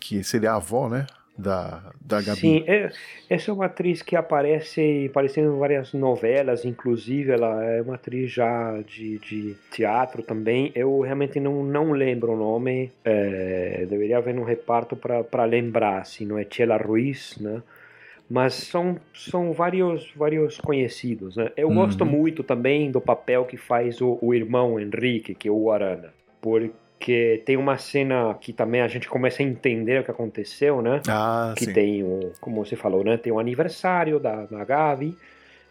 que 0.00 0.24
seria 0.24 0.52
a 0.52 0.56
avó, 0.56 0.88
né? 0.88 1.06
Da, 1.36 1.82
da 2.00 2.22
Gabi. 2.22 2.38
Sim, 2.38 2.64
é, 2.66 2.90
essa 3.28 3.50
é 3.50 3.54
uma 3.54 3.66
atriz 3.66 4.02
que 4.02 4.14
aparece 4.14 5.06
aparecendo 5.10 5.54
em 5.54 5.58
várias 5.58 5.92
novelas, 5.92 6.64
inclusive 6.64 7.32
ela 7.32 7.64
é 7.64 7.82
uma 7.82 7.96
atriz 7.96 8.30
já 8.30 8.80
de, 8.86 9.18
de 9.18 9.56
teatro 9.70 10.22
também. 10.22 10.70
Eu 10.74 11.00
realmente 11.00 11.40
não, 11.40 11.64
não 11.64 11.92
lembro 11.92 12.32
o 12.32 12.36
nome, 12.36 12.92
é, 13.04 13.84
deveria 13.88 14.18
haver 14.18 14.38
um 14.38 14.44
reparto 14.44 14.96
para 14.96 15.44
lembrar, 15.44 16.06
se 16.06 16.24
não 16.24 16.38
é 16.38 16.44
Tchela 16.44 16.76
Ruiz, 16.76 17.36
né? 17.38 17.62
Mas 18.30 18.54
são, 18.54 18.96
são 19.12 19.52
vários, 19.52 20.10
vários 20.16 20.58
conhecidos, 20.58 21.36
né? 21.36 21.50
Eu 21.56 21.68
uhum. 21.68 21.74
gosto 21.74 22.06
muito 22.06 22.42
também 22.42 22.90
do 22.90 23.00
papel 23.00 23.44
que 23.44 23.58
faz 23.58 24.00
o, 24.00 24.18
o 24.22 24.32
irmão 24.32 24.80
Henrique, 24.80 25.34
que 25.34 25.48
é 25.48 25.50
o 25.50 25.70
Arana, 25.70 26.14
porque 26.40 26.70
porque 26.98 27.42
tem 27.44 27.56
uma 27.56 27.76
cena 27.76 28.34
que 28.40 28.50
também 28.50 28.80
a 28.80 28.88
gente 28.88 29.08
começa 29.08 29.42
a 29.42 29.46
entender 29.46 30.00
o 30.00 30.04
que 30.04 30.10
aconteceu, 30.10 30.80
né? 30.80 31.02
Ah, 31.06 31.52
que 31.54 31.66
sim. 31.66 31.72
tem 31.72 32.02
o, 32.02 32.32
como 32.40 32.64
você 32.64 32.76
falou, 32.76 33.04
né? 33.04 33.18
Tem 33.18 33.30
o 33.30 33.38
aniversário 33.38 34.18
da, 34.18 34.46
da 34.46 34.64
Gavi, 34.64 35.14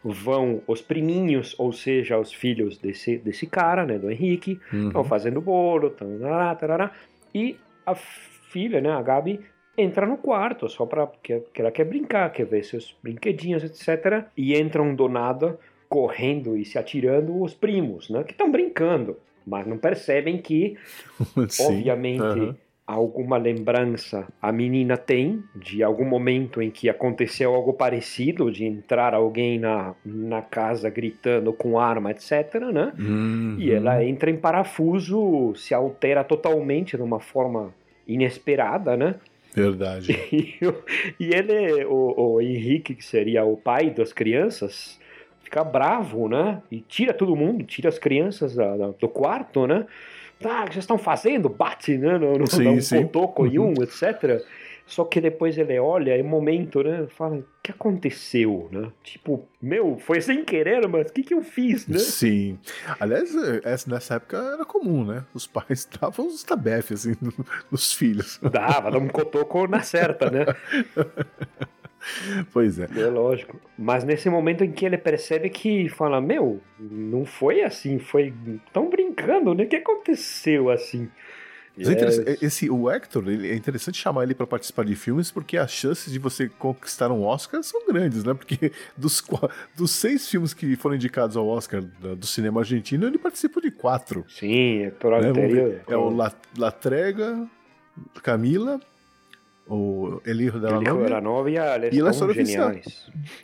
vão 0.03 0.61
os 0.67 0.79
priminhos, 0.79 1.55
ou 1.57 1.71
seja, 1.73 2.19
os 2.19 2.31
filhos 2.31 2.77
desse, 2.77 3.17
desse 3.17 3.47
cara, 3.47 3.83
né? 3.83 3.97
Do 3.97 4.11
Henrique, 4.11 4.59
estão 4.71 5.01
uhum. 5.01 5.07
fazendo 5.07 5.41
bolo, 5.41 5.89
tão, 5.89 6.19
tarará, 6.19 6.55
tarará, 6.55 6.91
e 7.33 7.57
a 7.83 7.95
filha, 7.95 8.79
né? 8.79 8.91
A 8.91 9.01
Gabi 9.01 9.39
entra 9.75 10.05
no 10.05 10.17
quarto 10.17 10.69
só 10.69 10.85
para 10.85 11.07
que, 11.23 11.39
que 11.51 11.61
ela 11.61 11.71
quer 11.71 11.85
brincar, 11.85 12.31
quer 12.31 12.45
ver 12.45 12.63
seus 12.63 12.95
brinquedinhos, 13.01 13.63
etc. 13.63 14.25
E 14.37 14.55
entram 14.55 14.93
do 14.93 15.09
nada 15.09 15.57
correndo 15.89 16.55
e 16.55 16.63
se 16.63 16.77
atirando 16.77 17.41
os 17.41 17.55
primos, 17.55 18.09
né? 18.11 18.23
Que 18.23 18.33
estão 18.33 18.51
brincando 18.51 19.17
mas 19.45 19.65
não 19.67 19.77
percebem 19.77 20.37
que, 20.37 20.77
Sim, 21.49 21.65
obviamente, 21.65 22.21
uhum. 22.21 22.55
alguma 22.85 23.37
lembrança 23.37 24.27
a 24.41 24.51
menina 24.51 24.97
tem 24.97 25.43
de 25.55 25.83
algum 25.83 26.05
momento 26.05 26.61
em 26.61 26.69
que 26.69 26.89
aconteceu 26.89 27.53
algo 27.53 27.73
parecido, 27.73 28.51
de 28.51 28.65
entrar 28.65 29.13
alguém 29.13 29.59
na, 29.59 29.95
na 30.05 30.41
casa 30.41 30.89
gritando 30.89 31.53
com 31.53 31.79
arma, 31.79 32.11
etc. 32.11 32.55
Né? 32.73 32.93
Uhum. 32.97 33.55
E 33.59 33.71
ela 33.71 34.03
entra 34.03 34.29
em 34.29 34.37
parafuso, 34.37 35.53
se 35.55 35.73
altera 35.73 36.23
totalmente 36.23 36.95
de 36.95 37.03
uma 37.03 37.19
forma 37.19 37.73
inesperada, 38.07 38.97
né? 38.97 39.15
Verdade. 39.53 40.17
E, 40.33 40.59
e 41.19 41.33
ele, 41.33 41.85
o, 41.85 42.33
o 42.35 42.41
Henrique, 42.41 42.95
que 42.95 43.05
seria 43.05 43.45
o 43.45 43.55
pai 43.55 43.91
das 43.91 44.11
crianças, 44.11 44.99
fica 45.43 45.63
bravo, 45.63 46.27
né? 46.27 46.61
E 46.71 46.79
tira 46.81 47.13
todo 47.13 47.35
mundo, 47.35 47.63
tira 47.63 47.89
as 47.89 47.99
crianças 47.99 48.55
da, 48.55 48.75
da, 48.75 48.87
do 48.87 49.07
quarto, 49.07 49.67
né? 49.67 49.85
Ah, 50.43 50.63
o 50.63 50.65
que 50.65 50.73
vocês 50.73 50.83
estão 50.83 50.97
fazendo? 50.97 51.47
Bate, 51.47 51.97
né? 51.97 52.17
No, 52.17 52.37
no, 52.37 52.47
sim, 52.47 52.67
um 52.67 53.03
cotoco 53.03 53.45
em 53.45 53.59
um, 53.59 53.73
etc. 53.81 54.43
Só 54.85 55.05
que 55.05 55.21
depois 55.21 55.57
ele 55.57 55.79
olha, 55.79 56.17
é 56.17 56.21
um 56.21 56.27
momento, 56.27 56.83
né? 56.83 57.07
Fala, 57.15 57.37
o 57.37 57.45
que 57.61 57.71
aconteceu, 57.71 58.67
né? 58.71 58.91
Tipo, 59.01 59.47
meu, 59.61 59.97
foi 59.97 60.19
sem 60.19 60.43
querer, 60.43 60.85
mas 60.89 61.09
o 61.09 61.13
que, 61.13 61.23
que 61.23 61.33
eu 61.33 61.41
fiz, 61.41 61.87
né? 61.87 61.97
Sim. 61.99 62.59
Aliás, 62.99 63.33
essa, 63.63 63.89
nessa 63.89 64.15
época 64.15 64.37
era 64.37 64.65
comum, 64.65 65.05
né? 65.05 65.23
Os 65.33 65.47
pais 65.47 65.87
davam 65.99 66.27
os 66.27 66.43
tabefes, 66.43 67.07
assim, 67.07 67.15
nos 67.71 67.93
filhos. 67.93 68.39
Dava, 68.41 68.91
dava 68.91 68.99
um 68.99 69.07
cotoco 69.07 69.65
na 69.67 69.81
certa, 69.81 70.29
né? 70.29 70.45
Pois 72.51 72.79
é. 72.79 72.87
É 72.95 73.07
lógico. 73.07 73.59
Mas 73.77 74.03
nesse 74.03 74.29
momento 74.29 74.63
em 74.63 74.71
que 74.71 74.85
ele 74.85 74.97
percebe 74.97 75.49
que 75.49 75.89
fala, 75.89 76.19
meu, 76.21 76.61
não 76.79 77.25
foi 77.25 77.63
assim, 77.63 77.99
foi. 77.99 78.33
tão 78.71 78.89
brincando, 78.89 79.53
né? 79.53 79.63
O 79.63 79.67
que 79.67 79.77
aconteceu 79.77 80.69
assim? 80.69 81.09
Mas 81.75 81.89
é 81.89 82.05
yes. 82.05 82.41
esse, 82.43 82.69
o 82.69 82.89
Hector, 82.89 83.27
ele, 83.27 83.49
é 83.49 83.55
interessante 83.55 83.97
chamar 83.97 84.23
ele 84.23 84.35
para 84.35 84.45
participar 84.45 84.85
de 84.85 84.95
filmes 84.95 85.31
porque 85.31 85.57
as 85.57 85.71
chances 85.71 86.13
de 86.13 86.19
você 86.19 86.47
conquistar 86.47 87.11
um 87.11 87.23
Oscar 87.23 87.63
são 87.63 87.87
grandes, 87.87 88.23
né? 88.23 88.33
Porque 88.35 88.71
dos, 88.95 89.23
dos 89.75 89.89
seis 89.89 90.29
filmes 90.29 90.53
que 90.53 90.75
foram 90.75 90.95
indicados 90.95 91.35
ao 91.35 91.47
Oscar 91.47 91.81
do 91.81 92.27
cinema 92.27 92.61
argentino, 92.61 93.07
ele 93.07 93.17
participa 93.17 93.59
de 93.59 93.71
quatro. 93.71 94.23
Sim, 94.29 94.83
Hector 94.83 95.19
né? 95.19 95.81
É 95.87 95.97
o 95.97 96.09
La, 96.09 96.31
La 96.55 96.71
Trega, 96.71 97.47
Camila, 98.21 98.79
o 99.67 100.21
El 100.25 100.41
Hijo 100.41 100.59
de 100.59 100.69
la 100.69 100.77
El 100.77 100.83
Novia, 100.83 101.09
la 101.09 101.21
Novia 101.21 101.77
e 101.91 102.01
a 102.01 102.09
História. 102.09 102.31
Oficial. 102.31 102.75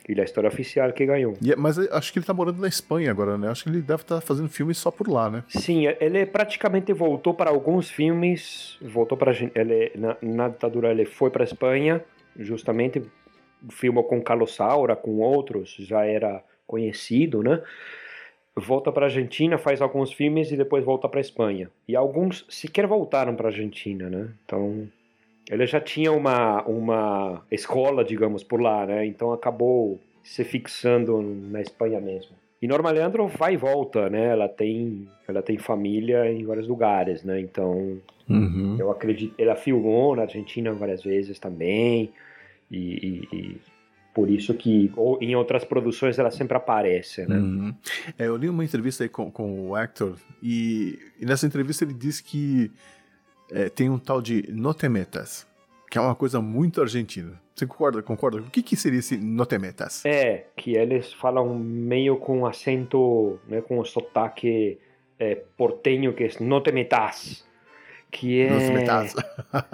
E 0.07 0.19
a 0.19 0.23
História 0.23 0.47
Oficial 0.47 0.91
que 0.93 1.05
ganhou. 1.05 1.33
É, 1.45 1.55
mas 1.55 1.77
acho 1.77 2.11
que 2.11 2.19
ele 2.19 2.25
tá 2.25 2.33
morando 2.33 2.61
na 2.61 2.67
Espanha 2.67 3.11
agora, 3.11 3.37
né? 3.37 3.49
Acho 3.49 3.63
que 3.63 3.69
ele 3.69 3.81
deve 3.81 4.01
estar 4.01 4.15
tá 4.15 4.21
fazendo 4.21 4.49
filmes 4.49 4.77
só 4.77 4.91
por 4.91 5.07
lá, 5.07 5.29
né? 5.29 5.43
Sim, 5.47 5.85
ele 5.99 6.25
praticamente 6.25 6.91
voltou 6.93 7.33
para 7.33 7.49
alguns 7.49 7.89
filmes, 7.89 8.77
voltou 8.81 9.17
para 9.17 9.31
ele 9.55 9.91
na, 9.95 10.17
na 10.21 10.49
ditadura 10.49 10.91
ele 10.91 11.05
foi 11.05 11.29
para 11.29 11.43
Espanha, 11.43 12.03
justamente 12.37 13.01
filmou 13.69 14.03
com 14.03 14.21
Carlos 14.21 14.55
Saura, 14.55 14.95
com 14.95 15.19
outros, 15.19 15.75
já 15.79 16.05
era 16.05 16.43
conhecido, 16.65 17.41
né? 17.41 17.61
Volta 18.55 18.91
para 18.91 19.05
Argentina, 19.05 19.57
faz 19.57 19.81
alguns 19.81 20.11
filmes 20.11 20.51
e 20.51 20.57
depois 20.57 20.83
volta 20.83 21.07
para 21.07 21.21
Espanha. 21.21 21.69
E 21.87 21.95
alguns 21.95 22.45
sequer 22.49 22.87
voltaram 22.87 23.35
para 23.35 23.47
Argentina, 23.47 24.09
né? 24.09 24.29
Então 24.43 24.89
ele 25.49 25.65
já 25.65 25.81
tinha 25.81 26.11
uma, 26.11 26.61
uma 26.63 27.41
escola, 27.49 28.05
digamos, 28.05 28.43
por 28.43 28.61
lá, 28.61 28.85
né? 28.85 29.05
Então 29.05 29.33
acabou 29.33 29.99
se 30.23 30.43
fixando 30.43 31.21
na 31.21 31.59
Espanha 31.59 31.99
mesmo. 31.99 32.31
E 32.61 32.67
Norma 32.67 32.91
Leandro 32.91 33.27
vai 33.27 33.53
e 33.53 33.57
volta, 33.57 34.09
né? 34.09 34.27
Ela 34.27 34.47
tem, 34.47 35.07
ela 35.27 35.41
tem 35.41 35.57
família 35.57 36.31
em 36.31 36.45
vários 36.45 36.67
lugares, 36.67 37.23
né? 37.23 37.39
Então, 37.39 37.97
uhum. 38.29 38.75
eu 38.77 38.91
acredito. 38.91 39.33
Ela 39.37 39.55
filmou 39.55 40.15
na 40.15 40.23
Argentina 40.23 40.71
várias 40.73 41.01
vezes 41.01 41.39
também. 41.39 42.11
E, 42.69 42.77
e, 42.77 43.35
e, 43.35 43.57
por 44.13 44.29
isso 44.29 44.53
que 44.53 44.91
ou 44.95 45.17
em 45.21 45.35
outras 45.35 45.63
produções 45.63 46.19
ela 46.19 46.29
sempre 46.29 46.57
aparece, 46.57 47.25
né? 47.25 47.37
Uhum. 47.37 47.73
É, 48.17 48.27
eu 48.27 48.35
li 48.35 48.49
uma 48.49 48.63
entrevista 48.63 49.03
aí 49.03 49.09
com, 49.09 49.31
com 49.31 49.69
o 49.69 49.75
actor 49.75 50.17
e, 50.43 50.99
e 51.19 51.25
nessa 51.25 51.47
entrevista 51.47 51.85
ele 51.85 51.93
disse 51.93 52.23
que 52.23 52.69
é, 53.51 53.69
tem 53.69 53.89
um 53.89 53.97
tal 53.97 54.21
de 54.21 54.45
notemetas, 54.51 55.47
que 55.89 55.97
é 55.97 56.01
uma 56.01 56.15
coisa 56.15 56.41
muito 56.41 56.81
argentina. 56.81 57.39
Você 57.55 57.65
concorda? 57.65 58.01
Concorda? 58.01 58.37
O 58.37 58.49
que, 58.49 58.63
que 58.63 58.75
seria 58.75 58.99
esse 58.99 59.17
notemetas? 59.17 60.05
É, 60.05 60.45
que 60.55 60.75
eles 60.75 61.11
falam 61.11 61.57
meio 61.59 62.17
com 62.17 62.45
acento, 62.45 63.39
né, 63.47 63.61
com 63.61 63.79
o 63.79 63.85
sotaque 63.85 64.79
é, 65.19 65.35
portenho, 65.57 66.13
que 66.13 66.23
é 66.23 66.29
notemetas, 66.39 67.45
que 68.09 68.41
é... 68.41 68.49
Notemetas. 68.49 69.15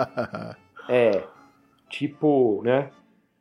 é, 0.90 1.24
tipo, 1.90 2.62
né, 2.64 2.90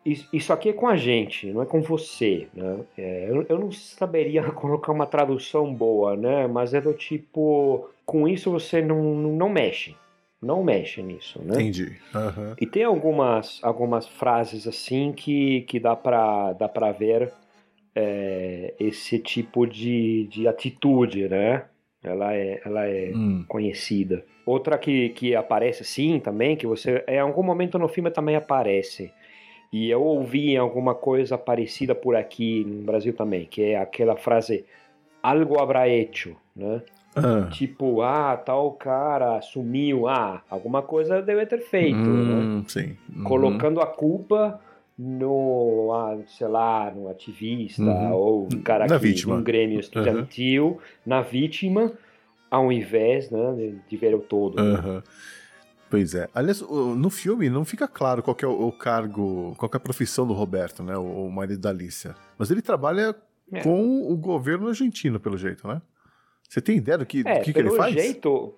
isso 0.04 0.52
aqui 0.52 0.68
é 0.68 0.72
com 0.74 0.86
a 0.86 0.96
gente, 0.96 1.50
não 1.50 1.62
é 1.62 1.66
com 1.66 1.80
você, 1.80 2.46
né? 2.52 2.80
É, 2.98 3.30
eu, 3.30 3.46
eu, 3.48 3.58
não 3.58 3.72
saberia 3.72 4.42
colocar 4.52 4.92
uma 4.92 5.06
tradução 5.06 5.72
boa, 5.72 6.14
né? 6.14 6.46
Mas 6.46 6.74
é 6.74 6.80
do 6.80 6.92
tipo, 6.92 7.88
com 8.04 8.28
isso 8.28 8.50
você 8.50 8.82
não, 8.82 9.02
não 9.02 9.48
mexe, 9.48 9.96
não 10.44 10.62
mexe 10.62 11.02
nisso, 11.02 11.40
né? 11.42 11.54
Entendi. 11.54 11.96
Uhum. 12.14 12.54
E 12.60 12.66
tem 12.66 12.84
algumas, 12.84 13.58
algumas 13.62 14.06
frases 14.06 14.66
assim 14.66 15.12
que, 15.12 15.62
que 15.62 15.80
dá 15.80 15.96
para 15.96 16.52
dá 16.52 16.68
pra 16.68 16.92
ver 16.92 17.32
é, 17.94 18.74
esse 18.78 19.18
tipo 19.18 19.66
de, 19.66 20.26
de 20.30 20.46
atitude, 20.48 21.28
né? 21.28 21.64
Ela 22.02 22.34
é, 22.34 22.60
ela 22.64 22.86
é 22.86 23.12
hum. 23.14 23.44
conhecida. 23.48 24.24
Outra 24.44 24.76
que, 24.76 25.08
que 25.10 25.34
aparece 25.34 25.84
sim 25.84 26.20
também, 26.20 26.54
que 26.54 26.66
você 26.66 27.02
em 27.08 27.18
algum 27.18 27.42
momento 27.42 27.78
no 27.78 27.88
filme 27.88 28.10
também 28.10 28.36
aparece. 28.36 29.10
E 29.72 29.90
eu 29.90 30.02
ouvi 30.02 30.56
alguma 30.56 30.94
coisa 30.94 31.36
parecida 31.36 31.94
por 31.94 32.14
aqui 32.14 32.64
no 32.64 32.82
Brasil 32.82 33.12
também, 33.12 33.46
que 33.46 33.62
é 33.62 33.76
aquela 33.76 34.16
frase 34.16 34.64
algo 35.22 35.60
habrá 35.60 35.88
hecho, 35.88 36.36
né? 36.54 36.82
Ah. 37.16 37.48
Tipo, 37.50 38.02
ah, 38.02 38.36
tal 38.36 38.72
cara 38.72 39.40
sumiu, 39.40 40.08
ah, 40.08 40.42
alguma 40.50 40.82
coisa 40.82 41.22
deve 41.22 41.46
ter 41.46 41.60
feito, 41.60 41.96
hum, 41.96 42.58
né? 42.58 42.64
Sim. 42.68 42.96
Uhum. 43.14 43.24
Colocando 43.24 43.80
a 43.80 43.86
culpa 43.86 44.60
no, 44.98 45.92
ah, 45.94 46.18
sei 46.26 46.48
lá, 46.48 46.90
no 46.90 47.08
ativista 47.08 47.82
Uhum. 47.82 48.12
ou 48.12 48.48
no 48.50 48.60
cara 48.62 48.86
Na 48.86 48.98
que 48.98 49.06
vítima. 49.06 49.36
num 49.36 49.42
grêmio 49.42 49.78
estudantil, 49.80 50.78
na 51.04 51.20
vítima, 51.20 51.92
ao 52.50 52.70
invés 52.72 53.30
né, 53.30 53.52
de, 53.56 53.78
de 53.88 53.96
ver 53.96 54.14
o 54.14 54.20
todo. 54.20 54.62
né? 54.62 55.02
Pois 55.90 56.14
é. 56.14 56.28
Aliás, 56.34 56.60
no 56.60 57.10
filme 57.10 57.48
não 57.48 57.64
fica 57.64 57.86
claro 57.86 58.22
qual 58.22 58.36
é 58.42 58.46
o 58.46 58.68
o 58.68 58.72
cargo, 58.72 59.54
qual 59.56 59.70
é 59.72 59.76
a 59.76 59.80
profissão 59.80 60.26
do 60.26 60.32
Roberto, 60.32 60.82
né? 60.82 60.96
O, 60.96 61.26
o 61.26 61.30
marido 61.32 61.60
da 61.60 61.70
Alicia. 61.70 62.14
Mas 62.36 62.50
ele 62.50 62.62
trabalha 62.62 63.14
É. 63.52 63.60
com 63.60 64.10
o 64.12 64.16
governo 64.16 64.68
argentino, 64.68 65.20
pelo 65.20 65.36
jeito, 65.36 65.68
né? 65.68 65.80
Você 66.54 66.60
tem 66.60 66.76
ideia 66.76 66.96
do 66.96 67.04
que, 67.04 67.24
do 67.24 67.28
É, 67.28 67.40
que, 67.40 67.52
que 67.52 67.58
ele 67.58 67.68
pelo 67.68 67.76
faz? 67.76 67.92
jeito, 67.92 68.54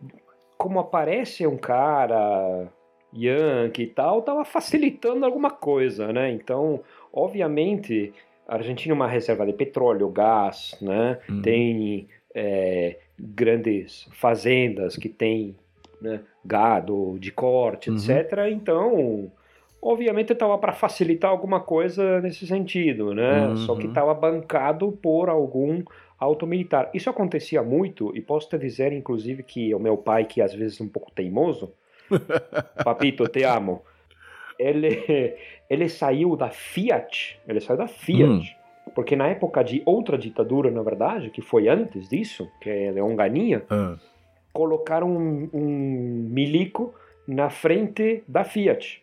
como 0.58 0.78
aparece 0.78 1.46
um 1.46 1.56
cara 1.56 2.68
yankee 3.10 3.84
e 3.84 3.86
tal, 3.86 4.20
tava 4.20 4.44
facilitando 4.44 5.24
alguma 5.24 5.50
coisa, 5.50 6.12
né? 6.12 6.30
Então, 6.30 6.80
obviamente, 7.10 8.12
a 8.46 8.56
Argentina 8.56 8.92
é 8.92 8.94
uma 8.96 9.08
reserva 9.08 9.46
de 9.46 9.54
petróleo, 9.54 10.10
gás, 10.10 10.76
né? 10.82 11.18
Uhum. 11.26 11.40
Tem 11.40 12.06
é, 12.34 12.98
grandes 13.18 14.06
fazendas 14.12 14.94
que 14.94 15.08
tem 15.08 15.56
né, 15.98 16.20
gado 16.44 17.16
de 17.18 17.32
corte, 17.32 17.88
Uhum. 17.88 17.96
etc. 17.96 18.40
Então, 18.50 19.32
obviamente, 19.80 20.34
estava 20.34 20.58
para 20.58 20.74
facilitar 20.74 21.30
alguma 21.30 21.60
coisa 21.60 22.20
nesse 22.20 22.46
sentido, 22.46 23.14
né? 23.14 23.46
Uhum. 23.46 23.56
Só 23.56 23.74
que 23.74 23.86
estava 23.86 24.12
bancado 24.12 24.92
por 24.92 25.30
algum 25.30 25.82
alto 26.18 26.46
militar. 26.46 26.90
Isso 26.94 27.10
acontecia 27.10 27.62
muito, 27.62 28.14
e 28.16 28.20
posso 28.20 28.48
te 28.48 28.58
dizer, 28.58 28.92
inclusive, 28.92 29.42
que 29.42 29.74
o 29.74 29.78
meu 29.78 29.96
pai, 29.96 30.24
que 30.24 30.40
às 30.40 30.54
vezes 30.54 30.80
é 30.80 30.84
um 30.84 30.88
pouco 30.88 31.10
teimoso, 31.10 31.72
papito, 32.84 33.26
te 33.28 33.42
amo, 33.44 33.82
ele, 34.58 35.34
ele 35.68 35.88
saiu 35.88 36.36
da 36.36 36.50
Fiat, 36.50 37.38
ele 37.46 37.60
saiu 37.60 37.76
da 37.76 37.86
Fiat, 37.88 38.56
Hum. 38.86 38.90
porque 38.94 39.14
na 39.16 39.28
época 39.28 39.62
de 39.62 39.82
outra 39.84 40.16
ditadura, 40.16 40.70
na 40.70 40.82
verdade, 40.82 41.30
que 41.30 41.42
foi 41.42 41.68
antes 41.68 42.08
disso, 42.08 42.48
que 42.60 42.70
é 42.70 42.90
Leon 42.90 43.14
Ganinha, 43.16 43.62
Ah, 43.68 43.96
colocaram 44.52 45.08
um, 45.14 45.50
um 45.52 46.28
milico 46.30 46.94
na 47.28 47.50
frente 47.50 48.22
da 48.26 48.44
Fiat. 48.44 49.02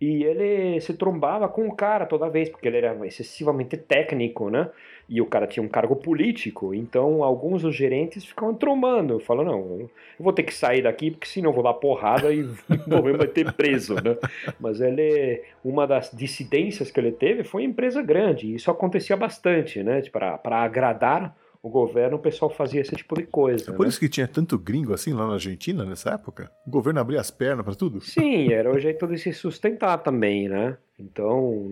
E 0.00 0.22
ele 0.22 0.80
se 0.80 0.94
trombava 0.94 1.48
com 1.48 1.66
o 1.66 1.74
cara 1.74 2.06
toda 2.06 2.30
vez, 2.30 2.48
porque 2.48 2.68
ele 2.68 2.76
era 2.76 2.96
excessivamente 3.04 3.76
técnico, 3.76 4.48
né? 4.48 4.70
E 5.08 5.20
o 5.20 5.26
cara 5.26 5.46
tinha 5.46 5.64
um 5.64 5.68
cargo 5.68 5.96
político, 5.96 6.72
então 6.72 7.24
alguns 7.24 7.62
dos 7.62 7.74
gerentes 7.74 8.24
ficavam 8.24 8.54
trombando, 8.54 9.18
falando, 9.18 9.48
não, 9.48 9.58
eu 9.80 9.90
vou 10.20 10.32
ter 10.32 10.42
que 10.44 10.54
sair 10.54 10.82
daqui, 10.82 11.10
porque 11.10 11.26
senão 11.26 11.50
eu 11.50 11.54
vou 11.54 11.64
dar 11.64 11.74
porrada 11.74 12.32
e 12.32 12.42
vou 12.86 13.02
me 13.02 13.12
meter 13.12 13.52
preso, 13.54 13.94
né? 13.94 14.16
Mas 14.60 14.80
ele, 14.80 15.42
uma 15.64 15.86
das 15.86 16.12
dissidências 16.12 16.90
que 16.90 17.00
ele 17.00 17.10
teve 17.10 17.42
foi 17.42 17.62
em 17.64 17.66
empresa 17.66 18.00
grande, 18.00 18.46
e 18.46 18.54
isso 18.54 18.70
acontecia 18.70 19.16
bastante, 19.16 19.82
né? 19.82 20.02
Para 20.12 20.62
agradar 20.62 21.34
o 21.62 21.68
governo, 21.68 22.16
o 22.16 22.20
pessoal 22.20 22.50
fazia 22.50 22.80
esse 22.80 22.94
tipo 22.94 23.14
de 23.16 23.24
coisa. 23.24 23.70
É 23.70 23.74
por 23.74 23.82
né? 23.82 23.88
isso 23.88 23.98
que 24.00 24.08
tinha 24.08 24.28
tanto 24.28 24.58
gringo 24.58 24.92
assim 24.94 25.12
lá 25.12 25.26
na 25.26 25.34
Argentina 25.34 25.84
nessa 25.84 26.10
época? 26.10 26.50
O 26.66 26.70
governo 26.70 27.00
abria 27.00 27.20
as 27.20 27.30
pernas 27.30 27.64
pra 27.64 27.74
tudo? 27.74 28.00
Sim, 28.00 28.52
era 28.52 28.70
o 28.72 28.78
jeito 28.78 29.06
de 29.06 29.18
se 29.18 29.32
sustentar 29.32 29.98
também, 29.98 30.48
né? 30.48 30.76
Então 30.98 31.68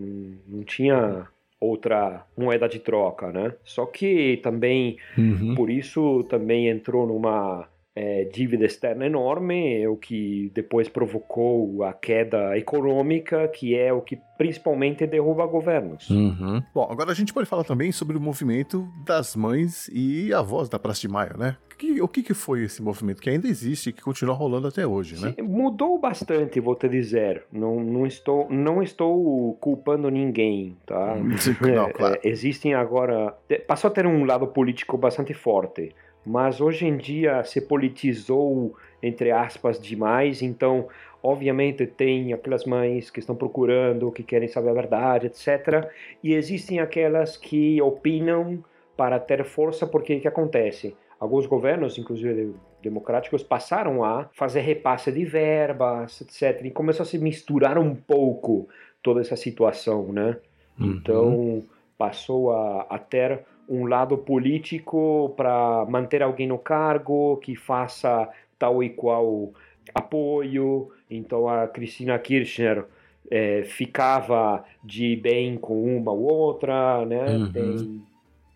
não 0.49 0.63
tinha 0.65 1.27
outra 1.61 2.25
moeda 2.37 2.69
de 2.69 2.79
troca, 2.79 3.33
né? 3.33 3.55
Só 3.65 3.87
que 3.87 4.39
também 4.43 4.99
Uhum. 5.17 5.55
por 5.55 5.71
isso 5.71 6.25
também 6.25 6.69
entrou 6.69 7.07
numa 7.07 7.67
é, 7.97 8.25
dívida 8.25 8.67
externa 8.67 9.07
enorme, 9.07 9.89
o 9.89 9.97
que 9.97 10.53
depois 10.55 10.87
provocou 10.87 11.83
a 11.83 11.95
queda 11.95 12.57
econômica, 12.59 13.49
que 13.49 13.75
é 13.75 13.91
o 13.91 14.03
que 14.03 14.21
principalmente 14.37 15.07
derruba 15.07 15.47
governos. 15.47 16.11
Uhum. 16.11 16.63
Bom, 16.75 16.87
agora 16.91 17.11
a 17.11 17.15
gente 17.15 17.33
pode 17.33 17.49
falar 17.49 17.65
também 17.65 17.91
sobre 17.91 18.19
o 18.19 18.21
movimento 18.21 18.87
das 19.07 19.35
mães 19.35 19.89
e 19.91 20.31
avós 20.35 20.69
da 20.69 20.79
Praça 20.79 21.01
de 21.01 21.09
Maio, 21.09 21.39
né? 21.39 21.57
Que, 21.79 22.01
o 22.01 22.09
que, 22.09 22.23
que 22.23 22.35
foi 22.35 22.65
esse 22.65 22.83
movimento 22.83 23.21
que 23.21 23.31
ainda 23.31 23.49
existe 23.49 23.91
e 23.91 23.93
que 23.93 24.03
continua 24.03 24.35
rolando 24.35 24.69
até 24.69 24.87
hoje, 24.87 25.21
né? 25.21 25.35
Sim, 25.37 25.43
mudou 25.43 25.99
bastante, 25.99 26.61
vou 26.61 26.75
te 26.75 26.89
dizer. 26.89 27.45
Não, 27.51 27.81
não, 27.81 28.07
estou, 28.07 28.47
não 28.51 28.83
estou 28.83 29.55
culpando 29.55 30.11
ninguém, 30.11 30.77
tá? 30.85 31.17
Não, 31.61 31.91
claro. 31.91 32.19
É, 32.23 32.29
existem 32.29 32.75
agora... 32.75 33.35
Passou 33.67 33.89
a 33.89 33.91
ter 33.91 34.07
um 34.07 34.25
lado 34.25 34.47
político 34.49 34.97
bastante 34.97 35.35
forte 35.35 35.95
mas 36.27 36.61
hoje 36.61 36.85
em 36.85 36.97
dia 36.97 37.45
se 37.45 37.61
politizou, 37.61 38.75
entre 39.01 39.31
aspas, 39.31 39.79
demais, 39.79 40.43
então, 40.43 40.89
obviamente, 41.23 41.87
tem 41.87 42.33
aquelas 42.33 42.65
mães 42.65 43.11
que 43.11 43.21
estão 43.21 43.37
procurando, 43.37 44.11
que 44.11 44.25
querem 44.25 44.49
saber 44.49 44.71
a 44.71 44.75
verdade, 44.75 45.29
etc. 45.29 45.89
E 46.25 46.35
existem 46.35 46.81
aquelas 46.81 47.37
que 47.37 47.81
opinam 47.81 48.65
para 48.97 49.21
ter 49.21 49.45
força, 49.45 49.87
porque 49.87 50.17
o 50.17 50.21
que 50.21 50.27
acontece? 50.27 50.97
Alguns 51.21 51.47
governos, 51.47 51.97
inclusive 51.97 52.55
democráticos, 52.83 53.45
passaram 53.45 54.05
a 54.05 54.29
fazer 54.33 54.61
repasse 54.61 55.13
de 55.13 55.25
verbas, 55.25 56.21
etc. 56.21 56.65
E 56.65 56.71
começou 56.73 57.05
a 57.05 57.07
se 57.07 57.19
misturar 57.19 57.79
um 57.79 57.95
pouco 57.95 58.69
toda 59.01 59.21
essa 59.21 59.37
situação, 59.37 60.13
né? 60.13 60.37
Uhum. 60.79 60.87
Então, 60.87 61.63
passou 61.97 62.51
a, 62.51 62.87
a 62.91 62.99
ter 62.99 63.45
um 63.69 63.87
lado 63.87 64.17
político 64.17 65.35
para 65.37 65.85
manter 65.89 66.23
alguém 66.23 66.47
no 66.47 66.59
cargo 66.59 67.37
que 67.39 67.57
faça 67.57 68.29
tal 68.59 68.83
e 68.83 68.91
qual 68.91 69.53
apoio. 69.95 70.91
Então 71.11 71.49
a 71.49 71.67
Cristina 71.67 72.19
Kirchner 72.19 72.85
é, 73.31 73.63
ficava 73.65 74.65
de 74.85 75.17
bem 75.17 75.57
com 75.57 75.97
uma 75.97 76.13
ou 76.13 76.23
outra, 76.23 77.05
né? 77.05 77.37
Uhum. 77.37 77.53
Tem, 77.53 78.03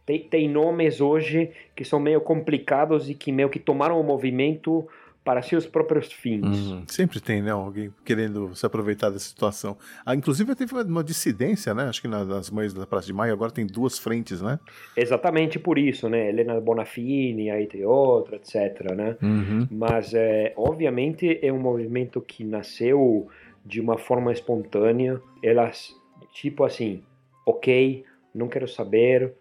tem, 0.06 0.18
tem 0.28 0.48
nomes 0.48 1.00
hoje 1.00 1.50
que 1.74 1.84
são 1.84 2.00
meio 2.00 2.20
complicados 2.20 3.10
e 3.10 3.14
que 3.14 3.32
meio 3.32 3.48
que 3.48 3.58
tomaram 3.58 4.00
o 4.00 4.04
movimento 4.04 4.86
para 5.30 5.42
seus 5.42 5.64
próprios 5.64 6.12
fins. 6.12 6.44
Uhum. 6.44 6.82
Sempre 6.88 7.20
tem, 7.20 7.40
né? 7.40 7.52
Alguém 7.52 7.94
querendo 8.04 8.52
se 8.56 8.66
aproveitar 8.66 9.10
dessa 9.10 9.28
situação. 9.28 9.76
Ah, 10.04 10.12
inclusive 10.12 10.56
teve 10.56 10.74
uma 10.74 11.04
dissidência, 11.04 11.72
né? 11.72 11.84
Acho 11.84 12.02
que 12.02 12.08
nas 12.08 12.50
mães 12.50 12.74
da 12.74 12.84
Praça 12.84 13.06
de 13.06 13.12
Maio 13.12 13.32
agora 13.32 13.52
tem 13.52 13.64
duas 13.64 13.96
frentes, 13.96 14.42
né? 14.42 14.58
Exatamente 14.96 15.56
por 15.56 15.78
isso, 15.78 16.08
né? 16.08 16.30
Helena 16.30 16.60
Bonafini, 16.60 17.48
aí 17.48 17.68
tem 17.68 17.84
outra, 17.84 18.34
etc, 18.34 18.92
né? 18.92 19.16
Uhum. 19.22 19.68
Mas, 19.70 20.12
é, 20.14 20.52
obviamente, 20.56 21.38
é 21.40 21.52
um 21.52 21.60
movimento 21.60 22.20
que 22.20 22.42
nasceu 22.42 23.28
de 23.64 23.80
uma 23.80 23.96
forma 23.96 24.32
espontânea. 24.32 25.20
Elas, 25.40 25.94
tipo 26.32 26.64
assim, 26.64 27.04
ok, 27.46 28.02
não 28.34 28.48
quero 28.48 28.66
saber, 28.66 29.32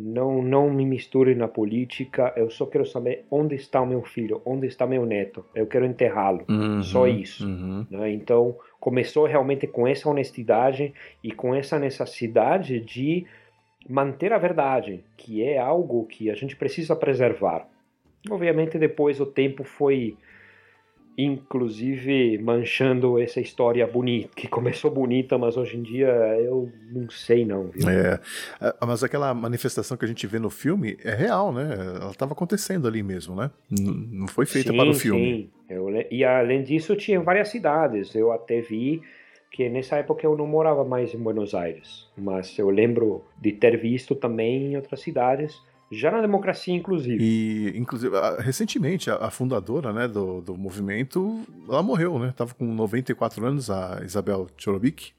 não, 0.00 0.42
não 0.42 0.70
me 0.70 0.86
misture 0.86 1.34
na 1.34 1.46
política, 1.46 2.32
eu 2.36 2.48
só 2.50 2.64
quero 2.64 2.86
saber 2.86 3.24
onde 3.30 3.54
está 3.54 3.80
o 3.80 3.86
meu 3.86 4.02
filho, 4.02 4.40
onde 4.44 4.66
está 4.66 4.86
meu 4.86 5.04
neto, 5.04 5.44
eu 5.54 5.66
quero 5.66 5.84
enterrá-lo, 5.84 6.44
uhum, 6.48 6.82
só 6.82 7.06
isso. 7.06 7.46
Uhum. 7.46 7.86
Né? 7.90 8.10
Então, 8.12 8.56
começou 8.80 9.26
realmente 9.26 9.66
com 9.66 9.86
essa 9.86 10.08
honestidade 10.08 10.94
e 11.22 11.30
com 11.30 11.54
essa 11.54 11.78
necessidade 11.78 12.80
de 12.80 13.26
manter 13.88 14.32
a 14.32 14.38
verdade, 14.38 15.04
que 15.16 15.42
é 15.42 15.58
algo 15.58 16.06
que 16.06 16.30
a 16.30 16.34
gente 16.34 16.56
precisa 16.56 16.96
preservar. 16.96 17.66
Obviamente, 18.30 18.78
depois 18.78 19.20
o 19.20 19.26
tempo 19.26 19.64
foi 19.64 20.16
inclusive 21.16 22.38
manchando 22.38 23.18
essa 23.18 23.40
história 23.40 23.86
bonita, 23.86 24.30
que 24.34 24.48
começou 24.48 24.90
bonita, 24.90 25.36
mas 25.36 25.56
hoje 25.56 25.76
em 25.76 25.82
dia 25.82 26.08
eu 26.08 26.70
não 26.90 27.10
sei 27.10 27.44
não. 27.44 27.68
Viu? 27.68 27.88
É, 27.88 28.20
é 28.60 28.86
mas 28.86 29.04
aquela 29.04 29.32
manifestação 29.34 29.96
que 29.96 30.04
a 30.04 30.08
gente 30.08 30.26
vê 30.26 30.38
no 30.38 30.50
filme 30.50 30.96
é 31.04 31.14
real, 31.14 31.52
né? 31.52 31.74
Ela 32.00 32.10
estava 32.10 32.32
acontecendo 32.32 32.88
ali 32.88 33.02
mesmo, 33.02 33.34
né? 33.34 33.50
Não 33.70 34.26
foi 34.26 34.46
feita 34.46 34.70
sim, 34.70 34.76
para 34.76 34.90
o 34.90 34.94
filme. 34.94 35.20
Sim, 35.20 35.50
eu, 35.68 35.88
e 36.10 36.24
além 36.24 36.62
disso 36.62 36.96
tinha 36.96 37.20
várias 37.20 37.48
cidades, 37.48 38.14
eu 38.14 38.32
até 38.32 38.60
vi 38.60 39.02
que 39.50 39.68
nessa 39.68 39.96
época 39.96 40.24
eu 40.24 40.36
não 40.36 40.46
morava 40.46 40.84
mais 40.84 41.12
em 41.12 41.18
Buenos 41.18 41.54
Aires, 41.54 42.08
mas 42.16 42.56
eu 42.58 42.70
lembro 42.70 43.24
de 43.40 43.52
ter 43.52 43.76
visto 43.76 44.14
também 44.14 44.72
em 44.72 44.76
outras 44.76 45.00
cidades 45.00 45.60
já 45.90 46.10
na 46.10 46.20
democracia, 46.20 46.74
inclusive. 46.74 47.18
E, 47.20 47.76
inclusive, 47.76 48.14
recentemente, 48.38 49.10
a, 49.10 49.30
fundadora 49.30 49.92
né, 49.92 50.06
do, 50.06 50.40
do 50.40 50.56
movimento, 50.56 51.40
ela 51.68 51.82
morreu, 51.82 52.18
né? 52.18 52.32
Tava 52.36 52.54
com 52.54 52.64
94 52.64 53.44
anos, 53.44 53.70
a 53.70 54.00
Isabel 54.04 54.46
Chorobic, 54.56 55.12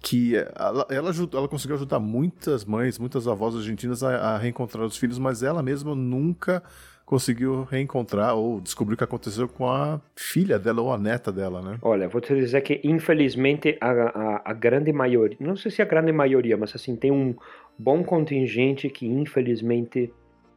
que 0.00 0.36
ela, 0.36 0.86
ela, 0.90 1.10
ajudou, 1.10 1.40
ela 1.40 1.48
conseguiu 1.48 1.76
ajudar 1.76 1.98
muitas 1.98 2.64
mães, 2.64 2.98
muitas 2.98 3.26
avós 3.26 3.56
argentinas 3.56 4.02
a, 4.02 4.34
a 4.34 4.38
reencontrar 4.38 4.84
os 4.84 4.96
filhos, 4.96 5.18
mas 5.18 5.42
ela 5.42 5.62
mesma 5.62 5.94
nunca 5.94 6.62
conseguiu 7.04 7.64
reencontrar 7.64 8.34
ou 8.34 8.60
descobrir 8.60 8.94
o 8.94 8.96
que 8.96 9.04
aconteceu 9.04 9.46
com 9.46 9.68
a 9.68 10.00
filha 10.16 10.58
dela 10.58 10.80
ou 10.80 10.92
a 10.92 10.98
neta 10.98 11.30
dela, 11.30 11.60
né? 11.60 11.78
Olha, 11.82 12.08
vou 12.08 12.20
te 12.20 12.34
dizer 12.34 12.62
que 12.62 12.80
infelizmente 12.84 13.76
a, 13.80 13.90
a, 13.90 14.42
a, 14.46 14.52
grande 14.54 14.92
maioria, 14.92 15.36
não 15.40 15.56
sei 15.56 15.70
se 15.70 15.82
a 15.82 15.84
grande 15.84 16.12
maioria, 16.12 16.56
mas 16.56 16.74
assim, 16.74 16.96
tem 16.96 17.10
um 17.10 17.34
bom 17.78 18.02
contingente 18.02 18.88
que 18.88 19.06
infelizmente 19.06 20.12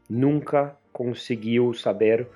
nunca 0.10 0.78
conseguiu 0.92 1.74
saber 1.74 2.28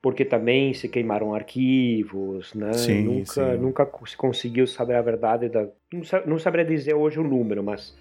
porque 0.00 0.24
também 0.24 0.72
se 0.74 0.88
queimaram 0.88 1.34
arquivos, 1.34 2.54
né? 2.54 2.72
Sim, 2.72 3.02
nunca, 3.02 3.52
sim. 3.52 3.60
nunca 3.60 3.90
se 4.06 4.16
conseguiu 4.16 4.66
saber 4.66 4.94
a 4.94 5.02
verdade 5.02 5.48
da. 5.48 5.66
Não, 5.92 6.02
não 6.26 6.38
saberia 6.38 6.66
dizer 6.66 6.94
hoje 6.94 7.18
o 7.18 7.24
número, 7.24 7.64
mas 7.64 7.96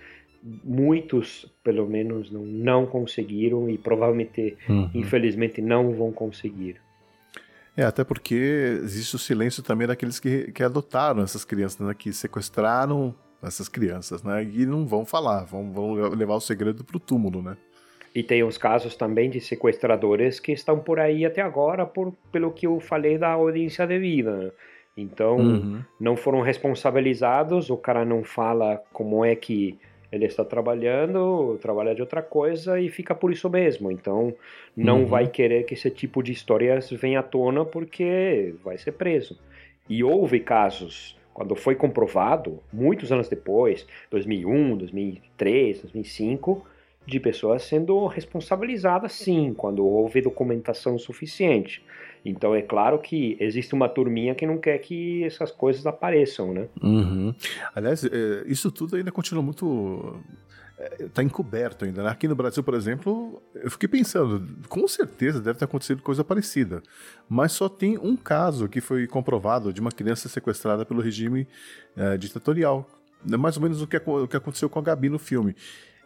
muitos, 0.63 1.51
pelo 1.63 1.87
menos, 1.87 2.31
não, 2.31 2.45
não 2.45 2.85
conseguiram 2.85 3.69
e 3.69 3.77
provavelmente, 3.77 4.55
uhum. 4.69 4.89
infelizmente, 4.93 5.61
não 5.61 5.91
vão 5.91 6.11
conseguir. 6.11 6.79
É, 7.75 7.83
até 7.83 8.03
porque 8.03 8.79
existe 8.83 9.15
o 9.15 9.19
silêncio 9.19 9.61
também 9.61 9.87
daqueles 9.87 10.19
que, 10.19 10.51
que 10.51 10.63
adotaram 10.63 11.23
essas 11.23 11.43
crianças, 11.43 11.79
né, 11.79 11.93
que 11.93 12.11
sequestraram 12.11 13.13
essas 13.41 13.69
crianças, 13.69 14.23
né, 14.23 14.43
e 14.43 14.65
não 14.65 14.85
vão 14.85 15.05
falar, 15.05 15.43
vão, 15.43 15.71
vão 15.71 15.93
levar 15.93 16.35
o 16.35 16.41
segredo 16.41 16.83
para 16.83 16.97
o 16.97 16.99
túmulo, 16.99 17.41
né. 17.41 17.55
E 18.15 18.23
tem 18.23 18.43
os 18.43 18.57
casos 18.57 18.95
também 18.95 19.29
de 19.29 19.39
sequestradores 19.39 20.39
que 20.39 20.51
estão 20.51 20.79
por 20.79 20.99
aí 20.99 21.23
até 21.23 21.41
agora, 21.41 21.85
por, 21.85 22.13
pelo 22.31 22.51
que 22.51 22.65
eu 22.65 22.79
falei 22.79 23.17
da 23.17 23.29
audiência 23.29 23.85
devida. 23.85 24.35
Né? 24.37 24.51
Então, 24.97 25.37
uhum. 25.37 25.81
não 25.99 26.15
foram 26.15 26.41
responsabilizados, 26.41 27.69
o 27.69 27.77
cara 27.77 28.03
não 28.03 28.23
fala 28.23 28.81
como 28.91 29.23
é 29.23 29.35
que 29.35 29.77
ele 30.11 30.25
está 30.25 30.43
trabalhando, 30.43 31.59
trabalha 31.61 31.93
de 31.93 32.01
outra 32.01 32.21
coisa 32.21 32.79
e 32.79 32.89
fica 32.89 33.13
por 33.13 33.31
isso 33.31 33.49
mesmo. 33.49 33.91
Então, 33.91 34.33
não 34.75 35.01
uhum. 35.01 35.05
vai 35.05 35.27
querer 35.27 35.63
que 35.65 35.73
esse 35.73 35.91
tipo 35.91 36.23
de 36.23 36.31
histórias 36.31 36.89
venha 36.89 37.19
à 37.19 37.23
tona 37.23 37.65
porque 37.65 38.55
vai 38.63 38.77
ser 38.77 38.93
preso. 38.93 39.37
E 39.89 40.03
houve 40.03 40.39
casos, 40.39 41.16
quando 41.37 41.55
foi 41.55 41.75
comprovado, 41.75 42.59
muitos 42.73 43.11
anos 43.11 43.29
depois, 43.29 43.85
2001, 44.09 44.75
2003, 44.75 45.81
2005, 45.81 46.65
de 47.05 47.19
pessoas 47.19 47.61
sendo 47.61 48.07
responsabilizadas 48.07 49.11
sim, 49.11 49.53
quando 49.55 49.85
houve 49.85 50.19
documentação 50.19 50.97
suficiente. 50.97 51.85
Então 52.25 52.55
é 52.55 52.63
claro 52.63 52.97
que 52.97 53.37
existe 53.39 53.75
uma 53.75 53.87
turminha 53.87 54.33
que 54.33 54.47
não 54.47 54.57
quer 54.57 54.79
que 54.79 55.23
essas 55.25 55.51
coisas 55.51 55.85
apareçam, 55.85 56.51
né? 56.51 56.67
Uhum. 56.81 57.35
Aliás, 57.75 58.03
é, 58.03 58.43
isso 58.47 58.71
tudo 58.71 58.95
ainda 58.95 59.11
continua 59.11 59.43
muito 59.43 60.19
está 60.99 61.21
é, 61.21 61.25
encoberto 61.25 61.85
ainda. 61.85 62.03
Né? 62.03 62.09
Aqui 62.09 62.27
no 62.27 62.35
Brasil, 62.35 62.63
por 62.63 62.73
exemplo, 62.73 63.41
eu 63.55 63.69
fiquei 63.71 63.89
pensando, 63.89 64.45
com 64.69 64.87
certeza 64.87 65.41
deve 65.41 65.57
ter 65.57 65.65
acontecido 65.65 66.01
coisa 66.01 66.23
parecida, 66.23 66.83
mas 67.27 67.51
só 67.51 67.67
tem 67.67 67.97
um 67.97 68.15
caso 68.15 68.67
que 68.67 68.79
foi 68.79 69.07
comprovado 69.07 69.73
de 69.73 69.81
uma 69.81 69.91
criança 69.91 70.29
sequestrada 70.29 70.85
pelo 70.85 71.01
regime 71.01 71.47
é, 71.95 72.17
ditatorial. 72.17 72.87
É 73.31 73.35
mais 73.35 73.57
ou 73.57 73.63
menos 73.63 73.81
o 73.81 73.87
que, 73.87 73.97
o 73.97 74.27
que 74.27 74.37
aconteceu 74.37 74.69
com 74.69 74.77
a 74.79 74.81
Gabi 74.81 75.09
no 75.09 75.17
filme. 75.17 75.55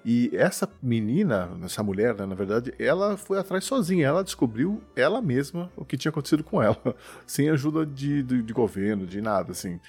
E 0.04 0.32
essa 0.34 0.68
menina, 0.82 1.50
essa 1.64 1.84
mulher, 1.84 2.16
né, 2.16 2.26
na 2.26 2.34
verdade, 2.34 2.74
ela 2.80 3.18
foi 3.18 3.38
atrás 3.38 3.64
sozinha. 3.66 4.08
Ela 4.08 4.24
descobriu 4.24 4.82
ela 4.96 5.22
mesma 5.22 5.72
o 5.76 5.86
que 5.86 5.98
tinha 5.98 6.10
acontecido 6.10 6.44
com 6.44 6.62
ela, 6.62 6.96
sem 7.28 7.50
ajuda 7.50 7.86
de, 7.86 8.24
de, 8.24 8.42
de 8.42 8.54
governo, 8.54 9.06
de 9.06 9.22
nada, 9.22 9.52
assim. 9.52 9.80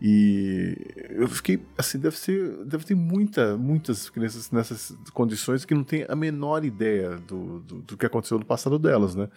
E 0.00 0.76
eu 1.10 1.26
fiquei 1.26 1.58
assim, 1.76 1.98
deve 1.98 2.16
ser, 2.18 2.64
deve 2.64 2.84
ter 2.84 2.94
muita, 2.94 3.56
muitas 3.56 4.10
crianças 4.10 4.50
nessas 4.50 4.94
condições 5.14 5.64
que 5.64 5.74
não 5.74 5.82
têm 5.82 6.04
a 6.06 6.14
menor 6.14 6.64
ideia 6.64 7.16
do, 7.16 7.60
do, 7.60 7.78
do, 7.80 7.96
que 7.96 8.04
aconteceu 8.04 8.38
no 8.38 8.44
passado 8.44 8.78
delas, 8.78 9.14
né? 9.14 9.28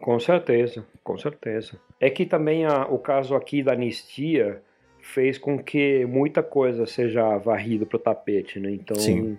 Com 0.00 0.18
certeza, 0.20 0.86
com 1.02 1.18
certeza. 1.18 1.72
É 1.98 2.08
que 2.08 2.24
também 2.24 2.64
a, 2.64 2.86
o 2.86 2.98
caso 2.98 3.34
aqui 3.34 3.62
da 3.62 3.72
anistia 3.72 4.62
fez 5.00 5.38
com 5.38 5.58
que 5.58 6.06
muita 6.06 6.42
coisa 6.42 6.86
seja 6.86 7.36
varrida 7.38 7.84
para 7.84 7.96
o 7.96 8.00
tapete, 8.00 8.60
né? 8.60 8.70
Então, 8.70 8.96
Sim. 8.96 9.36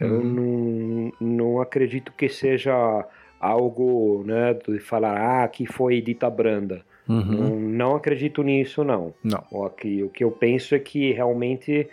eu 0.00 0.20
hum. 0.20 1.12
não, 1.20 1.28
não 1.28 1.60
acredito 1.60 2.12
que 2.12 2.28
seja 2.28 3.06
algo, 3.38 4.24
né, 4.26 4.54
de 4.54 4.78
falar, 4.80 5.44
ah, 5.44 5.48
que 5.48 5.66
foi 5.66 6.00
dita 6.00 6.28
branda. 6.28 6.84
Uhum. 7.08 7.24
Não, 7.24 7.56
não 7.60 7.96
acredito 7.96 8.42
nisso, 8.42 8.82
não. 8.82 9.14
Não. 9.22 9.44
O 9.50 9.68
que, 9.68 10.02
o 10.02 10.08
que 10.08 10.24
eu 10.24 10.30
penso 10.30 10.74
é 10.74 10.78
que 10.78 11.12
realmente 11.12 11.88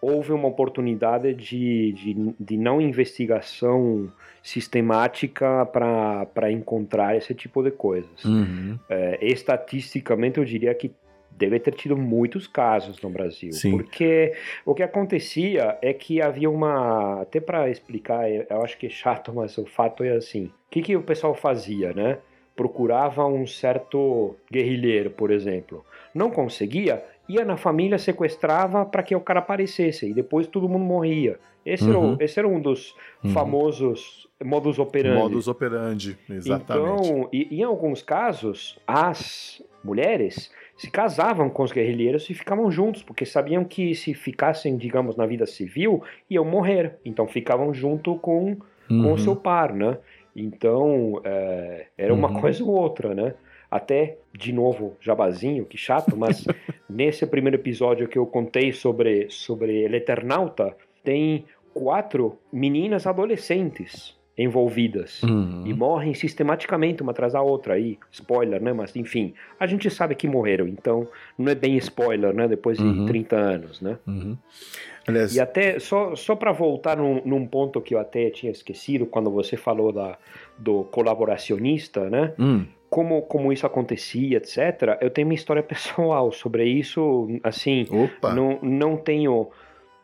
houve 0.00 0.32
uma 0.32 0.48
oportunidade 0.48 1.32
de, 1.32 1.92
de, 1.92 2.34
de 2.38 2.56
não 2.56 2.80
investigação 2.80 4.12
sistemática 4.42 5.64
para 5.66 6.50
encontrar 6.50 7.16
esse 7.16 7.32
tipo 7.32 7.62
de 7.62 7.70
coisas. 7.70 8.24
Uhum. 8.24 8.76
É, 8.90 9.18
estatisticamente, 9.22 10.38
eu 10.38 10.44
diria 10.44 10.74
que 10.74 10.90
deve 11.30 11.58
ter 11.60 11.72
tido 11.72 11.96
muitos 11.96 12.46
casos 12.46 13.00
no 13.00 13.08
Brasil. 13.10 13.52
Sim. 13.52 13.70
Porque 13.70 14.34
o 14.66 14.74
que 14.74 14.82
acontecia 14.82 15.78
é 15.80 15.92
que 15.92 16.20
havia 16.20 16.50
uma. 16.50 17.22
Até 17.22 17.40
para 17.40 17.70
explicar, 17.70 18.28
eu 18.28 18.62
acho 18.62 18.76
que 18.76 18.86
é 18.86 18.90
chato, 18.90 19.32
mas 19.32 19.56
o 19.56 19.64
fato 19.64 20.02
é 20.02 20.16
assim. 20.16 20.46
O 20.46 20.70
que, 20.70 20.82
que 20.82 20.96
o 20.96 21.02
pessoal 21.02 21.34
fazia, 21.34 21.92
né? 21.92 22.18
Procurava 22.56 23.24
um 23.26 23.46
certo 23.46 24.36
guerrilheiro, 24.50 25.10
por 25.10 25.30
exemplo. 25.30 25.84
Não 26.14 26.30
conseguia, 26.30 27.02
ia 27.28 27.44
na 27.44 27.56
família, 27.56 27.98
sequestrava 27.98 28.84
para 28.84 29.02
que 29.02 29.14
o 29.16 29.20
cara 29.20 29.40
aparecesse 29.40 30.10
e 30.10 30.14
depois 30.14 30.46
todo 30.46 30.68
mundo 30.68 30.84
morria. 30.84 31.38
Esse, 31.64 31.88
era, 31.88 31.98
Uhum. 31.98 32.14
o- 32.14 32.16
esse 32.22 32.38
era 32.38 32.48
um 32.48 32.60
dos 32.60 32.94
Uhum. 33.24 33.30
famosos 33.30 34.28
modus 34.44 34.78
operandi. 34.78 35.14
Modus 35.20 35.48
operandi, 35.48 36.18
exatamente. 36.28 37.08
Então, 37.08 37.28
e, 37.32 37.48
em 37.60 37.62
alguns 37.62 38.02
casos, 38.02 38.78
as 38.86 39.62
mulheres 39.84 40.50
se 40.76 40.90
casavam 40.90 41.48
com 41.48 41.62
os 41.62 41.70
guerrilheiros 41.70 42.28
e 42.28 42.34
ficavam 42.34 42.70
juntos, 42.70 43.02
porque 43.04 43.24
sabiam 43.24 43.64
que 43.64 43.94
se 43.94 44.12
ficassem, 44.14 44.76
digamos, 44.76 45.16
na 45.16 45.24
vida 45.26 45.46
civil, 45.46 46.02
iam 46.28 46.44
morrer. 46.44 46.96
Então 47.04 47.28
ficavam 47.28 47.72
junto 47.72 48.16
com, 48.16 48.56
com 48.88 48.94
Uhum. 48.94 49.12
o 49.12 49.18
seu 49.18 49.36
par, 49.36 49.72
né? 49.72 49.96
Então, 50.34 51.20
é, 51.24 51.86
era 51.96 52.12
uma 52.14 52.28
Uhum. 52.30 52.40
coisa 52.40 52.62
ou 52.64 52.70
outra, 52.70 53.14
né? 53.14 53.34
Até, 53.70 54.18
de 54.36 54.52
novo, 54.52 54.96
jabazinho, 55.00 55.64
que 55.64 55.76
chato, 55.78 56.16
mas 56.16 56.44
nesse 56.88 57.26
primeiro 57.26 57.56
episódio 57.56 58.06
que 58.08 58.18
eu 58.18 58.26
contei 58.26 58.72
sobre, 58.72 59.26
sobre 59.30 59.82
El 59.84 59.94
Eternauta, 59.94 60.76
tem 61.02 61.44
quatro 61.72 62.38
meninas 62.52 63.06
adolescentes 63.06 64.14
envolvidas 64.36 65.22
Uhum. 65.22 65.62
e 65.66 65.74
morrem 65.74 66.14
sistematicamente 66.14 67.02
uma 67.02 67.12
atrás 67.12 67.34
da 67.34 67.42
outra 67.42 67.74
aí 67.74 67.98
spoiler 68.10 68.62
né 68.62 68.72
mas 68.72 68.96
enfim 68.96 69.34
a 69.60 69.66
gente 69.66 69.90
sabe 69.90 70.14
que 70.14 70.26
morreram 70.26 70.66
então 70.66 71.06
não 71.36 71.52
é 71.52 71.54
bem 71.54 71.76
spoiler 71.76 72.32
né 72.34 72.48
depois 72.48 72.78
de 72.78 72.84
Uhum. 72.84 73.04
30 73.04 73.36
anos 73.36 73.82
né 73.82 73.98
Uhum. 74.06 74.36
Aliás, 75.06 75.34
e 75.34 75.40
até 75.40 75.78
só 75.78 76.14
só 76.14 76.36
para 76.36 76.52
voltar 76.52 76.96
num, 76.96 77.20
num 77.24 77.46
ponto 77.46 77.80
que 77.80 77.94
eu 77.94 77.98
até 77.98 78.30
tinha 78.30 78.52
esquecido 78.52 79.06
quando 79.06 79.30
você 79.30 79.56
falou 79.56 79.92
da 79.92 80.16
do 80.58 80.84
colaboracionista 80.84 82.08
né? 82.08 82.32
Hum, 82.38 82.66
como 82.88 83.22
como 83.22 83.52
isso 83.52 83.66
acontecia 83.66 84.36
etc 84.36 84.98
eu 85.00 85.10
tenho 85.10 85.26
minha 85.26 85.36
história 85.36 85.62
pessoal 85.64 86.30
sobre 86.30 86.64
isso 86.64 87.28
assim 87.42 87.86
opa, 87.90 88.32
não, 88.32 88.58
não 88.62 88.96
tenho 88.96 89.50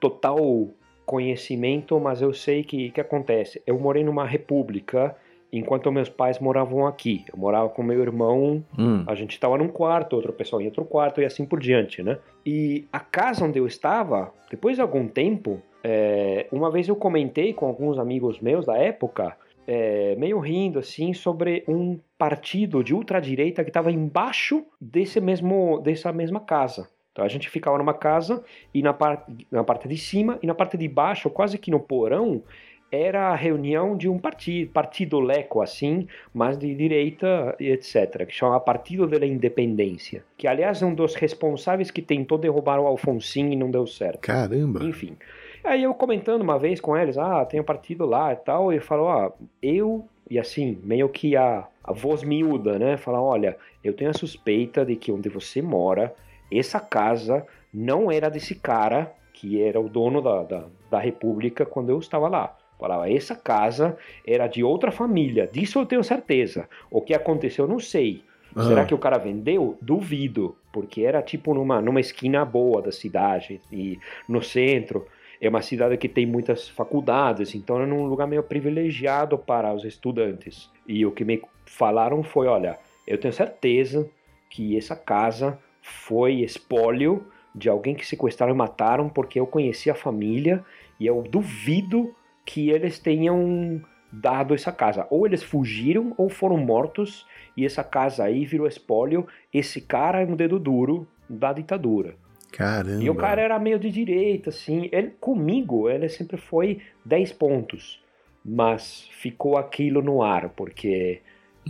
total 0.01 0.69
conhecimento, 1.09 1.99
mas 1.99 2.21
eu 2.21 2.35
sei 2.35 2.63
que 2.63 2.91
que 2.91 3.01
acontece. 3.01 3.63
Eu 3.67 3.79
morei 3.79 4.05
numa 4.05 4.27
república 4.27 5.17
enquanto 5.53 5.91
meus 5.91 6.09
pais 6.09 6.39
moravam 6.39 6.87
aqui. 6.87 7.25
Eu 7.33 7.39
morava 7.39 7.69
com 7.69 7.83
meu 7.83 8.01
irmão, 8.01 8.65
hum, 8.79 9.05
a 9.07 9.15
gente 9.15 9.33
estava 9.33 9.57
num 9.57 9.69
quarto, 9.69 10.15
outra 10.17 10.33
pessoa 10.33 10.63
em 10.63 10.67
outro 10.67 10.85
quarto 10.85 11.21
e 11.21 11.25
assim 11.25 11.45
por 11.45 11.61
diante, 11.61 12.03
né? 12.03 12.19
E 12.45 12.87
a 12.93 13.01
casa 13.01 13.45
onde 13.45 13.59
eu 13.59 13.67
estava, 13.67 14.33
depois 14.51 14.77
de 14.77 14.83
algum 14.83 15.09
tempo, 15.09 15.63
é, 15.83 16.47
uma 16.53 16.71
vez 16.71 16.89
eu 16.89 16.97
comentei 16.97 17.53
com 17.53 17.67
alguns 17.67 17.99
amigos 17.99 18.41
meus 18.41 18.67
da 18.67 18.77
época, 18.77 19.37
é, 19.67 20.15
meio 20.17 20.39
rindo 20.39 20.79
assim, 20.79 21.13
sobre 21.13 21.65
um 21.69 21.99
partido 22.17 22.83
de 22.83 22.95
ultradireita 22.95 23.63
que 23.63 23.71
estava 23.71 23.93
embaixo 23.93 24.65
desse 24.81 25.21
mesmo, 25.21 25.81
dessa 25.81 26.13
mesma 26.13 26.41
casa. 26.41 26.89
Então 27.13 27.25
a 27.25 27.29
gente 27.29 27.51
ficava 27.51 27.77
numa 27.77 27.95
casa 27.95 28.45
e 28.73 28.81
na, 28.81 28.95
par 28.95 29.27
na 29.51 29.65
parte 29.65 29.89
de 29.89 29.97
cima 29.97 30.39
e 30.41 30.47
na 30.47 30.55
parte 30.55 30.77
de 30.77 30.87
baixo, 30.87 31.29
quase 31.29 31.59
que 31.59 31.71
no 31.71 31.81
porão, 31.81 32.45
era 32.91 33.29
a 33.29 33.35
reunião 33.35 33.97
de 33.97 34.09
um 34.09 34.19
partido, 34.19 34.71
partido 34.73 35.21
leco 35.21 35.61
assim, 35.61 36.07
mas 36.33 36.57
de 36.57 36.75
direita 36.75 37.55
e 37.61 37.71
etc, 37.71 38.27
que 38.27 38.35
chama 38.35 38.59
Partido 38.59 39.07
da 39.07 39.27
Independência, 39.27 40.25
que 40.37 40.47
aliás 40.47 40.83
é 40.83 40.87
um 40.87 40.95
dos 40.95 41.15
responsáveis 41.15 41.91
que 41.91 42.01
tentou 42.01 42.39
derrubar 42.39 42.81
o 42.81 42.87
Alfonsin 42.87 43.51
e 43.51 43.57
não 43.57 43.71
deu 43.71 43.87
certo. 43.87 44.21
caramba. 44.21 44.83
Enfim. 44.85 45.17
Aí 45.63 45.83
eu 45.83 45.93
comentando 45.93 46.41
uma 46.43 46.59
vez 46.59 46.81
com 46.81 46.97
eles, 46.97 47.19
ah, 47.19 47.45
tem 47.45 47.61
um 47.61 47.65
partido 47.65 48.07
lá 48.07 48.33
e 48.33 48.37
tal, 48.37 48.73
e 48.73 48.81
falou, 48.81 49.09
ah, 49.11 49.33
eu, 49.61 50.07
e 50.31 50.39
assim, 50.39 50.79
meio 50.83 51.09
que 51.09 51.37
a, 51.37 51.67
a 51.85 51.93
voz 51.93 52.23
miúda, 52.23 52.79
né? 52.79 52.97
Falar, 52.97 53.21
olha, 53.21 53.57
eu 53.85 53.93
tenho 53.93 54.11
a 54.11 54.15
suspeita 54.15 54.85
de 54.85 54.97
que 54.97 55.13
onde 55.13 55.29
você 55.29 55.61
mora, 55.61 56.15
essa 56.51 56.81
casa 56.81 57.47
não 57.73 58.11
era 58.11 58.31
desse 58.31 58.55
cara 58.55 59.13
que 59.35 59.63
era 59.63 59.81
o 59.81 59.89
dono 59.89 60.21
da, 60.21 60.43
da, 60.43 60.65
da 60.91 60.99
república 60.99 61.65
quando 61.65 61.91
eu 61.91 61.99
estava 61.99 62.29
lá. 62.29 62.57
Falava, 62.79 63.11
essa 63.11 63.35
casa 63.35 63.97
era 64.27 64.47
de 64.47 64.63
outra 64.63 64.93
família, 64.93 65.49
disso 65.51 65.81
eu 65.81 65.87
tenho 65.87 66.05
certeza. 66.05 66.69
O 66.91 67.01
que 67.01 67.13
aconteceu, 67.13 67.65
eu 67.65 67.69
não 67.69 67.81
sei. 67.81 68.23
Ah, 68.55 68.65
Será 68.65 68.85
que 68.85 68.95
o 68.95 68.99
cara 68.99 69.19
vendeu? 69.19 69.77
Duvido, 69.81 70.57
porque 70.73 71.03
era 71.03 71.21
tipo 71.21 71.53
numa, 71.53 71.81
numa 71.83 72.01
esquina 72.01 72.45
boa 72.45 72.81
da 72.81 72.93
cidade 72.93 73.61
e 73.71 73.99
no 74.29 74.43
centro. 74.43 75.07
É 75.41 75.49
uma 75.49 75.63
cidade 75.63 75.97
que 75.97 76.09
tem 76.09 76.27
muitas 76.27 76.69
faculdades, 76.69 77.55
então 77.55 77.81
é 77.81 77.87
num 77.87 78.07
lugar 78.07 78.27
meio 78.27 78.43
privilegiado 78.43 79.39
para 79.39 79.73
os 79.73 79.85
estudantes. 79.85 80.69
E 80.87 81.07
o 81.07 81.13
que 81.13 81.25
me 81.25 81.43
falaram 81.67 82.23
foi: 82.23 82.47
olha, 82.47 82.79
eu 83.07 83.19
tenho 83.19 83.33
certeza 83.33 84.09
que 84.51 84.77
essa 84.77 84.97
casa 84.97 85.59
foi 85.81 86.41
espólio 86.41 87.25
de 87.55 87.69
alguém 87.69 87.95
que 87.95 88.07
sequestraram 88.07 88.53
e 88.53 88.57
mataram, 88.57 89.09
porque 89.09 89.39
eu 89.39 89.47
conheci 89.47 89.91
a 89.91 89.95
família 89.95 90.65
e 90.99 91.07
eu 91.07 91.23
duvido 91.23 92.15
que 92.49 92.71
eles 92.71 92.99
tenham 92.99 93.79
dado 94.11 94.55
essa 94.55 94.73
casa. 94.73 95.07
Ou 95.11 95.27
eles 95.27 95.43
fugiram 95.43 96.15
ou 96.17 96.31
foram 96.31 96.57
mortos 96.57 97.27
e 97.55 97.67
essa 97.67 97.85
casa 97.85 98.25
aí 98.25 98.47
virou 98.47 98.67
espólio. 98.67 99.27
Esse 99.53 99.83
cara 99.83 100.23
é 100.23 100.25
um 100.25 100.35
dedo 100.35 100.59
duro 100.59 101.07
da 101.29 101.53
ditadura. 101.53 102.15
Caramba. 102.51 103.05
E 103.05 103.11
o 103.11 103.15
cara 103.15 103.43
era 103.43 103.59
meio 103.59 103.79
de 103.79 103.91
direita, 103.91 104.49
assim. 104.49 104.89
Ele, 104.91 105.11
comigo, 105.21 105.91
ele 105.91 106.09
sempre 106.09 106.39
foi 106.39 106.81
10 107.05 107.33
pontos. 107.35 108.03
Mas 108.43 109.07
ficou 109.13 109.59
aquilo 109.59 110.01
no 110.01 110.23
ar, 110.23 110.49
porque 110.49 111.21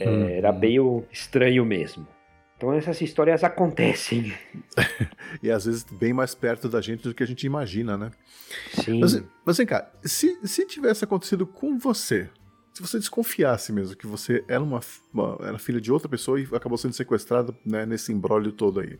é, 0.01 0.09
Uhum. 0.09 0.29
era 0.29 0.53
meio 0.53 1.05
estranho 1.11 1.65
mesmo. 1.65 2.07
Então 2.59 2.73
essas 2.75 3.01
histórias 3.01 3.43
acontecem. 3.43 4.35
E 5.43 5.51
às 5.51 5.67
vezes 5.67 5.85
bem 5.85 6.13
mais 6.13 6.35
perto 6.35 6.69
da 6.69 6.81
gente 6.81 7.03
do 7.05 7.15
que 7.15 7.23
a 7.23 7.27
gente 7.27 7.45
imagina, 7.47 7.97
né? 7.97 8.11
Sim. 8.73 8.99
Mas, 9.01 9.23
mas 9.45 9.57
vem 9.59 9.67
cá, 9.67 9.89
se, 10.03 10.37
se 10.47 10.67
tivesse 10.67 11.05
acontecido 11.05 11.47
com 11.47 11.79
você, 11.79 12.29
se 12.73 12.81
você 12.83 12.99
desconfiasse 12.99 13.73
mesmo 13.73 13.95
que 13.97 14.07
você 14.07 14.43
era 14.49 14.63
uma, 14.63 14.81
uma- 15.13 15.39
era 15.43 15.59
filha 15.59 15.81
de 15.81 15.93
outra 15.93 16.09
pessoa 16.09 16.41
e 16.41 16.49
acabou 16.53 16.77
sendo 16.79 16.95
sequestrada 16.95 17.55
né, 17.65 17.85
nesse 17.87 18.11
embrólio 18.13 18.51
todo 18.51 18.81
aí, 18.81 18.99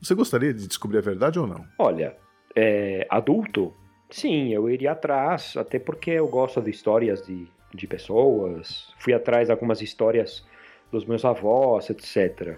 você 0.00 0.14
gostaria 0.14 0.52
de 0.52 0.66
descobrir 0.66 0.98
a 0.98 1.02
verdade 1.02 1.38
ou 1.38 1.46
não? 1.46 1.64
Olha, 1.78 2.16
é, 2.54 3.06
adulto, 3.10 3.72
sim, 4.10 4.52
eu 4.52 4.68
iria 4.70 4.92
atrás, 4.92 5.56
até 5.56 5.78
porque 5.78 6.10
eu 6.12 6.26
gosto 6.26 6.60
de 6.62 6.70
histórias 6.70 7.24
de, 7.24 7.46
de 7.74 7.86
pessoas. 7.86 8.88
Fui 8.98 9.12
atrás 9.12 9.46
de 9.48 9.52
algumas 9.52 9.80
histórias 9.82 10.44
dos 10.90 11.04
meus 11.04 11.24
avós, 11.24 11.90
etc. 11.90 12.56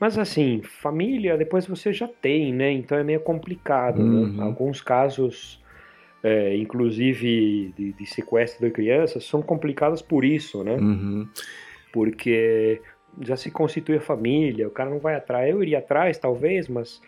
Mas 0.00 0.18
assim, 0.18 0.62
família, 0.62 1.36
depois 1.36 1.66
você 1.66 1.92
já 1.92 2.08
tem, 2.08 2.52
né? 2.52 2.72
Então 2.72 2.98
é 2.98 3.04
meio 3.04 3.20
complicado. 3.20 4.00
Uhum. 4.00 4.32
Né? 4.32 4.42
Alguns 4.42 4.80
casos, 4.80 5.62
é, 6.22 6.56
inclusive 6.56 7.72
de, 7.76 7.92
de 7.92 8.06
sequestro 8.06 8.66
de 8.66 8.72
crianças, 8.72 9.24
são 9.24 9.40
complicados 9.42 10.02
por 10.02 10.24
isso, 10.24 10.64
né? 10.64 10.74
Uhum. 10.74 11.28
porque 11.92 12.80
já 13.20 13.36
se 13.36 13.50
constitui 13.50 13.96
a 13.96 14.00
família, 14.00 14.66
o 14.66 14.70
cara 14.70 14.88
não 14.90 14.98
vai 14.98 15.14
atrás. 15.14 15.50
Eu 15.50 15.62
iria 15.62 15.78
atrás, 15.78 16.18
talvez, 16.18 16.66
mas 16.68 17.00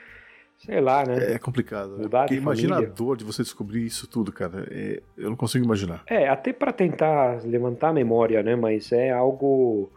sei 0.59 0.81
lá, 0.81 1.05
né? 1.05 1.32
É 1.35 1.39
complicado. 1.39 1.97
né? 1.97 2.02
Mudar 2.02 2.23
de 2.23 2.28
Porque 2.28 2.43
imagina 2.43 2.74
família. 2.74 2.93
a 2.93 2.97
dor 2.97 3.16
de 3.16 3.24
você 3.24 3.43
descobrir 3.43 3.85
isso 3.85 4.06
tudo, 4.06 4.31
cara. 4.32 4.66
É, 4.70 5.02
eu 5.16 5.31
não 5.31 5.36
consigo 5.36 5.65
imaginar. 5.65 6.02
É, 6.06 6.28
até 6.28 6.52
para 6.52 6.73
tentar 6.73 7.43
levantar 7.44 7.89
a 7.89 7.93
memória, 7.93 8.43
né? 8.43 8.55
Mas 8.55 8.93
é 8.93 9.11
algo 9.11 9.90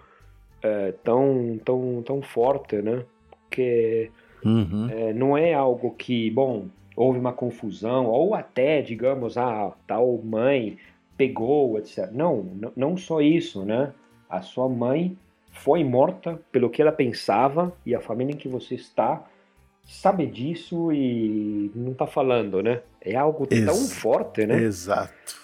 é, 0.61 0.91
tão, 1.03 1.59
tão, 1.63 2.01
tão 2.03 2.21
forte, 2.21 2.81
né? 2.81 3.03
Que 3.49 4.11
Uhum. 4.45 4.87
é, 4.89 5.13
não 5.13 5.37
é 5.37 5.53
algo 5.53 5.91
que, 5.91 6.29
bom, 6.31 6.67
houve 6.95 7.19
uma 7.19 7.33
confusão, 7.33 8.05
ou 8.05 8.33
até, 8.35 8.81
digamos, 8.81 9.37
a 9.37 9.71
tal 9.87 10.17
mãe 10.23 10.77
pegou, 11.17 11.77
etc. 11.79 12.09
Não, 12.11 12.45
não 12.75 12.95
só 12.97 13.19
isso, 13.21 13.65
né? 13.65 13.93
A 14.29 14.41
sua 14.41 14.69
mãe 14.69 15.17
foi 15.51 15.83
morta 15.83 16.39
pelo 16.51 16.69
que 16.69 16.81
ela 16.81 16.91
pensava 16.91 17.73
e 17.85 17.95
a 17.95 17.99
família 18.01 18.33
em 18.33 18.37
que 18.37 18.47
você 18.47 18.75
está 18.75 19.25
sabe 19.83 20.27
disso 20.27 20.91
e 20.91 21.71
não 21.73 21.93
tá 21.93 22.05
falando, 22.05 22.61
né? 22.61 22.81
É 23.01 23.15
algo 23.15 23.47
tão 23.47 23.57
Ex- 23.57 23.93
forte, 23.93 24.45
né? 24.45 24.61
Exato. 24.61 25.35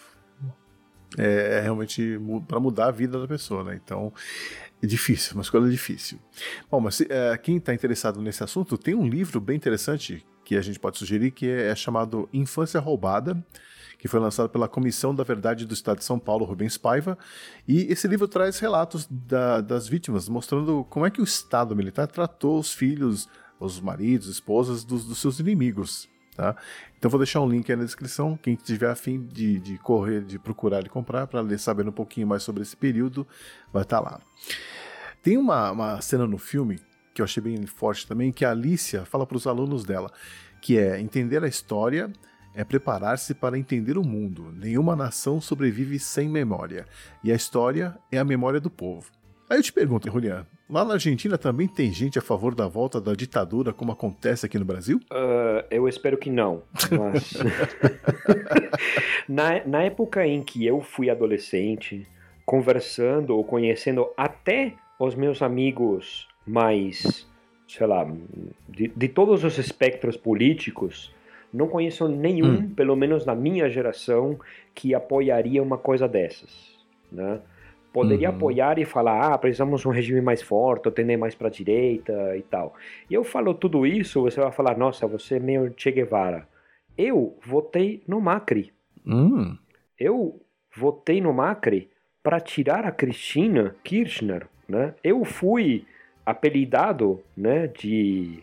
é, 1.17 1.57
é 1.57 1.61
realmente 1.61 2.19
para 2.47 2.59
mudar 2.59 2.87
a 2.87 2.91
vida 2.91 3.19
da 3.19 3.27
pessoa, 3.27 3.63
né? 3.63 3.79
Então 3.83 4.11
é 4.83 4.87
difícil, 4.87 5.33
uma 5.35 5.41
escolha 5.41 5.69
difícil. 5.69 6.19
Bom, 6.69 6.79
mas 6.79 7.01
é, 7.01 7.37
quem 7.37 7.57
está 7.57 7.73
interessado 7.73 8.21
nesse 8.21 8.43
assunto 8.43 8.77
tem 8.77 8.93
um 8.93 9.07
livro 9.07 9.39
bem 9.39 9.55
interessante 9.55 10.25
que 10.43 10.57
a 10.57 10.61
gente 10.61 10.79
pode 10.79 10.97
sugerir 10.97 11.31
que 11.31 11.47
é, 11.47 11.69
é 11.69 11.75
chamado 11.75 12.27
Infância 12.33 12.79
Roubada 12.79 13.43
que 14.03 14.09
foi 14.09 14.19
lançado 14.19 14.49
pela 14.49 14.67
Comissão 14.67 15.15
da 15.15 15.23
Verdade 15.23 15.65
do 15.65 15.73
Estado 15.73 15.99
de 15.99 16.03
São 16.03 16.19
Paulo, 16.19 16.43
Rubens 16.43 16.77
Paiva. 16.77 17.17
E 17.65 17.83
esse 17.83 18.05
livro 18.05 18.27
traz 18.27 18.59
relatos 18.59 19.07
da, 19.09 19.61
das 19.61 19.87
vítimas, 19.87 20.27
mostrando 20.27 20.85
como 20.89 21.05
é 21.05 21.09
que 21.09 21.21
o 21.21 21.23
Estado 21.23 21.73
militar 21.73 22.07
tratou 22.07 22.59
os 22.59 22.73
filhos, 22.73 23.29
os 23.57 23.79
maridos, 23.79 24.27
esposas 24.27 24.83
dos, 24.83 25.05
dos 25.05 25.19
seus 25.19 25.39
inimigos. 25.39 26.09
Tá? 26.35 26.55
Então 26.97 27.11
vou 27.11 27.19
deixar 27.19 27.41
um 27.41 27.49
link 27.49 27.71
aí 27.71 27.77
na 27.77 27.83
descrição. 27.83 28.37
Quem 28.41 28.55
tiver 28.55 28.89
afim 28.89 29.21
de, 29.21 29.59
de 29.59 29.77
correr, 29.77 30.21
de 30.21 30.39
procurar 30.39 30.85
e 30.85 30.89
comprar, 30.89 31.27
para 31.27 31.57
saber 31.57 31.87
um 31.87 31.91
pouquinho 31.91 32.27
mais 32.27 32.43
sobre 32.43 32.63
esse 32.63 32.75
período, 32.75 33.27
vai 33.71 33.83
estar 33.83 34.01
tá 34.01 34.09
lá. 34.09 34.21
Tem 35.21 35.37
uma, 35.37 35.71
uma 35.71 36.01
cena 36.01 36.25
no 36.25 36.37
filme 36.37 36.79
que 37.13 37.21
eu 37.21 37.25
achei 37.25 37.43
bem 37.43 37.65
forte 37.67 38.07
também, 38.07 38.31
que 38.31 38.43
a 38.43 38.51
Alicia 38.51 39.05
fala 39.05 39.25
para 39.25 39.37
os 39.37 39.45
alunos 39.45 39.85
dela, 39.85 40.11
que 40.59 40.77
é 40.77 40.99
entender 40.99 41.43
a 41.43 41.47
história 41.47 42.11
é 42.55 42.63
preparar-se 42.63 43.33
para 43.33 43.57
entender 43.57 43.97
o 43.97 44.03
mundo. 44.03 44.53
Nenhuma 44.55 44.95
nação 44.95 45.41
sobrevive 45.41 45.99
sem 45.99 46.29
memória. 46.29 46.85
E 47.23 47.31
a 47.31 47.35
história 47.35 47.97
é 48.11 48.19
a 48.19 48.23
memória 48.23 48.59
do 48.59 48.69
povo. 48.69 49.11
Aí 49.49 49.57
eu 49.57 49.63
te 49.63 49.73
pergunto, 49.73 50.09
Julian, 50.09 50.45
lá 50.73 50.83
na 50.83 50.93
Argentina 50.95 51.37
também 51.37 51.67
tem 51.67 51.93
gente 51.93 52.17
a 52.17 52.21
favor 52.21 52.55
da 52.55 52.67
volta 52.67 52.99
da 52.99 53.13
ditadura, 53.13 53.71
como 53.71 53.91
acontece 53.91 54.45
aqui 54.45 54.57
no 54.57 54.65
Brasil? 54.65 54.99
Uh, 55.11 55.63
eu 55.69 55.87
espero 55.87 56.17
que 56.17 56.31
não. 56.31 56.63
Mas... 56.91 57.35
na, 59.29 59.63
na 59.65 59.83
época 59.83 60.25
em 60.25 60.41
que 60.41 60.65
eu 60.65 60.81
fui 60.81 61.11
adolescente, 61.11 62.07
conversando 62.43 63.37
ou 63.37 63.43
conhecendo 63.43 64.09
até 64.17 64.73
os 64.99 65.13
meus 65.13 65.43
amigos 65.43 66.27
mais, 66.45 67.27
sei 67.67 67.85
lá, 67.85 68.05
de, 68.67 68.87
de 68.87 69.07
todos 69.07 69.43
os 69.43 69.59
espectros 69.59 70.17
políticos, 70.17 71.13
não 71.53 71.67
conheço 71.67 72.07
nenhum, 72.07 72.55
hum. 72.55 72.69
pelo 72.69 72.95
menos 72.95 73.27
na 73.27 73.35
minha 73.35 73.69
geração, 73.69 74.39
que 74.73 74.95
apoiaria 74.95 75.61
uma 75.61 75.77
coisa 75.77 76.07
dessas. 76.07 76.73
Né? 77.11 77.39
Poderia 77.93 78.31
uhum. 78.31 78.35
apoiar 78.35 78.79
e 78.79 78.85
falar, 78.85 79.33
ah, 79.33 79.37
precisamos 79.37 79.81
de 79.81 79.87
um 79.87 79.91
regime 79.91 80.19
mais 80.19 80.41
forte, 80.41 80.89
tender 80.89 81.17
mais 81.17 81.35
para 81.35 81.47
a 81.47 81.51
direita 81.51 82.35
e 82.35 82.41
tal. 82.41 82.73
E 83.07 83.13
eu 83.13 83.23
falo 83.23 83.53
tudo 83.53 83.85
isso, 83.85 84.21
você 84.21 84.41
vai 84.41 84.51
falar, 84.51 84.75
nossa, 84.75 85.05
você 85.05 85.35
é 85.35 85.39
meio 85.39 85.71
Che 85.77 85.91
Guevara. 85.91 86.47
Eu 86.97 87.37
votei 87.45 88.01
no 88.07 88.19
Macri. 88.19 88.73
Hum. 89.05 89.55
Eu 89.99 90.41
votei 90.75 91.21
no 91.21 91.31
Macri 91.31 91.89
para 92.23 92.39
tirar 92.39 92.83
a 92.83 92.91
Cristina 92.91 93.75
Kirchner. 93.83 94.47
Né? 94.67 94.95
Eu 95.03 95.23
fui 95.23 95.85
apelidado 96.25 97.21
né, 97.37 97.67
de 97.67 98.39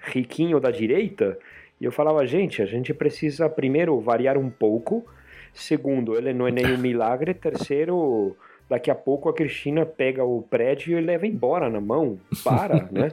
riquinho 0.00 0.60
da 0.60 0.70
direita 0.70 1.38
e 1.80 1.84
eu 1.84 1.90
falava, 1.90 2.24
gente, 2.26 2.62
a 2.62 2.66
gente 2.66 2.94
precisa 2.94 3.48
primeiro 3.48 3.98
variar 4.00 4.38
um 4.38 4.48
pouco. 4.48 5.04
Segundo, 5.52 6.16
ele 6.16 6.32
não 6.32 6.46
é 6.46 6.50
nenhum 6.52 6.78
milagre. 6.78 7.34
Terceiro, 7.34 8.36
daqui 8.68 8.90
a 8.90 8.94
pouco 8.94 9.28
a 9.28 9.34
Cristina 9.34 9.84
pega 9.84 10.24
o 10.24 10.42
prédio 10.42 10.98
e 10.98 11.00
leva 11.00 11.26
embora 11.26 11.68
na 11.68 11.80
mão. 11.80 12.18
Para, 12.44 12.88
né? 12.92 13.08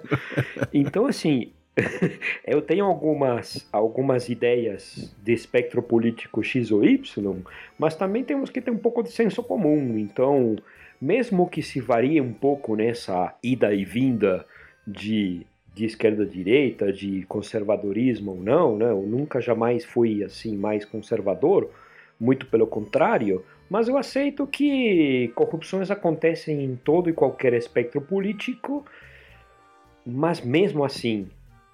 Então, 0.73 1.05
assim, 1.05 1.51
eu 2.45 2.61
tenho 2.61 2.85
algumas, 2.85 3.67
algumas 3.71 4.29
ideias 4.29 5.15
de 5.23 5.33
espectro 5.33 5.81
político 5.81 6.43
X 6.43 6.71
ou 6.71 6.83
Y, 6.83 7.43
mas 7.77 7.95
também 7.95 8.23
temos 8.23 8.49
que 8.49 8.61
ter 8.61 8.71
um 8.71 8.77
pouco 8.77 9.03
de 9.03 9.11
senso 9.11 9.43
comum. 9.43 9.97
Então, 9.97 10.55
mesmo 11.01 11.49
que 11.49 11.61
se 11.61 11.79
varie 11.79 12.21
um 12.21 12.33
pouco 12.33 12.75
nessa 12.75 13.35
ida 13.43 13.73
e 13.73 13.85
vinda 13.85 14.45
de 14.85 15.45
de 15.79 15.85
esquerda 15.85 16.25
direita, 16.25 16.91
de 16.91 17.23
conservadorismo 17.23 18.31
ou 18.31 18.41
não, 18.41 18.77
né? 18.77 18.89
Eu 18.89 19.01
nunca 19.03 19.39
jamais 19.39 19.85
fui 19.85 20.23
assim 20.25 20.57
mais 20.57 20.83
conservador, 20.83 21.69
muito 22.19 22.47
pelo 22.47 22.67
contrário, 22.67 23.45
mas 23.69 23.87
eu 23.87 23.97
aceito 23.97 24.47
que 24.47 25.31
corrupções 25.35 25.91
acontecem 25.91 26.63
em 26.63 26.75
todo 26.75 27.09
e 27.09 27.13
qualquer 27.13 27.53
espectro 27.53 28.01
político, 28.01 28.85
mas 30.05 30.41
mesmo 30.41 30.83
assim, 30.83 31.29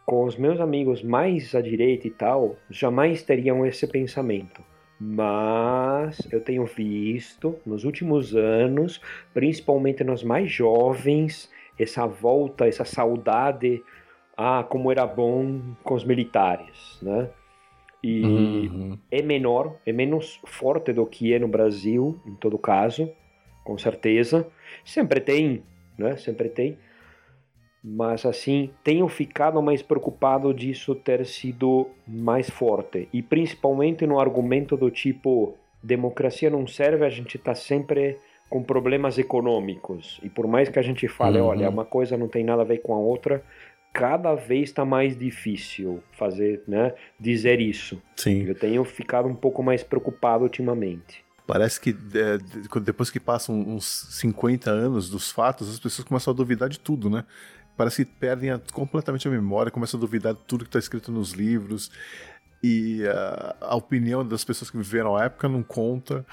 com 0.06 0.26
os 0.26 0.36
meus 0.36 0.60
amigos 0.60 1.02
mais 1.02 1.56
à 1.56 1.62
direita 1.62 2.08
e 2.08 2.12
tal, 2.12 2.58
jamais 2.70 3.24
teriam 3.24 3.66
esse 3.66 3.88
pensamento. 3.88 4.62
Mas 5.00 6.20
eu 6.32 6.42
tenho 6.42 6.66
visto 6.66 7.56
nos 7.66 7.84
últimos 7.84 8.36
anos, 8.36 9.02
principalmente 9.34 10.04
nos 10.04 10.24
mais 10.24 10.52
jovens, 10.52 11.50
essa 11.78 12.06
volta, 12.06 12.68
essa 12.68 12.86
saudade 12.86 13.82
a 14.38 14.64
como 14.64 14.92
era 14.92 15.06
bom 15.06 15.62
com 15.84 15.94
os 15.94 16.04
militares, 16.04 17.00
né? 17.02 17.30
E 18.08 18.22
uhum. 18.24 18.98
é 19.10 19.24
menor, 19.24 19.78
é 19.84 19.92
menos 19.92 20.40
forte 20.46 20.94
do 20.94 21.08
que 21.08 21.34
é 21.34 21.40
no 21.40 21.48
Brasil, 21.48 22.20
em 22.24 22.36
todo 22.36 22.56
caso, 22.56 23.10
com 23.64 23.76
certeza. 23.80 24.46
Sempre 24.84 25.20
tem, 25.20 25.64
né? 25.98 26.16
Sempre 26.16 26.50
tem. 26.50 26.78
Mas 27.84 28.24
assim, 28.24 28.70
tenho 28.84 29.08
ficado 29.08 29.60
mais 29.60 29.82
preocupado 29.82 30.54
disso 30.54 30.94
ter 30.94 31.26
sido 31.26 31.88
mais 32.08 32.48
forte. 32.48 33.10
E 33.12 33.24
principalmente 33.24 34.06
no 34.06 34.20
argumento 34.20 34.78
do 34.78 34.92
tipo: 34.92 35.58
democracia 35.82 36.52
não 36.52 36.68
serve, 36.68 37.06
a 37.06 37.10
gente 37.10 37.38
está 37.38 37.56
sempre 37.56 38.20
com 38.48 38.62
problemas 38.62 39.18
econômicos. 39.18 40.20
E 40.22 40.30
por 40.30 40.46
mais 40.46 40.70
que 40.70 40.78
a 40.78 40.84
gente 40.84 41.08
fale, 41.08 41.40
uhum. 41.40 41.48
olha, 41.48 41.70
uma 41.72 41.86
coisa 41.86 42.16
não 42.16 42.28
tem 42.28 42.44
nada 42.44 42.62
a 42.62 42.66
ver 42.66 42.84
com 42.84 42.94
a 42.94 43.00
outra, 43.00 43.44
cada 43.96 44.36
vez 44.36 44.64
está 44.64 44.84
mais 44.84 45.18
difícil 45.18 46.04
fazer, 46.12 46.62
né, 46.68 46.94
dizer 47.18 47.62
isso. 47.62 48.02
Sim. 48.18 48.44
Eu 48.44 48.54
tenho 48.54 48.84
ficado 48.84 49.26
um 49.26 49.34
pouco 49.34 49.64
mais 49.64 49.84
preocupado 49.84 50.44
ultimamente. 50.44 51.24
Parece 51.48 51.80
que 51.80 51.92
é, 51.92 52.38
depois 52.82 53.10
que 53.10 53.22
passam 53.22 53.58
uns 53.58 53.86
50 54.20 54.70
anos 54.70 55.10
dos 55.10 55.32
fatos, 55.32 55.70
as 55.70 55.80
pessoas 55.80 56.06
começam 56.06 56.34
a 56.34 56.36
duvidar 56.36 56.68
de 56.68 56.78
tudo, 56.78 57.10
né? 57.10 57.24
Parece 57.78 58.04
que 58.04 58.12
perdem 58.12 58.50
a, 58.50 58.60
completamente 58.74 59.30
a 59.30 59.32
memória, 59.32 59.72
começam 59.72 59.98
a 59.98 60.02
duvidar 60.02 60.34
de 60.34 60.42
tudo 60.46 60.66
que 60.66 60.70
está 60.70 60.80
escrito 60.80 61.10
nos 61.10 61.32
livros. 61.32 61.90
E 62.62 63.08
a, 63.08 63.56
a 63.62 63.76
opinião 63.78 64.28
das 64.28 64.44
pessoas 64.44 64.70
que 64.70 64.78
viveram 64.78 65.16
a 65.16 65.24
época 65.24 65.48
não 65.48 65.64
conta 65.64 66.26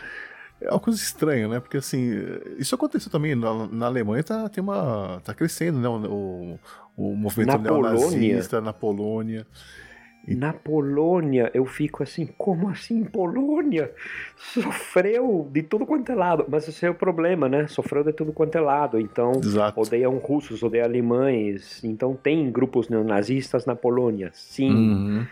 é 0.64 0.70
uma 0.70 0.80
coisa 0.80 0.98
estranha, 0.98 1.48
né? 1.48 1.60
Porque 1.60 1.76
assim, 1.76 2.12
isso 2.58 2.74
aconteceu 2.74 3.10
também 3.10 3.34
na, 3.34 3.66
na 3.66 3.86
Alemanha, 3.86 4.22
tá, 4.22 4.48
tem 4.48 4.62
uma, 4.62 5.20
tá 5.24 5.34
crescendo, 5.34 5.78
né? 5.78 5.88
O, 5.88 6.58
o 6.96 7.14
movimento 7.14 7.48
na 7.48 7.58
neonazista 7.58 8.56
Polônia. 8.56 8.60
na 8.60 8.72
Polônia. 8.72 9.46
E... 10.26 10.36
Na 10.36 10.52
Polônia, 10.52 11.50
eu 11.52 11.64
fico 11.64 12.02
assim, 12.02 12.26
como 12.38 12.68
assim 12.68 13.02
Polônia? 13.04 13.90
Sofreu 14.36 15.48
de 15.50 15.62
tudo 15.62 15.84
quanto 15.84 16.12
é 16.12 16.14
lado. 16.14 16.44
Mas 16.48 16.68
esse 16.68 16.86
é 16.86 16.90
o 16.90 16.94
problema, 16.94 17.48
né? 17.48 17.66
Sofreu 17.66 18.04
de 18.04 18.12
tudo 18.12 18.32
quanto 18.32 18.56
é 18.56 18.60
lado. 18.60 19.00
Então, 19.00 19.32
Exato. 19.42 19.80
odeiam 19.80 20.16
russos, 20.18 20.62
odeiam 20.62 20.86
alemães. 20.86 21.82
Então, 21.82 22.14
tem 22.14 22.50
grupos 22.52 22.88
neonazistas 22.88 23.66
na 23.66 23.74
Polônia, 23.74 24.30
sim. 24.32 24.70
Uhum. 24.70 25.26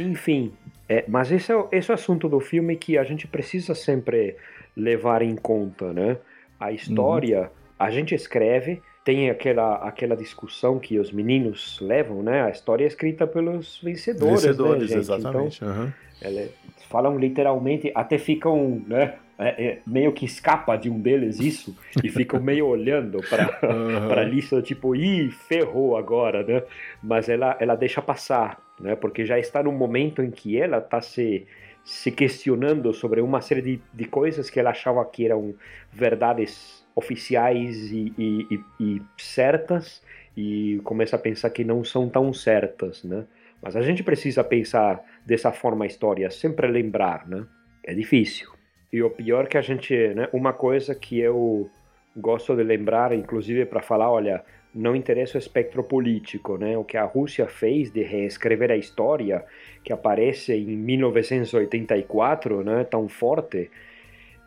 Enfim, 0.00 0.52
é, 0.88 1.04
mas 1.08 1.30
esse 1.30 1.52
é, 1.52 1.64
esse 1.72 1.90
é 1.90 1.92
o 1.92 1.94
assunto 1.94 2.28
do 2.28 2.40
filme 2.40 2.76
que 2.76 2.98
a 2.98 3.04
gente 3.04 3.26
precisa 3.26 3.74
sempre 3.74 4.36
levar 4.76 5.22
em 5.22 5.36
conta, 5.36 5.92
né? 5.92 6.18
A 6.58 6.72
história, 6.72 7.42
uhum. 7.42 7.48
a 7.78 7.90
gente 7.90 8.14
escreve, 8.14 8.80
tem 9.04 9.30
aquela, 9.30 9.76
aquela 9.76 10.16
discussão 10.16 10.78
que 10.78 10.98
os 10.98 11.10
meninos 11.10 11.78
levam, 11.80 12.22
né? 12.22 12.42
A 12.42 12.50
história 12.50 12.84
é 12.84 12.86
escrita 12.86 13.26
pelos 13.26 13.80
vencedores, 13.82 14.42
vencedores 14.42 14.90
né, 14.90 14.96
exatamente. 14.96 15.56
Então, 15.56 15.68
uhum. 15.68 15.92
eles 16.20 16.50
falam 16.88 17.18
literalmente, 17.18 17.90
até 17.94 18.18
ficam, 18.18 18.82
né? 18.86 19.14
É, 19.38 19.64
é, 19.64 19.78
meio 19.84 20.12
que 20.12 20.24
escapa 20.24 20.76
de 20.76 20.88
um 20.88 21.00
deles 21.00 21.40
isso 21.40 21.76
e 22.04 22.08
ficam 22.08 22.38
meio 22.44 22.66
olhando 22.66 23.18
para 23.28 23.58
uhum. 23.62 24.08
para 24.08 24.22
lista 24.22 24.62
tipo, 24.62 24.94
ih, 24.94 25.30
ferrou 25.30 25.96
agora, 25.96 26.44
né? 26.44 26.62
Mas 27.02 27.28
ela 27.28 27.56
ela 27.58 27.74
deixa 27.74 28.00
passar, 28.00 28.60
né? 28.82 28.96
Porque 28.96 29.24
já 29.24 29.38
está 29.38 29.62
no 29.62 29.72
momento 29.72 30.22
em 30.22 30.30
que 30.30 30.60
ela 30.60 30.78
está 30.78 31.00
se 31.00 31.46
se 31.84 32.12
questionando 32.12 32.92
sobre 32.92 33.20
uma 33.20 33.40
série 33.40 33.62
de, 33.62 33.82
de 33.92 34.04
coisas 34.04 34.48
que 34.48 34.60
ela 34.60 34.70
achava 34.70 35.04
que 35.04 35.24
eram 35.24 35.54
verdades 35.92 36.86
oficiais 36.94 37.90
e, 37.90 38.12
e, 38.16 38.60
e, 38.78 39.02
certas 39.18 40.02
e 40.36 40.80
começa 40.84 41.16
a 41.16 41.18
pensar 41.18 41.50
que 41.50 41.64
não 41.64 41.82
são 41.82 42.08
tão 42.08 42.32
certas, 42.32 43.02
né? 43.02 43.24
Mas 43.60 43.76
a 43.76 43.82
gente 43.82 44.02
precisa 44.02 44.42
pensar 44.42 45.02
dessa 45.24 45.52
forma 45.52 45.84
a 45.84 45.86
história, 45.86 46.30
sempre 46.30 46.66
lembrar, 46.66 47.28
né? 47.28 47.46
É 47.84 47.94
difícil. 47.94 48.50
E 48.92 49.02
o 49.02 49.10
pior 49.10 49.46
que 49.46 49.56
a 49.56 49.62
gente, 49.62 49.94
né? 50.14 50.28
Uma 50.32 50.52
coisa 50.52 50.94
que 50.94 51.18
eu 51.18 51.70
gosto 52.16 52.54
de 52.54 52.62
lembrar, 52.62 53.12
inclusive 53.12 53.64
para 53.66 53.80
falar, 53.80 54.10
olha, 54.10 54.44
não 54.74 54.96
interessa 54.96 55.36
o 55.36 55.38
espectro 55.38 55.82
político, 55.84 56.56
né? 56.56 56.76
O 56.76 56.84
que 56.84 56.96
a 56.96 57.04
Rússia 57.04 57.46
fez 57.46 57.90
de 57.90 58.02
reescrever 58.02 58.70
a 58.70 58.76
história, 58.76 59.44
que 59.84 59.92
aparece 59.92 60.54
em 60.54 60.76
1984, 60.76 62.64
né? 62.64 62.84
Tão 62.84 63.08
forte, 63.08 63.70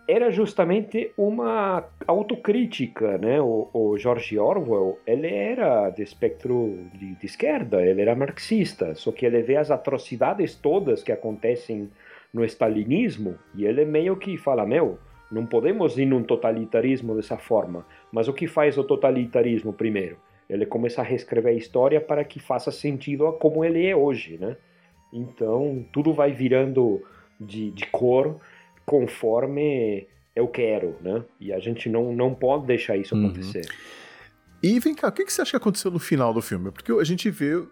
era 0.07 0.31
justamente 0.31 1.11
uma 1.17 1.83
autocrítica, 2.07 3.17
né? 3.17 3.41
O, 3.41 3.69
o 3.73 3.97
George 3.97 4.37
Orwell, 4.37 4.99
ele 5.05 5.27
era 5.27 5.89
de 5.89 6.03
espectro 6.03 6.87
de, 6.93 7.15
de, 7.15 7.25
esquerda, 7.25 7.83
ele 7.83 8.01
era 8.01 8.15
marxista, 8.15 8.93
só 8.95 9.11
que 9.11 9.25
ele 9.25 9.41
vê 9.41 9.57
as 9.57 9.71
atrocidades 9.71 10.55
todas 10.55 11.03
que 11.03 11.11
acontecem 11.11 11.89
no 12.33 12.43
stalinismo 12.45 13.35
e 13.55 13.65
ele 13.65 13.85
meio 13.85 14.15
que 14.17 14.37
fala, 14.37 14.65
meu, 14.65 14.99
não 15.31 15.45
podemos 15.45 15.97
ir 15.97 16.05
num 16.05 16.23
totalitarismo 16.23 17.15
dessa 17.15 17.37
forma. 17.37 17.85
Mas 18.11 18.27
o 18.27 18.33
que 18.33 18.47
faz 18.47 18.77
o 18.77 18.83
totalitarismo 18.83 19.73
primeiro? 19.73 20.17
Ele 20.49 20.65
começa 20.65 21.01
a 21.01 21.03
reescrever 21.03 21.53
a 21.53 21.57
história 21.57 21.99
para 21.99 22.23
que 22.23 22.39
faça 22.39 22.71
sentido 22.71 23.25
a 23.27 23.33
como 23.33 23.65
ele 23.65 23.85
é 23.85 23.95
hoje, 23.95 24.37
né? 24.37 24.55
Então, 25.11 25.85
tudo 25.91 26.13
vai 26.13 26.31
virando 26.31 27.01
de, 27.39 27.71
de 27.71 27.85
cor 27.87 28.39
conforme 28.85 30.07
eu 30.35 30.47
quero, 30.47 30.95
né? 31.01 31.23
E 31.39 31.51
a 31.51 31.59
gente 31.59 31.89
não, 31.89 32.13
não 32.13 32.33
pode 32.33 32.67
deixar 32.67 32.97
isso 32.97 33.15
uhum. 33.15 33.25
acontecer. 33.25 33.65
Uhum. 33.65 33.95
E 34.61 34.79
vem 34.79 34.93
cá, 34.93 35.07
o 35.07 35.11
que, 35.11 35.23
que 35.23 35.33
você 35.33 35.41
acha 35.41 35.51
que 35.51 35.57
aconteceu 35.57 35.91
no 35.91 35.99
final 35.99 36.33
do 36.33 36.41
filme? 36.41 36.71
Porque 36.71 36.91
a 36.91 37.03
gente 37.03 37.29
vê 37.29 37.63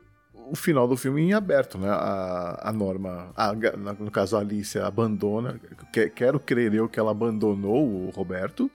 o 0.49 0.55
final 0.55 0.87
do 0.87 0.97
filme 0.97 1.21
em 1.21 1.33
aberto, 1.33 1.77
né? 1.77 1.89
A, 1.89 2.69
a 2.69 2.73
Norma, 2.73 3.31
a, 3.35 3.53
no 3.99 4.11
caso 4.11 4.37
a 4.37 4.39
Alicia, 4.39 4.85
abandona. 4.85 5.59
Que, 5.91 6.09
quero 6.09 6.39
crer 6.39 6.73
eu 6.73 6.87
que 6.87 6.99
ela 6.99 7.11
abandonou 7.11 7.87
o 7.87 8.09
Roberto 8.09 8.69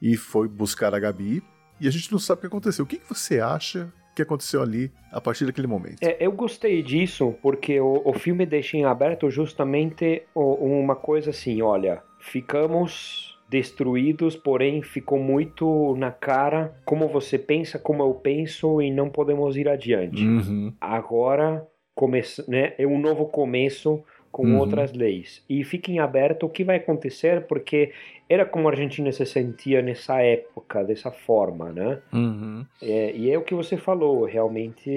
e 0.00 0.16
foi 0.16 0.48
buscar 0.48 0.94
a 0.94 0.98
Gabi. 0.98 1.42
E 1.80 1.88
a 1.88 1.90
gente 1.90 2.10
não 2.12 2.18
sabe 2.18 2.38
o 2.38 2.40
que 2.42 2.46
aconteceu. 2.46 2.84
O 2.84 2.88
que, 2.88 2.98
que 2.98 3.08
você 3.08 3.40
acha 3.40 3.92
que 4.14 4.22
aconteceu 4.22 4.62
ali 4.62 4.92
a 5.10 5.20
partir 5.20 5.44
daquele 5.44 5.66
momento. 5.66 6.02
É, 6.02 6.16
eu 6.20 6.30
gostei 6.30 6.82
disso 6.82 7.34
porque 7.42 7.80
o, 7.80 8.02
o 8.04 8.12
filme 8.14 8.46
deixa 8.46 8.76
em 8.76 8.84
aberto 8.84 9.28
justamente 9.28 10.22
uma 10.34 10.94
coisa 10.94 11.30
assim: 11.30 11.60
olha, 11.60 12.02
ficamos 12.20 13.33
destruídos, 13.48 14.36
porém 14.36 14.82
ficou 14.82 15.18
muito 15.18 15.94
na 15.96 16.10
cara 16.10 16.74
como 16.84 17.08
você 17.08 17.38
pensa, 17.38 17.78
como 17.78 18.02
eu 18.02 18.14
penso 18.14 18.80
e 18.80 18.90
não 18.90 19.08
podemos 19.08 19.56
ir 19.56 19.68
adiante. 19.68 20.24
Uhum. 20.24 20.72
Agora 20.80 21.66
começa, 21.94 22.44
né, 22.48 22.74
é 22.76 22.86
um 22.86 22.98
novo 22.98 23.26
começo 23.26 24.02
com 24.34 24.48
uhum. 24.48 24.58
outras 24.58 24.92
leis. 24.92 25.44
E 25.48 25.62
fica 25.62 25.92
em 25.92 26.00
aberto 26.00 26.44
o 26.44 26.48
que 26.48 26.64
vai 26.64 26.78
acontecer, 26.78 27.42
porque 27.42 27.92
era 28.28 28.44
como 28.44 28.66
a 28.66 28.72
Argentina 28.72 29.12
se 29.12 29.24
sentia 29.24 29.80
nessa 29.80 30.20
época, 30.20 30.82
dessa 30.82 31.12
forma, 31.12 31.70
né? 31.70 32.00
Uhum. 32.12 32.66
É, 32.82 33.12
e 33.14 33.30
é 33.30 33.38
o 33.38 33.42
que 33.42 33.54
você 33.54 33.76
falou, 33.76 34.24
realmente 34.24 34.90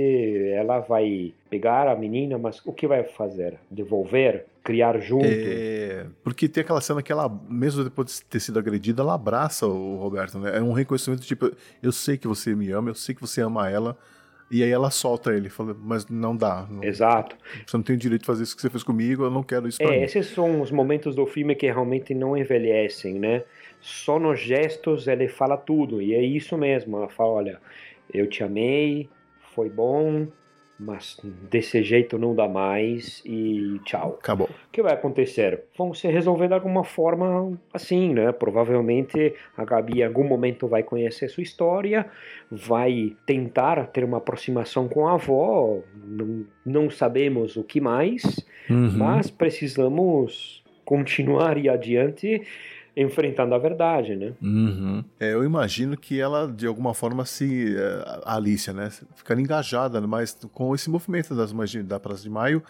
ela 0.55 0.79
vai 0.79 1.35
pegar 1.51 1.87
a 1.87 1.95
menina, 1.95 2.39
mas 2.39 2.65
o 2.65 2.73
que 2.73 2.87
vai 2.87 3.03
fazer? 3.03 3.59
Devolver? 3.69 4.47
Criar 4.63 4.99
junto? 4.99 5.27
É, 5.27 6.07
porque 6.23 6.49
tem 6.49 6.61
aquela 6.61 6.81
cena 6.81 7.03
que 7.03 7.11
ela, 7.11 7.29
mesmo 7.47 7.83
depois 7.83 8.17
de 8.17 8.25
ter 8.25 8.39
sido 8.39 8.57
agredida, 8.57 9.03
ela 9.03 9.13
abraça 9.13 9.67
o 9.67 9.97
Roberto, 9.97 10.39
né? 10.39 10.57
É 10.57 10.63
um 10.63 10.73
reconhecimento 10.73 11.21
tipo, 11.21 11.51
eu 11.83 11.91
sei 11.91 12.17
que 12.17 12.27
você 12.27 12.55
me 12.55 12.71
ama, 12.71 12.89
eu 12.89 12.95
sei 12.95 13.13
que 13.13 13.21
você 13.21 13.39
ama 13.39 13.69
ela, 13.69 13.95
e 14.49 14.63
aí 14.63 14.71
ela 14.71 14.89
solta 14.89 15.33
ele, 15.33 15.49
fala, 15.49 15.75
mas 15.79 16.07
não 16.07 16.35
dá. 16.35 16.65
Não, 16.69 16.83
Exato. 16.83 17.35
Você 17.65 17.75
não 17.75 17.83
tem 17.83 17.95
o 17.95 17.99
direito 17.99 18.21
de 18.21 18.27
fazer 18.27 18.43
isso 18.43 18.55
que 18.55 18.61
você 18.61 18.69
fez 18.69 18.83
comigo, 18.83 19.23
eu 19.23 19.31
não 19.31 19.43
quero 19.43 19.67
isso 19.67 19.81
é. 19.81 20.03
Esses 20.03 20.27
são 20.27 20.61
os 20.61 20.71
momentos 20.71 21.15
do 21.15 21.25
filme 21.25 21.55
que 21.55 21.65
realmente 21.65 22.13
não 22.13 22.37
envelhecem, 22.37 23.19
né? 23.19 23.43
Só 23.81 24.17
nos 24.17 24.39
gestos 24.39 25.07
ele 25.07 25.27
fala 25.27 25.57
tudo, 25.57 26.01
e 26.01 26.13
é 26.13 26.21
isso 26.21 26.57
mesmo. 26.57 26.97
Ela 26.97 27.09
fala, 27.09 27.29
olha, 27.29 27.61
eu 28.13 28.27
te 28.27 28.43
amei, 28.43 29.09
foi 29.53 29.69
bom, 29.69 30.27
mas 30.79 31.17
desse 31.49 31.81
jeito 31.81 32.17
não 32.17 32.35
dá 32.35 32.47
mais 32.47 33.21
e 33.25 33.79
tchau. 33.83 34.17
Acabou. 34.19 34.47
O 34.47 34.71
que 34.71 34.81
vai 34.81 34.93
acontecer? 34.93 35.63
Vão 35.77 35.93
se 35.93 36.07
resolver 36.07 36.47
de 36.47 36.53
alguma 36.53 36.83
forma 36.83 37.57
assim, 37.73 38.13
né? 38.13 38.31
Provavelmente 38.31 39.33
a 39.55 39.65
Gabi 39.65 39.99
em 39.99 40.03
algum 40.03 40.23
momento 40.23 40.67
vai 40.67 40.83
conhecer 40.83 41.29
sua 41.29 41.43
história, 41.43 42.05
vai 42.51 43.15
tentar 43.25 43.87
ter 43.87 44.03
uma 44.03 44.17
aproximação 44.17 44.87
com 44.87 45.07
a 45.07 45.13
avó, 45.13 45.79
não, 46.05 46.45
não 46.65 46.89
sabemos 46.89 47.57
o 47.57 47.63
que 47.63 47.81
mais, 47.81 48.23
uhum. 48.69 48.91
mas 48.97 49.31
precisamos 49.31 50.63
continuar 50.85 51.57
e 51.57 51.67
adiante 51.67 52.41
enfrentando 52.97 53.53
a 53.53 53.59
verdade, 53.59 54.15
né? 54.15 54.33
Uhum. 54.41 55.03
É, 55.19 55.31
eu 55.31 55.43
imagino 55.43 55.95
que 55.95 56.19
ela, 56.19 56.47
de 56.47 56.65
alguma 56.65 56.95
forma, 56.95 57.23
se. 57.25 57.75
Eh, 57.77 58.21
a 58.25 58.35
Alicia, 58.35 58.73
né? 58.73 58.89
Ficar 59.15 59.39
engajada 59.39 60.01
mais 60.01 60.33
com 60.51 60.73
esse 60.73 60.89
movimento 60.89 61.35
das 61.35 61.53
da 61.85 61.99
Praça 61.99 62.23
de 62.23 62.29
Maio. 62.29 62.63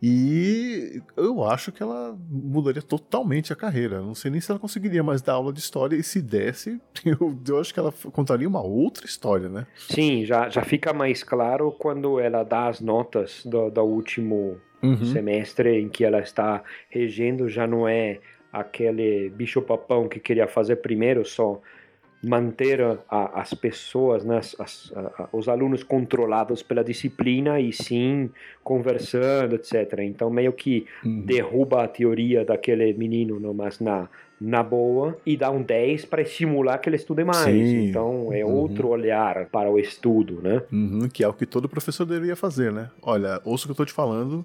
E 0.00 1.02
eu 1.16 1.42
acho 1.44 1.72
que 1.72 1.82
ela 1.82 2.16
mudaria 2.30 2.82
totalmente 2.82 3.52
a 3.52 3.56
carreira. 3.56 4.00
Não 4.00 4.14
sei 4.14 4.30
nem 4.30 4.40
se 4.40 4.50
ela 4.50 4.60
conseguiria 4.60 5.02
mais 5.02 5.22
dar 5.22 5.32
aula 5.32 5.52
de 5.52 5.58
história. 5.58 5.96
E 5.96 6.02
se 6.02 6.20
desse, 6.20 6.80
eu, 7.04 7.36
eu 7.48 7.58
acho 7.58 7.72
que 7.72 7.80
ela 7.80 7.92
contaria 8.12 8.46
uma 8.46 8.62
outra 8.62 9.06
história, 9.06 9.48
né? 9.48 9.66
Sim, 9.76 10.24
já, 10.24 10.48
já 10.48 10.62
fica 10.62 10.92
mais 10.92 11.24
claro 11.24 11.72
quando 11.72 12.20
ela 12.20 12.44
dá 12.44 12.68
as 12.68 12.80
notas 12.80 13.44
do, 13.44 13.70
do 13.70 13.82
último 13.82 14.60
uhum. 14.82 15.04
semestre 15.06 15.80
em 15.80 15.88
que 15.88 16.04
ela 16.04 16.20
está 16.20 16.62
regendo. 16.90 17.48
Já 17.48 17.66
não 17.66 17.88
é 17.88 18.20
aquele 18.52 19.30
bicho-papão 19.30 20.08
que 20.08 20.20
queria 20.20 20.46
fazer 20.46 20.76
primeiro 20.76 21.24
só 21.24 21.60
manter 22.22 22.80
a, 23.08 23.40
as 23.40 23.54
pessoas, 23.54 24.24
né, 24.24 24.38
as, 24.38 24.92
a, 24.94 25.28
os 25.32 25.48
alunos 25.48 25.84
controlados 25.84 26.62
pela 26.62 26.82
disciplina 26.82 27.60
e 27.60 27.72
sim 27.72 28.30
conversando, 28.64 29.54
etc. 29.54 30.00
Então 30.00 30.28
meio 30.28 30.52
que 30.52 30.86
uhum. 31.04 31.20
derruba 31.20 31.84
a 31.84 31.88
teoria 31.88 32.44
daquele 32.44 32.92
menino, 32.92 33.38
não, 33.38 33.54
mas 33.54 33.78
na 33.80 34.08
na 34.40 34.62
boa 34.62 35.18
e 35.26 35.36
dá 35.36 35.50
um 35.50 35.60
10 35.60 36.04
para 36.04 36.22
estimular 36.22 36.78
que 36.78 36.88
ele 36.88 36.96
estude 36.96 37.24
mais. 37.24 37.44
Sim. 37.44 37.88
Então 37.88 38.32
é 38.32 38.44
uhum. 38.44 38.52
outro 38.52 38.88
olhar 38.88 39.46
para 39.46 39.70
o 39.70 39.78
estudo, 39.78 40.40
né? 40.40 40.62
Uhum, 40.72 41.08
que 41.08 41.24
é 41.24 41.28
o 41.28 41.32
que 41.32 41.44
todo 41.44 41.68
professor 41.68 42.04
deveria 42.04 42.36
fazer, 42.36 42.72
né? 42.72 42.90
Olha, 43.02 43.40
ouço 43.44 43.64
o 43.64 43.66
que 43.66 43.70
eu 43.70 43.72
estou 43.72 43.86
te 43.86 43.92
falando, 43.92 44.44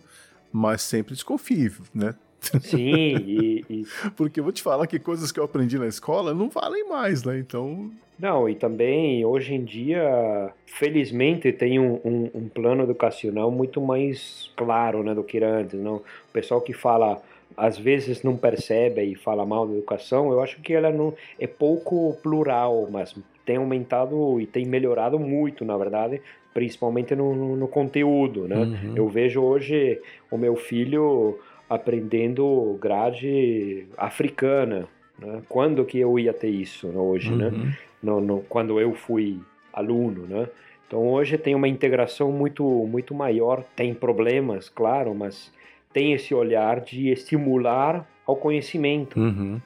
mas 0.51 0.81
sempre 0.81 1.13
desconfie, 1.13 1.71
né? 1.93 2.15
Sim, 2.61 3.15
e, 3.17 3.65
e... 3.69 3.83
Porque 4.15 4.39
eu 4.39 4.43
vou 4.43 4.53
te 4.53 4.61
falar 4.61 4.87
que 4.87 4.99
coisas 4.99 5.31
que 5.31 5.39
eu 5.39 5.43
aprendi 5.43 5.77
na 5.77 5.87
escola 5.87 6.33
não 6.33 6.49
valem 6.49 6.87
mais, 6.87 7.23
né? 7.23 7.37
Então. 7.39 7.91
Não, 8.19 8.47
e 8.47 8.55
também 8.55 9.25
hoje 9.25 9.53
em 9.53 9.63
dia, 9.63 10.51
felizmente, 10.65 11.51
tem 11.51 11.79
um, 11.79 11.99
um, 12.05 12.29
um 12.33 12.49
plano 12.49 12.83
educacional 12.83 13.49
muito 13.49 13.81
mais 13.81 14.51
claro 14.55 15.03
né, 15.03 15.13
do 15.13 15.23
que 15.23 15.37
era 15.37 15.59
antes. 15.59 15.79
Não? 15.79 15.95
O 15.95 16.31
pessoal 16.31 16.61
que 16.61 16.73
fala 16.73 17.21
às 17.55 17.77
vezes 17.77 18.23
não 18.23 18.35
percebe 18.35 19.03
e 19.03 19.15
fala 19.15 19.45
mal 19.45 19.67
da 19.67 19.73
educação, 19.73 20.31
eu 20.31 20.41
acho 20.41 20.59
que 20.61 20.73
ela 20.73 20.91
não 20.91 21.13
é 21.39 21.45
pouco 21.45 22.17
plural, 22.23 22.87
mas 22.89 23.15
tem 23.45 23.57
aumentado 23.57 24.39
e 24.39 24.47
tem 24.47 24.65
melhorado 24.65 25.19
muito, 25.19 25.63
na 25.63 25.77
verdade, 25.77 26.21
principalmente 26.53 27.15
no, 27.15 27.55
no, 27.55 27.67
conteúdo, 27.67 28.47
né? 28.47 28.57
Uhum. 28.57 28.93
Eu 28.95 29.07
vejo 29.07 29.41
hoje 29.41 29.99
o 30.31 30.37
meu 30.37 30.55
filho 30.55 31.39
aprendendo 31.73 32.77
grade 32.81 33.87
africana. 33.97 34.87
Né? 35.19 35.41
Quando 35.49 35.85
que 35.85 35.99
eu 35.99 36.17
ia 36.17 36.33
ter 36.33 36.49
isso 36.49 36.87
né, 36.87 36.97
hoje, 36.97 37.31
né? 37.31 37.47
uhum. 37.47 37.51
né? 37.51 37.77
No, 38.01 38.19
no, 38.19 38.39
quando 38.41 38.79
eu 38.79 38.93
fui 38.93 39.39
aluno, 39.71 40.27
né? 40.27 40.47
Então 40.85 41.07
hoje 41.07 41.37
tem 41.37 41.55
uma 41.55 41.67
integração 41.67 42.31
muito 42.31 42.63
muito 42.85 43.15
maior. 43.15 43.63
Tem 43.75 43.93
problemas, 43.93 44.69
claro, 44.69 45.15
mas 45.15 45.51
tem 45.93 46.13
esse 46.13 46.33
olhar 46.33 46.81
de 46.81 47.09
estimular 47.09 48.05
ao 48.25 48.35
conhecimento. 48.35 49.19
Uhum. 49.19 49.61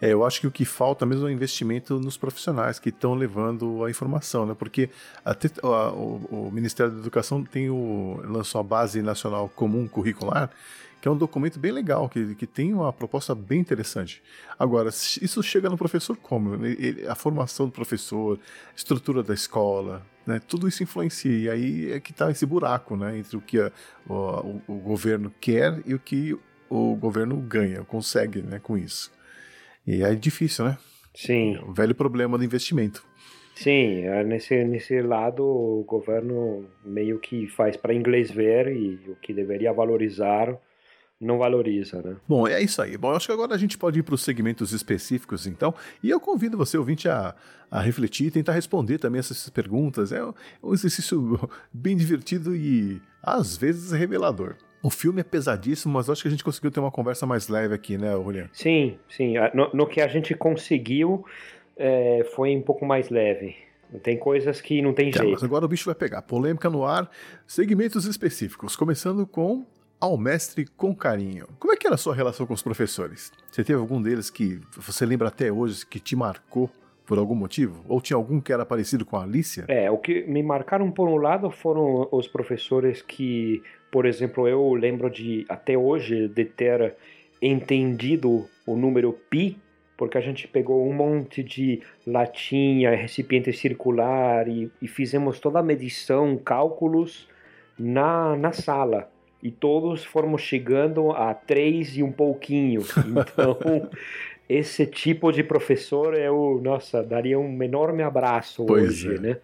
É, 0.00 0.12
eu 0.12 0.24
acho 0.24 0.40
que 0.40 0.46
o 0.46 0.50
que 0.50 0.64
falta 0.64 1.04
mesmo 1.04 1.26
é 1.26 1.30
o 1.30 1.32
investimento 1.32 1.98
nos 1.98 2.16
profissionais 2.16 2.78
que 2.78 2.90
estão 2.90 3.14
levando 3.14 3.84
a 3.84 3.90
informação, 3.90 4.46
né? 4.46 4.54
Porque 4.56 4.88
até, 5.24 5.48
a, 5.62 5.90
o, 5.90 6.20
o, 6.30 6.50
Ministério 6.52 6.92
da 6.92 7.00
Educação 7.00 7.42
tem 7.42 7.68
o, 7.68 8.20
lançou 8.24 8.60
a 8.60 8.64
Base 8.64 9.02
Nacional 9.02 9.48
Comum 9.48 9.88
Curricular, 9.88 10.50
que 11.00 11.06
é 11.06 11.10
um 11.10 11.16
documento 11.16 11.58
bem 11.58 11.70
legal, 11.70 12.08
que, 12.08 12.34
que 12.34 12.46
tem 12.46 12.74
uma 12.74 12.92
proposta 12.92 13.34
bem 13.34 13.60
interessante. 13.60 14.22
Agora, 14.58 14.88
isso 14.88 15.42
chega 15.42 15.70
no 15.70 15.76
professor 15.76 16.16
como? 16.16 16.58
A 17.08 17.14
formação 17.14 17.66
do 17.66 17.72
professor, 17.72 18.38
estrutura 18.74 19.22
da 19.22 19.32
escola, 19.32 20.04
né? 20.26 20.40
tudo 20.46 20.66
isso 20.66 20.82
influencia. 20.82 21.30
E 21.30 21.48
aí 21.48 21.92
é 21.92 22.00
que 22.00 22.10
está 22.10 22.30
esse 22.30 22.44
buraco 22.44 22.96
né? 22.96 23.18
entre 23.18 23.36
o 23.36 23.40
que 23.40 23.60
a, 23.60 23.70
o, 24.08 24.60
o, 24.66 24.74
governo 24.74 25.32
quer 25.40 25.80
e 25.86 25.94
o 25.94 25.98
que 25.98 26.36
o 26.68 26.96
governo 26.96 27.36
ganha, 27.36 27.84
consegue 27.84 28.42
né? 28.42 28.58
com 28.58 28.76
isso. 28.76 29.12
E 29.86 30.02
é 30.02 30.14
difícil, 30.14 30.64
né? 30.64 30.78
Sim. 31.14 31.56
É 31.56 31.60
o 31.60 31.72
velho 31.72 31.94
problema 31.94 32.36
do 32.36 32.44
investimento. 32.44 33.06
Sim, 33.54 34.02
é 34.04 34.22
nesse, 34.22 34.64
nesse 34.64 35.00
lado 35.02 35.44
o 35.44 35.82
governo 35.84 36.68
meio 36.84 37.18
que 37.18 37.48
faz 37.48 37.76
para 37.76 37.92
inglês 37.92 38.30
ver 38.30 38.68
e 38.68 39.00
o 39.08 39.16
que 39.16 39.32
deveria 39.32 39.72
valorizar 39.72 40.56
não 41.20 41.38
valoriza, 41.38 42.00
né? 42.00 42.16
Bom, 42.28 42.46
é 42.46 42.62
isso 42.62 42.80
aí. 42.80 42.96
Bom, 42.96 43.10
acho 43.10 43.26
que 43.26 43.32
agora 43.32 43.54
a 43.54 43.58
gente 43.58 43.76
pode 43.76 43.98
ir 43.98 44.02
para 44.02 44.14
os 44.14 44.22
segmentos 44.22 44.72
específicos, 44.72 45.46
então. 45.46 45.74
E 46.02 46.10
eu 46.10 46.20
convido 46.20 46.56
você, 46.56 46.78
ouvinte, 46.78 47.08
a, 47.08 47.34
a 47.70 47.80
refletir 47.80 48.26
e 48.26 48.30
tentar 48.30 48.52
responder 48.52 48.98
também 48.98 49.18
essas 49.18 49.48
perguntas. 49.50 50.12
É 50.12 50.22
um 50.62 50.72
exercício 50.72 51.38
bem 51.72 51.96
divertido 51.96 52.54
e, 52.54 53.02
às 53.22 53.56
vezes, 53.56 53.90
revelador. 53.90 54.54
O 54.80 54.90
filme 54.90 55.20
é 55.20 55.24
pesadíssimo, 55.24 55.94
mas 55.94 56.08
acho 56.08 56.22
que 56.22 56.28
a 56.28 56.30
gente 56.30 56.44
conseguiu 56.44 56.70
ter 56.70 56.78
uma 56.78 56.92
conversa 56.92 57.26
mais 57.26 57.48
leve 57.48 57.74
aqui, 57.74 57.98
né, 57.98 58.12
Julian? 58.12 58.48
Sim, 58.52 58.96
sim. 59.08 59.34
No, 59.52 59.70
no 59.74 59.86
que 59.88 60.00
a 60.00 60.06
gente 60.06 60.36
conseguiu, 60.36 61.24
é, 61.76 62.24
foi 62.36 62.56
um 62.56 62.62
pouco 62.62 62.86
mais 62.86 63.10
leve. 63.10 63.56
Tem 64.04 64.16
coisas 64.16 64.60
que 64.60 64.80
não 64.80 64.92
tem 64.92 65.10
tá, 65.10 65.20
jeito. 65.20 65.32
Mas 65.32 65.42
agora 65.42 65.64
o 65.64 65.68
bicho 65.68 65.86
vai 65.86 65.96
pegar. 65.96 66.22
Polêmica 66.22 66.70
no 66.70 66.84
ar, 66.84 67.10
segmentos 67.44 68.04
específicos, 68.04 68.76
começando 68.76 69.26
com 69.26 69.66
ao 70.00 70.16
mestre 70.16 70.66
com 70.76 70.94
carinho. 70.94 71.48
Como 71.58 71.72
é 71.72 71.76
que 71.76 71.86
era 71.86 71.94
a 71.94 71.98
sua 71.98 72.14
relação 72.14 72.46
com 72.46 72.54
os 72.54 72.62
professores? 72.62 73.32
Você 73.50 73.64
teve 73.64 73.78
algum 73.78 74.00
deles 74.00 74.30
que 74.30 74.60
você 74.76 75.04
lembra 75.04 75.28
até 75.28 75.50
hoje 75.50 75.84
que 75.84 75.98
te 75.98 76.14
marcou 76.14 76.70
por 77.04 77.18
algum 77.18 77.34
motivo? 77.34 77.84
Ou 77.88 78.00
tinha 78.00 78.16
algum 78.16 78.40
que 78.40 78.52
era 78.52 78.64
parecido 78.64 79.04
com 79.04 79.16
a 79.16 79.22
Alicia? 79.22 79.64
É, 79.66 79.90
o 79.90 79.98
que 79.98 80.22
me 80.22 80.42
marcaram 80.42 80.90
por 80.90 81.08
um 81.08 81.16
lado 81.16 81.50
foram 81.50 82.08
os 82.12 82.28
professores 82.28 83.02
que, 83.02 83.62
por 83.90 84.06
exemplo, 84.06 84.46
eu 84.46 84.74
lembro 84.74 85.10
de 85.10 85.44
até 85.48 85.76
hoje 85.76 86.28
de 86.28 86.44
ter 86.44 86.94
entendido 87.42 88.46
o 88.66 88.76
número 88.76 89.12
pi, 89.12 89.58
porque 89.96 90.16
a 90.16 90.20
gente 90.20 90.46
pegou 90.46 90.88
um 90.88 90.92
monte 90.92 91.42
de 91.42 91.82
latinha, 92.06 92.94
recipiente 92.94 93.52
circular 93.52 94.46
e, 94.46 94.70
e 94.80 94.86
fizemos 94.86 95.40
toda 95.40 95.58
a 95.58 95.62
medição, 95.62 96.36
cálculos 96.36 97.28
na, 97.76 98.36
na 98.36 98.52
sala 98.52 99.08
e 99.42 99.50
todos 99.50 100.04
fomos 100.04 100.42
chegando 100.42 101.12
a 101.12 101.32
três 101.34 101.96
e 101.96 102.02
um 102.02 102.10
pouquinho. 102.12 102.82
Então, 103.06 103.88
esse 104.48 104.86
tipo 104.86 105.30
de 105.32 105.42
professor 105.42 106.14
eu, 106.14 106.60
nossa, 106.62 107.02
daria 107.02 107.38
um 107.38 107.62
enorme 107.62 108.02
abraço 108.02 108.64
Pois 108.66 108.88
hoje, 109.04 109.14
é. 109.14 109.18
né? 109.18 109.36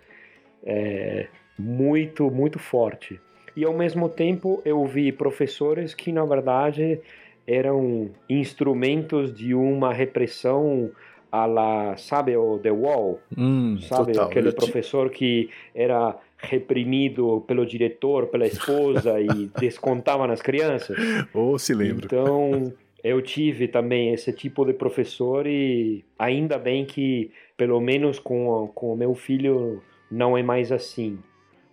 É, 0.66 1.26
muito, 1.58 2.30
muito 2.30 2.58
forte. 2.58 3.20
E 3.56 3.64
ao 3.64 3.72
mesmo 3.72 4.08
tempo 4.08 4.60
eu 4.64 4.84
vi 4.84 5.12
professores 5.12 5.94
que 5.94 6.10
na 6.10 6.24
verdade 6.24 7.00
eram 7.46 8.10
instrumentos 8.28 9.32
de 9.32 9.54
uma 9.54 9.92
repressão 9.92 10.90
a 11.30 11.46
la, 11.46 11.96
sabe, 11.96 12.36
o 12.36 12.58
The 12.58 12.70
Wall, 12.70 13.20
Hum, 13.36 13.76
sabe, 13.80 14.12
total. 14.12 14.28
aquele 14.28 14.52
professor 14.52 15.10
que 15.10 15.50
era 15.74 16.16
reprimido 16.38 17.42
pelo 17.46 17.64
diretor, 17.66 18.26
pela 18.26 18.46
esposa 18.46 19.20
e 19.20 19.50
descontava 19.58 20.26
nas 20.26 20.40
crianças. 20.42 20.96
Ou 21.32 21.58
se 21.58 21.74
lembra. 21.74 22.06
Então, 22.06 22.72
eu 23.02 23.20
tive 23.22 23.68
também 23.68 24.12
esse 24.12 24.32
tipo 24.32 24.64
de 24.64 24.72
professor 24.72 25.46
e 25.46 26.04
ainda 26.18 26.58
bem 26.58 26.84
que, 26.84 27.30
pelo 27.56 27.80
menos 27.80 28.18
com, 28.18 28.70
com 28.74 28.92
o 28.92 28.96
meu 28.96 29.14
filho, 29.14 29.82
não 30.10 30.36
é 30.36 30.42
mais 30.42 30.70
assim. 30.72 31.18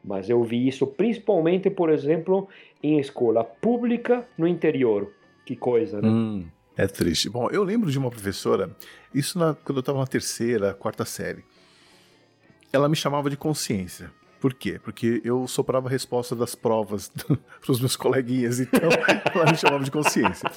Mas 0.04 0.30
eu 0.30 0.42
vi 0.44 0.68
isso 0.68 0.88
principalmente, 0.88 1.70
por 1.70 1.90
exemplo, 1.90 2.48
em 2.82 3.00
escola 3.00 3.44
pública 3.44 4.28
no 4.38 4.48
interior. 4.48 5.12
Que 5.46 5.56
coisa, 5.56 6.02
né? 6.02 6.10
Hum, 6.10 6.46
é 6.76 6.88
triste. 6.88 7.30
Bom, 7.30 7.50
eu 7.52 7.64
lembro 7.64 7.92
de 7.92 7.98
uma 8.00 8.10
professora, 8.10 8.76
isso 9.14 9.38
na- 9.38 9.54
quando 9.54 9.78
eu 9.78 9.82
estava 9.82 10.00
na 10.00 10.08
terceira, 10.08 10.74
quarta 10.74 11.06
série. 11.06 11.44
Ela 12.74 12.88
me 12.90 12.96
chamava 12.96 13.30
de 13.30 13.38
consciência. 13.38 14.12
Por 14.42 14.56
quê? 14.56 14.80
Porque 14.84 15.22
eu 15.24 15.48
soprava 15.48 15.88
a 15.88 15.92
resposta 15.92 16.36
das 16.36 16.56
provas 16.56 17.10
para 17.62 17.72
os 17.72 17.80
meus 17.80 17.96
coleguinhas, 17.96 18.60
então 18.60 18.90
ela 19.36 19.52
me 19.52 19.56
chamava 19.56 19.84
de 19.84 19.92
consciência. 19.92 20.52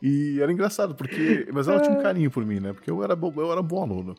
E 0.00 0.40
era 0.40 0.50
engraçado, 0.50 0.94
porque. 0.94 1.46
Mas 1.52 1.68
ela 1.68 1.80
tinha 1.80 1.94
um 1.94 2.02
carinho 2.02 2.30
por 2.30 2.44
mim, 2.46 2.60
né? 2.60 2.72
Porque 2.72 2.90
eu 2.90 3.04
era, 3.04 3.12
eu 3.14 3.52
era 3.52 3.62
bom 3.62 3.82
aluno. 3.82 4.14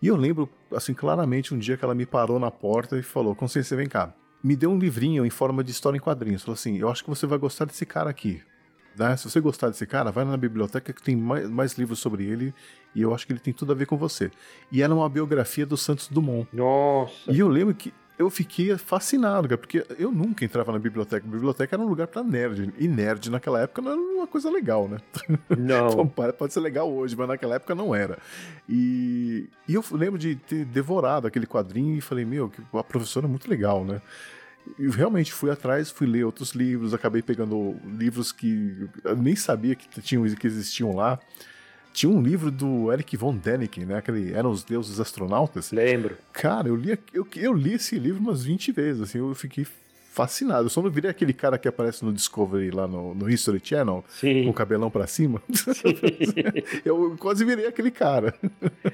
E 0.00 0.06
eu 0.06 0.16
lembro, 0.16 0.48
assim, 0.72 0.94
claramente 0.94 1.52
um 1.52 1.58
dia 1.58 1.76
que 1.76 1.84
ela 1.84 1.94
me 1.94 2.06
parou 2.06 2.38
na 2.38 2.52
porta 2.52 2.96
e 2.96 3.02
falou: 3.02 3.34
Consciência, 3.34 3.76
vem 3.76 3.88
cá. 3.88 4.14
Me 4.42 4.54
deu 4.54 4.70
um 4.70 4.78
livrinho 4.78 5.26
em 5.26 5.30
forma 5.30 5.62
de 5.62 5.72
história 5.72 5.96
em 5.96 6.00
quadrinhos. 6.00 6.42
Falou 6.42 6.54
assim: 6.54 6.78
Eu 6.78 6.88
acho 6.88 7.02
que 7.02 7.10
você 7.10 7.26
vai 7.26 7.38
gostar 7.38 7.64
desse 7.64 7.84
cara 7.84 8.10
aqui. 8.10 8.40
Né? 8.96 9.16
Se 9.16 9.28
você 9.28 9.40
gostar 9.40 9.68
desse 9.68 9.86
cara, 9.86 10.12
vai 10.12 10.24
na 10.24 10.36
biblioteca 10.36 10.92
que 10.92 11.02
tem 11.02 11.16
mais, 11.16 11.48
mais 11.48 11.72
livros 11.74 11.98
sobre 11.98 12.24
ele 12.24 12.54
e 12.94 13.00
eu 13.00 13.14
acho 13.14 13.26
que 13.26 13.32
ele 13.32 13.40
tem 13.40 13.52
tudo 13.52 13.72
a 13.72 13.74
ver 13.74 13.86
com 13.86 13.96
você. 13.96 14.30
E 14.70 14.82
era 14.82 14.94
uma 14.94 15.08
biografia 15.08 15.64
do 15.64 15.76
Santos 15.76 16.08
Dumont. 16.08 16.46
Nossa. 16.52 17.30
E 17.30 17.38
eu 17.38 17.48
lembro 17.48 17.74
que 17.74 17.92
eu 18.18 18.28
fiquei 18.30 18.76
fascinado, 18.76 19.48
cara, 19.48 19.58
porque 19.58 19.84
eu 19.98 20.12
nunca 20.12 20.44
entrava 20.44 20.70
na 20.72 20.78
biblioteca. 20.78 21.26
biblioteca 21.26 21.74
era 21.74 21.82
um 21.82 21.88
lugar 21.88 22.06
pra 22.06 22.22
nerd. 22.22 22.72
E 22.78 22.86
nerd 22.86 23.30
naquela 23.30 23.60
época 23.60 23.82
não 23.82 23.92
era 23.92 24.00
uma 24.00 24.26
coisa 24.26 24.50
legal, 24.50 24.88
né? 24.88 24.98
Não. 25.58 25.88
Então, 25.88 26.06
pode 26.06 26.52
ser 26.52 26.60
legal 26.60 26.92
hoje, 26.92 27.16
mas 27.16 27.28
naquela 27.28 27.56
época 27.56 27.74
não 27.74 27.94
era. 27.94 28.18
E, 28.68 29.48
e 29.68 29.74
eu 29.74 29.84
lembro 29.92 30.18
de 30.18 30.36
ter 30.36 30.64
devorado 30.64 31.26
aquele 31.26 31.46
quadrinho 31.46 31.96
e 31.96 32.00
falei, 32.00 32.24
meu, 32.24 32.48
que 32.48 32.62
a 32.72 32.84
professora 32.84 33.26
é 33.26 33.28
muito 33.28 33.48
legal, 33.48 33.84
né? 33.84 34.00
E 34.78 34.88
realmente 34.88 35.32
fui 35.32 35.50
atrás, 35.50 35.90
fui 35.90 36.06
ler 36.06 36.24
outros 36.24 36.52
livros, 36.52 36.94
acabei 36.94 37.22
pegando 37.22 37.76
livros 37.84 38.30
que 38.30 38.88
eu 39.02 39.16
nem 39.16 39.34
sabia 39.34 39.74
que, 39.74 40.00
tinham, 40.00 40.24
que 40.34 40.46
existiam 40.46 40.94
lá. 40.94 41.18
Tinha 41.92 42.10
um 42.10 42.22
livro 42.22 42.50
do 42.50 42.90
Eric 42.92 43.16
von 43.16 43.36
Däniken, 43.36 43.84
né? 43.84 43.96
Aquele 43.96 44.32
Eram 44.32 44.50
os 44.50 44.64
Deuses 44.64 44.98
Astronautas. 44.98 45.70
Lembro. 45.70 46.16
Cara, 46.32 46.68
eu 46.68 46.76
li, 46.76 46.98
eu, 47.12 47.26
eu 47.36 47.52
li 47.52 47.74
esse 47.74 47.98
livro 47.98 48.20
umas 48.20 48.42
20 48.44 48.72
vezes, 48.72 49.02
assim, 49.02 49.18
eu 49.18 49.34
fiquei 49.34 49.66
fascinado. 50.12 50.66
Eu 50.66 50.68
só 50.68 50.82
não 50.82 50.90
virei 50.90 51.10
aquele 51.10 51.32
cara 51.32 51.56
que 51.56 51.66
aparece 51.66 52.04
no 52.04 52.12
Discovery 52.12 52.70
lá 52.70 52.86
no, 52.86 53.14
no 53.14 53.30
History 53.30 53.60
Channel, 53.64 54.04
com 54.04 54.06
o 54.06 54.20
Sim. 54.20 54.52
cabelão 54.52 54.90
pra 54.90 55.06
cima. 55.06 55.42
eu 56.84 57.16
quase 57.18 57.44
virei 57.46 57.66
aquele 57.66 57.90
cara. 57.90 58.34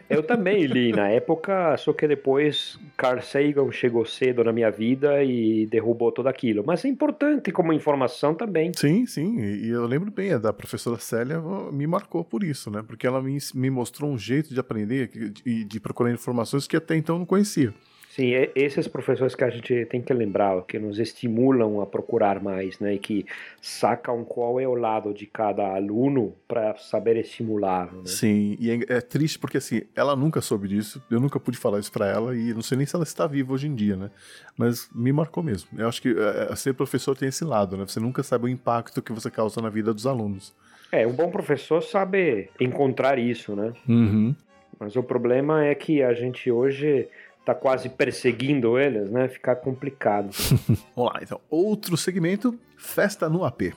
Eu 0.08 0.22
também 0.22 0.64
li 0.66 0.92
na 0.92 1.08
época, 1.08 1.76
só 1.76 1.92
que 1.92 2.06
depois 2.06 2.78
Carl 2.96 3.20
Sagan 3.20 3.70
chegou 3.72 4.06
cedo 4.06 4.44
na 4.44 4.52
minha 4.52 4.70
vida 4.70 5.24
e 5.24 5.66
derrubou 5.66 6.12
tudo 6.12 6.28
aquilo. 6.28 6.62
Mas 6.64 6.84
é 6.84 6.88
importante 6.88 7.50
como 7.50 7.72
informação 7.72 8.32
também. 8.32 8.72
Sim, 8.76 9.04
sim, 9.04 9.40
e 9.40 9.68
eu 9.68 9.86
lembro 9.86 10.12
bem, 10.12 10.32
a 10.32 10.38
da 10.38 10.52
professora 10.52 10.98
Célia 10.98 11.42
me 11.72 11.86
marcou 11.86 12.22
por 12.22 12.44
isso, 12.44 12.70
né? 12.70 12.84
Porque 12.86 13.06
ela 13.06 13.20
me, 13.20 13.36
me 13.54 13.70
mostrou 13.70 14.08
um 14.08 14.18
jeito 14.18 14.54
de 14.54 14.60
aprender 14.60 15.10
e 15.14 15.30
de, 15.30 15.64
de 15.64 15.80
procurar 15.80 16.12
informações 16.12 16.68
que 16.68 16.76
até 16.76 16.94
então 16.94 17.18
não 17.18 17.26
conhecia. 17.26 17.74
Sim, 18.18 18.32
esses 18.56 18.88
professores 18.88 19.36
que 19.36 19.44
a 19.44 19.48
gente 19.48 19.86
tem 19.86 20.02
que 20.02 20.12
lembrar, 20.12 20.60
que 20.62 20.76
nos 20.76 20.98
estimulam 20.98 21.80
a 21.80 21.86
procurar 21.86 22.42
mais, 22.42 22.80
né? 22.80 22.94
E 22.94 22.98
que 22.98 23.24
sacam 23.62 24.24
qual 24.24 24.58
é 24.58 24.66
o 24.66 24.74
lado 24.74 25.14
de 25.14 25.24
cada 25.24 25.76
aluno 25.76 26.34
para 26.48 26.76
saber 26.78 27.16
estimular, 27.16 27.86
né? 27.94 28.02
Sim, 28.06 28.56
e 28.58 28.72
é, 28.72 28.96
é 28.96 29.00
triste 29.00 29.38
porque 29.38 29.58
assim, 29.58 29.82
ela 29.94 30.16
nunca 30.16 30.40
soube 30.40 30.66
disso, 30.66 31.00
eu 31.08 31.20
nunca 31.20 31.38
pude 31.38 31.56
falar 31.56 31.78
isso 31.78 31.92
pra 31.92 32.08
ela 32.08 32.36
e 32.36 32.52
não 32.52 32.60
sei 32.60 32.76
nem 32.76 32.84
se 32.88 32.96
ela 32.96 33.04
está 33.04 33.24
viva 33.24 33.52
hoje 33.52 33.68
em 33.68 33.74
dia, 33.76 33.94
né? 33.94 34.10
Mas 34.56 34.90
me 34.92 35.12
marcou 35.12 35.40
mesmo. 35.40 35.68
Eu 35.78 35.86
acho 35.86 36.02
que 36.02 36.08
é, 36.08 36.48
é, 36.50 36.56
ser 36.56 36.74
professor 36.74 37.16
tem 37.16 37.28
esse 37.28 37.44
lado, 37.44 37.76
né? 37.76 37.86
Você 37.86 38.00
nunca 38.00 38.24
sabe 38.24 38.46
o 38.46 38.48
impacto 38.48 39.00
que 39.00 39.12
você 39.12 39.30
causa 39.30 39.62
na 39.62 39.68
vida 39.68 39.94
dos 39.94 40.08
alunos. 40.08 40.52
É, 40.90 41.06
um 41.06 41.12
bom 41.12 41.30
professor 41.30 41.80
sabe 41.84 42.50
encontrar 42.58 43.16
isso, 43.16 43.54
né? 43.54 43.72
Uhum. 43.88 44.34
Mas 44.80 44.96
o 44.96 45.04
problema 45.04 45.64
é 45.64 45.74
que 45.74 46.02
a 46.02 46.12
gente 46.14 46.50
hoje 46.50 47.08
tá 47.48 47.54
quase 47.54 47.88
perseguindo 47.88 48.78
eles, 48.78 49.10
né? 49.10 49.26
Fica 49.26 49.56
complicado. 49.56 50.30
Vamos 50.94 51.12
lá, 51.14 51.20
então. 51.22 51.40
Outro 51.48 51.96
segmento, 51.96 52.58
festa 52.76 53.26
no 53.26 53.42
AP. 53.42 53.72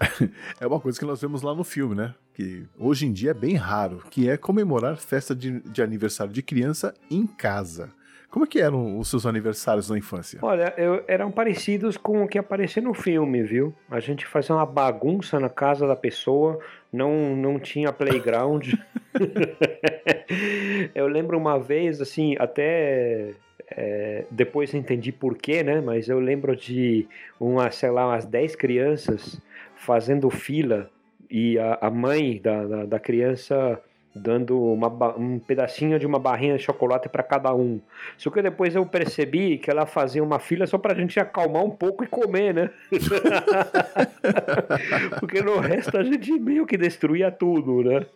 é 0.60 0.66
uma 0.66 0.78
coisa 0.78 0.98
que 0.98 1.06
nós 1.06 1.18
vemos 1.18 1.40
lá 1.40 1.54
no 1.54 1.64
filme, 1.64 1.94
né? 1.94 2.14
Que 2.34 2.66
hoje 2.78 3.06
em 3.06 3.12
dia 3.12 3.30
é 3.30 3.34
bem 3.34 3.54
raro, 3.54 4.04
que 4.10 4.28
é 4.28 4.36
comemorar 4.36 4.98
festa 4.98 5.34
de, 5.34 5.60
de 5.60 5.82
aniversário 5.82 6.30
de 6.30 6.42
criança 6.42 6.94
em 7.10 7.26
casa. 7.26 7.90
Como 8.30 8.44
é 8.44 8.48
que 8.48 8.60
eram 8.60 8.96
os 8.98 9.08
seus 9.08 9.26
aniversários 9.26 9.90
na 9.90 9.98
infância? 9.98 10.38
Olha, 10.40 10.72
eu- 10.76 11.02
eram 11.08 11.32
parecidos 11.32 11.96
com 11.96 12.22
o 12.22 12.28
que 12.28 12.38
aparecia 12.38 12.80
no 12.80 12.94
filme, 12.94 13.42
viu? 13.42 13.74
A 13.90 13.98
gente 13.98 14.24
fazia 14.24 14.54
uma 14.54 14.64
bagunça 14.64 15.40
na 15.40 15.48
casa 15.48 15.84
da 15.86 15.96
pessoa, 15.96 16.60
não, 16.92 17.34
não 17.34 17.58
tinha 17.58 17.92
playground. 17.92 18.72
eu 20.94 21.08
lembro 21.08 21.36
uma 21.36 21.58
vez, 21.58 22.00
assim, 22.00 22.36
até 22.38 23.32
é, 23.68 24.24
depois 24.30 24.74
entendi 24.74 25.10
porquê, 25.10 25.62
né? 25.62 25.80
Mas 25.80 26.08
eu 26.08 26.20
lembro 26.20 26.54
de 26.54 27.08
uma, 27.38 27.70
sei 27.70 27.90
lá, 27.90 28.06
umas 28.06 28.24
10 28.24 28.54
crianças 28.54 29.40
fazendo 29.76 30.30
fila 30.30 30.88
e 31.28 31.58
a, 31.58 31.78
a 31.80 31.90
mãe 31.90 32.40
da, 32.42 32.64
da, 32.64 32.84
da 32.84 32.98
criança 33.00 33.80
dando 34.14 34.60
uma, 34.60 34.88
um 35.16 35.38
pedacinho 35.38 35.98
de 35.98 36.06
uma 36.06 36.18
barrinha 36.18 36.56
de 36.56 36.62
chocolate 36.62 37.08
para 37.08 37.22
cada 37.22 37.54
um. 37.54 37.80
Só 38.18 38.30
que 38.30 38.42
depois 38.42 38.74
eu 38.74 38.84
percebi 38.84 39.58
que 39.58 39.70
ela 39.70 39.86
fazia 39.86 40.22
uma 40.22 40.38
fila 40.38 40.66
só 40.66 40.78
pra 40.78 40.94
gente 40.94 41.18
acalmar 41.20 41.64
um 41.64 41.70
pouco 41.70 42.02
e 42.02 42.06
comer, 42.06 42.54
né? 42.54 42.70
Porque 45.20 45.40
no 45.42 45.58
resto 45.60 45.96
a 45.96 46.02
gente 46.02 46.32
meio 46.38 46.66
que 46.66 46.76
destruía 46.76 47.30
tudo, 47.30 47.82
né? 47.82 48.06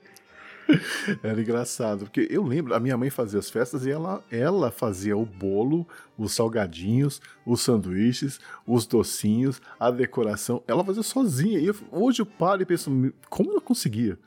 Era 1.22 1.38
engraçado, 1.42 2.06
porque 2.06 2.26
eu 2.30 2.42
lembro, 2.42 2.72
a 2.74 2.80
minha 2.80 2.96
mãe 2.96 3.10
fazia 3.10 3.38
as 3.38 3.50
festas 3.50 3.84
e 3.84 3.90
ela, 3.90 4.24
ela 4.32 4.70
fazia 4.70 5.14
o 5.14 5.26
bolo, 5.26 5.86
os 6.16 6.32
salgadinhos, 6.32 7.20
os 7.44 7.60
sanduíches, 7.60 8.40
os 8.66 8.86
docinhos, 8.86 9.60
a 9.78 9.90
decoração. 9.90 10.62
Ela 10.66 10.82
fazia 10.82 11.02
sozinha. 11.02 11.58
E 11.58 11.66
eu- 11.66 11.74
hoje 11.92 12.22
eu 12.22 12.26
paro 12.26 12.62
e 12.62 12.64
penso, 12.64 12.90
como 13.28 13.50
ela 13.50 13.60
conseguia? 13.60 14.18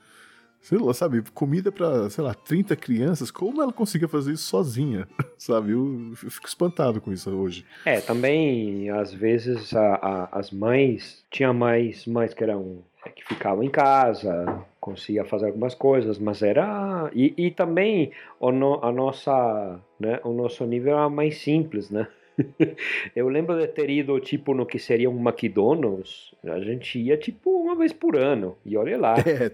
Sei 0.61 0.77
lá, 0.77 0.93
sabe, 0.93 1.23
comida 1.33 1.71
para, 1.71 2.09
sei 2.09 2.23
lá, 2.23 2.33
30 2.33 2.75
crianças, 2.75 3.31
como 3.31 3.61
ela 3.61 3.71
conseguia 3.71 4.07
fazer 4.07 4.33
isso 4.33 4.43
sozinha, 4.43 5.07
sabe? 5.37 5.71
Eu, 5.71 6.11
fico 6.15 6.47
espantado 6.47 6.99
com 6.99 7.11
isso 7.11 7.29
hoje. 7.29 7.65
É, 7.85 8.01
também, 8.01 8.89
às 8.89 9.13
vezes, 9.13 9.73
a, 9.73 9.95
a, 9.95 10.39
as 10.39 10.51
mães, 10.51 11.23
tinha 11.31 11.53
mais 11.53 12.05
mães 12.05 12.33
que 12.33 12.43
eram, 12.43 12.83
que 13.15 13.25
ficavam 13.25 13.63
em 13.63 13.69
casa, 13.69 14.63
conseguia 14.79 15.25
fazer 15.25 15.47
algumas 15.47 15.73
coisas, 15.73 16.17
mas 16.17 16.41
era... 16.41 17.09
E, 17.13 17.33
e 17.37 17.51
também 17.51 18.11
o 18.39 18.51
no, 18.51 18.83
a 18.83 18.91
nossa, 18.91 19.79
né, 19.99 20.19
o 20.23 20.33
nosso 20.33 20.65
nível 20.65 20.97
era 20.97 21.09
mais 21.09 21.37
simples, 21.39 21.89
né? 21.89 22.07
Eu 23.15 23.29
lembro 23.29 23.57
de 23.57 23.67
ter 23.67 23.89
ido, 23.89 24.19
tipo, 24.19 24.53
no 24.53 24.65
que 24.65 24.79
seria 24.79 25.09
um 25.09 25.19
McDonald's, 25.19 26.35
a 26.43 26.59
gente 26.59 26.99
ia, 26.99 27.17
tipo, 27.17 27.49
uma 27.49 27.75
vez 27.75 27.93
por 27.93 28.15
ano, 28.15 28.57
e 28.65 28.77
olha 28.77 28.97
lá. 28.97 29.15
É, 29.27 29.51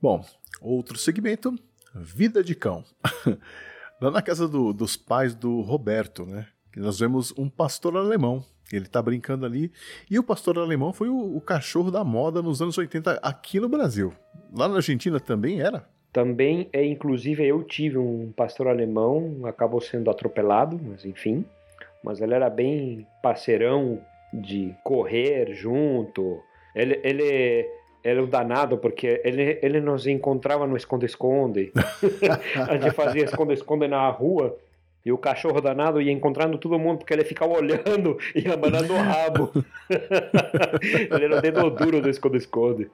Bom, 0.00 0.24
outro 0.60 0.96
segmento, 0.96 1.54
vida 1.94 2.42
de 2.42 2.54
cão. 2.54 2.84
Lá 4.00 4.10
na 4.10 4.22
casa 4.22 4.46
do, 4.46 4.72
dos 4.72 4.96
pais 4.96 5.34
do 5.34 5.60
Roberto, 5.60 6.26
né? 6.26 6.46
Nós 6.76 6.98
vemos 6.98 7.32
um 7.36 7.48
pastor 7.48 7.96
alemão. 7.96 8.44
Ele 8.70 8.86
tá 8.86 9.00
brincando 9.00 9.46
ali. 9.46 9.72
E 10.10 10.18
o 10.18 10.22
pastor 10.22 10.58
alemão 10.58 10.92
foi 10.92 11.08
o, 11.08 11.36
o 11.36 11.40
cachorro 11.40 11.90
da 11.90 12.04
moda 12.04 12.42
nos 12.42 12.60
anos 12.60 12.76
80 12.76 13.12
aqui 13.22 13.58
no 13.58 13.68
Brasil. 13.68 14.12
Lá 14.52 14.68
na 14.68 14.76
Argentina 14.76 15.18
também 15.18 15.60
era? 15.60 15.88
Também 16.16 16.70
é, 16.72 16.82
inclusive, 16.82 17.46
eu 17.46 17.62
tive 17.62 17.98
um 17.98 18.32
pastor 18.34 18.68
alemão, 18.68 19.40
acabou 19.44 19.82
sendo 19.82 20.10
atropelado, 20.10 20.80
mas 20.82 21.04
enfim. 21.04 21.44
Mas 22.02 22.22
ele 22.22 22.32
era 22.32 22.48
bem 22.48 23.06
parceirão 23.22 24.00
de 24.32 24.74
correr 24.82 25.52
junto. 25.52 26.40
Ele, 26.74 26.98
ele 27.04 27.68
ele 28.02 28.20
é 28.20 28.22
um 28.22 28.26
danado 28.26 28.78
porque 28.78 29.20
ele, 29.24 29.58
ele 29.60 29.78
nos 29.78 30.06
encontrava 30.06 30.66
no 30.66 30.74
esconde-esconde. 30.74 31.70
a 32.66 32.78
gente 32.78 32.94
fazia 32.94 33.24
esconde-esconde 33.24 33.86
na 33.86 34.08
rua 34.08 34.56
e 35.04 35.12
o 35.12 35.18
cachorro 35.18 35.60
danado 35.60 36.00
ia 36.00 36.12
encontrando 36.12 36.56
todo 36.56 36.78
mundo 36.78 37.00
porque 37.00 37.12
ele 37.12 37.24
ficava 37.24 37.52
olhando 37.52 38.16
e 38.34 38.50
abanando 38.50 38.94
o 38.94 38.96
rabo. 38.96 39.52
ele 41.12 41.24
era 41.26 41.36
o 41.36 41.42
dedo 41.42 41.68
duro 41.68 42.00
do 42.00 42.08
esconde-esconde. 42.08 42.88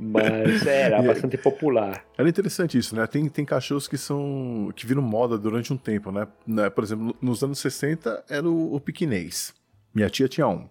Mas 0.00 0.66
era 0.66 1.00
bastante 1.02 1.36
popular. 1.36 2.04
Era 2.16 2.28
interessante 2.28 2.78
isso, 2.78 2.94
né? 2.94 3.06
Tem, 3.06 3.28
tem 3.28 3.44
cachorros 3.44 3.88
que 3.88 3.98
são. 3.98 4.72
que 4.74 4.86
viram 4.86 5.02
moda 5.02 5.36
durante 5.36 5.72
um 5.72 5.76
tempo, 5.76 6.10
né? 6.10 6.26
né? 6.46 6.70
Por 6.70 6.84
exemplo, 6.84 7.16
nos 7.20 7.42
anos 7.42 7.58
60 7.58 8.24
era 8.28 8.48
o, 8.48 8.74
o 8.74 8.80
piquinês. 8.80 9.54
Minha 9.94 10.08
tia 10.08 10.28
tinha 10.28 10.46
um. 10.46 10.68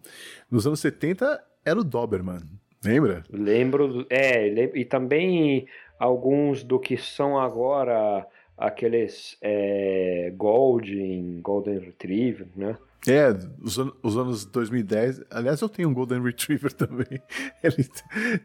Nos 0.49 0.66
anos 0.66 0.80
70 0.80 1.44
era 1.66 1.80
o 1.80 1.84
Doberman. 1.84 2.40
Lembra? 2.84 3.24
Lembro, 3.30 4.06
é, 4.10 4.48
e 4.48 4.86
também 4.86 5.68
alguns 5.99 6.64
do 6.64 6.80
que 6.80 6.95
são 6.95 7.38
agora 7.38 8.26
aqueles 8.58 9.38
é, 9.41 10.32
Golden, 10.36 11.41
Golden 11.41 11.80
Retriever, 11.80 12.48
né? 12.56 12.78
É, 13.06 13.30
os, 13.61 13.78
an 13.78 13.91
os, 14.02 14.18
anos 14.18 14.45
2010. 14.45 15.24
Aliás, 15.30 15.61
eu 15.61 15.69
tenho 15.69 15.90
um 15.90 15.94
Golden 15.94 16.22
Retriever 16.22 16.72
também. 16.74 17.22
Ele, 17.64 17.88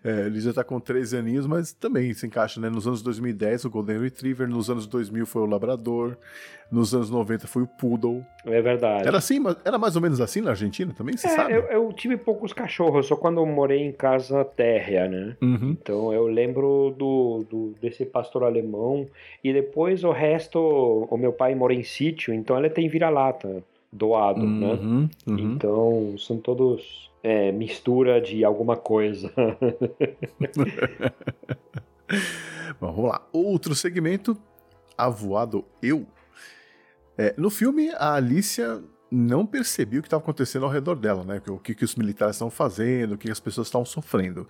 é, 0.04 0.26
ele 0.26 0.40
já 0.40 0.50
está 0.50 0.62
com 0.62 0.78
13 0.78 1.16
aninhos, 1.16 1.46
mas 1.46 1.72
também 1.72 2.12
se 2.12 2.26
encaixa, 2.26 2.60
né? 2.60 2.68
Nos 2.68 2.86
anos 2.86 3.02
2010, 3.02 3.64
o 3.64 3.70
Golden 3.70 4.00
Retriever. 4.00 4.48
Nos 4.48 4.70
anos 4.70 4.86
2000 4.86 5.26
foi 5.26 5.42
o 5.42 5.46
Labrador. 5.46 6.16
Nos 6.70 6.94
anos 6.94 7.10
90 7.10 7.46
foi 7.46 7.64
o 7.64 7.66
Poodle. 7.66 8.24
É 8.46 8.62
verdade. 8.62 9.06
Era 9.06 9.18
assim, 9.18 9.38
era 9.62 9.76
mais 9.76 9.94
ou 9.94 10.00
menos 10.00 10.22
assim 10.22 10.40
na 10.40 10.50
Argentina 10.50 10.94
também, 10.96 11.16
você 11.16 11.26
é, 11.26 11.30
sabe? 11.30 11.52
Eu, 11.52 11.64
eu, 11.64 11.92
tive 11.92 12.16
poucos 12.16 12.54
cachorros, 12.54 13.06
só 13.06 13.14
quando 13.14 13.38
eu 13.42 13.46
morei 13.46 13.82
em 13.82 13.92
casa 13.92 14.42
térrea, 14.42 15.06
né? 15.06 15.36
Uhum. 15.42 15.76
Então 15.78 16.14
eu 16.14 16.26
lembro 16.26 16.94
do, 16.96 17.44
do, 17.50 17.74
desse 17.78 18.06
pastor 18.06 18.44
alemão. 18.44 19.06
E 19.44 19.52
depois 19.52 20.02
o 20.02 20.12
resto, 20.12 20.58
o 21.10 21.16
meu 21.18 21.32
pai 21.32 21.54
mora 21.54 21.74
em 21.74 21.82
sítio, 21.82 22.32
então 22.32 22.58
ele 22.58 22.70
tem 22.70 22.88
vira-lata 22.88 23.62
doado, 23.92 24.40
uhum, 24.40 24.58
né? 24.58 25.08
Uhum. 25.26 25.38
Então 25.38 26.14
são 26.18 26.38
todos 26.38 27.10
é, 27.22 27.52
mistura 27.52 28.20
de 28.20 28.44
alguma 28.44 28.76
coisa. 28.76 29.32
Bom, 32.80 32.92
vamos 32.92 33.10
lá. 33.10 33.26
Outro 33.32 33.74
segmento, 33.74 34.36
Avoado 34.96 35.64
Eu. 35.82 36.06
É, 37.16 37.34
no 37.36 37.50
filme, 37.50 37.90
a 37.90 38.14
Alicia 38.14 38.82
não 39.10 39.44
percebia 39.44 39.98
o 39.98 40.02
que 40.02 40.06
estava 40.06 40.22
acontecendo 40.22 40.64
ao 40.64 40.70
redor 40.70 40.96
dela, 40.96 41.22
né? 41.22 41.42
O 41.48 41.58
que, 41.58 41.74
que 41.74 41.84
os 41.84 41.94
militares 41.94 42.36
estão 42.36 42.48
fazendo, 42.50 43.12
o 43.12 43.18
que 43.18 43.30
as 43.30 43.38
pessoas 43.38 43.66
estavam 43.68 43.84
sofrendo. 43.84 44.48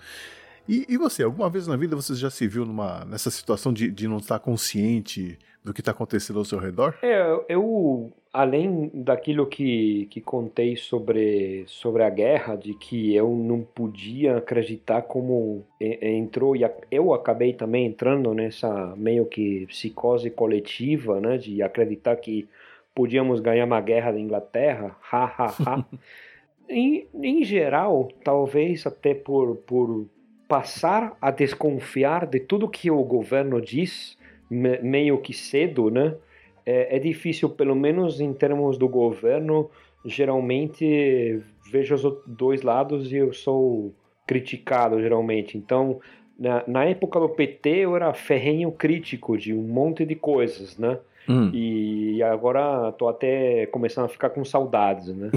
E, 0.69 0.87
e, 0.89 0.97
você, 0.97 1.25
alguma 1.25 1.51
vez 1.51 1.67
na 1.67 1.77
vida 1.77 1.97
você 1.97 2.15
já 2.15 2.31
se 2.31 2.47
viu 2.47 2.65
numa, 2.65 3.05
nessa 3.05 3.31
situação 3.31 3.73
de, 3.73 3.91
de 3.91 4.07
não 4.07 4.19
estar 4.19 4.39
consciente 4.39 5.37
do 5.65 5.75
que 5.75 5.81
está 5.81 5.91
acontecendo 5.91 6.39
ao 6.39 6.45
seu 6.45 6.59
redor? 6.59 6.95
É, 7.03 7.45
eu, 7.49 8.13
além 8.33 8.91
daquilo 8.95 9.47
que, 9.47 10.07
que 10.11 10.21
contei 10.21 10.75
sobre, 10.75 11.65
sobre 11.67 12.03
a 12.03 12.09
guerra, 12.09 12.57
de 12.57 12.73
que 12.75 13.15
eu 13.15 13.29
não 13.29 13.63
podia 13.63 14.39
acreditar 14.39 15.03
como 15.03 15.67
entrou, 15.79 16.57
e 16.57 16.63
eu 16.91 17.13
acabei 17.13 17.53
também 17.53 17.85
entrando 17.87 18.33
nessa 18.33 18.95
meio 18.97 19.27
que 19.27 19.67
psicose 19.67 20.31
coletiva, 20.31 21.21
né, 21.21 21.37
de 21.37 21.63
acreditar 21.63 22.17
que 22.17 22.49
podíamos 22.95 23.41
ganhar 23.41 23.67
uma 23.67 23.81
guerra 23.83 24.13
da 24.13 24.19
Inglaterra, 24.19 24.97
ha, 25.11 25.25
ha, 25.25 25.55
ha. 25.67 25.85
em, 26.69 27.07
em 27.15 27.45
geral, 27.45 28.09
talvez 28.25 28.87
até 28.87 29.15
por, 29.15 29.57
por 29.57 30.07
passar 30.49 31.17
a 31.21 31.31
desconfiar 31.31 32.27
de 32.27 32.41
tudo 32.41 32.69
que 32.69 32.91
o 32.91 33.03
governo 33.05 33.61
diz, 33.61 34.17
meio 34.49 35.19
que 35.19 35.35
cedo, 35.35 35.91
né? 35.91 36.15
É, 36.65 36.97
é, 36.97 36.99
difícil, 36.99 37.51
pelo 37.51 37.75
menos 37.75 38.21
em 38.21 38.33
termos 38.33 38.79
do 38.79 38.89
governo, 38.89 39.71
geralmente 40.05 41.41
vejo 41.71 41.95
os 41.95 42.03
dois 42.27 42.63
lados 42.63 43.11
e 43.13 43.17
eu 43.17 43.33
sou 43.33 43.93
criticado, 44.27 45.01
geralmente. 45.01 45.59
Então, 45.59 46.01
na, 46.39 46.63
na 46.67 46.85
época 46.85 47.19
do 47.19 47.29
PT, 47.29 47.69
eu 47.69 47.97
era 47.97 48.13
ferrenho 48.15 48.71
crítico 48.71 49.37
de 49.37 49.53
um 49.53 49.63
monte 49.63 50.05
de 50.05 50.15
coisas, 50.15 50.79
né? 50.79 50.99
Hum. 51.29 51.51
E 51.53 52.23
agora 52.23 52.91
tô 52.93 53.09
até 53.09 53.67
começando 53.67 54.07
a 54.07 54.09
ficar 54.09 54.31
com 54.31 54.45
saudades, 54.45 55.09
né? 55.15 55.31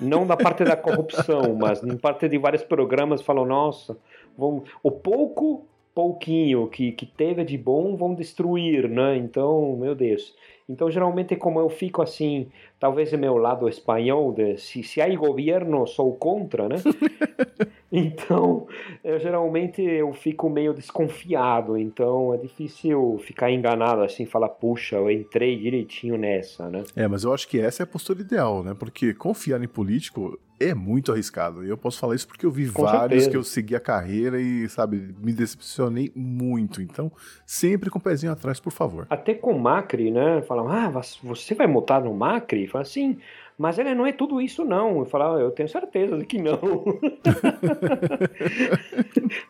Não 0.00 0.26
da 0.26 0.36
parte 0.36 0.64
da 0.64 0.76
corrupção, 0.76 1.54
mas 1.54 1.82
em 1.82 1.96
parte 1.96 2.28
de 2.28 2.38
vários 2.38 2.64
programas 2.64 3.22
falam, 3.22 3.46
nossa, 3.46 3.96
vamos, 4.36 4.68
o 4.82 4.90
pouco 4.90 5.64
pouquinho 5.96 6.68
que, 6.68 6.92
que 6.92 7.06
teve 7.06 7.42
de 7.42 7.56
bom 7.56 7.96
vão 7.96 8.14
destruir, 8.14 8.86
né? 8.86 9.16
Então, 9.16 9.74
meu 9.78 9.94
Deus. 9.94 10.36
Então, 10.68 10.90
geralmente, 10.90 11.34
como 11.36 11.58
eu 11.58 11.70
fico 11.70 12.02
assim, 12.02 12.50
talvez 12.78 13.12
é 13.14 13.16
meu 13.16 13.38
lado 13.38 13.66
espanhol, 13.66 14.30
de, 14.30 14.58
se, 14.58 14.82
se 14.82 15.00
há 15.00 15.16
governo, 15.16 15.86
sou 15.86 16.14
contra, 16.14 16.68
né? 16.68 16.76
então, 17.90 18.66
eu, 19.04 19.18
geralmente 19.18 19.82
eu 19.82 20.12
fico 20.12 20.48
meio 20.50 20.74
desconfiado, 20.74 21.76
então 21.76 22.34
é 22.34 22.36
difícil 22.36 23.18
ficar 23.24 23.50
enganado 23.50 24.02
assim, 24.02 24.26
falar, 24.26 24.48
puxa, 24.48 24.96
eu 24.96 25.10
entrei 25.10 25.56
direitinho 25.58 26.16
nessa, 26.16 26.68
né? 26.68 26.84
É, 26.94 27.06
mas 27.06 27.24
eu 27.24 27.32
acho 27.32 27.48
que 27.48 27.60
essa 27.60 27.82
é 27.82 27.84
a 27.84 27.86
postura 27.86 28.20
ideal, 28.20 28.62
né? 28.62 28.74
Porque 28.78 29.14
confiar 29.14 29.62
em 29.62 29.68
político 29.68 30.38
é 30.58 30.74
muito 30.74 31.12
arriscado. 31.12 31.64
E 31.64 31.68
eu 31.68 31.76
posso 31.76 31.98
falar 31.98 32.14
isso 32.14 32.26
porque 32.26 32.46
eu 32.46 32.50
vi 32.50 32.68
Com 32.70 32.82
vários 32.82 33.24
certeza. 33.24 33.30
que 33.30 33.36
eu 33.36 33.44
segui 33.44 33.76
a 33.76 33.80
carreira 33.80 34.40
e, 34.40 34.68
sabe, 34.68 35.14
me 35.22 35.32
decepcionei 35.32 36.10
muito. 36.14 36.80
Então, 36.80 37.12
sempre 37.44 37.90
com 37.90 37.98
o 37.98 38.02
pezinho 38.02 38.32
atrás, 38.32 38.58
por 38.58 38.72
favor. 38.72 39.06
Até 39.10 39.34
com 39.34 39.58
Macri, 39.58 40.10
né? 40.10 40.42
Falam, 40.42 40.68
ah, 40.68 40.88
você 41.22 41.54
vai 41.54 41.66
votar 41.66 42.02
no 42.02 42.14
Macri? 42.14 42.66
Fala 42.66 42.82
assim, 42.82 43.18
mas 43.58 43.78
ele 43.78 43.94
não 43.94 44.06
é 44.06 44.12
tudo 44.12 44.40
isso, 44.40 44.64
não. 44.64 45.00
Eu 45.00 45.06
falava, 45.06 45.40
eu 45.40 45.50
tenho 45.50 45.68
certeza 45.68 46.18
de 46.18 46.26
que 46.26 46.40
não. 46.40 46.60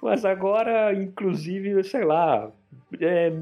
mas 0.01 0.25
agora, 0.25 0.95
inclusive, 0.95 1.83
sei 1.83 2.05
lá, 2.05 2.51
é, 3.01 3.33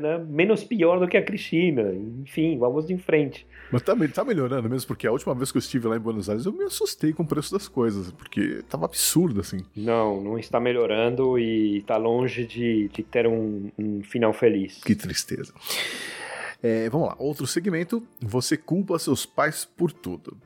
né, 0.00 0.18
menos 0.18 0.64
pior 0.64 1.00
do 1.00 1.08
que 1.08 1.16
a 1.16 1.22
Cristina. 1.22 1.92
Enfim, 2.22 2.58
vamos 2.58 2.90
em 2.90 2.98
frente. 2.98 3.46
Mas 3.72 3.82
tá, 3.82 3.94
tá, 4.14 4.24
melhorando 4.24 4.68
mesmo, 4.68 4.86
porque 4.86 5.06
a 5.06 5.12
última 5.12 5.34
vez 5.34 5.50
que 5.50 5.58
eu 5.58 5.60
estive 5.60 5.88
lá 5.88 5.96
em 5.96 6.00
Buenos 6.00 6.28
Aires 6.28 6.46
eu 6.46 6.52
me 6.52 6.64
assustei 6.64 7.12
com 7.12 7.22
o 7.22 7.26
preço 7.26 7.52
das 7.52 7.68
coisas, 7.68 8.10
porque 8.12 8.62
tava 8.68 8.84
absurdo 8.84 9.40
assim. 9.40 9.60
Não, 9.76 10.22
não 10.22 10.38
está 10.38 10.60
melhorando 10.60 11.38
e 11.38 11.78
está 11.78 11.96
longe 11.96 12.44
de, 12.44 12.88
de 12.88 13.02
ter 13.02 13.26
um, 13.26 13.70
um, 13.78 14.02
final 14.02 14.32
feliz. 14.32 14.82
Que 14.82 14.94
tristeza. 14.94 15.52
É, 16.62 16.88
vamos 16.88 17.08
lá, 17.08 17.16
outro 17.18 17.46
segmento: 17.46 18.02
você 18.20 18.56
culpa 18.56 18.98
seus 18.98 19.24
pais 19.24 19.64
por 19.64 19.92
tudo. 19.92 20.36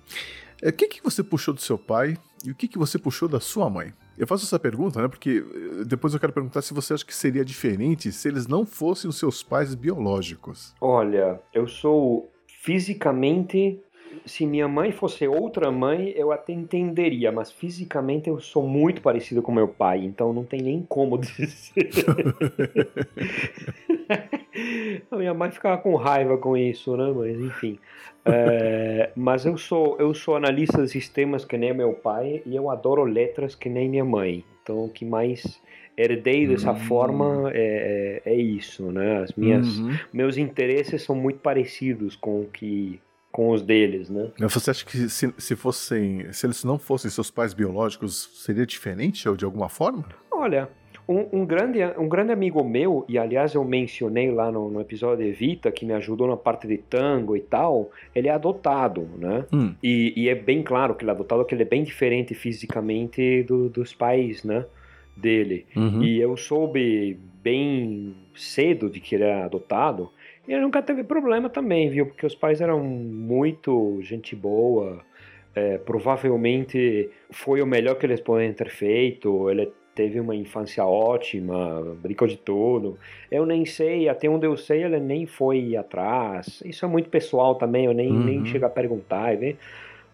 É, 0.61 0.69
o 0.69 0.73
que, 0.73 0.87
que 0.87 1.03
você 1.03 1.23
puxou 1.23 1.53
do 1.53 1.61
seu 1.61 1.79
pai 1.79 2.17
e 2.45 2.51
o 2.51 2.55
que, 2.55 2.69
que 2.69 2.79
você 2.79 2.99
puxou 2.99 3.29
da 3.29 3.41
sua 3.41 3.69
mãe? 3.69 3.93
Eu 4.17 4.27
faço 4.27 4.45
essa 4.45 4.59
pergunta, 4.59 5.01
né? 5.01 5.09
Porque 5.09 5.45
eh, 5.45 5.85
depois 5.85 6.13
eu 6.13 6.21
quero 6.21 6.33
perguntar 6.33 6.63
se 6.63 6.75
você 6.75 6.95
acha 6.95 7.05
que 7.05 7.15
seria 7.15 7.45
diferente 7.45 8.13
se 8.13 8.29
eles 8.29 8.47
não 8.47 8.67
fossem 8.67 9.09
os 9.09 9.19
seus 9.19 9.43
pais 9.43 9.75
biológicos. 9.75 10.75
Olha, 10.81 11.41
eu 11.53 11.67
sou 11.67 12.31
fisicamente 12.47 13.81
se 14.27 14.47
minha 14.47 14.69
mãe 14.69 14.93
fosse 14.93 15.27
outra 15.27 15.71
mãe, 15.71 16.11
eu 16.11 16.31
até 16.31 16.53
entenderia, 16.53 17.33
mas 17.33 17.51
fisicamente 17.51 18.29
eu 18.29 18.41
sou 18.41 18.67
muito 18.67 19.01
parecido 19.01 19.43
com 19.43 19.53
meu 19.53 19.67
pai, 19.67 20.05
então 20.05 20.33
não 20.33 20.45
tem 20.45 20.61
nem 20.61 20.83
como 20.83 21.17
dizer. 21.19 21.91
a 25.11 25.17
minha 25.17 25.35
mãe 25.35 25.51
ficava 25.51 25.81
com 25.81 25.95
raiva 25.95 26.37
com 26.37 26.57
isso, 26.57 26.97
né? 26.97 27.13
Mas 27.15 27.41
enfim. 27.41 27.79
É, 28.25 29.11
mas 29.17 29.45
eu 29.45 29.57
sou 29.57 29.97
eu 29.99 30.15
sou 30.15 30.37
analista 30.37 30.83
de 30.83 30.89
sistemas 30.89 31.45
que 31.45 31.57
nem 31.57 31.75
meu 31.75 31.93
pai 31.93 32.43
e 32.47 32.55
eu 32.55 32.71
adoro 32.71 33.03
letras 33.05 33.55
que 33.55 33.69
nem 33.69 33.89
minha 33.89 34.05
mãe. 34.05 34.45
Então 34.63 34.85
o 34.85 34.89
que 34.89 35.05
mais 35.05 35.61
herdei 35.97 36.47
dessa 36.47 36.73
uhum. 36.73 36.81
forma 36.81 37.51
é, 37.53 38.23
é, 38.25 38.33
é, 38.33 38.37
isso, 38.37 38.91
né? 38.93 39.23
As 39.23 39.33
minhas, 39.33 39.79
uhum. 39.79 39.97
meus 40.13 40.37
interesses 40.37 41.03
são 41.03 41.15
muito 41.15 41.41
parecidos 41.41 42.17
com 42.17 42.43
o 42.43 42.47
que 42.47 43.01
com 43.31 43.51
os 43.51 43.63
deles, 43.63 44.11
né? 44.11 44.31
Você 44.39 44.71
acha 44.71 44.85
que 44.85 45.09
se, 45.09 45.33
se 45.39 45.57
fossem, 45.57 46.31
se 46.33 46.45
eles 46.45 46.63
não 46.65 46.79
fossem 46.79 47.11
seus 47.11 47.31
pais 47.31 47.55
biológicos, 47.55 48.45
seria 48.45 48.67
diferente 48.67 49.27
ou 49.27 49.35
de 49.35 49.45
alguma 49.47 49.71
forma? 49.71 50.05
Olha, 50.31 50.69
um, 51.09 51.41
um, 51.41 51.47
grande, 51.47 51.79
um 51.99 52.09
grande 52.09 52.33
amigo 52.33 52.63
meu, 52.65 53.05
e 53.09 53.19
aliás 53.19 53.55
eu 53.55 53.65
mencionei 53.65 54.31
lá 54.31 54.51
no, 54.51 54.71
no, 54.71 54.81
episódio 54.81 55.25
de 55.25 55.31
Evita, 55.31 55.71
que 55.73 55.85
me 55.85 55.93
ajudou 55.95 56.27
na 56.27 56.37
parte 56.37 56.67
de 56.67 56.79
tango 56.79 57.37
e 57.37 57.41
tal, 57.41 57.91
ele 58.15 58.29
é 58.29 58.33
adotado, 58.33 59.09
né? 59.19 59.45
Hum. 59.53 59.75
E, 59.83 60.13
e, 60.17 60.29
é 60.29 60.35
bem 60.35 60.63
claro 60.63 60.95
que 60.95 61.05
ele 61.05 61.11
é 61.11 61.15
adotado, 61.15 61.45
que 61.45 61.55
ele 61.55 61.63
é 61.63 61.67
bem 61.67 61.83
diferente 61.83 62.35
fisicamente 62.35 63.43
do, 63.43 63.69
dos 63.69 63.93
pais, 63.95 64.45
né? 64.45 64.65
dele. 65.17 65.67
Uhum. 65.77 66.03
E 66.03 66.21
eu 66.21 66.37
soube 66.37 67.19
bem 67.43 68.15
cedo 68.35 68.89
de 68.89 69.01
que 69.01 69.15
ele 69.15 69.25
era 69.25 69.45
adotado. 69.45 70.11
E 70.47 70.53
ele 70.53 70.63
nunca 70.63 70.83
teve 70.83 71.05
problema 71.05 71.49
também, 71.49 71.89
viu? 71.89 72.07
Porque 72.07 72.27
os 72.27 72.35
pais 72.35 72.61
eram 72.61 72.83
muito 72.83 74.01
gente 74.03 74.35
boa. 74.35 75.01
É, 75.55 75.77
provavelmente 75.79 77.11
foi 77.31 77.61
o 77.61 77.67
melhor 77.67 77.97
que 77.97 78.07
eles 78.07 78.21
poderiam 78.21 78.55
ter 78.55 78.71
feito. 78.71 79.51
Ele 79.51 79.71
teve 79.95 80.19
uma 80.21 80.35
infância 80.35 80.85
ótima, 80.85 81.97
brincou 82.03 82.27
de 82.27 82.37
tudo. 82.37 82.99
Eu 83.31 83.45
nem 83.45 83.65
sei, 83.65 84.09
até 84.09 84.29
onde 84.29 84.47
eu 84.47 84.57
sei, 84.57 84.85
ele 84.85 84.99
nem 84.99 85.27
foi 85.27 85.77
atrás. 85.77 86.63
Isso 86.65 86.85
é 86.85 86.89
muito 86.89 87.09
pessoal 87.09 87.55
também, 87.55 87.87
eu 87.87 87.95
nem, 87.95 88.11
uhum. 88.11 88.25
nem 88.25 88.47
chego 88.47 88.67
a 88.67 88.71
perguntar. 88.71 89.37
Viu? 89.37 89.57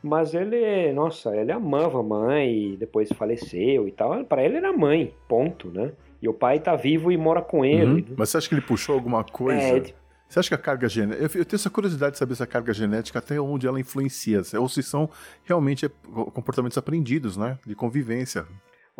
Mas 0.03 0.35
ele, 0.35 0.93
nossa, 0.93 1.37
ele 1.37 1.53
amava 1.53 2.01
a 2.01 2.03
mãe, 2.03 2.77
depois 2.79 3.09
faleceu 3.13 3.89
e 3.89 3.93
tal. 3.93 4.25
Para 4.25 4.45
ele 4.45 4.57
era 4.57 4.73
mãe, 4.73 5.13
ponto, 5.29 5.69
né? 5.69 5.93
E 6.21 6.29
o 6.29 6.35
pai 6.35 6.59
tá 6.59 6.75
vivo 6.75 7.13
e 7.13 7.17
mora 7.17 7.43
com 7.43 7.65
ele. 7.65 7.85
Uhum. 7.85 7.97
Né? 7.97 8.05
Mas 8.17 8.31
você 8.31 8.39
acha 8.39 8.49
que 8.49 8.55
ele 8.55 8.63
puxou 8.63 8.95
alguma 8.95 9.25
coisa? 9.25 9.61
É, 9.61 9.83
você 10.29 10.41
acha 10.41 10.49
que 10.49 10.55
a 10.55 10.59
carga 10.59 10.89
genética. 10.89 11.39
Eu, 11.39 11.45
tenho 11.45 11.57
essa 11.57 11.71
curiosidade 11.71 12.13
de 12.13 12.19
saber 12.19 12.35
se 12.35 12.43
a 12.43 12.47
carga 12.47 12.73
genética 12.73 13.19
até 13.19 13.41
onde 13.41 13.67
ela 13.67 13.81
influencia, 13.81 14.43
ou 14.59 14.69
se 14.69 14.83
são 14.83 15.09
realmente 15.45 15.87
é, 15.87 15.89
comportamentos 16.33 16.77
aprendidos, 16.77 17.37
né? 17.37 17.59
De 17.67 17.75
convivência. 17.75 18.45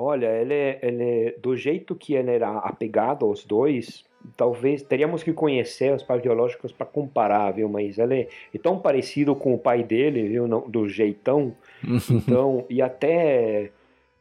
Olha, 0.01 0.27
ele, 0.27 0.79
ele, 0.81 1.35
do 1.43 1.57
jeito 1.57 1.97
que 1.97 2.15
ele 2.15 2.31
era 2.31 2.59
apegado 2.59 3.27
aos 3.27 3.45
dois, 3.45 4.05
talvez 4.37 4.81
teríamos 4.81 5.25
que 5.25 5.33
conhecer 5.33 5.93
os 5.93 6.05
pais 6.05 6.23
biológicos 6.23 6.71
para 6.71 6.87
comparar, 6.87 7.51
viu? 7.51 7.69
Mas 7.69 7.99
ele 7.99 8.29
é 8.55 8.59
tão 8.59 8.79
parecido 8.79 9.35
com 9.35 9.53
o 9.53 9.59
pai 9.59 9.83
dele, 9.83 10.29
viu? 10.29 10.47
do 10.69 10.89
jeitão. 10.89 11.53
então, 12.09 12.65
e 12.71 12.81
até 12.81 13.73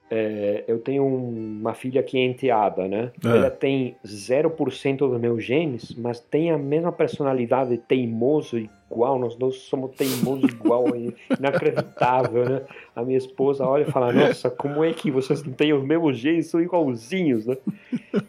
é, 0.09 0.63
eu 0.67 0.79
tenho 0.79 1.05
uma 1.05 1.73
filha 1.73 2.01
que 2.01 2.17
é 2.17 2.23
enteada, 2.23 2.87
né? 2.87 3.11
É. 3.23 3.27
Ela 3.27 3.51
tem 3.51 3.95
0% 4.03 4.97
dos 4.97 5.19
meus 5.19 5.43
genes, 5.43 5.93
mas 5.95 6.19
tem 6.19 6.49
a 6.49 6.57
mesma 6.57 6.91
personalidade 6.91 7.77
teimoso 7.77 8.57
igual. 8.89 9.19
Nós 9.19 9.35
dois 9.35 9.57
somos 9.57 9.95
teimosos 9.95 10.51
igual, 10.51 10.85
inacreditável, 11.37 12.49
né? 12.49 12.61
A 12.95 13.03
minha 13.03 13.17
esposa 13.17 13.65
olha 13.65 13.83
e 13.83 13.91
fala: 13.91 14.11
Nossa, 14.11 14.49
como 14.49 14.83
é 14.83 14.93
que 14.93 15.11
vocês 15.11 15.43
não 15.43 15.53
têm 15.53 15.73
os 15.73 15.83
mesmos 15.83 16.17
genes? 16.17 16.47
São 16.47 16.61
igualzinhos, 16.61 17.45
né? 17.45 17.57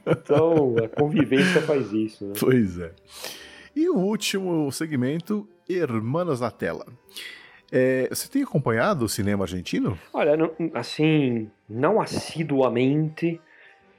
Então, 0.07 0.77
a 0.85 0.89
convivência 0.89 1.63
faz 1.63 1.93
isso, 1.93 2.27
né? 2.27 2.35
Pois 2.39 2.79
é. 2.79 2.93
E 3.75 3.89
o 3.89 3.97
último 3.97 4.71
segmento: 4.73 5.49
Hermanos 5.69 6.41
na 6.41 6.51
Tela. 6.51 6.87
É, 7.71 8.09
você 8.09 8.29
tem 8.29 8.43
acompanhado 8.43 9.05
o 9.05 9.09
cinema 9.09 9.45
argentino? 9.45 9.99
Olha, 10.13 10.37
não, 10.37 10.51
assim, 10.73 11.51
não 11.69 12.01
assiduamente, 12.01 13.39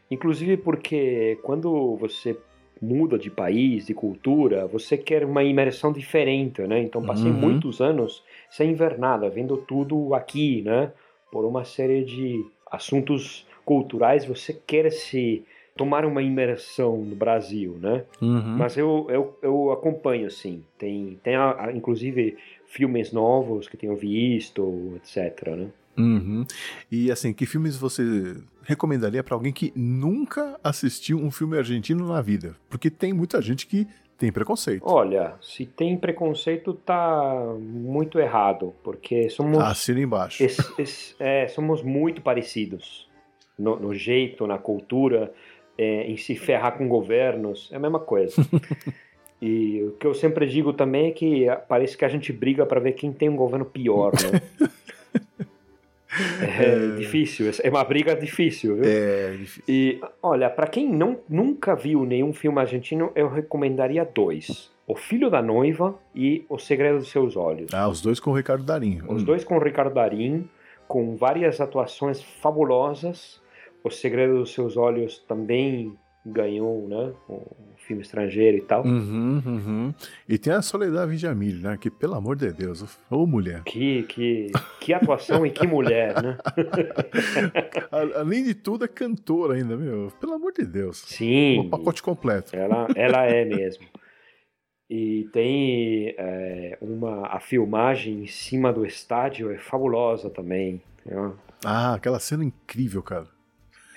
inclusive 0.10 0.58
porque 0.58 1.38
quando 1.44 1.96
você 1.98 2.36
muda 2.82 3.18
de 3.18 3.30
país, 3.30 3.86
de 3.86 3.94
cultura, 3.94 4.68
você 4.68 4.98
quer 4.98 5.26
uma 5.26 5.44
imersão 5.44 5.92
diferente, 5.92 6.62
né? 6.62 6.82
Então 6.82 7.04
passei 7.04 7.32
uhum. 7.32 7.38
muitos 7.38 7.82
anos 7.82 8.24
sem 8.50 8.74
ver 8.74 8.98
nada, 8.98 9.30
vendo 9.30 9.58
tudo 9.58 10.14
aqui, 10.14 10.62
né? 10.62 10.92
Por 11.32 11.46
uma 11.46 11.64
série 11.64 12.04
de 12.04 12.46
assuntos 12.72 13.46
culturais, 13.66 14.26
você 14.26 14.54
quer 14.54 14.92
se 14.92 15.44
tomar 15.80 16.04
uma 16.04 16.22
imersão 16.22 16.98
no 16.98 17.16
Brasil, 17.16 17.78
né? 17.80 18.04
Uhum. 18.22 18.58
Mas 18.58 18.76
eu, 18.76 19.08
eu, 19.10 19.38
eu 19.42 19.72
acompanho, 19.72 20.30
sim. 20.30 20.64
Tem, 20.78 21.18
tem 21.24 21.36
a, 21.36 21.68
a, 21.68 21.72
inclusive 21.72 22.38
filmes 22.66 23.14
novos 23.14 23.68
que 23.68 23.78
tenho 23.78 23.96
visto, 23.96 24.94
etc. 24.98 25.48
Né? 25.56 25.68
Uhum. 26.00 26.46
E 26.92 27.12
assim, 27.12 27.34
que 27.34 27.46
filmes 27.46 27.76
você 27.76 28.38
recomendaria 28.64 29.24
para 29.24 29.36
alguém 29.36 29.52
que 29.52 29.74
nunca 29.76 30.60
assistiu 30.64 31.18
um 31.18 31.30
filme 31.30 31.58
argentino 31.58 32.08
na 32.08 32.22
vida? 32.22 32.56
Porque 32.70 32.90
tem 32.90 33.12
muita 33.12 33.42
gente 33.42 33.68
que 33.68 33.88
tem 34.18 34.32
preconceito. 34.32 34.84
Olha, 34.86 35.34
se 35.42 35.66
tem 35.66 35.98
preconceito, 35.98 36.74
tá 36.74 37.56
muito 37.60 38.20
errado, 38.20 38.74
porque 38.84 39.30
somos. 39.30 39.60
Assina 39.60 40.02
embaixo. 40.02 40.44
Es, 40.44 40.58
es, 40.78 41.16
é, 41.20 41.48
somos 41.48 41.82
muito 41.82 42.22
parecidos 42.22 43.10
no, 43.58 43.78
no 43.78 43.94
jeito, 43.94 44.46
na 44.46 44.58
cultura, 44.58 45.34
é, 45.78 46.04
em 46.04 46.18
se 46.18 46.36
ferrar 46.36 46.78
com 46.78 46.88
governos, 46.88 47.70
é 47.72 47.76
a 47.76 47.80
mesma 47.80 48.00
coisa. 48.00 48.36
E 49.42 49.82
o 49.84 49.92
que 49.92 50.06
eu 50.06 50.14
sempre 50.14 50.46
digo 50.46 50.74
também 50.74 51.08
é 51.08 51.12
que 51.12 51.46
parece 51.68 51.98
que 51.98 52.04
a 52.04 52.10
gente 52.10 52.34
briga 52.34 52.66
para 52.66 52.80
ver 52.80 52.92
quem 52.92 53.14
tem 53.14 53.30
um 53.30 53.38
governo 53.38 53.64
pior, 53.64 54.12
né? 54.12 54.42
É, 56.42 56.64
é, 56.64 56.96
difícil, 56.96 57.52
é 57.64 57.70
uma 57.70 57.84
briga 57.84 58.16
difícil, 58.16 58.76
viu? 58.76 58.84
É 58.86 59.32
difícil. 59.38 59.64
E 59.68 60.02
olha, 60.24 60.50
para 60.50 60.66
quem 60.66 60.90
não, 60.90 61.20
nunca 61.30 61.76
viu 61.76 62.04
nenhum 62.04 62.34
filme 62.34 62.60
argentino, 62.60 63.12
eu 63.16 63.30
recomendaria 63.30 64.04
dois: 64.04 64.72
O 64.88 64.96
Filho 64.96 65.30
da 65.30 65.42
Noiva 65.42 65.96
e 66.16 66.46
O 66.50 66.58
Segredo 66.58 66.98
dos 66.98 67.12
Seus 67.12 67.36
Olhos. 67.36 67.72
Ah, 67.74 67.88
os 67.88 68.02
dois 68.02 68.20
com 68.20 68.32
o 68.32 68.34
Ricardo 68.34 68.64
Darim. 68.64 69.02
Os 69.08 69.22
hum. 69.22 69.26
dois 69.26 69.44
com 69.44 69.58
o 69.58 69.64
Ricardo 69.64 69.94
Darim, 69.94 70.50
com 70.88 71.16
várias 71.16 71.62
atuações 71.62 72.22
fabulosas. 72.22 73.40
O 73.84 73.90
Segredo 73.92 74.40
dos 74.40 74.52
Seus 74.52 74.76
Olhos 74.76 75.20
também 75.20 75.96
ganhou, 76.26 76.88
né? 76.88 77.14
Filme 77.90 78.04
estrangeiro 78.04 78.56
e 78.56 78.62
tal. 78.62 78.86
Uhum, 78.86 79.42
uhum. 79.44 79.94
E 80.28 80.38
tem 80.38 80.54
a 80.54 80.62
Soledad 80.62 81.10
Villamil, 81.10 81.58
né? 81.58 81.76
Que, 81.76 81.90
pelo 81.90 82.14
amor 82.14 82.36
de 82.36 82.54
Deus, 82.54 82.86
ô 83.10 83.26
mulher. 83.26 83.64
Que, 83.64 84.04
que, 84.04 84.52
que 84.80 84.94
atuação 84.94 85.44
e 85.44 85.50
que 85.50 85.66
mulher, 85.66 86.14
né? 86.22 86.38
Além 88.16 88.44
de 88.44 88.54
tudo, 88.54 88.86
é 88.86 88.88
cantora 88.88 89.56
ainda, 89.56 89.76
meu. 89.76 90.12
Pelo 90.22 90.34
amor 90.34 90.54
de 90.54 90.68
Deus. 90.68 91.00
Sim. 91.08 91.62
O 91.62 91.70
pacote 91.72 92.04
completo. 92.04 92.56
Ela, 92.56 92.88
ela 92.96 93.26
é 93.26 93.44
mesmo. 93.44 93.88
E 94.88 95.28
tem 95.34 96.14
é, 96.16 96.78
uma 96.80 97.26
a 97.26 97.40
filmagem 97.40 98.22
em 98.22 98.28
cima 98.28 98.72
do 98.72 98.86
estádio 98.86 99.52
é 99.52 99.58
fabulosa 99.58 100.30
também. 100.30 100.80
Né? 101.04 101.34
Ah, 101.66 101.96
aquela 101.96 102.20
cena 102.20 102.46
incrível, 102.46 103.02
cara. 103.02 103.26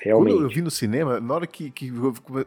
Realmente. 0.02 0.34
Quando 0.34 0.42
eu 0.42 0.48
vi 0.48 0.62
no 0.62 0.70
cinema, 0.70 1.20
na 1.20 1.32
hora 1.32 1.46
que, 1.46 1.70
que 1.70 1.92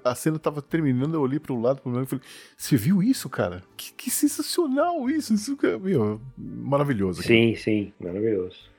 a 0.03 0.13
cena 0.13 0.37
tava 0.37 0.61
terminando, 0.61 1.13
eu 1.13 1.21
olhei 1.21 1.39
para 1.39 1.53
um 1.53 1.61
lado, 1.61 1.81
para 1.81 1.89
o 1.89 1.93
outro 1.93 2.03
e 2.03 2.19
falei: 2.19 2.25
Você 2.57 2.75
viu 2.75 3.01
isso, 3.01 3.29
cara? 3.29 3.63
Que, 3.77 3.93
que 3.93 4.11
sensacional 4.11 5.09
isso! 5.09 5.33
Isso 5.33 5.57
é 5.63 5.77
meu, 5.77 6.19
maravilhoso. 6.37 7.21
Cara. 7.21 7.33
Sim, 7.33 7.55
sim, 7.55 7.93
maravilhoso. 7.97 8.69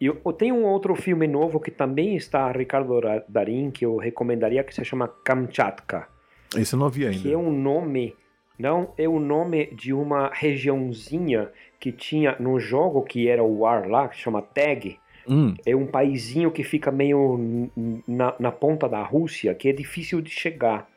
E 0.00 0.08
tenho 0.38 0.54
um 0.54 0.64
outro 0.64 0.94
filme 0.94 1.26
novo 1.26 1.58
que 1.58 1.70
também 1.72 2.14
está 2.14 2.50
Ricardo 2.52 3.00
Darim, 3.28 3.72
que 3.72 3.84
eu 3.84 3.96
recomendaria, 3.96 4.62
que 4.62 4.72
se 4.72 4.84
chama 4.84 5.08
Kamchatka. 5.08 6.06
Esse 6.56 6.74
eu 6.74 6.78
não 6.78 6.88
vi 6.88 7.06
ainda. 7.06 7.22
Que 7.22 7.32
é 7.32 7.36
um 7.36 7.50
nome, 7.50 8.14
não, 8.56 8.94
é 8.96 9.08
o 9.08 9.18
nome 9.18 9.66
de 9.74 9.92
uma 9.92 10.30
regiãozinha 10.32 11.50
que 11.80 11.90
tinha 11.90 12.36
no 12.38 12.60
jogo 12.60 13.02
que 13.02 13.26
era 13.26 13.42
o 13.42 13.66
ar 13.66 13.88
lá, 13.88 14.08
que 14.08 14.16
chama 14.16 14.40
Tag 14.40 14.96
Hum. 15.28 15.54
É 15.64 15.74
um 15.74 15.86
paizinho 15.86 16.50
que 16.50 16.64
fica 16.64 16.90
meio 16.90 17.70
na, 18.06 18.34
na 18.38 18.52
ponta 18.52 18.88
da 18.88 19.02
Rússia, 19.02 19.54
que 19.54 19.68
é 19.68 19.72
difícil 19.72 20.20
de 20.20 20.30
chegar. 20.30 20.88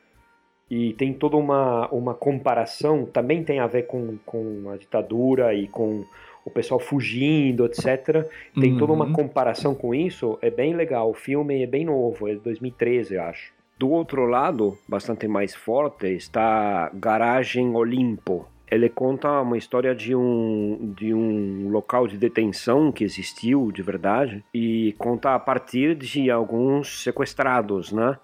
E 0.68 0.94
tem 0.94 1.12
toda 1.12 1.36
uma, 1.36 1.88
uma 1.90 2.14
comparação, 2.14 3.06
também 3.06 3.44
tem 3.44 3.60
a 3.60 3.66
ver 3.66 3.86
com, 3.86 4.18
com 4.26 4.70
a 4.70 4.76
ditadura 4.76 5.54
e 5.54 5.68
com 5.68 6.04
o 6.44 6.50
pessoal 6.50 6.80
fugindo, 6.80 7.64
etc. 7.66 8.26
Tem 8.60 8.72
uhum. 8.72 8.78
toda 8.78 8.92
uma 8.92 9.06
uhum. 9.06 9.12
comparação 9.12 9.74
com 9.74 9.94
isso, 9.94 10.38
é 10.42 10.50
bem 10.50 10.74
legal. 10.74 11.10
O 11.10 11.14
filme 11.14 11.62
é 11.62 11.66
bem 11.66 11.84
novo, 11.84 12.28
é 12.28 12.34
de 12.34 12.40
2013, 12.40 13.14
eu 13.14 13.22
acho. 13.22 13.52
Do 13.78 13.90
outro 13.90 14.24
lado, 14.26 14.78
bastante 14.88 15.28
mais 15.28 15.54
forte, 15.54 16.06
está 16.06 16.90
Garagem 16.94 17.74
Olimpo. 17.74 18.48
Ele 18.70 18.88
conta 18.88 19.40
uma 19.40 19.56
história 19.56 19.94
de 19.94 20.14
um, 20.14 20.92
de 20.96 21.14
um 21.14 21.68
local 21.70 22.08
de 22.08 22.18
detenção 22.18 22.90
que 22.90 23.04
existiu 23.04 23.70
de 23.70 23.82
verdade 23.82 24.44
e 24.52 24.94
conta 24.98 25.34
a 25.34 25.38
partir 25.38 25.94
de 25.94 26.30
alguns 26.30 27.02
sequestrados, 27.02 27.92
né? 27.92 28.18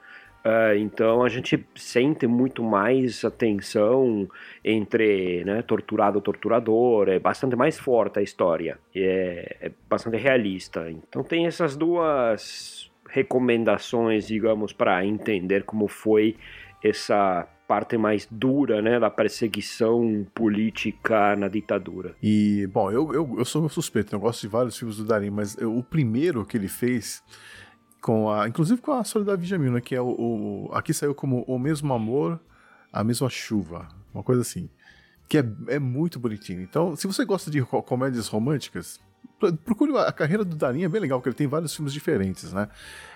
Uh, 0.45 0.75
então 0.77 1.23
a 1.23 1.29
gente 1.29 1.65
sente 1.77 2.27
muito 2.27 2.65
mais 2.65 3.25
a 3.25 3.31
tensão 3.31 4.29
entre 4.65 5.45
né, 5.45 5.63
torturado 5.63 6.19
e 6.19 6.21
torturador, 6.23 7.09
é 7.09 7.21
bastante 7.21 7.55
mais 7.55 7.79
forte 7.79 8.19
a 8.19 8.23
história, 8.23 8.77
é, 8.93 9.57
é 9.61 9.71
bastante 9.89 10.17
realista. 10.17 10.91
Então 10.91 11.23
tem 11.23 11.47
essas 11.47 11.77
duas 11.77 12.91
recomendações, 13.09 14.27
digamos, 14.27 14.73
para 14.73 15.07
entender 15.07 15.63
como 15.63 15.87
foi 15.87 16.35
essa 16.83 17.47
parte 17.67 17.97
mais 17.97 18.27
dura, 18.31 18.83
né, 18.83 18.99
da 19.01 19.11
perseguição 19.11 20.27
política 20.35 21.35
na 21.37 21.49
ditadura. 21.49 22.15
E, 22.23 22.67
bom, 22.73 22.91
eu, 22.91 23.13
eu, 23.13 23.35
eu 23.39 23.45
sou 23.45 23.69
suspeito, 23.69 24.15
eu 24.15 24.21
gosto 24.21 24.43
de 24.43 24.49
vários 24.49 24.77
filmes 24.77 24.97
do 24.97 25.05
Darim, 25.05 25.31
mas 25.31 25.57
eu, 25.57 25.77
o 25.77 25.83
primeiro 25.83 26.45
que 26.45 26.57
ele 26.57 26.69
fez 26.69 27.23
com 28.01 28.31
a, 28.31 28.49
inclusive 28.49 28.81
com 28.81 28.93
a 28.93 29.05
Soledad 29.05 29.41
Vigamil, 29.41 29.73
né, 29.73 29.81
que 29.81 29.95
é 29.95 30.01
o, 30.01 30.09
o, 30.09 30.71
aqui 30.75 30.93
saiu 30.93 31.15
como 31.15 31.45
O 31.47 31.59
Mesmo 31.59 31.93
Amor, 31.95 32.39
A 32.93 33.03
Mesma 33.03 33.31
Chuva, 33.31 33.89
uma 34.13 34.23
coisa 34.23 34.43
assim, 34.43 34.69
que 35.29 35.39
é, 35.39 35.45
é 35.69 35.79
muito 35.79 36.19
bonitinho. 36.19 36.61
Então, 36.61 36.95
se 36.97 37.07
você 37.07 37.25
gosta 37.25 37.51
de 37.51 37.63
comédias 37.63 38.29
românticas, 38.29 39.01
procure 39.65 39.97
a 39.97 40.13
carreira 40.13 40.45
do 40.45 40.57
Darim, 40.57 40.85
é 40.85 40.89
bem 40.89 41.01
legal, 41.01 41.19
porque 41.19 41.31
ele 41.31 41.37
tem 41.37 41.47
vários 41.47 41.75
filmes 41.75 41.93
diferentes, 41.93 42.53
né? 42.53 42.69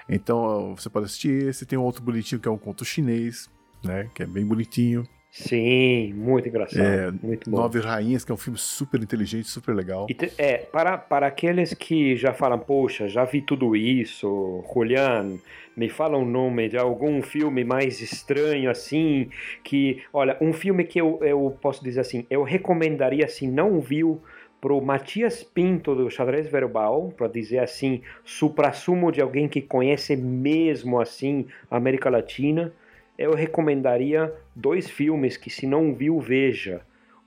Então, 0.09 0.75
você 0.77 0.89
pode 0.89 1.07
assistir 1.07 1.49
esse, 1.49 1.67
tem 1.67 1.79
um 1.79 1.83
outro 1.83 2.03
bonitinho 2.03 2.41
que 2.41 2.49
é 2.49 2.51
um 2.51 2.59
conto 2.59 2.85
chinês, 2.85 3.51
né, 3.87 4.09
que 4.15 4.23
é 4.23 4.27
bem 4.27 4.45
bonitinho. 4.45 5.07
Sim, 5.31 6.15
muito 6.15 6.49
engraçado. 6.49 6.83
É, 6.83 7.11
muito 7.11 7.51
bom. 7.51 7.59
Nove 7.59 7.79
Rainhas, 7.79 8.25
que 8.25 8.33
é 8.33 8.35
um 8.35 8.39
filme 8.39 8.59
super 8.59 9.03
inteligente, 9.03 9.47
super 9.49 9.75
legal. 9.75 10.07
Te, 10.07 10.33
é, 10.39 10.57
para, 10.57 10.97
para 10.97 11.27
aqueles 11.27 11.75
que 11.75 12.17
já 12.17 12.33
falam, 12.33 12.59
poxa, 12.59 13.07
já 13.07 13.23
vi 13.23 13.43
tudo 13.43 13.77
isso, 13.77 14.65
Julian, 14.73 15.37
me 15.77 15.91
fala 15.91 16.17
um 16.17 16.25
nome 16.25 16.71
de 16.71 16.79
algum 16.79 17.21
filme 17.21 17.65
mais 17.65 18.01
estranho 18.01 18.71
assim, 18.71 19.29
que, 19.63 20.03
olha, 20.11 20.39
um 20.41 20.55
filme 20.55 20.85
que 20.85 20.99
eu, 20.99 21.19
eu 21.21 21.55
posso 21.61 21.85
dizer 21.85 22.01
assim, 22.01 22.27
eu 22.31 22.43
recomendaria, 22.43 23.29
se 23.29 23.47
não 23.47 23.79
viu, 23.79 24.23
pro 24.59 24.81
Matias 24.81 25.43
Pinto 25.43 25.95
do 25.95 26.11
Xadrez 26.11 26.49
Verbal, 26.49 27.13
para 27.15 27.29
dizer 27.29 27.59
assim, 27.59 28.01
supra-sumo 28.25 29.13
de 29.13 29.21
alguém 29.21 29.49
que 29.49 29.61
conhece 29.61 30.17
mesmo 30.17 30.99
assim 30.99 31.47
a 31.71 31.77
América 31.77 32.09
Latina, 32.09 32.73
eu 33.19 33.35
recomendaria 33.35 34.33
dois 34.55 34.89
filmes 34.89 35.37
que, 35.37 35.51
se 35.51 35.67
não 35.67 35.95
viu, 35.95 36.21
veja. 36.21 36.83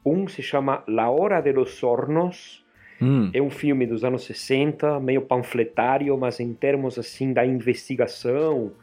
Um 0.05 0.27
se 0.27 0.41
chama 0.41 0.83
La 0.87 1.09
Hora 1.09 1.41
de 1.41 1.51
los 1.51 1.83
Hornos. 1.83 2.63
Hum. 3.01 3.31
É 3.33 3.41
um 3.41 3.49
filme 3.49 3.87
dos 3.87 4.03
anos 4.03 4.23
60, 4.25 4.99
meio 4.99 5.21
panfletário, 5.21 6.17
mas 6.17 6.39
em 6.39 6.53
termos 6.53 6.99
assim 6.99 7.31
da 7.31 7.45
investigação 7.45 8.73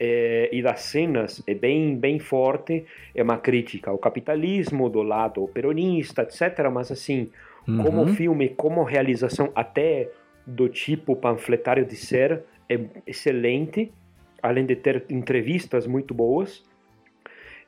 é, 0.00 0.48
e 0.52 0.62
das 0.62 0.80
cenas 0.80 1.42
é 1.46 1.54
bem 1.54 1.96
bem 1.96 2.18
forte. 2.18 2.84
É 3.14 3.22
uma 3.22 3.38
crítica 3.38 3.90
ao 3.90 3.98
capitalismo 3.98 4.88
do 4.88 5.02
lado 5.02 5.46
peronista, 5.48 6.22
etc. 6.22 6.68
Mas 6.72 6.90
assim, 6.90 7.30
uhum. 7.66 7.82
como 7.82 8.06
filme, 8.08 8.48
como 8.48 8.82
realização, 8.82 9.52
até 9.54 10.08
do 10.46 10.68
tipo 10.68 11.14
panfletário 11.14 11.84
de 11.84 11.94
ser, 11.94 12.42
é 12.68 12.80
excelente 13.06 13.92
além 14.42 14.66
de 14.66 14.76
ter 14.76 15.04
entrevistas 15.10 15.86
muito 15.86 16.14
boas, 16.14 16.64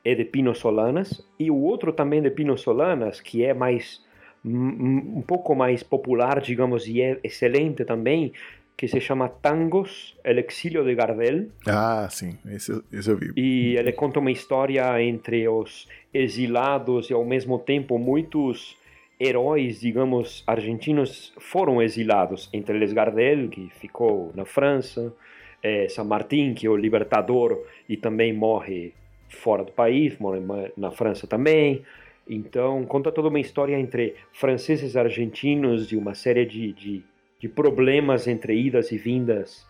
é 0.03 0.15
de 0.15 0.25
Pino 0.25 0.55
Solanas, 0.55 1.23
e 1.39 1.51
o 1.51 1.57
outro 1.57 1.93
também 1.93 2.21
de 2.21 2.31
Pino 2.31 2.57
Solanas, 2.57 3.21
que 3.21 3.43
é 3.43 3.53
mais 3.53 4.01
um 4.43 5.21
pouco 5.21 5.53
mais 5.53 5.83
popular, 5.83 6.41
digamos, 6.41 6.87
e 6.87 6.99
é 7.01 7.19
excelente 7.23 7.85
também, 7.85 8.33
que 8.75 8.87
se 8.87 8.99
chama 8.99 9.29
Tangos, 9.29 10.17
El 10.23 10.39
Exílio 10.39 10.83
de 10.83 10.95
Gardel. 10.95 11.49
Ah, 11.67 12.07
sim, 12.09 12.39
esse, 12.47 12.81
esse 12.91 13.09
eu 13.11 13.15
vi. 13.15 13.31
E 13.37 13.75
ele 13.77 13.91
conta 13.91 14.19
uma 14.19 14.31
história 14.31 14.99
entre 15.03 15.47
os 15.47 15.87
exilados 16.11 17.11
e 17.11 17.13
ao 17.13 17.23
mesmo 17.23 17.59
tempo 17.59 17.99
muitos 17.99 18.75
heróis, 19.19 19.81
digamos, 19.81 20.43
argentinos 20.47 21.31
foram 21.37 21.79
exilados, 21.79 22.49
entre 22.51 22.75
eles 22.75 22.91
Gardel, 22.91 23.49
que 23.49 23.69
ficou 23.79 24.31
na 24.33 24.45
França, 24.45 25.13
é, 25.61 25.87
San 25.89 26.05
Martín, 26.05 26.53
que 26.53 26.67
é 26.67 26.69
o 26.69 26.75
libertador 26.75 27.63
e 27.87 27.95
também 27.97 28.33
morre 28.33 28.93
fora 29.29 29.63
do 29.63 29.71
país, 29.71 30.17
morre 30.17 30.41
na 30.75 30.91
França 30.91 31.27
também. 31.27 31.83
Então, 32.27 32.85
conta 32.85 33.11
toda 33.11 33.29
uma 33.29 33.39
história 33.39 33.77
entre 33.77 34.15
franceses 34.33 34.95
e 34.95 34.99
argentinos 34.99 35.91
e 35.91 35.97
uma 35.97 36.13
série 36.13 36.45
de, 36.45 36.71
de, 36.73 37.03
de 37.39 37.49
problemas 37.49 38.27
entre 38.27 38.57
idas 38.57 38.91
e 38.91 38.97
vindas, 38.97 39.65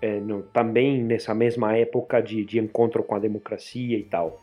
é, 0.00 0.20
no, 0.20 0.42
também 0.42 1.02
nessa 1.02 1.34
mesma 1.34 1.76
época 1.76 2.20
de, 2.20 2.44
de 2.44 2.58
encontro 2.58 3.02
com 3.02 3.14
a 3.14 3.18
democracia 3.18 3.98
e 3.98 4.04
tal. 4.04 4.40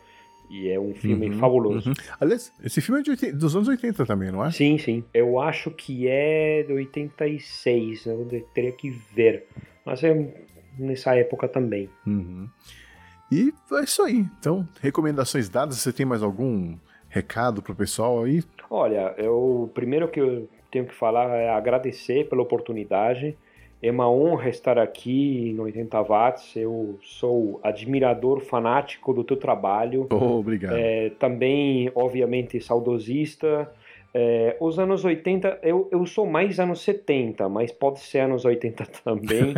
E 0.48 0.68
é 0.68 0.78
um 0.78 0.94
filme 0.94 1.28
uhum, 1.28 1.38
fabuloso. 1.38 1.88
Uhum. 1.88 1.94
Aliás, 2.20 2.52
esse 2.62 2.80
filme 2.80 3.02
é 3.04 3.10
80, 3.10 3.36
dos 3.36 3.56
anos 3.56 3.66
80 3.66 4.06
também, 4.06 4.30
não 4.30 4.44
é? 4.44 4.52
Sim, 4.52 4.78
sim. 4.78 5.02
Eu 5.12 5.40
acho 5.40 5.72
que 5.72 6.06
é 6.06 6.62
de 6.62 6.72
86, 6.72 8.06
eu 8.06 8.28
teria 8.54 8.70
que 8.70 8.90
ver. 8.90 9.44
Mas 9.84 10.04
é 10.04 10.12
nessa 10.78 11.14
época 11.14 11.48
também. 11.48 11.88
Uhum. 12.06 12.48
E 13.30 13.52
é 13.72 13.80
isso 13.82 14.02
aí. 14.02 14.26
Então, 14.38 14.66
recomendações 14.80 15.48
dadas, 15.48 15.76
você 15.76 15.92
tem 15.92 16.06
mais 16.06 16.22
algum 16.22 16.76
recado 17.08 17.62
pro 17.62 17.74
pessoal 17.74 18.22
aí? 18.22 18.42
Olha, 18.70 19.14
eu 19.16 19.70
primeiro 19.74 20.08
que 20.08 20.20
eu 20.20 20.48
tenho 20.70 20.86
que 20.86 20.94
falar 20.94 21.28
é 21.30 21.48
agradecer 21.50 22.28
pela 22.28 22.42
oportunidade. 22.42 23.36
É 23.82 23.90
uma 23.90 24.10
honra 24.10 24.48
estar 24.48 24.78
aqui 24.78 25.52
no 25.54 25.64
80 25.64 26.02
Watts. 26.02 26.56
Eu 26.56 26.98
sou 27.02 27.60
admirador 27.62 28.40
fanático 28.40 29.12
do 29.12 29.22
teu 29.22 29.36
trabalho. 29.36 30.06
Oh, 30.10 30.38
obrigado. 30.38 30.76
É, 30.76 31.10
também, 31.18 31.90
obviamente, 31.94 32.60
saudosista. 32.60 33.70
É, 34.18 34.56
os 34.60 34.78
anos 34.78 35.04
80, 35.04 35.58
eu, 35.62 35.90
eu 35.92 36.06
sou 36.06 36.24
mais 36.24 36.58
anos 36.58 36.80
70, 36.80 37.50
mas 37.50 37.70
pode 37.70 38.00
ser 38.00 38.20
anos 38.20 38.46
80 38.46 38.86
também. 39.04 39.52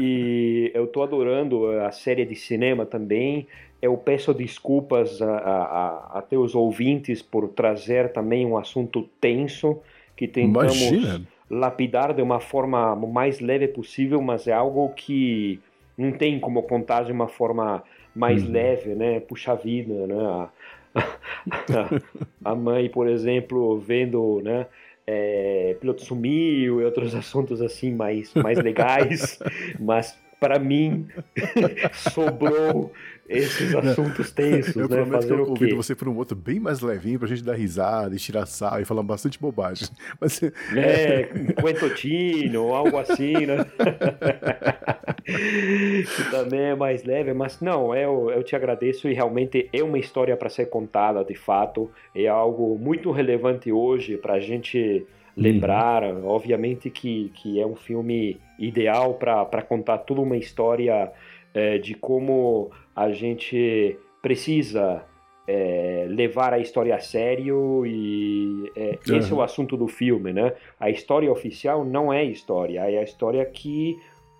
e 0.00 0.70
eu 0.72 0.86
tô 0.86 1.02
adorando 1.02 1.66
a 1.78 1.90
série 1.92 2.24
de 2.24 2.34
cinema 2.34 2.86
também. 2.86 3.46
Eu 3.82 3.94
peço 3.98 4.32
desculpas 4.32 5.20
a, 5.20 5.36
a, 5.36 6.18
a 6.18 6.22
teus 6.22 6.54
ouvintes 6.54 7.20
por 7.20 7.48
trazer 7.48 8.14
também 8.14 8.46
um 8.46 8.56
assunto 8.56 9.06
tenso 9.20 9.78
que 10.16 10.26
tentamos 10.26 10.80
Imagina. 10.80 11.26
lapidar 11.50 12.14
de 12.14 12.22
uma 12.22 12.40
forma 12.40 12.96
mais 12.96 13.40
leve 13.40 13.68
possível, 13.68 14.22
mas 14.22 14.48
é 14.48 14.54
algo 14.54 14.88
que 14.94 15.60
não 15.98 16.12
tem 16.12 16.40
como 16.40 16.62
contar 16.62 17.04
de 17.04 17.12
uma 17.12 17.28
forma 17.28 17.84
mais 18.14 18.42
uhum. 18.42 18.52
leve, 18.52 18.94
né? 18.94 19.20
Puxa 19.20 19.54
vida, 19.54 20.06
né? 20.06 20.48
a 22.44 22.54
mãe, 22.54 22.88
por 22.88 23.08
exemplo, 23.08 23.78
vendo, 23.78 24.40
né? 24.42 24.66
É, 25.06 25.76
piloto 25.80 26.04
sumiu 26.04 26.80
e 26.80 26.84
outros 26.84 27.14
assuntos 27.16 27.60
assim 27.60 27.92
mais, 27.92 28.32
mais 28.34 28.58
legais, 28.58 29.38
mas 29.80 30.16
para 30.38 30.58
mim 30.58 31.06
sobrou 31.92 32.92
esses 33.28 33.74
assuntos 33.74 34.30
tensos, 34.30 34.76
eu 34.76 34.88
né? 34.88 34.96
Prometo 34.96 35.22
Fazer 35.22 35.34
que 35.34 35.40
eu 35.40 35.46
convido 35.46 35.76
você 35.76 35.94
para 35.94 36.10
um 36.10 36.16
outro 36.16 36.36
bem 36.36 36.58
mais 36.58 36.80
levinho 36.80 37.18
pra 37.18 37.28
gente 37.28 37.42
dar 37.42 37.54
risada 37.54 38.14
e 38.14 38.18
tirar 38.18 38.46
sal 38.46 38.80
e 38.80 38.84
falar 38.84 39.02
bastante 39.02 39.38
bobagem. 39.38 39.88
Mas... 40.20 40.42
É, 40.42 41.28
Quentotino, 41.60 42.74
algo 42.74 42.98
assim, 42.98 43.46
né? 43.46 43.64
que 45.24 46.30
também 46.30 46.60
é 46.60 46.74
mais 46.74 47.04
leve, 47.04 47.32
mas 47.32 47.60
não, 47.60 47.94
eu, 47.94 48.30
eu 48.30 48.42
te 48.42 48.56
agradeço 48.56 49.08
e 49.08 49.14
realmente 49.14 49.68
é 49.72 49.82
uma 49.82 49.98
história 49.98 50.36
para 50.36 50.48
ser 50.48 50.66
contada, 50.66 51.24
de 51.24 51.34
fato, 51.34 51.90
é 52.14 52.26
algo 52.26 52.76
muito 52.76 53.10
relevante 53.12 53.70
hoje 53.70 54.16
para 54.16 54.34
a 54.34 54.40
gente 54.40 55.06
lembrar, 55.36 56.02
uhum. 56.02 56.26
obviamente 56.26 56.90
que, 56.90 57.30
que 57.34 57.60
é 57.60 57.66
um 57.66 57.76
filme 57.76 58.40
ideal 58.58 59.14
para 59.14 59.62
contar 59.62 59.98
toda 59.98 60.20
uma 60.20 60.36
história 60.36 61.10
é, 61.54 61.78
de 61.78 61.94
como 61.94 62.70
a 62.94 63.10
gente 63.10 63.98
precisa 64.20 65.04
é, 65.46 66.06
levar 66.08 66.52
a 66.52 66.58
história 66.58 66.94
a 66.94 67.00
sério 67.00 67.84
e 67.84 68.70
é, 68.76 68.98
uhum. 69.08 69.16
esse 69.16 69.32
é 69.32 69.34
o 69.34 69.42
assunto 69.42 69.76
do 69.76 69.88
filme, 69.88 70.32
né? 70.32 70.54
A 70.78 70.90
história 70.90 71.30
oficial 71.30 71.84
não 71.84 72.12
é 72.12 72.24
história, 72.24 72.80
é 72.80 72.98
a 72.98 73.02
história 73.02 73.44
que 73.44 73.96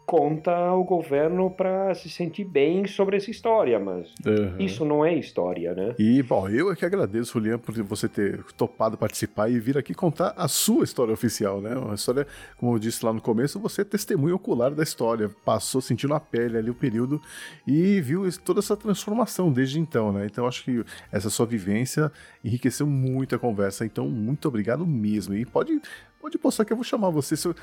conta 0.07 0.55
ao 0.55 0.85
governo 0.85 1.51
para 1.51 1.95
se 1.95 2.11
sentir 2.11 2.45
bem 2.45 2.87
sobre 2.87 3.17
essa 3.17 3.31
história, 3.31 3.79
mas 3.79 4.13
uhum. 4.27 4.59
isso 4.59 4.85
não 4.85 5.05
é 5.05 5.15
história, 5.15 5.75
né? 5.75 5.95
E, 5.99 6.23
bom, 6.23 6.49
eu 6.49 6.71
é 6.71 6.77
que 6.77 6.85
agradeço, 6.85 7.33
Julian, 7.33 7.59
por 7.59 7.75
você 7.83 8.09
ter 8.09 8.43
topado 8.57 8.99
participar 8.99 9.51
e 9.51 9.59
vir 9.59 9.79
aqui 9.79 9.95
contar 9.95 10.35
a 10.37 10.49
sua 10.49 10.85
história 10.85 11.15
oficial, 11.15 11.61
né? 11.61 11.75
Uma 11.77 11.95
história, 11.95 12.27
como 12.57 12.75
eu 12.75 12.79
disse 12.79 13.05
lá 13.05 13.13
no 13.13 13.21
começo, 13.21 13.59
você 13.59 13.83
é 13.83 13.85
testemunha 13.85 14.35
ocular 14.35 14.73
da 14.73 14.83
história, 14.83 15.31
passou 15.45 15.81
sentindo 15.81 16.15
a 16.15 16.21
pele 16.21 16.59
ali 16.59 16.71
o 16.71 16.75
período 16.75 17.21
e 17.67 18.01
viu 18.01 18.23
toda 18.45 18.61
essa 18.61 18.77
transformação 18.77 19.53
desde 19.53 19.79
então, 19.79 20.13
né? 20.13 20.27
Então, 20.27 20.47
acho 20.47 20.65
que 20.65 20.85
essa 21.11 21.31
sua 21.31 21.47
vivência 21.47 22.11
enriqueceu 22.45 22.87
muito 22.87 23.35
a 23.35 23.39
conversa, 23.39 23.85
então, 23.85 24.09
muito 24.09 24.49
obrigado 24.49 24.87
mesmo. 24.87 25.35
E 25.35 25.45
pode 25.45 25.81
Pode 26.23 26.39
postar 26.39 26.65
que 26.65 26.73
eu 26.73 26.77
vou 26.77 26.85
chamar 26.85 27.11
você. 27.11 27.35
Eu, 27.49 27.55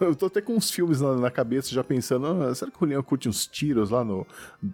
eu 0.08 0.16
tô 0.16 0.26
até 0.26 0.40
com 0.40 0.56
uns 0.56 0.68
filmes 0.68 1.00
na, 1.00 1.14
na 1.14 1.30
cabeça 1.30 1.72
já 1.72 1.84
pensando, 1.84 2.26
ah, 2.26 2.52
será 2.52 2.68
que 2.68 2.76
o 2.76 2.80
Julian 2.80 3.00
curte 3.04 3.28
uns 3.28 3.46
tiros 3.46 3.90
lá 3.90 4.04
no 4.04 4.26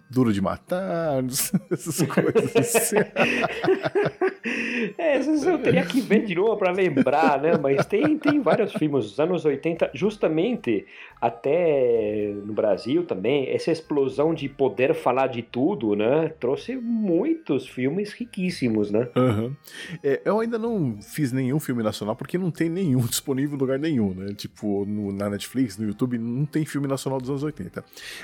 Duro 0.09 0.33
de 0.33 0.41
Matar? 0.41 1.23
Essas 1.69 2.01
coisas 2.01 2.55
assim. 2.55 2.95
é, 4.97 5.19
eu 5.19 5.59
teria 5.59 5.85
que 5.85 6.01
ver 6.01 6.25
de 6.25 6.33
novo 6.33 6.57
para 6.57 6.71
lembrar, 6.71 7.39
né? 7.39 7.51
Mas 7.61 7.85
tem, 7.85 8.17
tem 8.17 8.41
vários 8.41 8.73
filmes 8.73 9.05
dos 9.05 9.19
anos 9.19 9.45
80, 9.45 9.91
justamente 9.93 10.87
até 11.21 12.33
no 12.43 12.53
Brasil 12.53 13.05
também, 13.05 13.51
essa 13.51 13.71
explosão 13.71 14.33
de 14.33 14.49
poder 14.49 14.95
falar 14.95 15.27
de 15.27 15.43
tudo, 15.43 15.95
né? 15.95 16.29
Trouxe 16.39 16.75
muitos 16.75 17.67
filmes 17.67 18.13
riquíssimos, 18.13 18.89
né? 18.89 19.07
Uhum. 19.15 19.55
É, 20.03 20.21
eu 20.25 20.39
ainda 20.39 20.57
não 20.57 20.99
fiz 21.01 21.31
nenhum 21.31 21.59
filme 21.59 21.83
nacional 21.83 22.15
porque 22.15 22.37
não 22.37 22.49
tem 22.49 22.67
nenhum 22.67 23.05
disponível 23.27 23.57
em 23.57 23.59
lugar 23.59 23.79
nenhum, 23.79 24.13
né? 24.13 24.33
Tipo, 24.33 24.85
no, 24.85 25.11
na 25.11 25.29
Netflix, 25.29 25.77
no 25.77 25.85
YouTube, 25.85 26.17
não 26.17 26.45
tem 26.45 26.65
filme 26.65 26.87
nacional 26.87 27.19
dos 27.19 27.29
anos 27.29 27.43
80. 27.43 27.83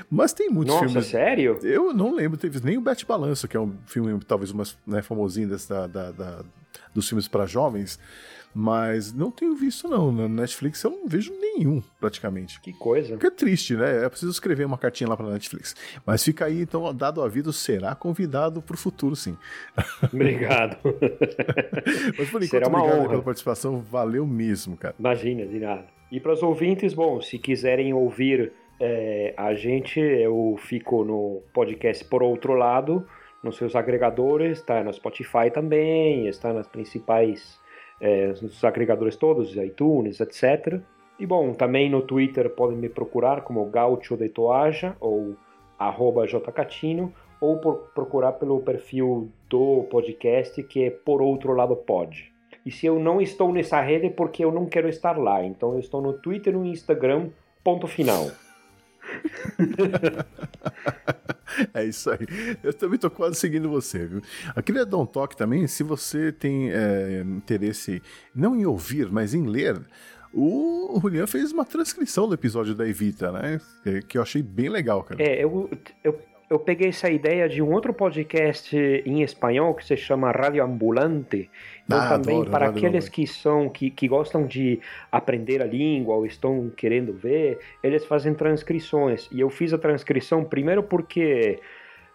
Mas 0.09 0.31
tem 0.33 0.49
muitos 0.49 0.73
Nossa, 0.73 0.87
filmes. 0.87 0.95
Nossa, 0.95 1.09
sério? 1.09 1.59
Eu 1.61 1.93
não 1.93 2.15
lembro, 2.15 2.37
teve 2.37 2.59
nem 2.63 2.77
o 2.77 2.81
Bete 2.81 3.05
Balanço, 3.05 3.47
que 3.47 3.57
é 3.57 3.59
um 3.59 3.73
filme 3.85 4.17
talvez 4.25 4.51
mais 4.53 4.77
né, 4.87 5.01
famosinho 5.01 5.49
desse, 5.49 5.67
da, 5.69 5.87
da, 5.87 6.11
da, 6.11 6.43
dos 6.93 7.07
filmes 7.07 7.27
para 7.27 7.45
jovens. 7.45 7.99
Mas 8.53 9.11
não 9.11 9.31
tenho 9.31 9.55
visto, 9.55 9.87
não. 9.87 10.11
Na 10.11 10.27
Netflix 10.27 10.83
eu 10.83 10.91
não 10.91 11.07
vejo 11.07 11.33
nenhum, 11.39 11.81
praticamente. 11.99 12.61
Que 12.61 12.71
coisa. 12.71 13.17
Que 13.17 13.27
é 13.27 13.31
triste, 13.31 13.75
né? 13.75 14.05
É 14.05 14.09
preciso 14.09 14.31
escrever 14.31 14.65
uma 14.65 14.77
cartinha 14.77 15.09
lá 15.09 15.17
pra 15.17 15.27
Netflix. 15.27 15.75
Mas 16.05 16.23
fica 16.23 16.45
aí, 16.45 16.61
então, 16.61 16.93
dado 16.93 17.19
o 17.19 17.23
aviso, 17.23 17.51
será 17.51 17.95
convidado 17.95 18.61
pro 18.61 18.77
futuro, 18.77 19.15
sim. 19.15 19.35
Obrigado. 20.13 20.77
Mas 22.17 22.29
por 22.29 22.43
enquanto, 22.43 22.49
será 22.49 22.67
uma 22.67 22.79
obrigado 22.79 22.99
honra. 22.99 23.09
pela 23.09 23.23
participação. 23.23 23.79
Valeu 23.81 24.25
mesmo, 24.25 24.77
cara. 24.77 24.95
Imagina, 24.99 25.45
de 25.45 25.59
nada. 25.59 25.85
E 26.11 26.19
para 26.19 26.33
os 26.33 26.43
ouvintes, 26.43 26.93
bom, 26.93 27.19
se 27.21 27.39
quiserem 27.39 27.91
ouvir 27.91 28.51
é, 28.79 29.33
a 29.35 29.53
gente, 29.55 29.99
eu 29.99 30.55
fico 30.59 31.03
no 31.03 31.41
podcast 31.53 32.05
Por 32.05 32.21
Outro 32.21 32.53
Lado, 32.53 33.07
nos 33.43 33.57
seus 33.57 33.75
agregadores, 33.75 34.59
está 34.59 34.83
no 34.83 34.93
Spotify 34.93 35.49
também, 35.51 36.27
está 36.27 36.53
nas 36.53 36.67
principais 36.67 37.59
é, 37.99 38.33
agregadores 38.63 39.15
todos, 39.15 39.55
iTunes, 39.55 40.19
etc. 40.19 40.81
E 41.19 41.25
bom, 41.25 41.53
também 41.53 41.89
no 41.89 42.01
Twitter 42.01 42.49
podem 42.49 42.77
me 42.77 42.89
procurar 42.89 43.41
como 43.41 43.65
Gaucho 43.65 44.17
de 44.17 44.29
Toaja 44.29 44.95
ou 44.99 45.35
arroba 45.77 46.25
jcatino 46.25 47.13
ou 47.39 47.57
por 47.57 47.91
procurar 47.93 48.33
pelo 48.33 48.61
perfil 48.61 49.29
do 49.49 49.83
podcast 49.89 50.61
que 50.63 50.85
é 50.85 50.89
Por 50.89 51.21
Outro 51.21 51.53
Lado 51.53 51.75
Pod. 51.75 52.31
E 52.65 52.71
se 52.71 52.85
eu 52.85 52.97
não 52.97 53.19
estou 53.19 53.51
nessa 53.51 53.81
rede 53.81 54.07
é 54.07 54.09
porque 54.09 54.43
eu 54.43 54.51
não 54.51 54.65
quero 54.65 54.87
estar 54.87 55.17
lá, 55.17 55.43
então 55.43 55.73
eu 55.73 55.79
estou 55.79 56.01
no 56.01 56.13
Twitter 56.13 56.53
e 56.53 56.57
no 56.57 56.65
Instagram, 56.65 57.29
ponto 57.63 57.87
final. 57.87 58.27
é 61.73 61.85
isso 61.85 62.09
aí. 62.09 62.19
Eu 62.63 62.73
também 62.73 62.97
tô 62.97 63.09
quase 63.09 63.35
seguindo 63.35 63.69
você, 63.69 64.05
viu? 64.05 64.21
Aqui 64.55 64.71
no 64.71 64.85
Don't 64.85 65.11
Talk 65.11 65.35
também, 65.35 65.67
se 65.67 65.83
você 65.83 66.31
tem 66.31 66.71
é, 66.71 67.21
interesse 67.21 68.01
não 68.33 68.55
em 68.55 68.65
ouvir, 68.65 69.11
mas 69.11 69.33
em 69.33 69.45
ler, 69.45 69.81
o 70.33 70.97
Julian 70.99 71.27
fez 71.27 71.51
uma 71.51 71.65
transcrição 71.65 72.27
do 72.27 72.33
episódio 72.33 72.73
da 72.73 72.87
Evita, 72.87 73.31
né? 73.31 73.61
Que 74.07 74.17
eu 74.17 74.21
achei 74.21 74.41
bem 74.41 74.69
legal, 74.69 75.03
cara. 75.03 75.21
É, 75.21 75.43
eu, 75.43 75.69
eu, 76.03 76.19
eu 76.53 76.59
peguei 76.59 76.89
essa 76.89 77.09
ideia 77.09 77.49
de 77.49 77.63
um 77.63 77.71
outro 77.71 77.91
podcast 77.91 78.77
em 78.77 79.23
espanhol 79.23 79.73
que 79.73 79.83
se 79.83 79.97
chama 79.97 80.31
Radio 80.31 80.63
Ambulante. 80.63 81.49
Então, 81.83 81.99
ah, 81.99 82.09
também 82.09 82.35
adoro, 82.35 82.51
para 82.51 82.69
aqueles 82.69 83.09
que 83.09 83.25
são 83.25 83.67
que, 83.67 83.89
que 83.89 84.07
gostam 84.07 84.45
de 84.45 84.79
aprender 85.11 85.63
a 85.63 85.65
língua 85.65 86.13
ou 86.13 86.27
estão 86.27 86.71
querendo 86.77 87.11
ver, 87.11 87.57
eles 87.81 88.05
fazem 88.05 88.35
transcrições. 88.35 89.27
E 89.31 89.39
eu 89.39 89.49
fiz 89.49 89.73
a 89.73 89.79
transcrição 89.79 90.43
primeiro 90.43 90.83
porque 90.83 91.59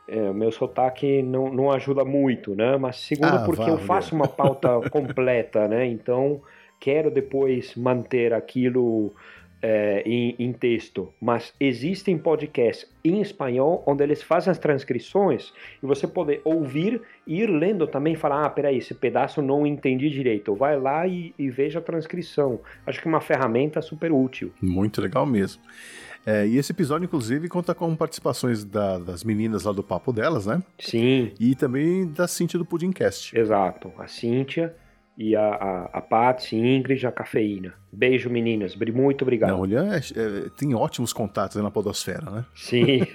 é, 0.06 0.32
meu 0.32 0.52
sotaque 0.52 1.20
não, 1.20 1.52
não 1.52 1.72
ajuda 1.72 2.04
muito, 2.04 2.54
né? 2.54 2.76
Mas 2.76 3.00
segundo 3.00 3.34
ah, 3.34 3.42
porque 3.44 3.68
eu 3.68 3.78
faço 3.78 4.14
uma 4.14 4.28
pauta 4.28 4.68
completa, 4.88 5.66
né? 5.66 5.84
Então 5.84 6.40
quero 6.78 7.10
depois 7.10 7.74
manter 7.74 8.32
aquilo 8.32 9.12
é, 9.60 10.02
em, 10.06 10.34
em, 10.38 10.52
texto, 10.52 11.12
mas 11.20 11.52
existem 11.58 12.16
podcasts 12.16 12.88
em 13.04 13.20
espanhol 13.20 13.82
onde 13.86 14.02
eles 14.02 14.22
fazem 14.22 14.50
as 14.50 14.58
transcrições 14.58 15.52
e 15.82 15.86
você 15.86 16.06
pode 16.06 16.40
ouvir 16.44 17.02
e 17.26 17.40
ir 17.40 17.46
lendo 17.46 17.86
também 17.86 18.12
e 18.12 18.16
falar, 18.16 18.44
ah, 18.44 18.50
peraí, 18.50 18.78
esse 18.78 18.94
pedaço 18.94 19.42
não 19.42 19.66
entendi 19.66 20.08
direito. 20.08 20.54
Vai 20.54 20.78
lá 20.78 21.06
e, 21.06 21.34
e 21.38 21.50
veja 21.50 21.78
a 21.78 21.82
transcrição. 21.82 22.60
Acho 22.86 23.00
que 23.00 23.08
é 23.08 23.10
uma 23.10 23.20
ferramenta 23.20 23.82
super 23.82 24.12
útil. 24.12 24.52
Muito 24.62 25.00
legal 25.00 25.26
mesmo. 25.26 25.62
É, 26.26 26.46
e 26.46 26.58
esse 26.58 26.72
episódio, 26.72 27.06
inclusive, 27.06 27.48
conta 27.48 27.74
com 27.74 27.94
participações 27.96 28.64
da, 28.64 28.98
das 28.98 29.24
meninas 29.24 29.64
lá 29.64 29.72
do 29.72 29.82
papo 29.82 30.12
delas, 30.12 30.46
né? 30.46 30.62
Sim. 30.78 31.32
E 31.40 31.54
também 31.54 32.06
da 32.06 32.28
Cintia 32.28 32.58
do 32.58 32.66
Pudimcast. 32.66 33.36
Exato. 33.36 33.92
A 33.98 34.06
Cintia 34.06 34.74
e 35.18 35.34
a, 35.34 35.48
a, 35.48 35.84
a 35.94 36.00
Patsy, 36.00 36.56
Ingrid, 36.56 37.04
a 37.04 37.10
Cafeína. 37.10 37.74
Beijo, 37.92 38.30
meninas. 38.30 38.76
Muito 38.76 39.22
obrigado. 39.22 39.50
Não, 39.50 39.62
o 39.62 39.64
Julian 39.64 39.92
é, 39.92 39.98
é, 39.98 40.48
tem 40.56 40.72
ótimos 40.76 41.12
contatos 41.12 41.60
na 41.60 41.72
podosfera, 41.72 42.30
né? 42.30 42.44
Sim. 42.54 43.00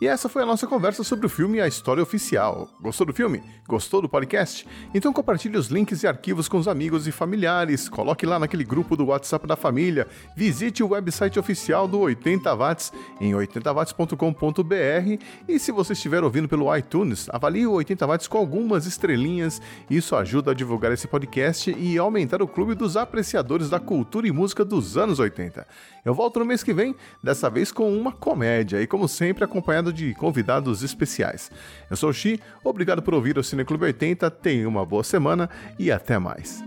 E 0.00 0.06
essa 0.06 0.30
foi 0.30 0.42
a 0.42 0.46
nossa 0.46 0.66
conversa 0.66 1.04
sobre 1.04 1.26
o 1.26 1.28
filme 1.28 1.58
e 1.58 1.60
a 1.60 1.68
história 1.68 2.02
oficial. 2.02 2.70
Gostou 2.80 3.06
do 3.06 3.12
filme? 3.12 3.42
Gostou 3.68 4.00
do 4.00 4.08
podcast? 4.08 4.66
Então 4.94 5.12
compartilhe 5.12 5.58
os 5.58 5.66
links 5.66 6.02
e 6.02 6.06
arquivos 6.06 6.48
com 6.48 6.56
os 6.56 6.66
amigos 6.66 7.06
e 7.06 7.12
familiares, 7.12 7.86
coloque 7.86 8.24
lá 8.24 8.38
naquele 8.38 8.64
grupo 8.64 8.96
do 8.96 9.04
WhatsApp 9.04 9.46
da 9.46 9.56
família, 9.56 10.08
visite 10.34 10.82
o 10.82 10.88
website 10.88 11.38
oficial 11.38 11.86
do 11.86 11.98
80 12.00 12.50
Watts 12.56 12.90
em 13.20 13.34
80watts.com.br 13.34 15.22
e 15.46 15.58
se 15.58 15.70
você 15.70 15.92
estiver 15.92 16.24
ouvindo 16.24 16.48
pelo 16.48 16.74
iTunes, 16.74 17.28
avalie 17.28 17.66
o 17.66 17.72
80 17.72 18.06
Watts 18.06 18.26
com 18.26 18.38
algumas 18.38 18.86
estrelinhas. 18.86 19.60
Isso 19.90 20.16
ajuda 20.16 20.52
a 20.52 20.54
divulgar 20.54 20.92
esse 20.92 21.06
podcast 21.06 21.76
e 21.78 21.98
aumentar 21.98 22.40
o 22.40 22.48
clube 22.48 22.74
dos 22.74 22.96
apreciadores 22.96 23.68
da 23.68 23.78
cultura 23.78 24.26
e 24.26 24.32
música 24.32 24.64
dos 24.64 24.96
anos 24.96 25.18
80. 25.18 25.66
Eu 26.06 26.14
volto 26.14 26.38
no 26.38 26.46
mês 26.46 26.62
que 26.62 26.72
vem, 26.72 26.96
dessa 27.22 27.50
vez 27.50 27.70
com 27.70 27.94
uma 27.94 28.12
comédia 28.12 28.80
e 28.80 28.86
como 28.86 29.06
sempre 29.06 29.44
acompanhado 29.90 29.92
de 29.92 30.14
convidados 30.14 30.82
especiais. 30.82 31.50
Eu 31.90 31.96
sou 31.96 32.10
o 32.10 32.12
Xi, 32.12 32.40
obrigado 32.64 33.02
por 33.02 33.14
ouvir 33.14 33.36
o 33.36 33.44
Cineclube 33.44 33.84
80, 33.84 34.30
tenha 34.30 34.68
uma 34.68 34.86
boa 34.86 35.04
semana 35.04 35.50
e 35.78 35.90
até 35.90 36.18
mais. 36.18 36.62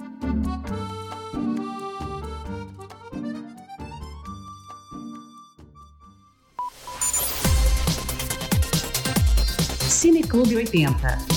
Cineclube 9.89 10.55
80 10.57 11.32